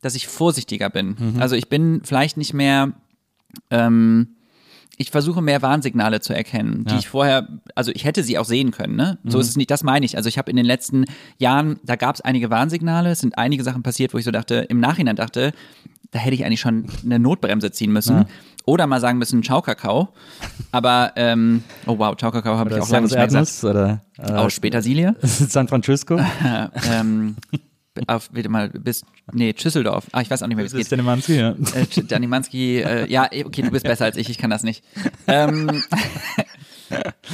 dass 0.00 0.14
ich 0.14 0.26
vorsichtiger 0.28 0.90
bin. 0.90 1.16
Also 1.40 1.56
ich 1.56 1.68
bin 1.68 2.02
vielleicht 2.04 2.36
nicht 2.36 2.54
mehr, 2.54 2.92
ähm, 3.70 4.28
ich 5.00 5.10
versuche 5.10 5.40
mehr 5.40 5.62
Warnsignale 5.62 6.20
zu 6.20 6.34
erkennen, 6.34 6.84
die 6.84 6.92
Ja. 6.92 6.98
ich 6.98 7.08
vorher, 7.08 7.48
also 7.74 7.90
ich 7.94 8.04
hätte 8.04 8.22
sie 8.22 8.36
auch 8.36 8.44
sehen 8.44 8.70
können, 8.70 8.96
ne? 8.96 9.16
So 9.24 9.38
ist 9.38 9.48
es 9.48 9.56
nicht, 9.56 9.70
das 9.70 9.82
meine 9.82 10.04
ich. 10.04 10.18
Also 10.18 10.28
ich 10.28 10.36
habe 10.36 10.50
in 10.50 10.58
den 10.58 10.66
letzten 10.66 11.06
Jahren, 11.38 11.80
da 11.82 11.96
gab 11.96 12.16
es 12.16 12.20
einige 12.20 12.50
Warnsignale, 12.50 13.10
es 13.10 13.20
sind 13.20 13.38
einige 13.38 13.64
Sachen 13.64 13.82
passiert, 13.82 14.12
wo 14.12 14.18
ich 14.18 14.26
so 14.26 14.30
dachte, 14.30 14.56
im 14.68 14.78
Nachhinein 14.78 15.16
dachte, 15.16 15.52
da 16.10 16.18
hätte 16.18 16.34
ich 16.34 16.44
eigentlich 16.44 16.60
schon 16.60 16.84
eine 17.02 17.18
Notbremse 17.18 17.70
ziehen 17.70 17.92
müssen. 17.92 18.26
Oder 18.66 18.86
mal 18.86 19.00
sagen 19.00 19.16
müssen, 19.16 19.42
Ciao 19.42 19.62
Kakao. 19.62 20.10
Aber, 20.70 21.12
ähm, 21.16 21.64
oh 21.86 21.96
wow, 21.98 22.14
Ciao 22.14 22.30
Kakao 22.30 22.58
habe 22.58 22.68
ich 22.70 22.76
auch 22.82 22.88
lange 22.90 23.06
nicht 23.06 23.14
mehr 23.14 23.26
gesagt. 23.26 23.64
Oder 23.64 24.02
äh, 24.18 24.32
Aus 24.32 24.60
Petersilie. 24.60 25.16
San 25.22 25.66
Francisco. 25.66 26.20
ähm, 26.92 27.36
auf, 28.06 28.30
bitte 28.30 28.48
mal, 28.48 28.70
bis, 28.70 29.04
nee, 29.32 29.54
Schüsseldorf. 29.56 30.06
Ah, 30.12 30.20
ich 30.20 30.30
weiß 30.30 30.42
auch 30.42 30.46
nicht 30.46 30.56
mehr, 30.56 30.64
wie 30.64 30.68
es 30.68 30.72
ist 30.72 30.78
geht. 30.78 30.90
der 30.90 30.98
Nemanski, 30.98 31.36
ja. 31.36 31.50
Äh, 31.50 32.04
Danimanski, 32.04 32.78
äh, 32.78 33.10
ja, 33.10 33.28
eh, 33.30 33.44
okay, 33.44 33.62
du 33.62 33.70
bist 33.70 33.84
besser 33.84 34.04
als 34.04 34.16
ich, 34.16 34.30
ich 34.30 34.38
kann 34.38 34.50
das 34.50 34.62
nicht. 34.62 34.84
Ähm, 35.26 35.82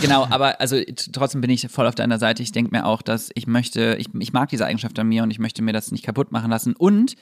Genau, 0.03 0.27
aber 0.29 0.61
also 0.61 0.77
trotzdem 1.13 1.41
bin 1.41 1.49
ich 1.49 1.67
voll 1.71 1.87
auf 1.87 1.95
deiner 1.95 2.19
Seite. 2.19 2.43
Ich 2.43 2.53
denke 2.53 2.73
mir 2.73 2.85
auch, 2.85 3.01
dass 3.01 3.31
ich 3.35 3.47
möchte, 3.47 3.97
ich, 3.99 4.09
ich 4.19 4.35
mag 4.35 4.51
diese 4.51 4.67
Eigenschaft 4.67 4.99
an 4.99 5.09
mir 5.09 5.23
und 5.23 5.31
ich 5.31 5.39
möchte 5.39 5.63
mir 5.63 5.73
das 5.73 5.93
nicht 5.93 6.05
kaputt 6.05 6.31
machen 6.31 6.51
lassen. 6.51 6.77
Und 6.77 7.15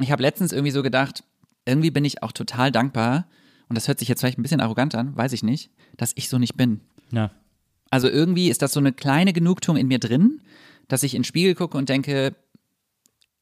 ich 0.00 0.10
habe 0.10 0.22
letztens 0.22 0.52
irgendwie 0.52 0.70
so 0.70 0.82
gedacht, 0.82 1.22
irgendwie 1.66 1.90
bin 1.90 2.04
ich 2.04 2.22
auch 2.22 2.32
total 2.32 2.72
dankbar, 2.72 3.26
und 3.68 3.76
das 3.76 3.86
hört 3.86 4.00
sich 4.00 4.08
jetzt 4.08 4.20
vielleicht 4.20 4.38
ein 4.38 4.42
bisschen 4.42 4.60
arrogant 4.60 4.96
an, 4.96 5.16
weiß 5.16 5.32
ich 5.32 5.44
nicht, 5.44 5.70
dass 5.96 6.12
ich 6.16 6.28
so 6.28 6.38
nicht 6.38 6.56
bin. 6.56 6.80
Ja. 7.12 7.30
Also 7.90 8.08
irgendwie 8.08 8.50
ist 8.50 8.62
das 8.62 8.72
so 8.72 8.80
eine 8.80 8.92
kleine 8.92 9.32
Genugtuung 9.32 9.76
in 9.76 9.86
mir 9.86 10.00
drin, 10.00 10.40
dass 10.88 11.04
ich 11.04 11.14
in 11.14 11.20
den 11.20 11.24
Spiegel 11.24 11.54
gucke 11.54 11.78
und 11.78 11.88
denke, 11.88 12.34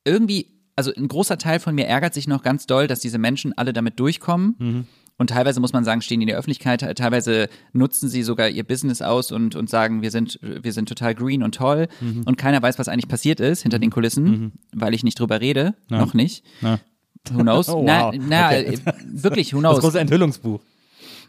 irgendwie, 0.09 0.47
also 0.77 0.93
ein 0.97 1.09
großer 1.09 1.39
Teil 1.39 1.61
von 1.61 1.75
mir 1.75 1.87
ärgert 1.87 2.15
sich 2.15 2.27
noch 2.27 2.43
ganz 2.43 2.67
doll, 2.67 2.87
dass 2.87 3.01
diese 3.01 3.19
Menschen 3.19 3.57
alle 3.57 3.73
damit 3.73 3.99
durchkommen. 4.01 4.87
Und 5.21 5.31
teilweise 5.31 5.59
muss 5.59 5.73
man 5.73 5.85
sagen, 5.85 6.01
stehen 6.01 6.21
die 6.21 6.25
in 6.25 6.29
der 6.29 6.39
Öffentlichkeit, 6.39 6.81
teilweise 6.97 7.49
nutzen 7.73 8.09
sie 8.09 8.23
sogar 8.23 8.49
ihr 8.49 8.63
Business 8.63 9.03
aus 9.03 9.33
und, 9.33 9.57
und 9.57 9.69
sagen, 9.69 10.01
wir 10.03 10.13
sind, 10.13 10.39
wir 10.43 10.73
sind 10.73 10.89
total 10.89 11.15
green 11.15 11.43
und 11.43 11.57
toll. 11.57 11.89
Und 12.25 12.37
keiner 12.39 12.63
weiß, 12.63 12.79
was 12.79 12.87
eigentlich 12.89 13.09
passiert 13.09 13.41
ist 13.41 13.63
hinter 13.63 13.79
den 13.81 13.91
Kulissen, 13.91 14.53
weil 14.73 14.95
ich 14.95 15.03
nicht 15.03 15.19
drüber 15.19 15.41
rede. 15.41 15.75
Noch 15.89 16.15
nicht. 16.15 16.45
Ja. 16.61 16.79
Who 17.33 17.43
knows? 17.43 17.69
Oh, 17.75 17.83
na, 17.85 18.07
wow. 18.07 18.15
na 18.29 18.47
Okay. 18.49 18.75
äh, 18.75 18.93
wirklich, 19.13 19.53
who 19.53 19.61
Das 19.61 19.73
knows? 19.73 19.81
große 19.81 19.99
Enthüllungsbuch. 20.01 20.61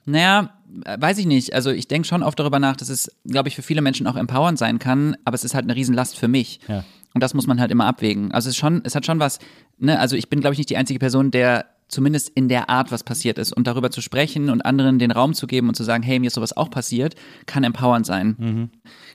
Naja, 0.06 0.52
weiß 0.98 1.18
ich 1.18 1.26
nicht. 1.26 1.54
Also 1.54 1.72
ich 1.72 1.88
denke 1.88 2.08
schon 2.08 2.24
oft 2.24 2.40
darüber 2.40 2.60
nach, 2.60 2.76
dass 2.78 2.90
es, 2.90 3.12
glaube 3.26 3.50
ich, 3.50 3.56
für 3.56 3.62
viele 3.64 3.82
Menschen 3.82 4.08
auch 4.08 4.16
empowernd 4.16 4.58
sein 4.58 4.80
kann, 4.80 5.18
aber 5.26 5.36
es 5.36 5.44
ist 5.44 5.54
halt 5.56 5.66
eine 5.66 5.76
Riesenlast 5.76 6.16
für 6.18 6.28
mich. 6.28 6.60
Ja. 6.68 6.84
Und 7.14 7.24
das 7.24 7.34
muss 7.34 7.48
man 7.48 7.60
halt 7.60 7.72
immer 7.72 7.86
abwägen. 7.86 8.32
Also 8.32 8.50
es 8.50 8.56
ist 8.56 8.60
schon, 8.60 8.82
es 8.84 8.96
hat 8.96 9.06
schon 9.06 9.20
was, 9.20 9.40
ne, 9.78 10.00
also 10.00 10.16
ich 10.16 10.30
bin, 10.30 10.42
glaube 10.42 10.54
ich, 10.54 10.58
nicht 10.60 10.70
die 10.70 10.78
einzige 10.78 11.00
Person, 11.00 11.32
der 11.32 11.66
zumindest 11.88 12.30
in 12.30 12.50
der 12.50 12.70
Art 12.70 12.92
was 12.92 13.04
passiert 13.04 13.40
ist. 13.40 13.52
Und 13.52 13.66
darüber 13.66 13.90
zu 13.90 14.02
sprechen 14.02 14.52
und 14.52 14.62
anderen 14.62 15.00
den 15.00 15.10
Raum 15.10 15.34
zu 15.34 15.48
geben 15.48 15.70
und 15.70 15.76
zu 15.76 15.84
sagen, 15.84 16.04
hey, 16.04 16.20
mir 16.20 16.28
ist 16.28 16.36
sowas 16.36 16.56
auch 16.56 16.70
passiert, 16.70 17.16
kann 17.48 17.64
empowernd 17.64 18.06
sein. 18.06 18.70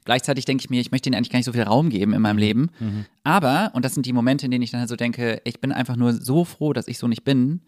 Gleichzeitig 0.04 0.44
denke 0.44 0.62
ich 0.64 0.70
mir, 0.70 0.80
ich 0.80 0.90
möchte 0.90 1.08
ihnen 1.08 1.14
eigentlich 1.14 1.30
gar 1.30 1.38
nicht 1.38 1.46
so 1.46 1.52
viel 1.52 1.62
Raum 1.62 1.88
geben 1.88 2.12
in 2.14 2.20
meinem 2.20 2.38
Leben. 2.38 2.70
Aber, 3.22 3.70
und 3.74 3.84
das 3.84 3.94
sind 3.94 4.06
die 4.06 4.12
Momente, 4.12 4.46
in 4.46 4.50
denen 4.50 4.62
ich 4.62 4.72
dann 4.72 4.80
halt 4.80 4.88
so 4.90 4.96
denke, 4.96 5.40
ich 5.44 5.60
bin 5.60 5.70
einfach 5.70 5.94
nur 5.94 6.12
so 6.14 6.44
froh, 6.44 6.72
dass 6.72 6.88
ich 6.88 6.98
so 6.98 7.06
nicht 7.06 7.22
bin. 7.22 7.60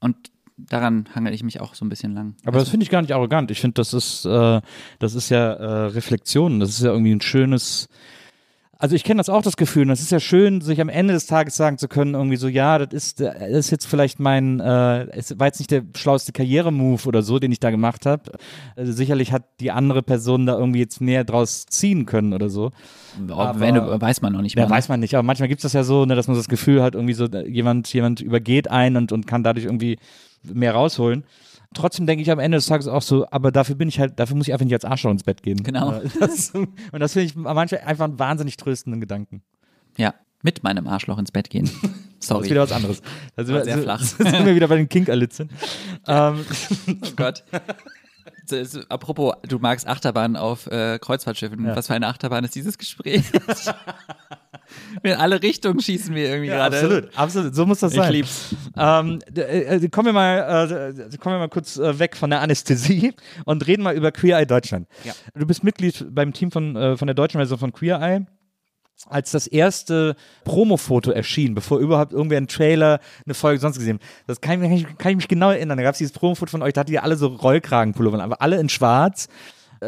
Und 0.00 0.16
daran 0.56 1.08
hangel 1.12 1.34
ich 1.34 1.42
mich 1.42 1.60
auch 1.60 1.74
so 1.74 1.84
ein 1.84 1.88
bisschen 1.88 2.14
lang. 2.14 2.36
Aber 2.44 2.60
das 2.60 2.68
finde 2.68 2.84
ich 2.84 2.90
gar 2.90 3.02
nicht 3.02 3.12
arrogant. 3.12 3.50
Ich 3.50 3.60
finde, 3.60 3.74
das 3.74 3.92
ist, 3.92 4.24
äh, 4.26 4.60
das 5.00 5.14
ist 5.16 5.28
ja 5.28 5.54
äh, 5.54 5.86
Reflexion. 5.86 6.60
Das 6.60 6.70
ist 6.70 6.82
ja 6.82 6.92
irgendwie 6.92 7.12
ein 7.12 7.20
schönes. 7.20 7.88
Also 8.84 8.96
ich 8.96 9.02
kenne 9.02 9.16
das 9.16 9.30
auch, 9.30 9.40
das 9.40 9.56
Gefühl. 9.56 9.84
Und 9.84 9.92
es 9.92 10.02
ist 10.02 10.12
ja 10.12 10.20
schön, 10.20 10.60
sich 10.60 10.78
am 10.78 10.90
Ende 10.90 11.14
des 11.14 11.24
Tages 11.24 11.56
sagen 11.56 11.78
zu 11.78 11.88
können, 11.88 12.12
irgendwie 12.12 12.36
so, 12.36 12.48
ja, 12.48 12.78
das 12.78 12.92
ist, 12.92 13.18
äh, 13.22 13.32
das 13.50 13.60
ist 13.60 13.70
jetzt 13.70 13.86
vielleicht 13.86 14.20
mein, 14.20 14.60
äh, 14.60 15.06
es 15.16 15.38
war 15.38 15.46
jetzt 15.46 15.58
nicht 15.58 15.70
der 15.70 15.84
schlauste 15.96 16.32
Karrieremove 16.32 17.06
oder 17.06 17.22
so, 17.22 17.38
den 17.38 17.50
ich 17.50 17.60
da 17.60 17.70
gemacht 17.70 18.04
habe. 18.04 18.32
Also 18.76 18.92
sicherlich 18.92 19.32
hat 19.32 19.44
die 19.60 19.70
andere 19.70 20.02
Person 20.02 20.44
da 20.44 20.58
irgendwie 20.58 20.80
jetzt 20.80 21.00
mehr 21.00 21.24
draus 21.24 21.64
ziehen 21.64 22.04
können 22.04 22.34
oder 22.34 22.50
so. 22.50 22.72
Aber, 23.30 23.58
wenn, 23.58 23.74
weiß 23.74 24.20
man 24.20 24.34
noch 24.34 24.42
nicht 24.42 24.54
Ja, 24.54 24.64
mal. 24.68 24.74
weiß 24.76 24.90
man 24.90 25.00
nicht, 25.00 25.14
aber 25.14 25.22
manchmal 25.22 25.48
gibt 25.48 25.60
es 25.60 25.62
das 25.62 25.72
ja 25.72 25.82
so, 25.82 26.04
ne, 26.04 26.14
dass 26.14 26.28
man 26.28 26.36
das 26.36 26.48
Gefühl 26.48 26.82
hat, 26.82 26.94
irgendwie 26.94 27.14
so, 27.14 27.24
jemand, 27.24 27.90
jemand 27.90 28.20
übergeht 28.20 28.70
einen 28.70 28.98
und, 28.98 29.12
und 29.12 29.26
kann 29.26 29.42
dadurch 29.42 29.64
irgendwie 29.64 29.96
mehr 30.42 30.74
rausholen. 30.74 31.24
Trotzdem 31.74 32.06
denke 32.06 32.22
ich 32.22 32.30
am 32.30 32.38
Ende 32.38 32.56
des 32.56 32.66
Tages 32.66 32.86
auch 32.88 33.02
so, 33.02 33.26
aber 33.30 33.52
dafür 33.52 33.74
bin 33.74 33.88
ich 33.88 33.98
halt, 34.00 34.18
dafür 34.18 34.36
muss 34.36 34.46
ich 34.48 34.52
einfach 34.52 34.64
nicht 34.64 34.74
als 34.74 34.84
Arschloch 34.84 35.10
ins 35.10 35.24
Bett 35.24 35.42
gehen. 35.42 35.62
Genau. 35.62 35.92
Äh, 35.92 36.08
Das, 36.20 36.50
und 36.50 36.68
das 36.92 37.12
finde 37.12 37.26
ich 37.26 37.36
manchmal 37.36 37.80
einfach 37.82 38.04
einen 38.04 38.18
wahnsinnig 38.18 38.56
tröstenden 38.56 39.00
Gedanken. 39.00 39.42
Ja, 39.96 40.14
mit 40.42 40.62
meinem 40.62 40.86
Arschloch 40.86 41.18
ins 41.18 41.32
Bett 41.32 41.50
gehen. 41.50 41.70
Das 42.24 42.28
Sorry. 42.28 42.44
ist 42.44 42.50
wieder 42.52 42.62
was 42.62 42.72
anderes. 42.72 43.02
Da 43.36 43.44
sind 43.44 43.54
wir- 43.54 43.64
sehr 43.64 43.76
flach. 43.78 44.00
Sind 44.02 44.46
wir 44.46 44.54
wieder 44.54 44.66
bei 44.68 44.76
den 44.76 44.88
Kinkerlitzen. 44.88 45.50
ähm, 46.06 46.42
Oh 46.88 47.08
Gott. 47.16 47.44
Das 48.48 48.74
ist- 48.74 48.90
Apropos, 48.90 49.34
du 49.46 49.58
magst 49.58 49.86
Achterbahn 49.86 50.34
auf 50.36 50.66
äh, 50.68 50.98
Kreuzfahrtschiffen. 50.98 51.66
Was 51.76 51.88
für 51.88 51.94
eine 51.94 52.06
Achterbahn 52.06 52.42
ist 52.44 52.54
dieses 52.54 52.78
Gespräch? 52.78 53.24
In 55.02 55.12
alle 55.14 55.42
Richtungen 55.42 55.80
schießen 55.80 56.14
wir 56.14 56.28
irgendwie 56.28 56.48
gerade. 56.48 56.76
absolut, 56.76 57.18
absolut, 57.18 57.54
so 57.54 57.66
muss 57.66 57.80
das 57.80 57.92
Ich 57.92 57.98
sein. 57.98 58.12
lieb's. 58.12 58.54
Ähm, 58.76 59.18
d- 59.28 59.40
äh, 59.42 59.88
kommen 59.88 60.06
wir 60.06 60.12
mal, 60.12 60.38
äh, 60.98 61.16
kommen 61.18 61.34
wir 61.36 61.38
mal 61.40 61.48
kurz 61.48 61.76
äh, 61.76 61.98
weg 61.98 62.16
von 62.16 62.30
der 62.30 62.40
Anästhesie 62.40 63.12
und 63.44 63.66
reden 63.66 63.82
mal 63.82 63.94
über 63.94 64.12
Queer 64.12 64.38
Eye 64.38 64.46
Deutschland. 64.46 64.86
Ja. 65.04 65.12
Du 65.34 65.46
bist 65.46 65.64
Mitglied 65.64 66.06
beim 66.10 66.32
Team 66.32 66.50
von, 66.50 66.76
äh, 66.76 66.96
von 66.96 67.06
der 67.06 67.14
deutschen 67.14 67.38
Version 67.38 67.58
von 67.58 67.72
Queer 67.72 68.00
Eye. 68.00 68.26
Als 69.08 69.32
das 69.32 69.48
erste 69.48 70.14
Promo-Foto 70.44 71.10
erschien, 71.10 71.54
bevor 71.54 71.78
überhaupt 71.80 72.12
irgendwer 72.12 72.38
einen 72.38 72.46
Trailer, 72.46 73.00
eine 73.26 73.34
Folge 73.34 73.58
sonst 73.60 73.76
gesehen 73.76 73.96
hat, 73.96 74.02
das 74.28 74.40
kann 74.40 74.62
ich, 74.62 74.70
mich- 74.70 74.98
kann 74.98 75.10
ich 75.10 75.16
mich 75.16 75.28
genau 75.28 75.50
erinnern. 75.50 75.76
Da 75.76 75.82
gab 75.82 75.92
es 75.94 75.98
dieses 75.98 76.12
Promo-Foto 76.12 76.52
von 76.52 76.62
euch, 76.62 76.72
da 76.74 76.80
hattet 76.82 76.94
ihr 76.94 77.02
alle 77.02 77.16
so 77.16 77.26
Rollkragenpullover, 77.26 78.22
aber 78.22 78.40
alle 78.40 78.58
in 78.60 78.68
schwarz. 78.68 79.28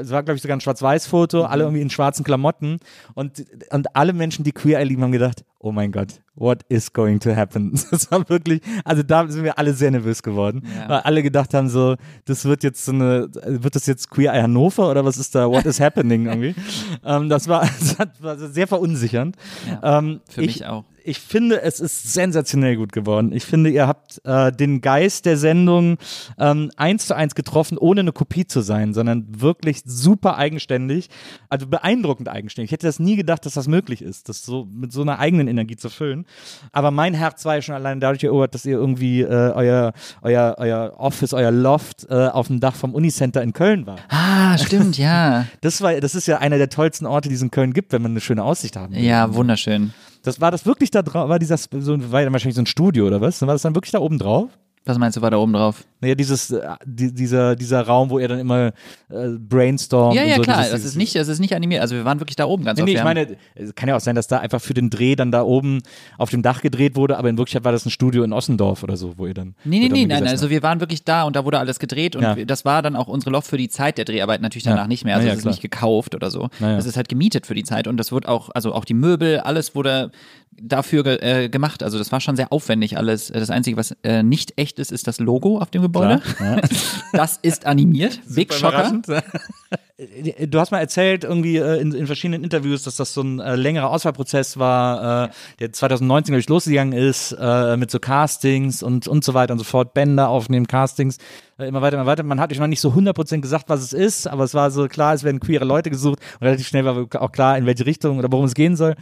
Es 0.00 0.10
war, 0.10 0.22
glaube 0.22 0.36
ich, 0.36 0.42
sogar 0.42 0.56
ein 0.56 0.60
Schwarz-Weiß-Foto, 0.60 1.44
alle 1.44 1.64
irgendwie 1.64 1.82
in 1.82 1.90
schwarzen 1.90 2.24
Klamotten. 2.24 2.78
Und, 3.14 3.44
und 3.70 3.96
alle 3.96 4.12
Menschen, 4.12 4.44
die 4.44 4.52
Queer 4.52 4.78
Eye 4.78 4.84
lieben, 4.84 5.02
haben 5.02 5.12
gedacht, 5.12 5.44
oh 5.66 5.72
mein 5.72 5.90
Gott, 5.90 6.20
what 6.36 6.60
is 6.68 6.92
going 6.92 7.18
to 7.18 7.34
happen? 7.34 7.72
Das 7.90 8.10
war 8.10 8.28
wirklich, 8.28 8.60
also 8.84 9.02
da 9.02 9.26
sind 9.26 9.42
wir 9.42 9.58
alle 9.58 9.72
sehr 9.72 9.90
nervös 9.90 10.22
geworden, 10.22 10.62
Ja. 10.76 10.88
weil 10.88 11.00
alle 11.00 11.22
gedacht 11.22 11.54
haben 11.54 11.68
so, 11.68 11.96
das 12.24 12.44
wird 12.44 12.62
jetzt 12.62 12.84
so 12.84 12.92
eine, 12.92 13.28
wird 13.32 13.74
das 13.74 13.86
jetzt 13.86 14.10
Queer 14.10 14.32
Eye 14.32 14.42
Hannover 14.42 14.90
oder 14.90 15.04
was 15.04 15.16
ist 15.16 15.34
da, 15.34 15.50
what 15.50 15.64
is 15.66 15.80
happening 15.80 16.26
irgendwie? 16.26 16.54
ähm, 17.04 17.28
das 17.28 17.48
war, 17.48 17.62
das 17.98 18.08
war 18.20 18.38
sehr 18.38 18.68
verunsichernd. 18.68 19.36
Ja, 19.68 19.98
ähm, 19.98 20.20
für 20.28 20.42
ich, 20.42 20.46
mich 20.46 20.66
auch. 20.66 20.84
Ich 21.08 21.20
finde, 21.20 21.62
es 21.62 21.78
ist 21.78 22.12
sensationell 22.12 22.76
gut 22.76 22.90
geworden. 22.90 23.30
Ich 23.32 23.44
finde, 23.44 23.70
ihr 23.70 23.86
habt 23.86 24.20
äh, 24.24 24.50
den 24.50 24.80
Geist 24.80 25.24
der 25.24 25.36
Sendung 25.36 25.98
ähm, 26.36 26.72
eins 26.76 27.06
zu 27.06 27.14
eins 27.14 27.36
getroffen, 27.36 27.78
ohne 27.78 28.00
eine 28.00 28.10
Kopie 28.10 28.44
zu 28.44 28.60
sein, 28.60 28.92
sondern 28.92 29.24
wirklich 29.40 29.82
super 29.84 30.36
eigenständig, 30.36 31.08
also 31.48 31.68
beeindruckend 31.68 32.28
eigenständig. 32.28 32.70
Ich 32.70 32.72
hätte 32.72 32.88
das 32.88 32.98
nie 32.98 33.14
gedacht, 33.14 33.46
dass 33.46 33.54
das 33.54 33.68
möglich 33.68 34.02
ist, 34.02 34.28
das 34.28 34.44
so 34.44 34.66
mit 34.68 34.90
so 34.90 35.02
einer 35.02 35.20
eigenen 35.20 35.46
Energie 35.56 35.76
zu 35.76 35.88
füllen. 35.88 36.26
Aber 36.72 36.90
mein 36.90 37.14
Herz 37.14 37.44
war 37.44 37.56
ja 37.56 37.62
schon 37.62 37.74
allein 37.74 38.00
dadurch 38.00 38.24
erobert, 38.24 38.54
dass 38.54 38.64
ihr 38.64 38.76
irgendwie 38.76 39.22
äh, 39.22 39.26
euer, 39.26 39.92
euer, 40.22 40.54
euer 40.58 40.94
Office, 40.98 41.32
euer 41.32 41.50
Loft 41.50 42.06
äh, 42.10 42.28
auf 42.28 42.48
dem 42.48 42.60
Dach 42.60 42.74
vom 42.74 42.94
Unicenter 42.94 43.42
in 43.42 43.52
Köln 43.52 43.86
war. 43.86 43.96
Ah, 44.08 44.58
stimmt, 44.58 44.98
ja. 44.98 45.46
Das 45.60 45.80
war, 45.80 45.98
das 46.00 46.14
ist 46.14 46.26
ja 46.26 46.38
einer 46.38 46.58
der 46.58 46.68
tollsten 46.68 47.06
Orte, 47.06 47.28
die 47.28 47.34
es 47.34 47.42
in 47.42 47.50
Köln 47.50 47.72
gibt, 47.72 47.92
wenn 47.92 48.02
man 48.02 48.12
eine 48.12 48.20
schöne 48.20 48.42
Aussicht 48.44 48.76
haben 48.76 48.94
will. 48.94 49.02
Ja, 49.02 49.34
wunderschön. 49.34 49.92
Das 50.22 50.40
war 50.40 50.50
das 50.50 50.66
wirklich 50.66 50.90
da 50.90 51.02
drauf, 51.02 51.28
war 51.28 51.38
dieser, 51.38 51.56
so, 51.56 52.12
war 52.12 52.32
wahrscheinlich 52.32 52.54
so 52.54 52.62
ein 52.62 52.66
Studio 52.66 53.06
oder 53.06 53.20
was? 53.20 53.40
War 53.42 53.48
das 53.48 53.62
dann 53.62 53.74
wirklich 53.74 53.92
da 53.92 53.98
oben 53.98 54.18
drauf? 54.18 54.50
Was 54.88 54.98
meinst 54.98 55.16
du, 55.16 55.20
war 55.20 55.32
da 55.32 55.36
oben 55.38 55.52
drauf? 55.52 55.84
Naja, 56.00 56.14
dieses, 56.14 56.52
äh, 56.52 56.62
die, 56.84 57.12
dieser, 57.12 57.56
dieser 57.56 57.82
Raum, 57.82 58.08
wo 58.08 58.20
er 58.20 58.28
dann 58.28 58.38
immer 58.38 58.68
äh, 59.10 59.28
brainstormt. 59.36 60.14
Ja, 60.14 60.22
und 60.22 60.28
ja, 60.28 60.36
so, 60.36 60.42
klar. 60.42 60.58
dieses, 60.58 60.70
Das 60.72 60.84
ist 60.84 60.94
nicht, 60.96 61.16
das 61.16 61.26
ist 61.26 61.40
nicht 61.40 61.54
animiert. 61.56 61.80
Also 61.82 61.96
wir 61.96 62.04
waren 62.04 62.20
wirklich 62.20 62.36
da 62.36 62.44
oben 62.44 62.64
ganz 62.64 62.76
Nee, 62.78 62.82
oft. 62.84 62.92
nee, 62.92 62.96
ich 62.98 63.02
meine, 63.04 63.36
es 63.56 63.74
kann 63.74 63.88
ja 63.88 63.96
auch 63.96 64.00
sein, 64.00 64.14
dass 64.14 64.28
da 64.28 64.38
einfach 64.38 64.60
für 64.60 64.74
den 64.74 64.88
Dreh 64.88 65.16
dann 65.16 65.32
da 65.32 65.42
oben 65.42 65.82
auf 66.18 66.30
dem 66.30 66.42
Dach 66.42 66.62
gedreht 66.62 66.94
wurde, 66.94 67.18
aber 67.18 67.28
in 67.28 67.36
Wirklichkeit 67.36 67.64
war 67.64 67.72
das 67.72 67.84
ein 67.84 67.90
Studio 67.90 68.22
in 68.22 68.32
Ossendorf 68.32 68.84
oder 68.84 68.96
so, 68.96 69.14
wo 69.18 69.26
ihr 69.26 69.34
dann. 69.34 69.56
Nee, 69.64 69.80
nee, 69.80 69.88
nee, 69.88 70.06
nein, 70.06 70.20
gesessen 70.20 70.28
also 70.28 70.50
wir 70.50 70.62
waren 70.62 70.78
wirklich 70.78 71.02
da 71.04 71.24
und 71.24 71.34
da 71.34 71.44
wurde 71.44 71.58
alles 71.58 71.80
gedreht 71.80 72.14
und 72.14 72.22
Ja. 72.22 72.36
das 72.44 72.64
war 72.64 72.80
dann 72.82 72.94
auch 72.94 73.08
unsere 73.08 73.30
Loft 73.32 73.48
für 73.48 73.58
die 73.58 73.68
Zeit 73.68 73.98
der 73.98 74.04
Dreharbeit 74.04 74.40
natürlich 74.40 74.64
danach 74.64 74.82
Ja. 74.82 74.86
nicht 74.88 75.04
mehr. 75.04 75.16
Also 75.16 75.26
Ja, 75.26 75.32
ja, 75.32 75.38
es 75.38 75.44
ist 75.44 75.50
nicht 75.50 75.62
gekauft 75.62 76.14
oder 76.14 76.30
so. 76.30 76.48
Es 76.60 76.86
ist 76.86 76.96
halt 76.96 77.08
gemietet 77.08 77.46
für 77.46 77.54
die 77.54 77.64
Zeit 77.64 77.88
und 77.88 77.96
das 77.96 78.12
wird 78.12 78.28
auch, 78.28 78.50
also 78.54 78.72
auch 78.72 78.84
die 78.84 78.94
Möbel, 78.94 79.40
alles 79.40 79.74
wurde 79.74 80.12
dafür 80.52 81.22
äh, 81.22 81.48
gemacht. 81.48 81.82
Also 81.82 81.98
das 81.98 82.12
war 82.12 82.20
schon 82.20 82.36
sehr 82.36 82.52
aufwendig 82.52 82.96
alles. 82.96 83.28
Das 83.28 83.50
Einzige, 83.50 83.76
was 83.76 83.94
äh, 84.02 84.22
nicht 84.22 84.54
echt 84.56 84.78
ist, 84.78 84.92
ist 84.92 85.06
das 85.06 85.20
Logo 85.20 85.58
auf 85.58 85.70
dem 85.70 85.82
Gebäude. 85.82 86.22
Ja. 86.40 86.60
Das 87.12 87.38
ist 87.40 87.64
animiert. 87.66 88.20
Big 88.28 88.52
Shocker. 88.52 89.00
Äh, 89.98 90.46
Du 90.46 90.60
hast 90.60 90.70
mal 90.70 90.78
erzählt, 90.78 91.24
irgendwie 91.24 91.56
äh, 91.56 91.80
in, 91.80 91.92
in 91.92 92.06
verschiedenen 92.06 92.44
Interviews, 92.44 92.82
dass 92.82 92.96
das 92.96 93.14
so 93.14 93.22
ein 93.22 93.40
äh, 93.40 93.56
längerer 93.56 93.90
Auswahlprozess 93.90 94.58
war, 94.58 95.26
äh, 95.26 95.28
der 95.60 95.72
2019, 95.72 96.32
glaube 96.32 96.40
ich, 96.40 96.48
losgegangen 96.48 96.92
ist, 96.92 97.32
äh, 97.38 97.76
mit 97.76 97.90
so 97.90 97.98
Castings 97.98 98.82
und, 98.82 99.08
und 99.08 99.24
so 99.24 99.34
weiter 99.34 99.52
und 99.52 99.58
so 99.58 99.64
fort, 99.64 99.94
Bänder 99.94 100.28
aufnehmen, 100.28 100.66
Castings, 100.66 101.18
äh, 101.58 101.66
immer 101.68 101.82
weiter, 101.82 101.96
immer 101.96 102.06
weiter. 102.06 102.22
Man 102.22 102.40
hat 102.40 102.52
euch 102.52 102.58
noch 102.58 102.66
nicht 102.66 102.80
so 102.80 102.90
100% 102.90 103.40
gesagt, 103.40 103.68
was 103.68 103.80
es 103.80 103.92
ist, 103.92 104.26
aber 104.26 104.44
es 104.44 104.54
war 104.54 104.70
so 104.70 104.86
klar, 104.88 105.14
es 105.14 105.24
werden 105.24 105.40
queere 105.40 105.64
Leute 105.64 105.90
gesucht 105.90 106.20
und 106.40 106.46
relativ 106.46 106.66
schnell 106.66 106.84
war 106.84 107.06
auch 107.20 107.32
klar, 107.32 107.56
in 107.58 107.66
welche 107.66 107.86
Richtung 107.86 108.18
oder 108.18 108.30
worum 108.30 108.44
es 108.46 108.54
gehen 108.54 108.76
soll. 108.76 108.94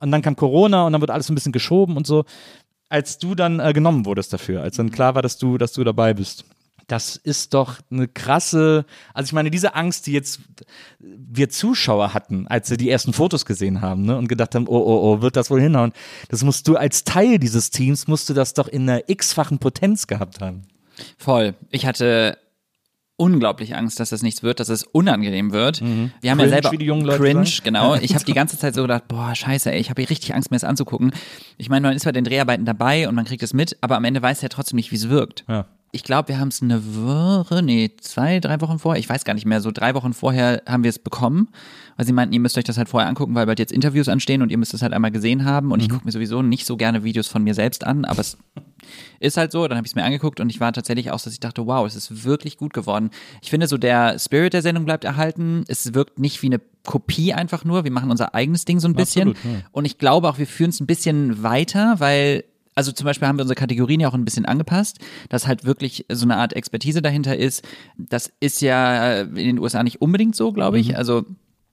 Und 0.00 0.10
dann 0.10 0.22
kam 0.22 0.34
Corona 0.34 0.86
und 0.86 0.92
dann 0.92 1.00
wird 1.00 1.10
alles 1.10 1.28
ein 1.28 1.34
bisschen 1.34 1.52
geschoben 1.52 1.96
und 1.96 2.06
so. 2.06 2.24
Als 2.88 3.18
du 3.18 3.36
dann 3.36 3.58
genommen 3.72 4.04
wurdest 4.04 4.32
dafür, 4.32 4.62
als 4.62 4.76
dann 4.76 4.90
klar 4.90 5.14
war, 5.14 5.22
dass 5.22 5.38
du, 5.38 5.58
dass 5.58 5.72
du 5.72 5.84
dabei 5.84 6.12
bist. 6.12 6.44
Das 6.90 7.14
ist 7.16 7.54
doch 7.54 7.76
eine 7.90 8.08
krasse, 8.08 8.84
also 9.14 9.26
ich 9.28 9.32
meine, 9.32 9.50
diese 9.50 9.74
Angst, 9.76 10.06
die 10.06 10.12
jetzt 10.12 10.40
wir 10.98 11.48
Zuschauer 11.48 12.14
hatten, 12.14 12.48
als 12.48 12.66
sie 12.68 12.76
die 12.76 12.90
ersten 12.90 13.12
Fotos 13.12 13.44
gesehen 13.46 13.80
haben 13.80 14.02
ne, 14.02 14.16
und 14.18 14.28
gedacht 14.28 14.54
haben, 14.54 14.66
oh, 14.66 14.76
oh, 14.76 15.00
oh, 15.14 15.22
wird 15.22 15.36
das 15.36 15.50
wohl 15.50 15.60
hinhauen? 15.60 15.92
Das 16.28 16.42
musst 16.42 16.66
du 16.66 16.76
als 16.76 17.04
Teil 17.04 17.38
dieses 17.38 17.70
Teams, 17.70 18.08
musst 18.08 18.28
du 18.28 18.34
das 18.34 18.54
doch 18.54 18.66
in 18.66 18.88
einer 18.88 19.08
x-fachen 19.08 19.58
Potenz 19.58 20.06
gehabt 20.06 20.40
haben. 20.40 20.62
Voll. 21.16 21.54
Ich 21.70 21.86
hatte 21.86 22.36
unglaublich 23.16 23.76
Angst, 23.76 24.00
dass 24.00 24.08
das 24.08 24.22
nichts 24.22 24.42
wird, 24.42 24.60
dass 24.60 24.70
es 24.70 24.82
unangenehm 24.82 25.52
wird. 25.52 25.80
Wir 25.82 25.86
haben 25.86 25.98
Mhm. 25.98 26.10
Cringe, 26.22 26.42
ja 26.42 26.48
selber 26.48 26.72
wie 26.72 26.78
die 26.78 26.86
jungen 26.86 27.04
Leute 27.04 27.18
cringe, 27.22 27.44
sagen. 27.46 27.60
genau. 27.64 27.94
Ich 28.00 28.14
habe 28.14 28.24
die 28.24 28.32
ganze 28.32 28.58
Zeit 28.58 28.74
so 28.74 28.82
gedacht, 28.82 29.08
boah, 29.08 29.34
scheiße, 29.34 29.70
ey, 29.70 29.78
ich 29.78 29.90
habe 29.90 30.00
hier 30.00 30.10
richtig 30.10 30.34
Angst, 30.34 30.50
mir 30.50 30.56
das 30.56 30.64
anzugucken. 30.64 31.12
Ich 31.58 31.68
meine, 31.68 31.86
man 31.86 31.94
ist 31.96 32.04
bei 32.06 32.12
den 32.12 32.24
Dreharbeiten 32.24 32.64
dabei 32.64 33.08
und 33.08 33.14
man 33.14 33.26
kriegt 33.26 33.42
es 33.42 33.52
mit, 33.52 33.76
aber 33.82 33.96
am 33.96 34.04
Ende 34.04 34.22
weiß 34.22 34.42
er 34.42 34.48
trotzdem 34.48 34.76
nicht, 34.76 34.90
wie 34.90 34.96
es 34.96 35.08
wirkt. 35.10 35.44
Ja. 35.48 35.66
Ich 35.92 36.04
glaube, 36.04 36.28
wir 36.28 36.38
haben 36.38 36.48
es 36.48 36.62
eine 36.62 36.80
Woche, 36.94 37.62
nee, 37.62 37.90
zwei, 38.00 38.38
drei 38.38 38.60
Wochen 38.60 38.78
vorher, 38.78 39.00
ich 39.00 39.08
weiß 39.08 39.24
gar 39.24 39.34
nicht 39.34 39.46
mehr, 39.46 39.60
so 39.60 39.72
drei 39.72 39.94
Wochen 39.94 40.12
vorher 40.12 40.62
haben 40.66 40.84
wir 40.84 40.88
es 40.88 41.00
bekommen, 41.00 41.48
weil 41.96 42.06
sie 42.06 42.12
meinten, 42.12 42.32
ihr 42.32 42.38
müsst 42.38 42.56
euch 42.56 42.64
das 42.64 42.78
halt 42.78 42.88
vorher 42.88 43.08
angucken, 43.08 43.34
weil 43.34 43.46
bald 43.46 43.58
jetzt 43.58 43.72
Interviews 43.72 44.08
anstehen 44.08 44.40
und 44.42 44.52
ihr 44.52 44.58
müsst 44.58 44.72
es 44.72 44.82
halt 44.82 44.92
einmal 44.92 45.10
gesehen 45.10 45.44
haben. 45.44 45.72
Und 45.72 45.80
ich 45.80 45.88
gucke 45.88 46.04
mir 46.04 46.12
sowieso 46.12 46.42
nicht 46.42 46.64
so 46.64 46.76
gerne 46.76 47.02
Videos 47.02 47.26
von 47.26 47.42
mir 47.42 47.54
selbst 47.54 47.84
an, 47.84 48.04
aber 48.04 48.20
es 48.20 48.38
ist 49.20 49.36
halt 49.36 49.50
so, 49.50 49.66
dann 49.66 49.76
habe 49.76 49.86
ich 49.86 49.90
es 49.92 49.96
mir 49.96 50.04
angeguckt 50.04 50.38
und 50.38 50.48
ich 50.48 50.60
war 50.60 50.72
tatsächlich 50.72 51.10
auch, 51.10 51.18
so, 51.18 51.24
dass 51.24 51.34
ich 51.34 51.40
dachte, 51.40 51.66
wow, 51.66 51.84
es 51.84 51.96
ist 51.96 52.24
wirklich 52.24 52.56
gut 52.56 52.72
geworden. 52.72 53.10
Ich 53.42 53.50
finde 53.50 53.66
so, 53.66 53.76
der 53.76 54.16
Spirit 54.20 54.52
der 54.52 54.62
Sendung 54.62 54.84
bleibt 54.84 55.04
erhalten. 55.04 55.64
Es 55.66 55.92
wirkt 55.92 56.20
nicht 56.20 56.40
wie 56.42 56.46
eine 56.46 56.60
Kopie 56.86 57.34
einfach 57.34 57.64
nur. 57.64 57.82
Wir 57.82 57.90
machen 57.90 58.10
unser 58.10 58.34
eigenes 58.34 58.64
Ding 58.64 58.78
so 58.78 58.86
ein 58.86 58.94
bisschen. 58.94 59.30
Absolut, 59.30 59.58
ja. 59.58 59.66
Und 59.72 59.84
ich 59.86 59.98
glaube 59.98 60.28
auch, 60.28 60.38
wir 60.38 60.46
führen 60.46 60.70
es 60.70 60.80
ein 60.80 60.86
bisschen 60.86 61.42
weiter, 61.42 61.96
weil 61.98 62.44
also 62.80 62.92
zum 62.92 63.04
Beispiel 63.04 63.28
haben 63.28 63.36
wir 63.36 63.42
unsere 63.42 63.56
Kategorien 63.56 64.00
ja 64.00 64.08
auch 64.08 64.14
ein 64.14 64.24
bisschen 64.24 64.46
angepasst, 64.46 65.00
dass 65.28 65.46
halt 65.46 65.66
wirklich 65.66 66.06
so 66.10 66.24
eine 66.24 66.38
Art 66.38 66.54
Expertise 66.54 67.02
dahinter 67.02 67.36
ist. 67.36 67.62
Das 67.98 68.32
ist 68.40 68.62
ja 68.62 69.20
in 69.20 69.34
den 69.34 69.58
USA 69.58 69.82
nicht 69.82 70.00
unbedingt 70.00 70.34
so, 70.34 70.50
glaube 70.50 70.78
ich. 70.78 70.96
Also 70.96 71.26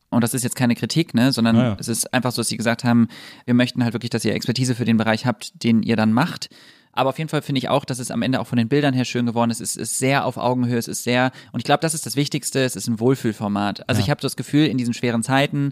und 0.10 0.22
das 0.22 0.34
ist 0.34 0.44
jetzt 0.44 0.58
keine 0.58 0.76
Kritik, 0.76 1.14
ne, 1.14 1.32
sondern 1.32 1.56
Ja, 1.56 1.64
ja. 1.64 1.78
es 1.80 1.88
ist 1.88 2.14
einfach 2.14 2.34
so, 2.34 2.42
dass 2.42 2.50
sie 2.50 2.58
gesagt 2.58 2.84
haben, 2.84 3.08
wir 3.46 3.54
möchten 3.54 3.86
halt 3.86 3.94
wirklich, 3.94 4.10
dass 4.10 4.26
ihr 4.26 4.36
Expertise 4.36 4.76
für 4.76 4.84
den 4.84 4.98
Bereich 4.98 5.26
habt, 5.26 5.64
den 5.64 5.82
ihr 5.82 5.96
dann 5.96 6.12
macht. 6.12 6.50
Aber 6.92 7.12
auf 7.12 7.18
jeden 7.20 7.30
Fall 7.30 7.42
finde 7.42 7.60
ich 7.60 7.70
auch, 7.70 7.86
dass 7.86 8.00
es 8.00 8.12
am 8.12 8.22
Ende 8.22 8.42
auch 8.42 8.48
von 8.48 8.58
den 8.58 8.68
Bildern 8.68 8.94
her 8.94 9.06
schön 9.06 9.26
geworden 9.26 9.50
ist. 9.50 9.62
Es 9.62 9.78
ist 9.78 10.00
sehr 10.00 10.26
auf 10.26 10.36
Augenhöhe, 10.36 10.78
es 10.78 10.90
ist 10.90 11.06
sehr, 11.06 11.32
und 11.54 11.62
ich 11.62 11.64
glaube, 11.64 11.80
das 11.80 11.94
ist 11.94 12.06
das 12.06 12.18
Wichtigste, 12.18 12.66
es 12.66 12.76
ist 12.76 12.90
ein 12.90 13.00
Wohlfühlformat. 13.00 13.88
Also 13.88 14.02
ich 14.02 14.10
habe 14.10 14.20
so 14.20 14.26
das 14.26 14.36
Gefühl, 14.36 14.66
in 14.66 14.78
diesen 14.78 14.94
schweren 14.94 15.24
Zeiten, 15.24 15.72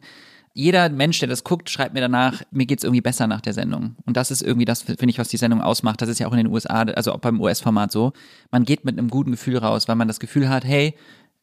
jeder 0.58 0.88
Mensch, 0.88 1.20
der 1.20 1.28
das 1.28 1.44
guckt, 1.44 1.70
schreibt 1.70 1.94
mir 1.94 2.00
danach, 2.00 2.42
mir 2.50 2.66
geht's 2.66 2.86
irgendwie 2.86 3.02
besser 3.02 3.28
nach 3.28 3.42
der 3.42 3.52
Sendung. 3.54 3.98
Und 4.06 4.16
das 4.16 4.32
ist 4.32 4.42
irgendwie 4.42 4.64
das, 4.64 4.84
finde 4.84 5.10
ich, 5.10 5.20
was 5.20 5.28
die 5.28 5.36
Sendung 5.36 5.62
ausmacht. 5.62 6.02
Das 6.02 6.08
ist 6.08 6.18
ja 6.18 6.28
auch 6.28 6.32
in 6.32 6.38
den 6.38 6.48
USA, 6.48 6.84
also 6.84 7.12
auch 7.12 7.20
beim 7.20 7.42
US-Format 7.42 7.92
so. 7.92 8.14
Man 8.52 8.64
geht 8.64 8.86
mit 8.86 8.98
einem 8.98 9.10
guten 9.10 9.32
Gefühl 9.32 9.58
raus, 9.58 9.90
weil 9.90 9.98
man 9.98 10.08
das 10.08 10.22
Gefühl 10.22 10.48
hat, 10.48 10.64
hey, 10.64 10.96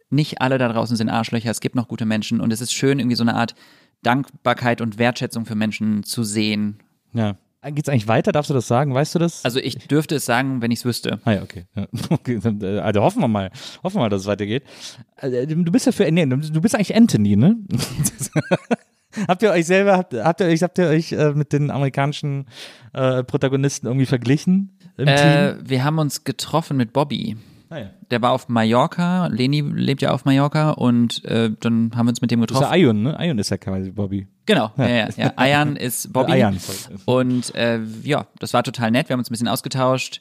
nicht 0.08 0.40
alle 0.40 0.56
da 0.56 0.66
draußen 0.72 0.96
sind 0.96 1.10
Arschlöcher, 1.10 1.50
es 1.50 1.60
gibt 1.60 1.74
noch 1.74 1.88
gute 1.88 2.06
Menschen 2.06 2.40
und 2.40 2.52
es 2.54 2.62
ist 2.62 2.72
schön, 2.72 2.98
irgendwie 2.98 3.16
so 3.16 3.22
eine 3.22 3.34
Art 3.34 3.54
Dankbarkeit 4.02 4.80
und 4.80 4.98
Wertschätzung 4.98 5.44
für 5.44 5.54
Menschen 5.56 6.04
zu 6.04 6.24
sehen. 6.24 6.78
Ja. 7.12 7.36
Geht's 7.64 7.88
eigentlich 7.90 8.08
weiter? 8.08 8.32
Darfst 8.32 8.50
du 8.50 8.54
das 8.54 8.66
sagen? 8.66 8.92
Weißt 8.92 9.14
du 9.14 9.20
das? 9.20 9.44
Also 9.44 9.60
ich 9.60 9.76
dürfte 9.86 10.16
es 10.16 10.24
sagen, 10.24 10.62
wenn 10.62 10.72
ich 10.72 10.80
es 10.80 10.84
wüsste. 10.84 11.20
Ah 11.24 11.32
ja, 11.32 11.42
okay. 11.42 11.66
Ja. 11.76 11.86
okay. 12.10 12.40
äh, 12.60 12.78
Also 12.80 13.02
hoffen 13.02 13.20
wir 13.20 13.28
mal, 13.28 13.50
hoffen 13.84 13.96
wir 13.96 14.00
mal, 14.00 14.08
dass 14.08 14.22
es 14.22 14.26
weitergeht. 14.26 14.64
Äh, 15.18 15.46
Du 15.46 15.70
bist 15.70 15.86
ja 15.86 15.92
für, 15.92 16.10
nee, 16.10 16.26
du 16.26 16.60
bist 16.60 16.74
eigentlich 16.74 16.96
Anthony, 16.96 17.36
ne? 17.36 17.56
habt 19.28 19.42
ihr 19.42 19.50
euch 19.50 19.66
selber, 19.66 19.96
habt, 19.96 20.14
habt 20.14 20.40
ihr 20.40 20.46
euch, 20.46 20.62
habt 20.62 20.78
ihr 20.78 20.86
euch 20.86 21.12
äh, 21.12 21.32
mit 21.32 21.52
den 21.52 21.70
amerikanischen 21.70 22.46
äh, 22.92 23.22
Protagonisten 23.24 23.86
irgendwie 23.86 24.06
verglichen 24.06 24.70
Äh, 24.98 25.54
wir 25.62 25.84
haben 25.84 25.98
uns 25.98 26.24
getroffen 26.24 26.76
mit 26.76 26.92
Bobby. 26.92 27.36
Ah, 27.70 27.78
ja. 27.78 27.90
Der 28.10 28.20
war 28.20 28.32
auf 28.32 28.50
Mallorca, 28.50 29.28
Leni 29.28 29.62
lebt 29.62 30.02
ja 30.02 30.10
auf 30.10 30.26
Mallorca 30.26 30.72
und 30.72 31.24
äh, 31.24 31.50
dann 31.60 31.92
haben 31.96 32.04
wir 32.04 32.10
uns 32.10 32.20
mit 32.20 32.30
dem 32.30 32.40
Das 32.42 32.50
ist 32.50 32.56
getroffen. 32.58 32.78
ja 32.78 32.86
Ion, 32.86 33.02
ne? 33.02 33.16
Ion 33.18 33.38
ist 33.38 33.48
ja 33.48 33.56
quasi 33.56 33.90
Bobby. 33.90 34.26
Genau, 34.44 34.70
ja, 34.76 34.88
ja, 34.88 35.08
ja. 35.16 35.32
Ayan 35.36 35.76
ist 35.88 36.12
Bobby. 36.12 36.44
Sorry. 36.58 36.98
Und 37.06 37.54
äh, 37.54 37.80
ja, 38.02 38.26
das 38.40 38.52
war 38.52 38.62
total 38.62 38.90
nett. 38.90 39.08
Wir 39.08 39.14
haben 39.14 39.20
uns 39.20 39.30
ein 39.30 39.32
bisschen 39.32 39.48
ausgetauscht. 39.48 40.20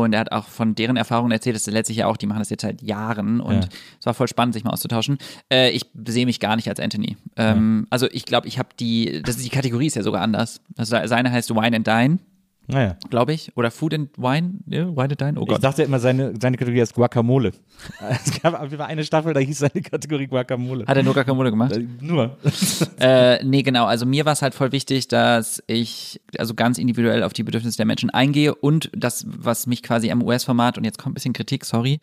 Und 0.00 0.12
er 0.12 0.20
hat 0.20 0.32
auch 0.32 0.48
von 0.48 0.74
deren 0.74 0.96
Erfahrungen 0.96 1.30
erzählt, 1.32 1.56
das 1.56 1.66
ist 1.66 1.72
letztlich 1.72 1.98
ja 1.98 2.06
auch, 2.06 2.16
die 2.16 2.26
machen 2.26 2.38
das 2.40 2.50
jetzt 2.50 2.62
seit 2.62 2.82
Jahren 2.82 3.40
und 3.40 3.54
Ja. 3.54 3.68
es 4.00 4.06
war 4.06 4.14
voll 4.14 4.28
spannend, 4.28 4.54
sich 4.54 4.64
mal 4.64 4.70
auszutauschen. 4.72 5.18
Äh, 5.52 5.70
ich 5.70 5.86
sehe 6.06 6.26
mich 6.26 6.40
gar 6.40 6.56
nicht 6.56 6.68
als 6.68 6.80
Anthony. 6.80 7.16
Ähm, 7.36 7.86
Also 7.90 8.08
ich 8.10 8.24
glaube, 8.24 8.48
ich 8.48 8.58
habe 8.58 8.68
die, 8.80 9.22
das 9.22 9.36
ist, 9.36 9.44
die 9.44 9.50
Kategorie 9.50 9.86
ist 9.86 9.96
ja 9.96 10.02
sogar 10.02 10.22
anders. 10.22 10.60
Also 10.76 10.96
seine 11.06 11.30
heißt 11.30 11.50
Wine 11.54 11.76
and 11.76 11.86
Dine, 11.86 12.18
Naja. 12.66 12.96
glaube 13.10 13.32
ich. 13.34 13.52
Oder 13.56 13.70
Food 13.70 13.92
and 13.94 14.16
Wine, 14.16 14.54
ja, 14.66 14.86
Wine 14.88 15.02
and 15.10 15.20
Dine, 15.20 15.38
oh 15.38 15.42
Ich 15.42 15.48
Gott. 15.48 15.62
dachte 15.64 15.82
immer, 15.82 15.98
seine, 15.98 16.32
seine 16.40 16.56
Kategorie 16.56 16.80
heißt 16.80 16.94
Guacamole. 16.94 17.52
Es 18.24 18.40
gab 18.40 18.54
auf 18.54 18.62
jeden 18.64 18.78
Fall 18.78 18.86
eine 18.86 19.04
Staffel, 19.04 19.34
da 19.34 19.40
hieß 19.40 19.58
seine 19.58 19.82
Kategorie 19.82 20.26
Guacamole. 20.26 20.86
Hat 20.86 20.96
er 20.96 21.02
nur 21.02 21.12
Guacamole 21.14 21.50
gemacht? 21.50 21.76
Äh, 21.76 21.86
Nur. 22.00 22.36
Äh, 22.98 23.44
nee, 23.44 23.62
genau. 23.62 23.84
Also 23.86 24.06
mir 24.06 24.24
war 24.24 24.32
es 24.32 24.40
halt 24.40 24.54
voll 24.54 24.72
wichtig, 24.72 25.08
dass 25.08 25.62
ich 25.66 26.20
also 26.38 26.54
ganz 26.54 26.78
individuell 26.78 27.22
auf 27.22 27.32
die 27.34 27.42
Bedürfnisse 27.42 27.76
der 27.76 27.86
Menschen 27.86 28.08
eingehe 28.10 28.54
und 28.54 28.90
das, 28.96 29.24
was 29.28 29.66
mich 29.66 29.82
quasi 29.82 30.10
am 30.10 30.22
US-Format, 30.22 30.78
und 30.78 30.84
jetzt 30.84 30.98
kommt 30.98 31.12
ein 31.12 31.14
bisschen 31.14 31.32
Kritik, 31.34 31.64
sorry, 31.64 32.00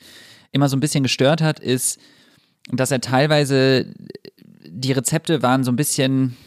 immer 0.51 0.69
so 0.69 0.77
ein 0.77 0.79
bisschen 0.79 1.01
gestört 1.03 1.41
hat, 1.41 1.59
ist, 1.59 1.99
dass 2.71 2.91
er 2.91 3.01
teilweise, 3.01 3.87
die 4.67 4.91
Rezepte 4.91 5.41
waren 5.41 5.63
so 5.63 5.71
ein 5.71 5.75
bisschen 5.75 6.37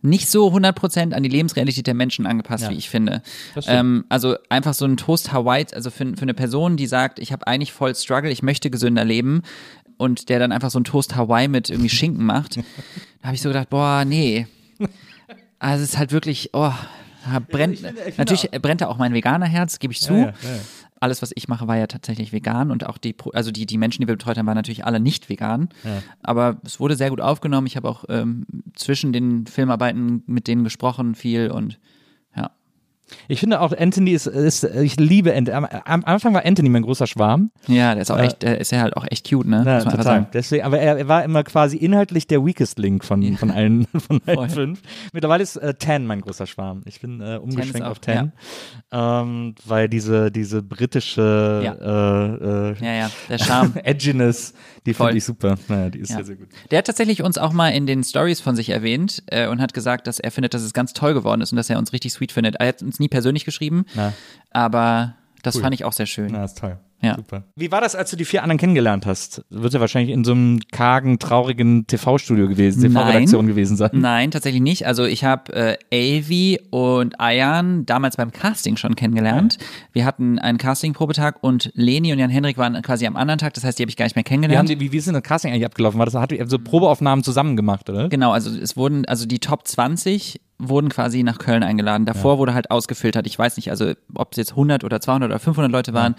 nicht 0.00 0.30
so 0.30 0.48
100% 0.52 1.12
an 1.12 1.22
die 1.22 1.28
Lebensrealität 1.28 1.86
der 1.86 1.94
Menschen 1.94 2.26
angepasst, 2.26 2.64
Ja. 2.64 2.70
wie 2.70 2.74
ich 2.76 2.88
finde. 2.88 3.22
Ähm, 3.66 4.04
also 4.08 4.36
einfach 4.48 4.74
so 4.74 4.84
ein 4.84 4.96
Toast 4.96 5.32
Hawaii, 5.32 5.66
also 5.72 5.90
für, 5.90 6.04
für 6.16 6.22
eine 6.22 6.34
Person, 6.34 6.76
die 6.76 6.86
sagt, 6.86 7.18
ich 7.18 7.32
habe 7.32 7.46
eigentlich 7.46 7.72
voll 7.72 7.94
Struggle, 7.94 8.30
ich 8.30 8.42
möchte 8.42 8.70
gesünder 8.70 9.04
leben 9.04 9.42
und 9.96 10.28
der 10.28 10.38
dann 10.38 10.52
einfach 10.52 10.70
so 10.70 10.78
ein 10.78 10.84
Toast 10.84 11.16
Hawaii 11.16 11.48
mit 11.48 11.70
irgendwie 11.70 11.88
Schinken 11.90 12.24
macht, 12.24 12.56
da 12.56 12.62
habe 13.24 13.34
ich 13.34 13.42
so 13.42 13.48
gedacht, 13.48 13.70
boah, 13.70 14.04
nee. 14.04 14.46
Also 15.58 15.82
es 15.82 15.90
ist 15.90 15.98
halt 15.98 16.12
wirklich, 16.12 16.50
oh, 16.52 16.70
brennt, 17.50 17.80
natürlich 18.16 18.48
brennt 18.62 18.80
da 18.80 18.86
auch 18.86 18.98
mein 18.98 19.12
Veganerherz, 19.12 19.80
gebe 19.80 19.92
ich 19.92 20.00
zu. 20.00 20.12
Ja, 20.12 20.20
ja, 20.20 20.26
ja. 20.26 20.60
Alles, 21.00 21.22
was 21.22 21.32
ich 21.34 21.48
mache, 21.48 21.68
war 21.68 21.76
ja 21.76 21.86
tatsächlich 21.86 22.32
vegan 22.32 22.70
und 22.70 22.86
auch 22.86 22.98
die, 22.98 23.14
also 23.32 23.50
die, 23.50 23.66
die 23.66 23.78
Menschen, 23.78 24.02
die 24.02 24.08
wir 24.08 24.16
betreut 24.16 24.36
haben, 24.38 24.46
waren 24.46 24.56
natürlich 24.56 24.84
alle 24.84 25.00
nicht 25.00 25.28
vegan. 25.28 25.68
Aber 26.22 26.56
es 26.64 26.80
wurde 26.80 26.96
sehr 26.96 27.10
gut 27.10 27.20
aufgenommen. 27.20 27.66
Ich 27.66 27.76
habe 27.76 27.88
auch 27.88 28.04
ähm, 28.08 28.46
zwischen 28.74 29.12
den 29.12 29.46
Filmarbeiten 29.46 30.22
mit 30.26 30.48
denen 30.48 30.64
gesprochen 30.64 31.14
viel 31.14 31.50
und 31.50 31.72
ja. 31.72 31.78
Ich 33.28 33.40
finde 33.40 33.60
auch, 33.60 33.72
Anthony 33.76 34.10
ist, 34.12 34.26
ist 34.26 34.64
ich 34.64 34.98
liebe 34.98 35.34
Anthony. 35.34 35.56
Am, 35.56 35.64
am 35.84 36.04
Anfang 36.04 36.34
war 36.34 36.44
Anthony 36.44 36.68
mein 36.68 36.82
großer 36.82 37.06
Schwarm. 37.06 37.50
Ja, 37.66 37.94
der 37.94 38.02
ist 38.02 38.10
auch 38.10 38.18
echt, 38.18 38.42
der 38.42 38.60
ist 38.60 38.70
ja 38.72 38.80
halt 38.80 38.96
auch 38.96 39.06
echt 39.10 39.28
cute, 39.28 39.46
ne? 39.46 39.62
Ja, 39.64 39.84
total. 39.84 40.26
Deswegen, 40.32 40.64
aber 40.64 40.78
er, 40.78 40.98
er 40.98 41.08
war 41.08 41.24
immer 41.24 41.42
quasi 41.44 41.76
inhaltlich 41.76 42.26
der 42.26 42.44
weakest 42.44 42.78
Link 42.78 43.04
von, 43.04 43.36
von 43.36 43.50
allen, 43.50 43.86
von 43.96 44.20
allen 44.26 44.50
fünf. 44.50 44.82
Mittlerweile 45.12 45.42
ist 45.42 45.56
äh, 45.56 45.74
Tan 45.74 46.06
mein 46.06 46.20
großer 46.20 46.46
Schwarm. 46.46 46.82
Ich 46.84 47.00
bin 47.00 47.20
äh, 47.20 47.36
umgeschwenkt 47.36 47.86
auf 47.86 47.98
Tan. 47.98 48.32
Ähm, 48.92 49.54
weil 49.66 49.88
diese, 49.88 50.30
diese 50.30 50.62
britische 50.62 51.62
Ja. 51.64 51.72
äh, 51.74 52.70
äh, 52.70 52.74
Ja, 52.80 52.92
ja, 52.94 53.10
der 53.28 53.38
Charme. 53.38 53.72
Edginess, 53.84 54.54
die 54.88 54.94
finde 54.94 55.16
ich 55.16 55.24
super. 55.24 55.56
Naja, 55.68 55.90
die 55.90 55.98
ist 56.00 56.10
Ja. 56.10 56.16
sehr, 56.16 56.24
sehr 56.24 56.36
gut. 56.36 56.48
Der 56.70 56.78
hat 56.78 56.86
tatsächlich 56.86 57.22
uns 57.22 57.38
auch 57.38 57.52
mal 57.52 57.68
in 57.70 57.86
den 57.86 58.02
Stories 58.04 58.40
von 58.40 58.56
sich 58.56 58.70
erwähnt 58.70 59.22
äh, 59.26 59.46
und 59.48 59.60
hat 59.60 59.74
gesagt, 59.74 60.06
dass 60.06 60.18
er 60.18 60.30
findet, 60.30 60.54
dass 60.54 60.62
es 60.62 60.72
ganz 60.72 60.92
toll 60.92 61.14
geworden 61.14 61.40
ist 61.40 61.52
und 61.52 61.56
dass 61.56 61.70
er 61.70 61.78
uns 61.78 61.92
richtig 61.92 62.12
sweet 62.12 62.32
findet. 62.32 62.56
Er 62.56 62.68
hat 62.68 62.82
uns 62.82 62.98
nie 62.98 63.08
persönlich 63.08 63.44
geschrieben, 63.44 63.84
Na. 63.94 64.12
aber 64.50 65.14
das 65.42 65.56
Cool. 65.56 65.62
fand 65.62 65.74
ich 65.74 65.84
auch 65.84 65.92
sehr 65.92 66.06
schön. 66.06 66.28
Na, 66.32 66.44
ist 66.44 66.58
toll. 66.58 66.78
Ja. 67.00 67.14
Super. 67.14 67.44
Wie 67.54 67.70
war 67.70 67.80
das, 67.80 67.94
als 67.94 68.10
du 68.10 68.16
die 68.16 68.24
vier 68.24 68.42
anderen 68.42 68.58
kennengelernt 68.58 69.06
hast? 69.06 69.44
Wird 69.50 69.72
ja 69.72 69.80
wahrscheinlich 69.80 70.12
in 70.12 70.24
so 70.24 70.32
einem 70.32 70.60
kargen, 70.72 71.18
traurigen 71.18 71.86
TV-Studio 71.86 72.48
gewesen, 72.48 72.82
TV-Redaktion 72.82 73.46
gewesen 73.46 73.76
sein. 73.76 73.90
Nein, 73.92 74.32
tatsächlich 74.32 74.62
nicht. 74.62 74.84
Also 74.86 75.04
ich 75.04 75.22
habe 75.24 75.78
äh, 75.92 76.18
Avi 76.20 76.60
und 76.70 77.20
Ayan 77.20 77.86
damals 77.86 78.16
beim 78.16 78.32
Casting 78.32 78.76
schon 78.76 78.96
kennengelernt. 78.96 79.58
Wir 79.92 80.04
hatten 80.04 80.40
einen 80.40 80.58
Casting-Probetag 80.58 81.36
und 81.40 81.70
Leni 81.74 82.12
und 82.12 82.18
Jan-Henrik 82.18 82.58
waren 82.58 82.80
quasi 82.82 83.06
am 83.06 83.16
anderen 83.16 83.38
Tag. 83.38 83.54
Das 83.54 83.62
heißt, 83.62 83.78
die 83.78 83.84
habe 83.84 83.90
ich 83.90 83.96
gar 83.96 84.06
nicht 84.06 84.16
mehr 84.16 84.24
Wie, 84.24 84.30
haben 84.30 84.40
kennengelernt. 84.40 84.68
die, 84.68 84.80
wie, 84.80 84.90
wie 84.90 84.96
ist 84.96 85.06
denn 85.06 85.14
das 85.14 85.22
Casting 85.22 85.52
eigentlich 85.52 85.66
abgelaufen? 85.66 85.98
War 85.98 86.06
das, 86.06 86.14
hat 86.14 86.32
ihr 86.32 86.46
so 86.48 86.58
Probeaufnahmen 86.58 87.22
zusammen 87.22 87.56
gemacht, 87.56 87.88
oder? 87.88 88.08
Genau, 88.08 88.32
also 88.32 88.50
es 88.50 88.76
wurden, 88.76 89.04
also 89.04 89.24
die 89.24 89.38
Top 89.38 89.68
20 89.68 90.40
wurden 90.58 90.88
quasi 90.88 91.22
nach 91.22 91.38
Köln 91.38 91.62
eingeladen. 91.62 92.04
Davor 92.06 92.38
wurde 92.38 92.54
halt 92.54 92.70
ausgefiltert. 92.70 93.26
Ich 93.26 93.38
weiß 93.38 93.56
nicht, 93.56 93.70
also 93.70 93.92
ob 94.14 94.32
es 94.32 94.36
jetzt 94.38 94.50
100 94.52 94.82
oder 94.84 95.00
200 95.00 95.30
oder 95.30 95.38
500 95.38 95.70
Leute 95.70 95.94
waren. 95.94 96.14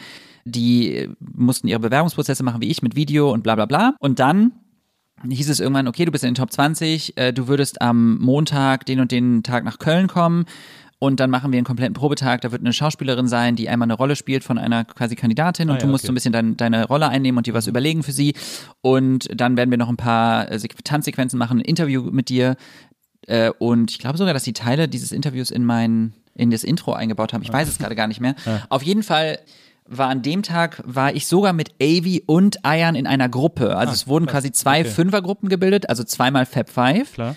Die 0.46 0.94
äh, 0.96 1.10
mussten 1.20 1.68
ihre 1.68 1.80
Bewerbungsprozesse 1.82 2.44
machen 2.44 2.62
wie 2.62 2.70
ich 2.70 2.82
mit 2.82 2.96
Video 2.96 3.32
und 3.32 3.44
bla 3.44 3.56
bla 3.56 3.66
bla. 3.66 3.96
Und 4.00 4.20
dann 4.20 4.54
hieß 5.30 5.50
es 5.50 5.60
irgendwann, 5.60 5.88
okay, 5.90 6.06
du 6.06 6.12
bist 6.12 6.24
in 6.24 6.30
den 6.30 6.36
Top 6.36 6.52
20, 6.52 7.18
äh, 7.18 7.34
du 7.34 7.48
würdest 7.50 7.82
am 7.82 8.18
Montag 8.20 8.86
den 8.86 9.02
und 9.02 9.12
den 9.12 9.44
Tag 9.44 9.66
nach 9.66 9.78
Köln 9.80 10.08
kommen. 10.08 10.46
Und 11.02 11.22
dann 11.22 11.30
machen 11.30 11.54
wir 11.54 11.58
einen 11.58 11.66
kompletten 11.66 11.94
Probetag. 11.94 12.42
Da 12.42 12.52
wird 12.52 12.62
eine 12.62 12.74
Schauspielerin 12.74 13.26
sein, 13.30 13.56
die 13.56 13.70
einmal 13.70 13.86
eine 13.86 13.94
Rolle 13.94 14.18
spielt 14.18 14.44
von 14.44 14.58
einer 14.58 14.84
quasi 14.84 15.16
Kandidatin. 15.16 15.70
Und 15.70 15.78
Ah, 15.78 15.80
du 15.80 15.86
ja, 15.86 15.92
musst 15.92 16.04
okay. 16.04 16.08
so 16.08 16.12
ein 16.12 16.16
bisschen 16.16 16.34
dein, 16.34 16.58
deine 16.58 16.88
Rolle 16.88 17.08
einnehmen 17.08 17.38
und 17.38 17.48
dir 17.48 17.54
was 17.54 17.68
überlegen 17.68 18.04
für 18.04 18.12
sie. 18.12 18.34
Und 18.82 19.30
dann 19.34 19.56
werden 19.56 19.72
wir 19.72 19.78
noch 19.78 19.88
ein 19.88 19.96
paar 19.96 20.52
äh, 20.52 20.56
Sequ- 20.56 20.84
Tanzsequenzen 20.84 21.40
machen, 21.40 21.60
ein 21.60 21.64
Interview 21.66 22.02
mit 22.12 22.28
dir. 22.28 22.58
Äh, 23.30 23.52
und 23.60 23.92
ich 23.92 24.00
glaube 24.00 24.18
sogar, 24.18 24.34
dass 24.34 24.44
die 24.44 24.54
Teile 24.54 24.88
dieses 24.88 25.12
Interviews 25.12 25.52
in 25.52 25.64
mein, 25.64 26.14
in 26.34 26.50
das 26.50 26.64
Intro 26.64 26.94
eingebaut 26.94 27.32
haben. 27.32 27.44
Ich 27.44 27.54
weiß 27.54 27.68
es 27.68 27.78
gerade 27.78 27.96
gar 27.96 28.08
nicht 28.08 28.20
mehr. 28.20 28.36
Auf 28.70 28.82
jeden 28.82 29.04
Fall 29.04 29.40
war 29.86 30.10
an 30.10 30.22
dem 30.22 30.44
Tag, 30.44 30.82
war 30.86 31.14
ich 31.14 31.28
sogar 31.28 31.54
mit 31.54 31.72
Avi 31.82 32.24
und 32.26 32.66
Ayan 32.66 32.96
in 32.96 33.08
einer 33.08 33.30
Gruppe. 33.30 33.76
Also 33.76 33.94
es 33.94 34.08
wurden 34.08 34.26
quasi 34.26 34.52
zwei 34.52 34.84
Fünfergruppen 34.84 35.50
gebildet, 35.50 35.90
also 35.90 36.04
zweimal 36.04 36.46
Fab 36.46 36.70
Five. 36.70 37.14
Klar. 37.14 37.36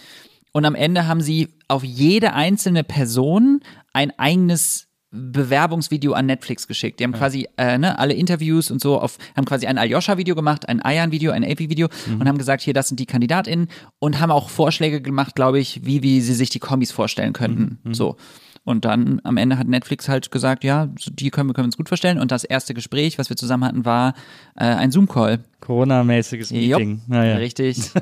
Und 0.53 0.65
am 0.67 0.75
Ende 0.75 1.07
haben 1.07 1.23
sie 1.23 1.49
auf 1.69 1.83
jede 1.83 2.35
einzelne 2.35 2.85
Person 2.85 3.61
ein 3.93 4.19
eigenes 4.19 4.89
Bewerbungsvideo 5.13 6.15
an 6.15 6.27
Netflix 6.27 6.67
geschickt. 6.67 6.99
Die 6.99 7.05
haben 7.05 7.13
quasi 7.13 7.47
äh, 7.59 7.79
ne, 7.79 7.99
alle 7.99 8.15
Interviews 8.15 8.71
und 8.71 8.81
so 8.81 8.99
auf, 8.99 9.19
haben 9.37 9.45
quasi 9.45 9.67
ein 9.67 9.79
Aljoscha-Video 9.79 10.35
gemacht, 10.35 10.69
ein 10.69 10.81
Ayan-Video, 10.81 11.33
ein 11.33 11.45
AP-Video 11.45 11.89
und 12.19 12.27
haben 12.27 12.39
gesagt, 12.39 12.63
hier, 12.63 12.73
das 12.75 12.89
sind 12.89 12.99
die 12.99 13.07
KandidatInnen 13.07 13.69
und 13.99 14.21
haben 14.21 14.31
auch 14.31 14.49
Vorschläge 14.49 15.01
gemacht, 15.03 15.35
glaube 15.35 15.61
ich, 15.61 15.85
wie, 15.85 16.03
wie 16.03 16.21
sie 16.23 16.35
sich 16.35 16.49
die 16.51 16.59
Kombis 16.59 16.93
vorstellen 16.93 17.33
könnten. 17.35 17.79
So. 17.95 18.17
Und 18.65 18.85
dann 18.85 19.21
am 19.25 19.37
Ende 19.39 19.59
hat 19.59 19.67
Netflix 19.67 20.09
halt 20.09 20.31
gesagt, 20.31 20.63
ja, 20.63 20.89
die 21.11 21.31
können 21.31 21.49
wir, 21.49 21.55
können 21.55 21.65
uns 21.67 21.77
gut 21.77 21.89
vorstellen. 21.89 22.21
Und 22.21 22.31
das 22.31 22.45
erste 22.45 22.75
Gespräch, 22.75 23.19
was 23.19 23.29
wir 23.29 23.37
zusammen 23.37 23.65
hatten, 23.65 23.85
war 23.85 24.15
äh, 24.55 24.65
ein 24.65 24.93
Zoom-Call. 24.93 25.41
Corona-mäßiges 25.61 26.53
Meeting. 26.53 27.03
Naja. 27.09 27.37
Richtig. 27.37 27.79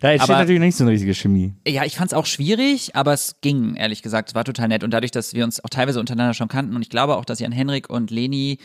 Da 0.00 0.10
entsteht 0.10 0.30
Aber- 0.30 0.40
natürlich 0.40 0.60
nicht 0.60 0.76
so 0.76 0.82
eine 0.82 0.90
richtige 0.90 1.14
Chemie. 1.14 1.54
Ja, 1.64 1.84
ich 1.84 1.94
fand's 1.94 2.12
auch 2.12 2.26
schwierig, 2.26 2.96
aber 2.96 3.12
es 3.12 3.36
ging, 3.40 3.76
ehrlich 3.76 4.02
gesagt. 4.02 4.30
Es 4.30 4.34
war 4.34 4.42
total 4.42 4.66
nett. 4.66 4.82
Und 4.82 4.90
dadurch, 4.90 5.12
dass 5.12 5.32
wir 5.32 5.44
uns 5.44 5.62
auch 5.64 5.68
teilweise 5.68 6.00
untereinander 6.00 6.34
schon 6.34 6.48
kannten 6.48 6.74
und 6.74 6.82
ich 6.82 6.90
glaube 6.90 7.16
auch, 7.16 7.24
dass 7.24 7.38
Jan 7.38 7.52
Henrik 7.52 7.88
und 7.88 8.10
Leni 8.10 8.58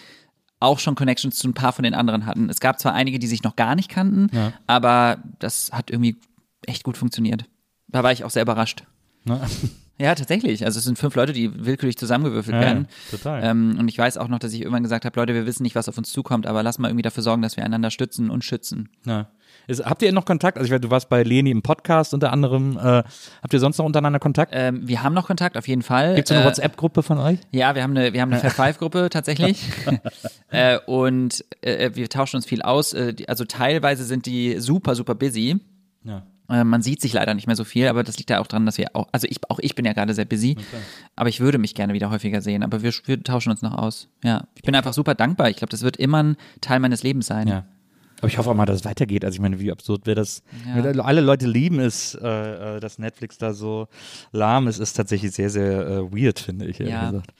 auch 0.59 0.79
schon 0.79 0.95
Connections 0.95 1.37
zu 1.37 1.47
ein 1.47 1.53
paar 1.53 1.73
von 1.73 1.83
den 1.83 1.93
anderen 1.93 2.25
hatten. 2.25 2.49
Es 2.49 2.59
gab 2.59 2.79
zwar 2.79 2.95
einige, 2.95 3.19
die 3.19 3.27
sich 3.27 3.43
noch 3.43 3.55
gar 3.55 3.75
nicht 3.75 3.87
kannten, 3.89 4.31
aber 4.65 5.19
das 5.37 5.69
hat 5.71 5.91
irgendwie 5.91 6.17
echt 6.65 6.81
gut 6.83 6.97
funktioniert. 6.97 7.45
Da 7.87 8.01
war 8.01 8.11
ich 8.11 8.23
auch 8.23 8.31
sehr 8.31 8.41
überrascht. 8.41 8.83
Ja, 9.99 10.13
tatsächlich. 10.13 10.63
Also 10.63 10.77
es 10.77 10.85
sind 10.85 10.97
fünf 10.99 11.15
Leute, 11.15 11.33
die 11.33 11.65
willkürlich 11.65 11.97
zusammengewürfelt 11.97 12.55
Ja, 12.55 12.61
werden. 12.61 12.87
total. 13.09 13.43
Ähm, 13.43 13.77
und 13.79 13.87
ich 13.87 13.97
weiß 13.97 14.17
auch 14.17 14.27
noch, 14.27 14.37
dass 14.39 14.53
ich 14.53 14.61
irgendwann 14.61 14.83
gesagt 14.83 15.05
habe, 15.05 15.19
Leute, 15.19 15.33
wir 15.33 15.45
wissen 15.47 15.63
nicht, 15.63 15.73
was 15.75 15.89
auf 15.89 15.97
uns 15.97 16.11
zukommt, 16.11 16.45
aber 16.45 16.61
lass 16.61 16.77
mal 16.77 16.89
irgendwie 16.89 17.01
dafür 17.01 17.23
sorgen, 17.23 17.41
dass 17.41 17.57
wir 17.57 17.63
einander 17.65 17.89
stützen 17.89 18.29
und 18.29 18.43
schützen. 18.43 18.89
Ja. 19.05 19.27
Ist, 19.65 19.83
habt 19.83 20.01
ihr 20.03 20.11
noch 20.13 20.25
Kontakt? 20.25 20.57
Also 20.57 20.67
ich 20.67 20.71
weiß, 20.71 20.81
du 20.81 20.91
warst 20.91 21.09
bei 21.09 21.23
Leni 21.23 21.49
im 21.51 21.61
Podcast 21.63 22.13
unter 22.13 22.31
anderem. 22.31 22.77
Äh, 22.77 22.81
habt 23.41 23.53
ihr 23.53 23.59
sonst 23.59 23.79
noch 23.79 23.85
untereinander 23.85 24.19
Kontakt? 24.19 24.51
Ähm, 24.55 24.87
wir 24.87 25.01
haben 25.03 25.13
noch 25.15 25.25
Kontakt, 25.27 25.57
auf 25.57 25.67
jeden 25.67 25.81
Fall. 25.81 26.15
Gibt 26.15 26.29
es 26.29 26.31
eine 26.35 26.43
Äh, 26.43 26.47
WhatsApp-Gruppe 26.47 27.01
von 27.01 27.17
euch? 27.17 27.39
Ja, 27.51 27.73
wir 27.75 27.81
haben 27.83 27.97
eine, 27.97 28.13
wir 28.13 28.21
haben 28.21 28.31
eine 28.31 28.39
Fat 28.49 28.53
Five 28.53 28.77
Gruppe 28.77 29.09
tatsächlich. 29.09 29.61
äh, 30.51 30.77
und 30.85 31.43
äh, 31.61 31.89
wir 31.95 32.07
tauschen 32.07 32.35
uns 32.37 32.45
viel 32.45 32.61
aus. 32.61 32.93
Äh, 32.93 33.15
also 33.27 33.45
teilweise 33.45 34.03
sind 34.03 34.25
die 34.27 34.59
super, 34.59 34.93
super 34.95 35.15
busy. 35.15 35.59
Ja. 36.03 36.23
Äh, 36.49 36.63
man 36.63 36.81
sieht 36.81 37.01
sich 37.01 37.13
leider 37.13 37.33
nicht 37.33 37.47
mehr 37.47 37.55
so 37.55 37.63
viel, 37.63 37.87
aber 37.87 38.03
das 38.03 38.17
liegt 38.17 38.29
ja 38.29 38.39
auch 38.39 38.47
daran, 38.47 38.65
dass 38.65 38.77
wir 38.77 38.95
auch, 38.95 39.07
also 39.11 39.27
ich, 39.29 39.39
auch 39.49 39.59
ich 39.59 39.75
bin 39.75 39.85
ja 39.85 39.93
gerade 39.93 40.13
sehr 40.13 40.25
busy, 40.25 40.55
aber 41.15 41.29
ich 41.29 41.39
würde 41.39 41.57
mich 41.57 41.75
gerne 41.75 41.93
wieder 41.93 42.09
häufiger 42.09 42.41
sehen, 42.41 42.63
aber 42.63 42.81
wir, 42.83 42.93
wir 43.05 43.23
tauschen 43.23 43.51
uns 43.51 43.61
noch 43.61 43.73
aus. 43.73 44.07
Ja, 44.23 44.45
ich 44.55 44.61
bin 44.63 44.75
einfach 44.75 44.93
super 44.93 45.15
dankbar. 45.15 45.49
Ich 45.49 45.57
glaube, 45.57 45.71
das 45.71 45.81
wird 45.83 45.97
immer 45.97 46.23
ein 46.23 46.37
Teil 46.61 46.79
meines 46.79 47.03
Lebens 47.03 47.27
sein. 47.27 47.47
Ja. 47.47 47.65
Aber 48.19 48.27
ich 48.29 48.37
hoffe 48.39 48.49
auch 48.49 48.55
mal, 48.55 48.65
dass 48.65 48.77
es 48.77 48.85
weitergeht. 48.85 49.23
Also 49.23 49.35
ich 49.35 49.41
meine, 49.41 49.59
wie 49.59 49.71
absurd 49.71 50.07
wäre 50.07 50.15
das. 50.15 50.41
Ja. 50.65 50.83
Alle 51.03 51.21
Leute 51.21 51.45
lieben 51.45 51.79
es, 51.79 52.15
äh, 52.15 52.77
äh, 52.77 52.79
dass 52.79 52.97
Netflix 52.97 53.37
da 53.37 53.53
so 53.53 53.87
lahm 54.31 54.67
ist, 54.67 54.79
ist 54.79 54.93
tatsächlich 54.93 55.33
sehr, 55.33 55.51
sehr 55.51 55.87
äh, 55.87 56.11
weird, 56.11 56.39
finde 56.39 56.65
ich, 56.65 56.79
ehrlich 56.79 56.93
Ja. 56.95 57.11
gesagt. 57.11 57.33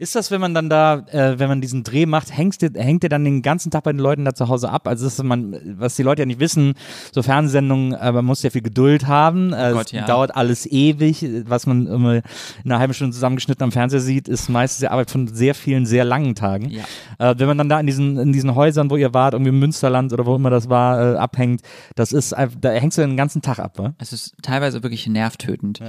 Ist 0.00 0.14
das, 0.16 0.30
wenn 0.30 0.40
man 0.40 0.54
dann 0.54 0.70
da, 0.70 1.04
äh, 1.12 1.38
wenn 1.38 1.50
man 1.50 1.60
diesen 1.60 1.84
Dreh 1.84 2.06
macht, 2.06 2.34
hängst 2.34 2.62
du, 2.62 2.70
hängt 2.74 3.02
der 3.02 3.10
dann 3.10 3.22
den 3.22 3.42
ganzen 3.42 3.70
Tag 3.70 3.84
bei 3.84 3.92
den 3.92 3.98
Leuten 4.00 4.24
da 4.24 4.34
zu 4.34 4.48
Hause 4.48 4.70
ab? 4.70 4.88
Also 4.88 5.04
das 5.04 5.18
ist 5.18 5.22
man, 5.22 5.54
was 5.78 5.94
die 5.94 6.02
Leute 6.02 6.22
ja 6.22 6.26
nicht 6.26 6.40
wissen, 6.40 6.72
so 7.12 7.22
Fernsehsendungen, 7.22 7.92
äh, 7.92 8.10
man 8.10 8.24
muss 8.24 8.40
sehr 8.40 8.50
viel 8.50 8.62
Geduld 8.62 9.06
haben. 9.06 9.52
Äh, 9.52 9.72
Gott, 9.74 9.88
es 9.88 9.92
ja. 9.92 10.06
dauert 10.06 10.34
alles 10.34 10.64
ewig. 10.64 11.26
Was 11.44 11.66
man 11.66 11.86
immer 11.86 12.14
in 12.14 12.22
einer 12.64 12.78
halben 12.78 12.94
Stunde 12.94 13.12
zusammengeschnitten 13.12 13.62
am 13.62 13.72
Fernseher 13.72 14.00
sieht, 14.00 14.26
ist 14.26 14.48
meistens 14.48 14.80
die 14.80 14.88
Arbeit 14.88 15.10
von 15.10 15.28
sehr 15.28 15.54
vielen, 15.54 15.84
sehr 15.84 16.06
langen 16.06 16.34
Tagen. 16.34 16.70
Ja. 16.70 16.84
Äh, 17.18 17.34
wenn 17.38 17.48
man 17.48 17.58
dann 17.58 17.68
da 17.68 17.78
in 17.78 17.86
diesen, 17.86 18.16
in 18.16 18.32
diesen 18.32 18.54
Häusern, 18.54 18.88
wo 18.88 18.96
ihr 18.96 19.12
wart, 19.12 19.34
irgendwie 19.34 19.50
im 19.50 19.58
Münsterland 19.58 20.14
oder 20.14 20.24
wo 20.24 20.34
immer 20.34 20.48
das 20.48 20.70
war, 20.70 21.14
äh, 21.14 21.16
abhängt, 21.18 21.60
das 21.94 22.12
ist, 22.12 22.32
einfach- 22.32 22.56
da 22.58 22.70
hängst 22.70 22.96
du 22.96 23.02
den 23.02 23.18
ganzen 23.18 23.42
Tag 23.42 23.58
ab, 23.58 23.78
wa? 23.78 23.92
Es 23.98 24.14
ist 24.14 24.34
teilweise 24.40 24.82
wirklich 24.82 25.06
nervtötend. 25.06 25.80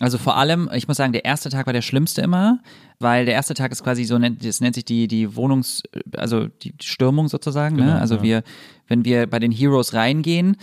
Also 0.00 0.18
vor 0.18 0.36
allem, 0.36 0.68
ich 0.74 0.88
muss 0.88 0.96
sagen, 0.96 1.12
der 1.12 1.24
erste 1.24 1.50
Tag 1.50 1.66
war 1.66 1.72
der 1.72 1.82
schlimmste 1.82 2.20
immer, 2.20 2.58
weil 3.00 3.24
der 3.26 3.34
erste 3.34 3.54
Tag 3.54 3.72
ist 3.72 3.82
quasi 3.84 4.04
so, 4.04 4.18
das 4.18 4.60
nennt 4.60 4.74
sich 4.74 4.84
die, 4.84 5.08
die 5.08 5.28
Wohnungs-, 5.36 5.82
also 6.16 6.46
die 6.46 6.74
Stürmung 6.82 7.28
sozusagen. 7.28 7.76
ne? 7.76 8.00
Also 8.00 8.22
wir, 8.22 8.42
wenn 8.88 9.04
wir 9.04 9.26
bei 9.26 9.38
den 9.38 9.52
Heroes 9.52 9.94
reingehen, 9.94 10.56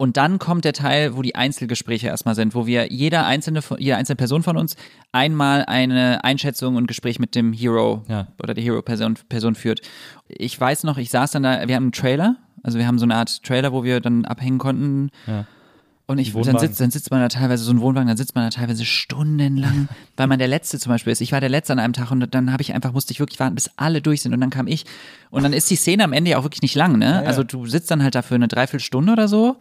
und 0.00 0.16
dann 0.16 0.38
kommt 0.38 0.64
der 0.64 0.74
Teil, 0.74 1.16
wo 1.16 1.22
die 1.22 1.34
Einzelgespräche 1.34 2.06
erstmal 2.06 2.36
sind, 2.36 2.54
wo 2.54 2.66
wir 2.66 2.92
jeder 2.92 3.26
einzelne, 3.26 3.60
jede 3.78 3.96
einzelne 3.96 4.14
Person 4.14 4.44
von 4.44 4.56
uns 4.56 4.76
einmal 5.10 5.64
eine 5.64 6.22
Einschätzung 6.22 6.76
und 6.76 6.86
Gespräch 6.86 7.18
mit 7.18 7.34
dem 7.34 7.52
Hero 7.52 8.04
Ja. 8.08 8.28
oder 8.40 8.54
der 8.54 8.62
Hero-Person 8.62 9.14
Person 9.28 9.56
führt. 9.56 9.80
Ich 10.28 10.58
weiß 10.60 10.84
noch, 10.84 10.98
ich 10.98 11.10
saß 11.10 11.32
dann 11.32 11.42
da, 11.42 11.66
wir 11.66 11.74
haben 11.74 11.82
einen 11.84 11.92
Trailer, 11.92 12.36
also 12.62 12.78
wir 12.78 12.86
haben 12.86 13.00
so 13.00 13.06
eine 13.06 13.16
Art 13.16 13.42
Trailer, 13.42 13.72
wo 13.72 13.82
wir 13.82 13.98
dann 14.00 14.24
abhängen 14.24 14.58
konnten. 14.58 15.10
Und 16.10 16.16
ich, 16.16 16.32
dann 16.32 16.58
sitzt, 16.58 16.80
dann 16.80 16.90
sitzt 16.90 17.10
man 17.10 17.20
da 17.20 17.28
teilweise, 17.28 17.62
so 17.64 17.70
ein 17.70 17.82
Wohnwagen, 17.82 18.08
dann 18.08 18.16
sitzt 18.16 18.34
man 18.34 18.42
da 18.42 18.48
teilweise 18.48 18.86
stundenlang, 18.86 19.88
weil 20.16 20.26
man 20.26 20.38
der 20.38 20.48
Letzte 20.48 20.78
zum 20.78 20.88
Beispiel 20.88 21.12
ist. 21.12 21.20
Ich 21.20 21.32
war 21.32 21.40
der 21.40 21.50
Letzte 21.50 21.74
an 21.74 21.78
einem 21.78 21.92
Tag 21.92 22.10
und 22.10 22.34
dann 22.34 22.50
habe 22.50 22.62
ich 22.62 22.72
einfach, 22.72 22.92
musste 22.92 23.12
ich 23.12 23.20
wirklich 23.20 23.38
warten, 23.38 23.54
bis 23.54 23.70
alle 23.76 24.00
durch 24.00 24.22
sind 24.22 24.32
und 24.32 24.40
dann 24.40 24.48
kam 24.48 24.66
ich. 24.68 24.86
Und 25.28 25.42
dann 25.42 25.52
ist 25.52 25.68
die 25.70 25.76
Szene 25.76 26.04
am 26.04 26.14
Ende 26.14 26.30
ja 26.30 26.38
auch 26.38 26.44
wirklich 26.44 26.62
nicht 26.62 26.74
lang, 26.76 26.96
ne? 26.96 27.22
Also 27.26 27.44
du 27.44 27.66
sitzt 27.66 27.90
dann 27.90 28.02
halt 28.02 28.14
da 28.14 28.22
für 28.22 28.36
eine 28.36 28.48
Dreiviertelstunde 28.48 29.12
oder 29.12 29.28
so, 29.28 29.56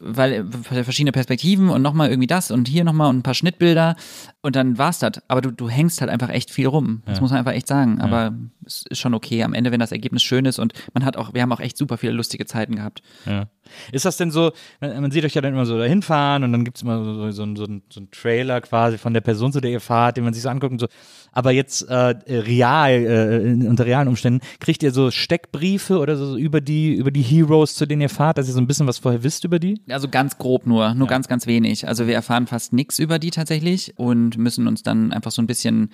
weil 0.00 0.32
äh, 0.72 0.82
verschiedene 0.84 1.12
Perspektiven 1.12 1.68
und 1.68 1.82
nochmal 1.82 2.08
irgendwie 2.08 2.26
das 2.26 2.50
und 2.50 2.66
hier 2.66 2.82
nochmal 2.84 3.08
und 3.08 3.18
ein 3.18 3.22
paar 3.22 3.34
Schnittbilder 3.34 3.94
und 4.42 4.56
dann 4.56 4.78
war's 4.78 4.98
das. 5.00 5.12
Aber 5.28 5.40
du, 5.40 5.50
du 5.50 5.68
hängst 5.68 6.00
halt 6.00 6.10
einfach 6.10 6.30
echt 6.30 6.50
viel 6.50 6.66
rum. 6.66 7.02
Das 7.06 7.20
muss 7.20 7.30
man 7.30 7.38
einfach 7.40 7.52
echt 7.52 7.66
sagen. 7.66 8.00
Aber 8.00 8.32
es 8.64 8.84
ist 8.88 8.98
schon 8.98 9.14
okay 9.14 9.42
am 9.42 9.52
Ende, 9.54 9.70
wenn 9.72 9.80
das 9.80 9.92
Ergebnis 9.92 10.22
schön 10.22 10.44
ist 10.46 10.58
und 10.58 10.72
man 10.94 11.04
hat 11.04 11.16
auch, 11.16 11.34
wir 11.34 11.42
haben 11.42 11.52
auch 11.52 11.60
echt 11.60 11.76
super 11.76 11.98
viele 11.98 12.12
lustige 12.12 12.46
Zeiten 12.46 12.76
gehabt. 12.76 13.02
Ja. 13.26 13.48
Ist 13.92 14.04
das 14.04 14.16
denn 14.16 14.30
so, 14.30 14.52
man 14.80 15.10
sieht 15.10 15.24
euch 15.24 15.34
ja 15.34 15.40
dann 15.42 15.52
immer 15.52 15.66
so 15.66 15.78
dahin 15.78 16.02
fahren 16.02 16.42
und 16.42 16.52
dann 16.52 16.64
gibt's 16.64 16.82
immer 16.82 17.04
so, 17.04 17.14
so, 17.14 17.30
so, 17.30 17.54
so, 17.56 17.64
ein- 17.64 17.82
so 17.90 18.00
ein 18.00 18.10
Trailer 18.10 18.60
quasi 18.60 18.98
von 18.98 19.14
der 19.14 19.20
Person, 19.20 19.52
zu 19.52 19.60
der 19.60 19.70
ihr 19.70 19.80
fahrt, 19.80 20.16
den 20.16 20.24
man 20.24 20.32
sich 20.34 20.42
so 20.42 20.48
anguckt 20.48 20.72
und 20.72 20.78
so. 20.80 20.88
Aber 21.32 21.52
jetzt 21.52 21.82
äh, 21.82 22.14
real, 22.26 22.90
äh, 22.90 23.66
unter 23.68 23.86
realen 23.86 24.08
Umständen, 24.08 24.40
kriegt 24.58 24.82
ihr 24.82 24.90
so 24.92 25.10
Steckbriefe 25.10 25.98
oder 25.98 26.16
so 26.16 26.36
über 26.36 26.60
die, 26.60 26.94
über 26.94 27.10
die 27.10 27.22
Heroes, 27.22 27.74
zu 27.76 27.86
denen 27.86 28.02
ihr 28.02 28.08
fahrt, 28.08 28.38
dass 28.38 28.48
ihr 28.48 28.54
so 28.54 28.60
ein 28.60 28.66
bisschen 28.66 28.86
was 28.86 28.98
vorher 28.98 29.22
wisst 29.22 29.44
über 29.44 29.58
die? 29.58 29.80
Also 29.88 30.08
ganz 30.08 30.38
grob 30.38 30.66
nur, 30.66 30.94
nur 30.94 31.06
ganz, 31.06 31.28
ganz 31.28 31.46
wenig. 31.46 31.86
Also 31.86 32.06
wir 32.06 32.14
erfahren 32.14 32.46
fast 32.46 32.72
nichts 32.72 32.98
über 32.98 33.18
die 33.18 33.30
tatsächlich 33.30 33.94
und 33.96 34.29
müssen 34.38 34.66
uns 34.66 34.82
dann 34.82 35.12
einfach 35.12 35.30
so 35.30 35.40
ein 35.42 35.46
bisschen 35.46 35.90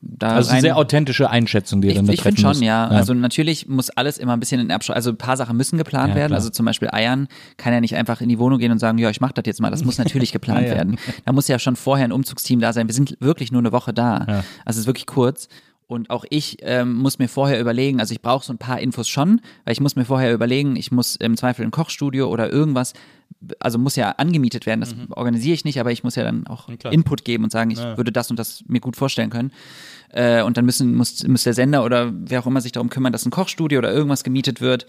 da 0.00 0.30
Also 0.30 0.48
rein. 0.48 0.56
eine 0.56 0.62
sehr 0.62 0.76
authentische 0.76 1.30
Einschätzung, 1.30 1.80
die 1.80 1.88
ihr 1.88 1.94
dann 1.94 2.06
da 2.06 2.12
ich 2.12 2.22
finde 2.22 2.40
schon, 2.40 2.48
müsst. 2.50 2.62
ja. 2.62 2.88
Also 2.88 3.14
natürlich 3.14 3.68
muss 3.68 3.90
alles 3.90 4.18
immer 4.18 4.32
ein 4.32 4.40
bisschen 4.40 4.60
in 4.60 4.70
Erbschau, 4.70 4.92
also 4.92 5.10
ein 5.10 5.16
paar 5.18 5.36
Sachen 5.36 5.56
müssen 5.56 5.78
geplant 5.78 6.10
Ja, 6.10 6.14
werden. 6.16 6.32
Also 6.32 6.50
zum 6.50 6.66
Beispiel 6.66 6.88
Eiern 6.90 7.28
kann 7.58 7.72
ja 7.72 7.80
nicht 7.80 7.94
einfach 7.94 8.20
in 8.20 8.28
die 8.28 8.40
Wohnung 8.40 8.58
gehen 8.58 8.72
und 8.72 8.80
sagen, 8.80 8.98
ja, 8.98 9.08
ich 9.10 9.20
mach 9.20 9.30
das 9.30 9.44
jetzt 9.46 9.60
mal. 9.60 9.70
Das 9.70 9.84
muss 9.84 9.98
natürlich 9.98 10.32
geplant 10.32 10.62
Ja, 10.62 10.68
ja. 10.68 10.74
werden. 10.74 10.98
Da 11.24 11.32
muss 11.32 11.46
ja 11.46 11.60
schon 11.60 11.76
vorher 11.76 12.06
ein 12.06 12.12
Umzugsteam 12.12 12.58
da 12.58 12.72
sein. 12.72 12.88
Wir 12.88 12.94
sind 12.94 13.16
wirklich 13.20 13.52
nur 13.52 13.60
eine 13.62 13.70
Woche 13.70 13.92
da. 13.92 14.16
Also 14.16 14.42
es 14.66 14.76
ist 14.78 14.86
wirklich 14.86 15.06
kurz. 15.06 15.48
Und 15.88 16.10
auch 16.10 16.26
ich 16.28 16.58
ähm, 16.60 16.96
muss 16.96 17.18
mir 17.18 17.28
vorher 17.28 17.58
überlegen, 17.58 17.98
also 17.98 18.12
ich 18.12 18.20
brauche 18.20 18.44
so 18.44 18.52
ein 18.52 18.58
paar 18.58 18.78
Infos 18.78 19.08
schon, 19.08 19.40
weil 19.64 19.72
ich 19.72 19.80
muss 19.80 19.96
mir 19.96 20.04
vorher 20.04 20.34
überlegen, 20.34 20.76
ich 20.76 20.92
muss 20.92 21.16
im 21.16 21.34
Zweifel 21.38 21.64
ein 21.64 21.70
Kochstudio 21.70 22.28
oder 22.28 22.52
irgendwas, 22.52 22.92
also 23.58 23.78
muss 23.78 23.96
ja 23.96 24.10
angemietet 24.10 24.66
werden, 24.66 24.80
das 24.80 24.94
organisiere 25.08 25.54
ich 25.54 25.64
nicht, 25.64 25.80
aber 25.80 25.90
ich 25.90 26.04
muss 26.04 26.14
ja 26.14 26.24
dann 26.24 26.46
auch 26.46 26.68
klar. 26.78 26.92
Input 26.92 27.24
geben 27.24 27.44
und 27.44 27.50
sagen, 27.50 27.70
ich 27.70 27.78
würde 27.78 28.12
das 28.12 28.30
und 28.30 28.38
das 28.38 28.64
mir 28.66 28.80
gut 28.80 28.96
vorstellen 28.96 29.30
können. 29.30 29.50
Äh, 30.10 30.42
und 30.42 30.58
dann 30.58 30.66
müssen, 30.66 30.94
muss, 30.94 31.26
muss 31.26 31.44
der 31.44 31.54
Sender 31.54 31.82
oder 31.82 32.12
wer 32.14 32.40
auch 32.40 32.46
immer 32.46 32.60
sich 32.60 32.72
darum 32.72 32.90
kümmern, 32.90 33.12
dass 33.12 33.24
ein 33.24 33.30
Kochstudio 33.30 33.78
oder 33.78 33.90
irgendwas 33.90 34.24
gemietet 34.24 34.60
wird. 34.60 34.86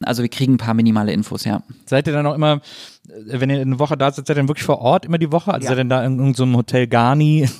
Also 0.00 0.20
wir 0.20 0.28
kriegen 0.28 0.54
ein 0.54 0.58
paar 0.58 0.74
minimale 0.74 1.12
Infos, 1.12 1.44
ja. 1.44 1.62
Seid 1.86 2.06
ihr 2.06 2.12
dann 2.12 2.26
auch 2.26 2.34
immer, 2.34 2.60
wenn 3.26 3.50
ihr 3.50 3.60
eine 3.60 3.78
Woche 3.78 3.96
da 3.96 4.10
seid, 4.10 4.26
seid 4.26 4.36
ihr 4.36 4.40
dann 4.40 4.48
wirklich 4.48 4.64
vor 4.64 4.80
Ort 4.80 5.04
immer 5.04 5.18
die 5.18 5.30
Woche? 5.32 5.52
Also 5.52 5.66
seid 5.68 5.74
ihr 5.74 5.76
dann 5.78 5.88
da 5.88 6.04
in 6.04 6.18
irgendeinem 6.18 6.56
Hotel 6.56 6.86
Garni? 6.86 7.48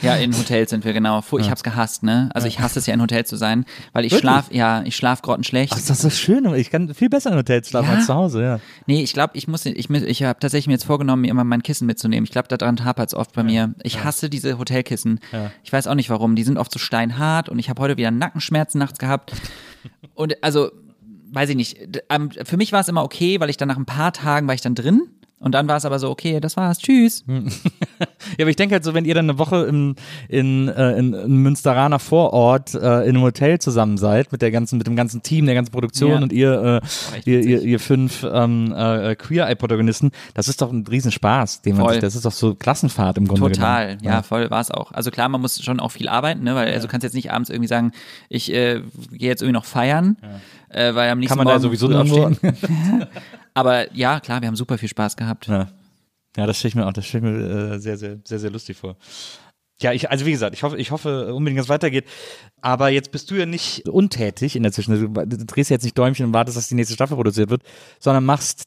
Ja, 0.00 0.14
in 0.14 0.32
Hotels 0.36 0.70
sind 0.70 0.84
wir 0.84 0.92
genau. 0.92 1.22
Ich 1.38 1.50
hab's 1.50 1.64
gehasst, 1.64 2.04
ne? 2.04 2.30
Also 2.32 2.46
ich 2.46 2.60
hasse 2.60 2.78
es 2.78 2.86
ja 2.86 2.94
in 2.94 3.02
Hotel 3.02 3.26
zu 3.26 3.34
sein, 3.36 3.64
weil 3.92 4.04
ich 4.04 4.12
Wirklich? 4.12 4.30
schlaf, 4.30 4.52
ja, 4.52 4.82
ich 4.84 4.94
schlaf 4.94 5.22
grottenschlecht. 5.22 5.72
Ach, 5.72 5.76
das 5.76 5.90
ist 5.90 6.02
so 6.02 6.10
schön. 6.10 6.46
Ich 6.54 6.70
kann 6.70 6.94
viel 6.94 7.08
besser 7.08 7.32
in 7.32 7.36
Hotels 7.36 7.68
schlafen 7.68 7.90
Ja? 7.90 7.96
als 7.96 8.06
zu 8.06 8.14
Hause, 8.14 8.42
ja. 8.42 8.60
Nee, 8.86 9.02
ich 9.02 9.12
glaube, 9.12 9.32
ich 9.36 9.48
muss, 9.48 9.66
ich, 9.66 9.90
ich 9.90 10.22
habe 10.22 10.38
tatsächlich 10.38 10.68
mir 10.68 10.74
jetzt 10.74 10.84
vorgenommen, 10.84 11.22
mir 11.22 11.30
immer 11.32 11.42
mein 11.42 11.64
Kissen 11.64 11.86
mitzunehmen. 11.86 12.24
Ich 12.24 12.30
glaube, 12.30 12.46
daran 12.46 12.84
hapert 12.84 13.08
es 13.08 13.14
oft 13.14 13.32
bei 13.34 13.42
mir. 13.42 13.74
Ich 13.82 14.04
hasse 14.04 14.30
diese 14.30 14.56
Hotelkissen. 14.58 15.18
Ich 15.64 15.72
weiß 15.72 15.88
auch 15.88 15.96
nicht 15.96 16.10
warum. 16.10 16.36
Die 16.36 16.44
sind 16.44 16.58
oft 16.58 16.70
so 16.72 16.78
steinhart 16.78 17.48
und 17.48 17.58
ich 17.58 17.68
habe 17.68 17.82
heute 17.82 17.96
wieder 17.96 18.12
Nackenschmerzen 18.12 18.78
nachts 18.78 18.98
gehabt. 19.00 19.32
Und 20.14 20.42
also, 20.42 20.70
weiß 21.32 21.50
ich 21.50 21.56
nicht. 21.56 21.76
Für 22.44 22.56
mich 22.56 22.72
war 22.72 22.80
es 22.80 22.88
immer 22.88 23.04
okay, 23.04 23.40
weil 23.40 23.50
ich 23.50 23.56
dann 23.56 23.68
nach 23.68 23.76
ein 23.76 23.86
paar 23.86 24.12
Tagen 24.12 24.46
war 24.46 24.54
ich 24.54 24.60
dann 24.62 24.74
drin. 24.74 25.02
Und 25.40 25.52
dann 25.52 25.68
war 25.68 25.76
es 25.76 25.84
aber 25.84 26.00
so, 26.00 26.10
okay, 26.10 26.40
das 26.40 26.56
war's, 26.56 26.78
tschüss. 26.78 27.24
Ja, 28.36 28.44
aber 28.44 28.50
ich 28.50 28.56
denke 28.56 28.74
halt 28.74 28.84
so, 28.84 28.92
wenn 28.94 29.04
ihr 29.04 29.14
dann 29.14 29.30
eine 29.30 29.38
Woche 29.38 29.64
im, 29.64 29.94
in, 30.28 30.68
äh, 30.68 30.98
in, 30.98 31.14
in 31.14 31.36
Münsteraner 31.36 31.98
Vorort 31.98 32.74
äh, 32.74 32.78
in 33.02 33.10
einem 33.16 33.22
Hotel 33.22 33.58
zusammen 33.60 33.96
seid, 33.96 34.30
mit 34.32 34.42
der 34.42 34.50
ganzen, 34.50 34.76
mit 34.78 34.86
dem 34.86 34.96
ganzen 34.96 35.22
Team, 35.22 35.46
der 35.46 35.54
ganzen 35.54 35.70
Produktion 35.72 36.10
Ja. 36.10 36.18
und 36.18 36.32
ihr, 36.32 36.82
äh, 37.24 37.30
ihr, 37.30 37.40
ihr, 37.40 37.62
ihr 37.62 37.80
fünf 37.80 38.24
ähm, 38.30 38.72
äh, 38.76 39.14
Queer-Eye-Protagonisten, 39.16 40.10
das 40.34 40.48
ist 40.48 40.60
doch 40.60 40.70
ein 40.72 40.84
Riesenspaß, 40.86 41.62
den 41.62 41.76
man 41.76 41.84
Voll. 41.86 41.92
sich, 41.94 42.00
das 42.02 42.16
ist 42.16 42.24
doch 42.24 42.32
so 42.32 42.54
Klassenfahrt 42.54 43.16
im 43.18 43.26
Grunde 43.28 43.52
Total, 43.52 43.96
genommen. 43.96 44.04
ja, 44.04 44.22
voll 44.22 44.50
war 44.50 44.60
es 44.60 44.70
auch. 44.70 44.92
Also 44.92 45.10
klar, 45.10 45.28
man 45.28 45.40
muss 45.40 45.62
schon 45.62 45.80
auch 45.80 45.90
viel 45.92 46.08
arbeiten, 46.08 46.42
ne? 46.44 46.54
Weil 46.54 46.72
also 46.72 46.86
du 46.86 46.90
kannst 46.90 47.04
jetzt 47.04 47.14
nicht 47.14 47.32
abends 47.32 47.48
irgendwie 47.50 47.68
sagen, 47.68 47.92
ich 48.28 48.52
äh, 48.52 48.82
gehe 49.12 49.28
jetzt 49.28 49.42
irgendwie 49.42 49.54
noch 49.54 49.64
feiern, 49.64 50.16
äh, 50.70 50.94
weil 50.94 51.10
am 51.10 51.18
nächsten 51.18 51.38
Kann 51.38 51.44
man 51.44 51.46
da 51.46 51.52
Morgen 51.54 51.62
sowieso 51.62 51.86
früh 51.88 51.94
nirgendwo- 51.94 52.26
aufstehen. 52.28 53.06
Aber 53.54 53.92
ja, 53.94 54.20
klar, 54.20 54.40
wir 54.40 54.48
haben 54.48 54.56
super 54.56 54.78
viel 54.78 54.88
Spaß 54.88 55.16
gehabt. 55.16 55.46
Ja, 55.46 55.68
ja 56.36 56.46
das 56.46 56.58
stelle 56.58 56.70
ich 56.70 56.74
mir 56.74 56.86
auch, 56.86 56.92
das 56.92 57.06
stelle 57.06 57.28
ich 57.28 57.38
mir 57.38 57.72
äh, 57.74 57.78
sehr, 57.78 57.96
sehr, 57.96 58.18
sehr, 58.24 58.38
sehr 58.38 58.50
lustig 58.50 58.76
vor. 58.76 58.96
Ja, 59.80 59.92
ich, 59.92 60.10
also 60.10 60.26
wie 60.26 60.32
gesagt, 60.32 60.54
ich 60.54 60.64
hoffe, 60.64 60.76
ich 60.76 60.90
hoffe 60.90 61.32
unbedingt, 61.34 61.58
dass 61.58 61.66
es 61.66 61.70
weitergeht. 61.70 62.04
Aber 62.60 62.88
jetzt 62.88 63.12
bist 63.12 63.30
du 63.30 63.36
ja 63.36 63.46
nicht 63.46 63.88
untätig 63.88 64.56
in 64.56 64.64
der 64.64 64.72
Zwischenzeit. 64.72 65.08
Du, 65.32 65.36
du 65.38 65.46
drehst 65.46 65.70
jetzt 65.70 65.84
nicht 65.84 65.96
Däumchen 65.96 66.26
und 66.26 66.32
wartest, 66.32 66.56
dass 66.56 66.68
die 66.68 66.74
nächste 66.74 66.94
Staffel 66.94 67.16
produziert 67.16 67.50
wird, 67.50 67.62
sondern 68.00 68.24
machst 68.24 68.64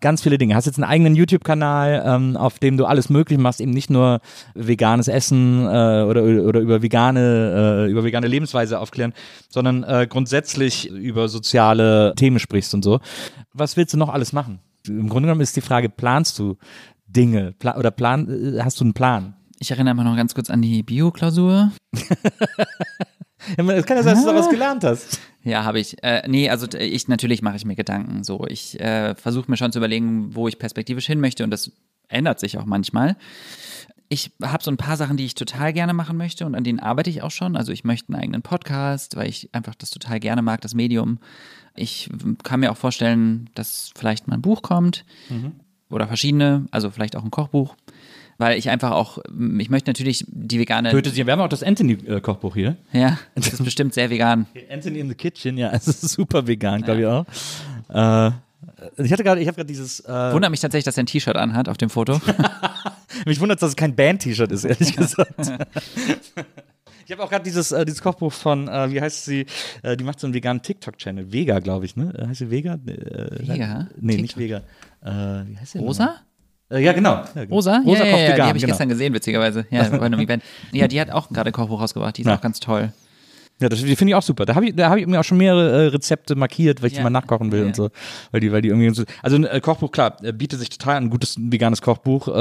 ganz 0.00 0.22
viele 0.22 0.38
Dinge. 0.38 0.54
Hast 0.54 0.66
jetzt 0.66 0.78
einen 0.78 0.90
eigenen 0.90 1.14
YouTube-Kanal, 1.14 2.02
ähm, 2.04 2.36
auf 2.36 2.58
dem 2.58 2.76
du 2.76 2.86
alles 2.86 3.08
möglich 3.08 3.38
machst, 3.38 3.60
eben 3.60 3.70
nicht 3.70 3.90
nur 3.90 4.20
veganes 4.54 5.08
Essen 5.08 5.64
äh, 5.66 6.02
oder, 6.02 6.22
oder 6.22 6.60
über 6.60 6.82
vegane, 6.82 7.86
äh, 7.86 7.90
über 7.90 8.04
vegane 8.04 8.26
Lebensweise 8.26 8.78
aufklären, 8.78 9.12
sondern 9.48 9.84
äh, 9.84 10.06
grundsätzlich 10.08 10.90
über 10.90 11.28
soziale 11.28 12.14
Themen 12.16 12.38
sprichst 12.38 12.74
und 12.74 12.82
so. 12.82 13.00
Was 13.52 13.76
willst 13.76 13.94
du 13.94 13.98
noch 13.98 14.08
alles 14.08 14.32
machen? 14.32 14.60
Im 14.86 15.08
Grunde 15.08 15.26
genommen 15.26 15.40
ist 15.40 15.56
die 15.56 15.60
Frage, 15.60 15.88
planst 15.88 16.38
du 16.38 16.56
Dinge 17.06 17.54
Pla 17.58 17.76
oder 17.76 17.90
plan, 17.90 18.28
äh, 18.28 18.62
hast 18.62 18.80
du 18.80 18.84
einen 18.84 18.94
Plan? 18.94 19.34
Ich 19.58 19.70
erinnere 19.70 19.94
mich 19.94 20.04
noch 20.04 20.16
ganz 20.16 20.34
kurz 20.34 20.50
an 20.50 20.60
die 20.60 20.82
Bio-Klausur. 20.82 21.72
Es 23.56 23.86
kann 23.86 23.96
ja 23.96 24.02
sein, 24.02 24.14
dass 24.14 24.24
du 24.24 24.30
daraus 24.30 24.50
gelernt 24.50 24.84
hast. 24.84 25.20
Ja, 25.44 25.64
habe 25.64 25.78
ich. 25.78 26.02
Äh, 26.02 26.26
nee, 26.26 26.48
also 26.48 26.66
ich 26.76 27.06
natürlich 27.08 27.42
mache 27.42 27.56
ich 27.56 27.64
mir 27.64 27.76
Gedanken. 27.76 28.24
So, 28.24 28.46
ich 28.48 28.80
äh, 28.80 29.14
versuche 29.14 29.50
mir 29.50 29.56
schon 29.56 29.72
zu 29.72 29.78
überlegen, 29.78 30.34
wo 30.34 30.48
ich 30.48 30.58
perspektivisch 30.58 31.06
hin 31.06 31.20
möchte 31.20 31.44
und 31.44 31.50
das 31.50 31.70
ändert 32.08 32.40
sich 32.40 32.58
auch 32.58 32.64
manchmal. 32.64 33.16
Ich 34.08 34.32
habe 34.42 34.62
so 34.62 34.70
ein 34.70 34.76
paar 34.76 34.96
Sachen, 34.96 35.16
die 35.16 35.24
ich 35.24 35.34
total 35.34 35.72
gerne 35.72 35.92
machen 35.92 36.16
möchte 36.16 36.46
und 36.46 36.54
an 36.54 36.64
denen 36.64 36.80
arbeite 36.80 37.10
ich 37.10 37.22
auch 37.22 37.30
schon. 37.30 37.56
Also 37.56 37.72
ich 37.72 37.84
möchte 37.84 38.12
einen 38.12 38.22
eigenen 38.22 38.42
Podcast, 38.42 39.16
weil 39.16 39.28
ich 39.28 39.50
einfach 39.52 39.74
das 39.74 39.90
total 39.90 40.20
gerne 40.20 40.42
mag, 40.42 40.60
das 40.60 40.74
Medium. 40.74 41.18
Ich 41.74 42.08
kann 42.42 42.60
mir 42.60 42.70
auch 42.70 42.76
vorstellen, 42.76 43.50
dass 43.54 43.90
vielleicht 43.96 44.28
mal 44.28 44.36
ein 44.36 44.42
Buch 44.42 44.62
kommt 44.62 45.04
oder 45.90 46.06
verschiedene, 46.06 46.66
also 46.70 46.90
vielleicht 46.90 47.16
auch 47.16 47.24
ein 47.24 47.30
Kochbuch, 47.30 47.74
weil 48.38 48.58
ich 48.58 48.68
einfach 48.70 48.90
auch, 48.92 49.18
ich 49.58 49.70
möchte 49.70 49.88
natürlich 49.90 50.24
die 50.28 50.58
vegane, 50.58 50.90
Töte 50.90 51.10
sie. 51.10 51.26
Wir 51.26 51.32
haben 51.32 51.40
auch 51.40 51.48
das 51.48 51.62
Anthony-Kochbuch 51.62 52.54
hier. 52.54 52.76
ja, 52.92 53.18
das 53.34 53.48
ist 53.54 53.64
bestimmt 53.64 53.94
sehr 53.94 54.10
vegan. 54.10 54.46
Anthony 54.70 55.00
in 55.00 55.08
the 55.08 55.14
Kitchen, 55.14 55.56
ja, 55.58 55.70
es 55.72 55.88
ist 55.88 56.00
super 56.02 56.46
vegan, 56.46 56.82
glaube 56.82 57.00
ich 57.00 57.06
auch. 57.06 57.26
Äh, 57.88 58.32
ich 59.02 59.12
hatte 59.12 59.24
gerade, 59.24 59.40
ich 59.40 59.48
habe 59.48 59.56
gerade 59.56 59.66
dieses, 59.66 60.00
äh, 60.00 60.32
Wundert 60.32 60.50
mich 60.50 60.60
tatsächlich, 60.60 60.84
dass 60.84 60.96
er 60.96 61.04
ein 61.04 61.06
T-Shirt 61.06 61.36
anhat 61.36 61.68
auf 61.68 61.76
dem 61.78 61.88
Foto. 61.90 62.20
mich 63.26 63.40
wundert, 63.40 63.62
dass 63.62 63.70
es 63.70 63.76
kein 63.76 63.94
Band-T-Shirt 63.94 64.52
ist, 64.52 64.64
ehrlich 64.64 64.94
gesagt. 64.94 65.34
Ich 67.06 67.12
habe 67.12 67.22
auch 67.22 67.30
gerade 67.30 67.44
dieses, 67.44 67.70
äh, 67.70 67.84
dieses 67.84 68.02
Kochbuch 68.02 68.32
von, 68.32 68.66
äh, 68.66 68.90
wie 68.90 69.00
heißt 69.00 69.24
sie, 69.24 69.46
äh, 69.82 69.96
die 69.96 70.02
macht 70.02 70.18
so 70.18 70.26
einen 70.26 70.34
veganen 70.34 70.60
TikTok-Channel, 70.60 71.32
Vega, 71.32 71.60
glaube 71.60 71.84
ich, 71.84 71.96
ne? 71.96 72.12
Äh, 72.18 72.26
Heißt 72.26 72.40
sie 72.40 72.50
Vega? 72.50 72.74
Äh, 72.74 73.48
Vega? 73.48 73.88
Nee, 74.00 74.16
nicht 74.16 74.36
TikTok? 74.36 74.62
Vega. 75.02 75.42
Äh, 75.42 75.46
wie 75.48 75.56
heißt 75.56 75.72
sie? 75.72 75.78
Rosa? 75.78 76.16
Äh, 76.70 76.80
ja, 76.80 76.92
genau. 76.92 77.14
Ja, 77.14 77.28
genau. 77.34 77.54
Rosa? 77.54 77.82
Rosa 77.84 78.04
ja, 78.04 78.10
ja, 78.10 78.16
ja, 78.16 78.22
vegan, 78.24 78.36
die 78.36 78.42
habe 78.42 78.58
ich 78.58 78.62
genau. 78.62 78.72
gestern 78.72 78.88
gesehen, 78.88 79.14
witzigerweise. 79.14 79.66
Ja, 79.70 79.88
bei 79.90 80.00
einem 80.00 80.20
Event. 80.20 80.42
Ja, 80.72 80.88
die 80.88 81.00
hat 81.00 81.10
auch 81.10 81.28
gerade 81.28 81.50
ein 81.50 81.52
Kochbuch 81.52 81.80
rausgebracht. 81.80 82.16
Die 82.16 82.22
ist 82.22 82.28
auch 82.28 82.40
ganz 82.40 82.60
toll. 82.60 82.92
Ja, 83.58 83.70
das 83.70 83.80
die 83.80 83.96
finde 83.96 84.10
ich 84.10 84.14
auch 84.14 84.22
super. 84.22 84.44
Da 84.44 84.54
habe 84.54 84.66
ich, 84.66 84.76
da 84.76 84.90
hab 84.90 84.98
ich 84.98 85.06
mir 85.06 85.18
auch 85.18 85.24
schon 85.24 85.38
mehrere 85.38 85.84
äh, 85.84 85.88
Rezepte 85.88 86.34
markiert, 86.34 86.82
weil 86.82 86.88
ich 86.88 86.92
Ja. 86.94 86.98
die 87.00 87.04
mal 87.04 87.10
nachkochen 87.10 87.50
will 87.52 87.60
Ja. 87.60 87.66
und 87.66 87.76
so. 87.76 87.88
Weil 88.30 88.40
die, 88.40 88.52
weil 88.52 88.60
die 88.60 88.68
irgendwie 88.68 88.94
so, 88.94 89.04
also 89.22 89.36
ein 89.36 89.44
äh, 89.44 89.60
Kochbuch, 89.60 89.90
klar, 89.90 90.16
äh, 90.22 90.32
bietet 90.32 90.58
sich 90.58 90.68
total 90.68 90.96
an, 90.96 91.04
ein 91.04 91.10
gutes 91.10 91.36
veganes 91.38 91.80
Kochbuch. 91.80 92.28
Äh, 92.28 92.32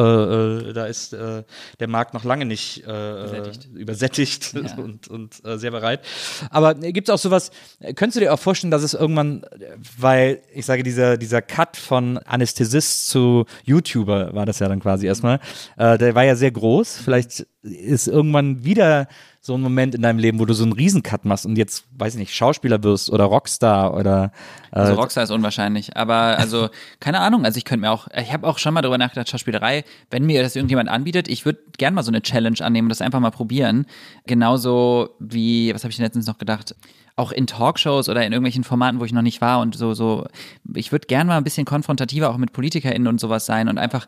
äh, 0.70 0.74
da 0.74 0.86
ist 0.88 1.14
äh, 1.14 1.44
der 1.80 1.88
Markt 1.88 2.14
noch 2.14 2.26
lange 2.26 2.44
nicht 2.46 2.84
äh, 2.86 2.90
Übersättigt. 2.90 3.70
übersättigt 3.74 4.54
Ja. 4.56 4.76
und, 4.84 5.08
und 5.08 5.46
äh, 5.46 5.58
sehr 5.58 5.72
bereit. 5.72 6.02
Aber 6.50 6.76
äh, 6.84 6.92
gibt 6.92 7.08
es 7.08 7.14
auch 7.14 7.18
sowas, 7.20 7.52
äh, 7.80 7.94
könntest 7.94 8.18
du 8.18 8.20
dir 8.20 8.34
auch 8.34 8.40
vorstellen, 8.40 8.72
dass 8.72 8.84
es 8.84 8.94
irgendwann, 8.94 9.44
äh, 9.44 9.78
weil 9.98 10.42
ich 10.54 10.66
sage, 10.66 10.84
dieser, 10.84 11.18
dieser 11.18 11.42
Cut 11.42 11.78
von 11.78 12.18
Anästhesist 12.18 13.08
zu 13.08 13.46
YouTuber 13.64 14.34
war 14.34 14.46
das 14.46 14.60
ja 14.60 14.68
dann 14.68 14.82
quasi 14.82 15.08
erstmal, 15.08 15.40
äh, 15.78 15.98
der 15.98 16.14
war 16.14 16.26
ja 16.26 16.36
sehr 16.36 16.52
groß. 16.52 16.98
Vielleicht 17.04 17.46
ist 17.62 18.08
irgendwann 18.08 18.64
wieder 18.66 19.08
so 19.46 19.54
ein 19.54 19.62
Moment 19.62 19.94
in 19.94 20.02
deinem 20.02 20.18
Leben, 20.18 20.40
wo 20.40 20.46
du 20.46 20.56
so 20.56 20.64
einen 20.64 20.74
Riesencut 20.74 21.24
machst 21.24 21.46
und 21.46 21.56
jetzt, 21.56 21.86
weiß 22.00 22.16
ich 22.16 22.20
nicht, 22.20 22.34
Schauspieler 22.34 22.82
wirst 22.82 23.12
oder 23.12 23.26
Rockstar 23.26 23.94
oder 23.94 24.32
äh, 24.72 24.80
Also 24.80 24.96
Rockstar 24.96 25.24
ist 25.24 25.30
unwahrscheinlich. 25.30 25.96
Aber 25.96 26.40
also, 26.40 26.70
keine 27.00 27.20
Ahnung. 27.20 27.46
Also 27.46 27.60
ich 27.60 27.64
könnte 27.64 27.82
mir 27.82 27.92
auch, 27.92 28.08
ich 28.20 28.34
habe 28.34 28.48
auch 28.48 28.58
schon 28.58 28.74
mal 28.74 28.82
darüber 28.82 28.98
nachgedacht, 28.98 29.30
Schauspielerei, 29.30 29.84
wenn 30.10 30.26
mir 30.26 30.42
das 30.42 30.56
irgendjemand 30.56 30.90
anbietet, 30.90 31.28
ich 31.28 31.46
würde 31.46 31.60
gern 31.78 31.94
mal 31.94 32.02
so 32.02 32.10
eine 32.10 32.24
Challenge 32.24 32.60
annehmen 32.60 32.88
und 32.88 32.90
das 32.90 33.02
einfach 33.02 33.20
mal 33.20 33.30
probieren. 33.30 33.86
Genauso 34.26 35.12
wie, 35.20 35.72
was 35.76 35.84
habe 35.84 35.92
ich 35.92 35.98
denn 35.98 36.06
letztens 36.06 36.26
noch 36.26 36.40
gedacht? 36.40 36.74
Auch 37.18 37.32
in 37.32 37.48
Talkshows 37.48 38.10
oder 38.10 38.26
in 38.26 38.34
irgendwelchen 38.34 38.64
Formaten, 38.64 39.00
wo 39.00 39.06
ich 39.06 39.14
noch 39.14 39.22
nicht 39.22 39.40
war 39.40 39.62
und 39.62 39.76
so, 39.76 39.94
so, 39.94 40.28
ich 40.74 40.92
würde 40.92 41.08
gern 41.08 41.28
mal 41.28 41.38
ein 41.38 41.44
bisschen 41.44 41.66
konfrontativer 41.66 42.30
auch 42.30 42.38
mit 42.38 42.52
PolitikerInnen 42.52 43.08
und 43.08 43.20
sowas 43.20 43.46
sein 43.46 43.70
und 43.70 43.78
einfach, 43.78 44.06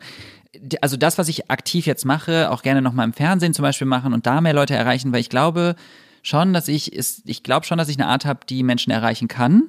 also 0.82 0.96
das, 0.96 1.16
was 1.16 1.28
ich 1.28 1.50
aktiv 1.50 1.86
jetzt 1.86 2.04
mache, 2.04 2.50
auch 2.50 2.62
gerne 2.62 2.82
nochmal 2.82 3.06
im 3.06 3.14
Fernsehen 3.14 3.54
zum 3.54 3.62
Beispiel 3.62 3.86
machen 3.86 4.12
und 4.12 4.26
da 4.26 4.40
mehr 4.40 4.52
Leute 4.52 4.74
erreichen, 4.74 5.12
weil 5.12 5.20
ich 5.20 5.30
glaube 5.30 5.74
schon, 6.22 6.52
dass 6.52 6.68
ich, 6.68 6.92
ist, 6.92 7.22
ich 7.24 7.42
glaube 7.42 7.64
schon, 7.66 7.78
dass 7.78 7.88
ich 7.88 7.98
eine 7.98 8.08
Art 8.08 8.26
habe, 8.26 8.40
die 8.48 8.62
Menschen 8.62 8.90
erreichen 8.90 9.28
kann. 9.28 9.68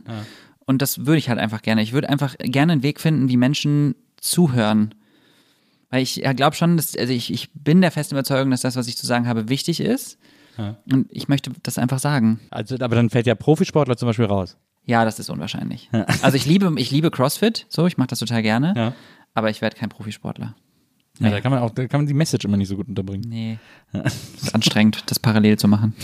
Und 0.65 0.81
das 0.81 1.05
würde 1.05 1.17
ich 1.17 1.29
halt 1.29 1.39
einfach 1.39 1.61
gerne. 1.61 1.81
Ich 1.81 1.93
würde 1.93 2.09
einfach 2.09 2.35
gerne 2.37 2.73
einen 2.73 2.83
Weg 2.83 2.99
finden, 2.99 3.29
wie 3.29 3.37
Menschen 3.37 3.95
zuhören. 4.21 4.93
Weil 5.89 6.03
ich 6.03 6.17
ja, 6.17 6.33
glaube 6.33 6.55
schon, 6.55 6.77
dass, 6.77 6.95
also 6.95 7.11
ich, 7.11 7.33
ich 7.33 7.49
bin 7.53 7.81
der 7.81 7.91
festen 7.91 8.13
Überzeugung, 8.15 8.51
dass 8.51 8.61
das, 8.61 8.75
was 8.75 8.87
ich 8.87 8.97
zu 8.97 9.07
sagen 9.07 9.27
habe, 9.27 9.49
wichtig 9.49 9.79
ist. 9.79 10.19
Und 10.91 11.07
ich 11.09 11.27
möchte 11.27 11.51
das 11.63 11.77
einfach 11.77 11.99
sagen. 11.99 12.39
also, 12.51 12.75
aber 12.79 12.95
dann 12.95 13.09
fällt 13.09 13.25
ja 13.27 13.35
Profisportler 13.35 13.97
zum 13.97 14.07
Beispiel 14.07 14.25
raus. 14.25 14.57
Ja, 14.85 15.05
das 15.05 15.19
ist 15.19 15.29
unwahrscheinlich. 15.29 15.89
Also 16.21 16.35
ich 16.35 16.45
liebe, 16.45 16.73
ich 16.77 16.89
liebe 16.91 17.11
CrossFit, 17.11 17.65
so, 17.69 17.85
ich 17.85 17.97
mache 17.97 18.07
das 18.07 18.19
total 18.19 18.41
gerne, 18.41 18.73
Ja. 18.75 18.93
aber 19.35 19.49
ich 19.49 19.61
werde 19.61 19.75
kein 19.77 19.89
Profisportler. 19.89 20.55
Ja, 21.19 21.29
da 21.31 21.41
kann 21.41 21.51
man 21.51 21.59
auch, 21.61 21.69
da 21.71 21.85
kann 21.87 21.99
man 22.01 22.07
die 22.07 22.13
Message 22.13 22.45
immer 22.45 22.55
nicht 22.57 22.69
so 22.69 22.75
gut 22.77 22.87
unterbringen. 22.87 23.25
Nee. 23.27 23.57
ist 24.41 24.55
anstrengend, 24.55 25.03
das 25.07 25.19
parallel 25.19 25.57
zu 25.59 25.67
machen. 25.67 25.93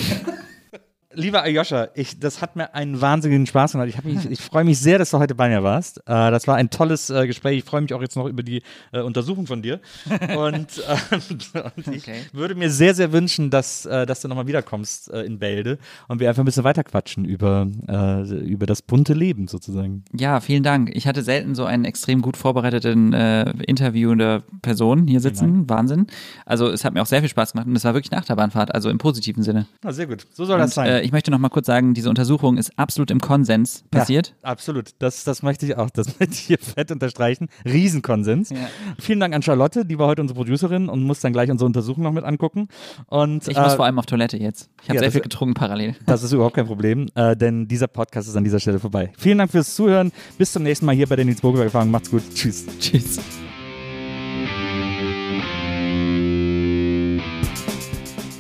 Lieber 1.15 1.41
Aljoscha, 1.43 1.89
ich, 1.95 2.19
das 2.19 2.41
hat 2.41 2.55
mir 2.55 2.73
einen 2.73 3.01
wahnsinnigen 3.01 3.45
Spaß 3.45 3.73
gemacht. 3.73 3.87
Ich, 3.89 4.03
mich, 4.03 4.29
ich 4.29 4.41
freue 4.41 4.63
mich 4.63 4.79
sehr, 4.79 4.97
dass 4.99 5.11
du 5.11 5.19
heute 5.19 5.35
bei 5.35 5.49
mir 5.49 5.63
warst. 5.63 5.99
Äh, 5.99 6.31
das 6.31 6.47
war 6.47 6.55
ein 6.55 6.69
tolles 6.69 7.09
äh, 7.09 7.27
Gespräch. 7.27 7.59
Ich 7.59 7.63
freue 7.63 7.81
mich 7.81 7.93
auch 7.93 8.01
jetzt 8.01 8.15
noch 8.15 8.27
über 8.27 8.43
die 8.43 8.61
äh, 8.91 9.01
Untersuchung 9.01 9.47
von 9.47 9.61
dir. 9.61 9.79
Und, 10.37 10.77
äh, 10.79 11.15
und 11.75 11.87
ich 11.95 12.03
Okay. 12.05 12.21
würde 12.33 12.55
mir 12.55 12.69
sehr, 12.69 12.93
sehr 12.93 13.11
wünschen, 13.11 13.49
dass, 13.49 13.85
äh, 13.85 14.05
dass 14.05 14.21
du 14.21 14.27
nochmal 14.27 14.47
wiederkommst 14.47 15.09
äh, 15.11 15.21
in 15.23 15.39
Bälde 15.39 15.77
und 16.07 16.19
wir 16.19 16.29
einfach 16.29 16.43
ein 16.43 16.45
bisschen 16.45 16.63
weiterquatschen 16.63 17.25
über, 17.25 17.67
äh, 17.87 18.21
über 18.45 18.65
das 18.65 18.81
bunte 18.81 19.13
Leben 19.13 19.47
sozusagen. 19.47 20.03
Ja, 20.13 20.39
vielen 20.39 20.63
Dank. 20.63 20.91
Ich 20.95 21.07
hatte 21.07 21.23
selten 21.23 21.55
so 21.55 21.65
einen 21.65 21.85
extrem 21.85 22.21
gut 22.21 22.37
vorbereiteten 22.37 23.13
äh, 23.13 23.51
interviewende 23.65 24.43
Person 24.61 25.07
hier 25.07 25.19
sitzen. 25.19 25.69
Wahnsinn. 25.69 26.07
Also 26.45 26.69
es 26.69 26.83
hat 26.85 26.93
mir 26.93 27.01
auch 27.01 27.05
sehr 27.07 27.21
viel 27.21 27.29
Spaß 27.29 27.53
gemacht 27.53 27.67
und 27.67 27.75
es 27.75 27.83
war 27.83 27.93
wirklich 27.93 28.11
eine 28.11 28.21
Achterbahnfahrt, 28.21 28.73
also 28.73 28.89
im 28.89 28.97
positiven 28.97 29.43
Sinne. 29.43 29.65
Na, 29.83 29.91
sehr 29.93 30.07
gut. 30.07 30.25
So 30.33 30.45
soll 30.45 30.57
das 30.57 30.71
Und, 30.71 30.85
sein. 30.85 31.03
Ich 31.05 31.11
möchte 31.11 31.29
noch 31.29 31.37
mal 31.37 31.49
kurz 31.49 31.67
sagen, 31.67 31.93
diese 31.93 32.09
Untersuchung 32.09 32.57
ist 32.57 32.71
absolut 32.79 33.11
im 33.11 33.19
Konsens 33.19 33.83
passiert. 33.91 34.33
Ja, 34.41 34.49
absolut. 34.49 34.95
Das, 34.97 35.23
das 35.23 35.43
möchte 35.43 35.67
ich 35.67 35.77
auch. 35.77 35.91
Das 35.91 36.07
möchte 36.19 36.33
ich 36.33 36.39
hier 36.39 36.57
fett 36.57 36.91
unterstreichen. 36.91 37.47
Riesenkonsens. 37.63 38.49
Ja. 38.49 38.57
Vielen 38.99 39.19
Dank 39.19 39.35
an 39.35 39.43
Charlotte, 39.43 39.85
die 39.85 39.99
war 39.99 40.07
heute 40.07 40.23
unsere 40.23 40.35
Producerin 40.35 40.89
und 40.89 41.03
muss 41.03 41.19
dann 41.19 41.31
gleich 41.31 41.51
unsere 41.51 41.67
Untersuchung 41.67 42.03
noch 42.03 42.11
mit 42.11 42.23
angucken. 42.23 42.69
Und 43.05 43.47
Ich 43.47 43.55
muss 43.55 43.73
äh, 43.73 43.75
vor 43.75 43.85
allem 43.85 43.99
auf 43.99 44.07
Toilette 44.07 44.37
jetzt. 44.37 44.71
Ich 44.81 44.89
habe 44.89 44.95
ja, 44.95 45.01
sehr 45.01 45.11
viel 45.11 45.21
getrunken 45.21 45.53
parallel. 45.53 45.95
das 46.07 46.23
ist 46.23 46.31
überhaupt 46.31 46.55
kein 46.55 46.65
Problem, 46.65 47.07
äh, 47.13 47.37
denn 47.37 47.67
dieser 47.67 47.87
Podcast 47.87 48.27
ist 48.27 48.35
an 48.35 48.43
dieser 48.43 48.59
Stelle 48.59 48.79
vorbei. 48.79 49.13
Vielen 49.15 49.37
Dank 49.37 49.51
fürs 49.51 49.75
Zuhören. 49.75 50.11
Bis 50.39 50.53
zum 50.53 50.63
nächsten 50.63 50.87
Mal 50.87 50.95
hier 50.95 51.05
bei 51.07 51.15
der 51.15 51.25
Nils 51.25 51.39
Bogelberg 51.39 51.67
Erfahrung. 51.67 51.91
Macht's 51.91 52.09
gut. 52.09 52.23
Tschüss. 52.33 52.65
Tschüss. 52.79 53.19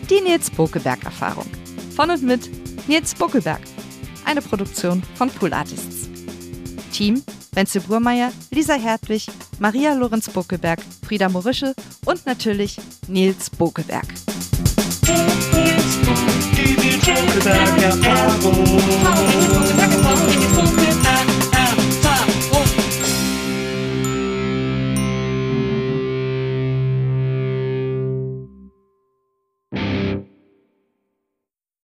Die 0.09 0.21
Nils 0.21 0.49
Bokelberg 0.49 1.03
Erfahrung. 1.03 1.45
Von 1.95 2.09
und 2.09 2.21
mit 2.21 2.49
Nils 2.87 3.15
Bokelberg. 3.15 3.61
Eine 4.25 4.41
Produktion 4.41 5.01
von 5.15 5.29
Pool 5.29 5.53
Artists. 5.53 6.09
Team 6.91 7.23
Wenzel 7.55 7.81
Burmeier, 7.81 8.31
Lisa 8.51 8.73
Hertwig, 8.73 9.27
Maria 9.59 9.93
Lorenz 9.93 10.29
Bokelberg, 10.29 10.79
Frieda 11.05 11.29
Morische 11.29 11.73
und 12.05 12.25
natürlich 12.25 12.77
Nils 13.07 13.49
Bokelberg. 13.49 14.05
Nils 15.07 15.97
Bokelberg. 20.55 21.24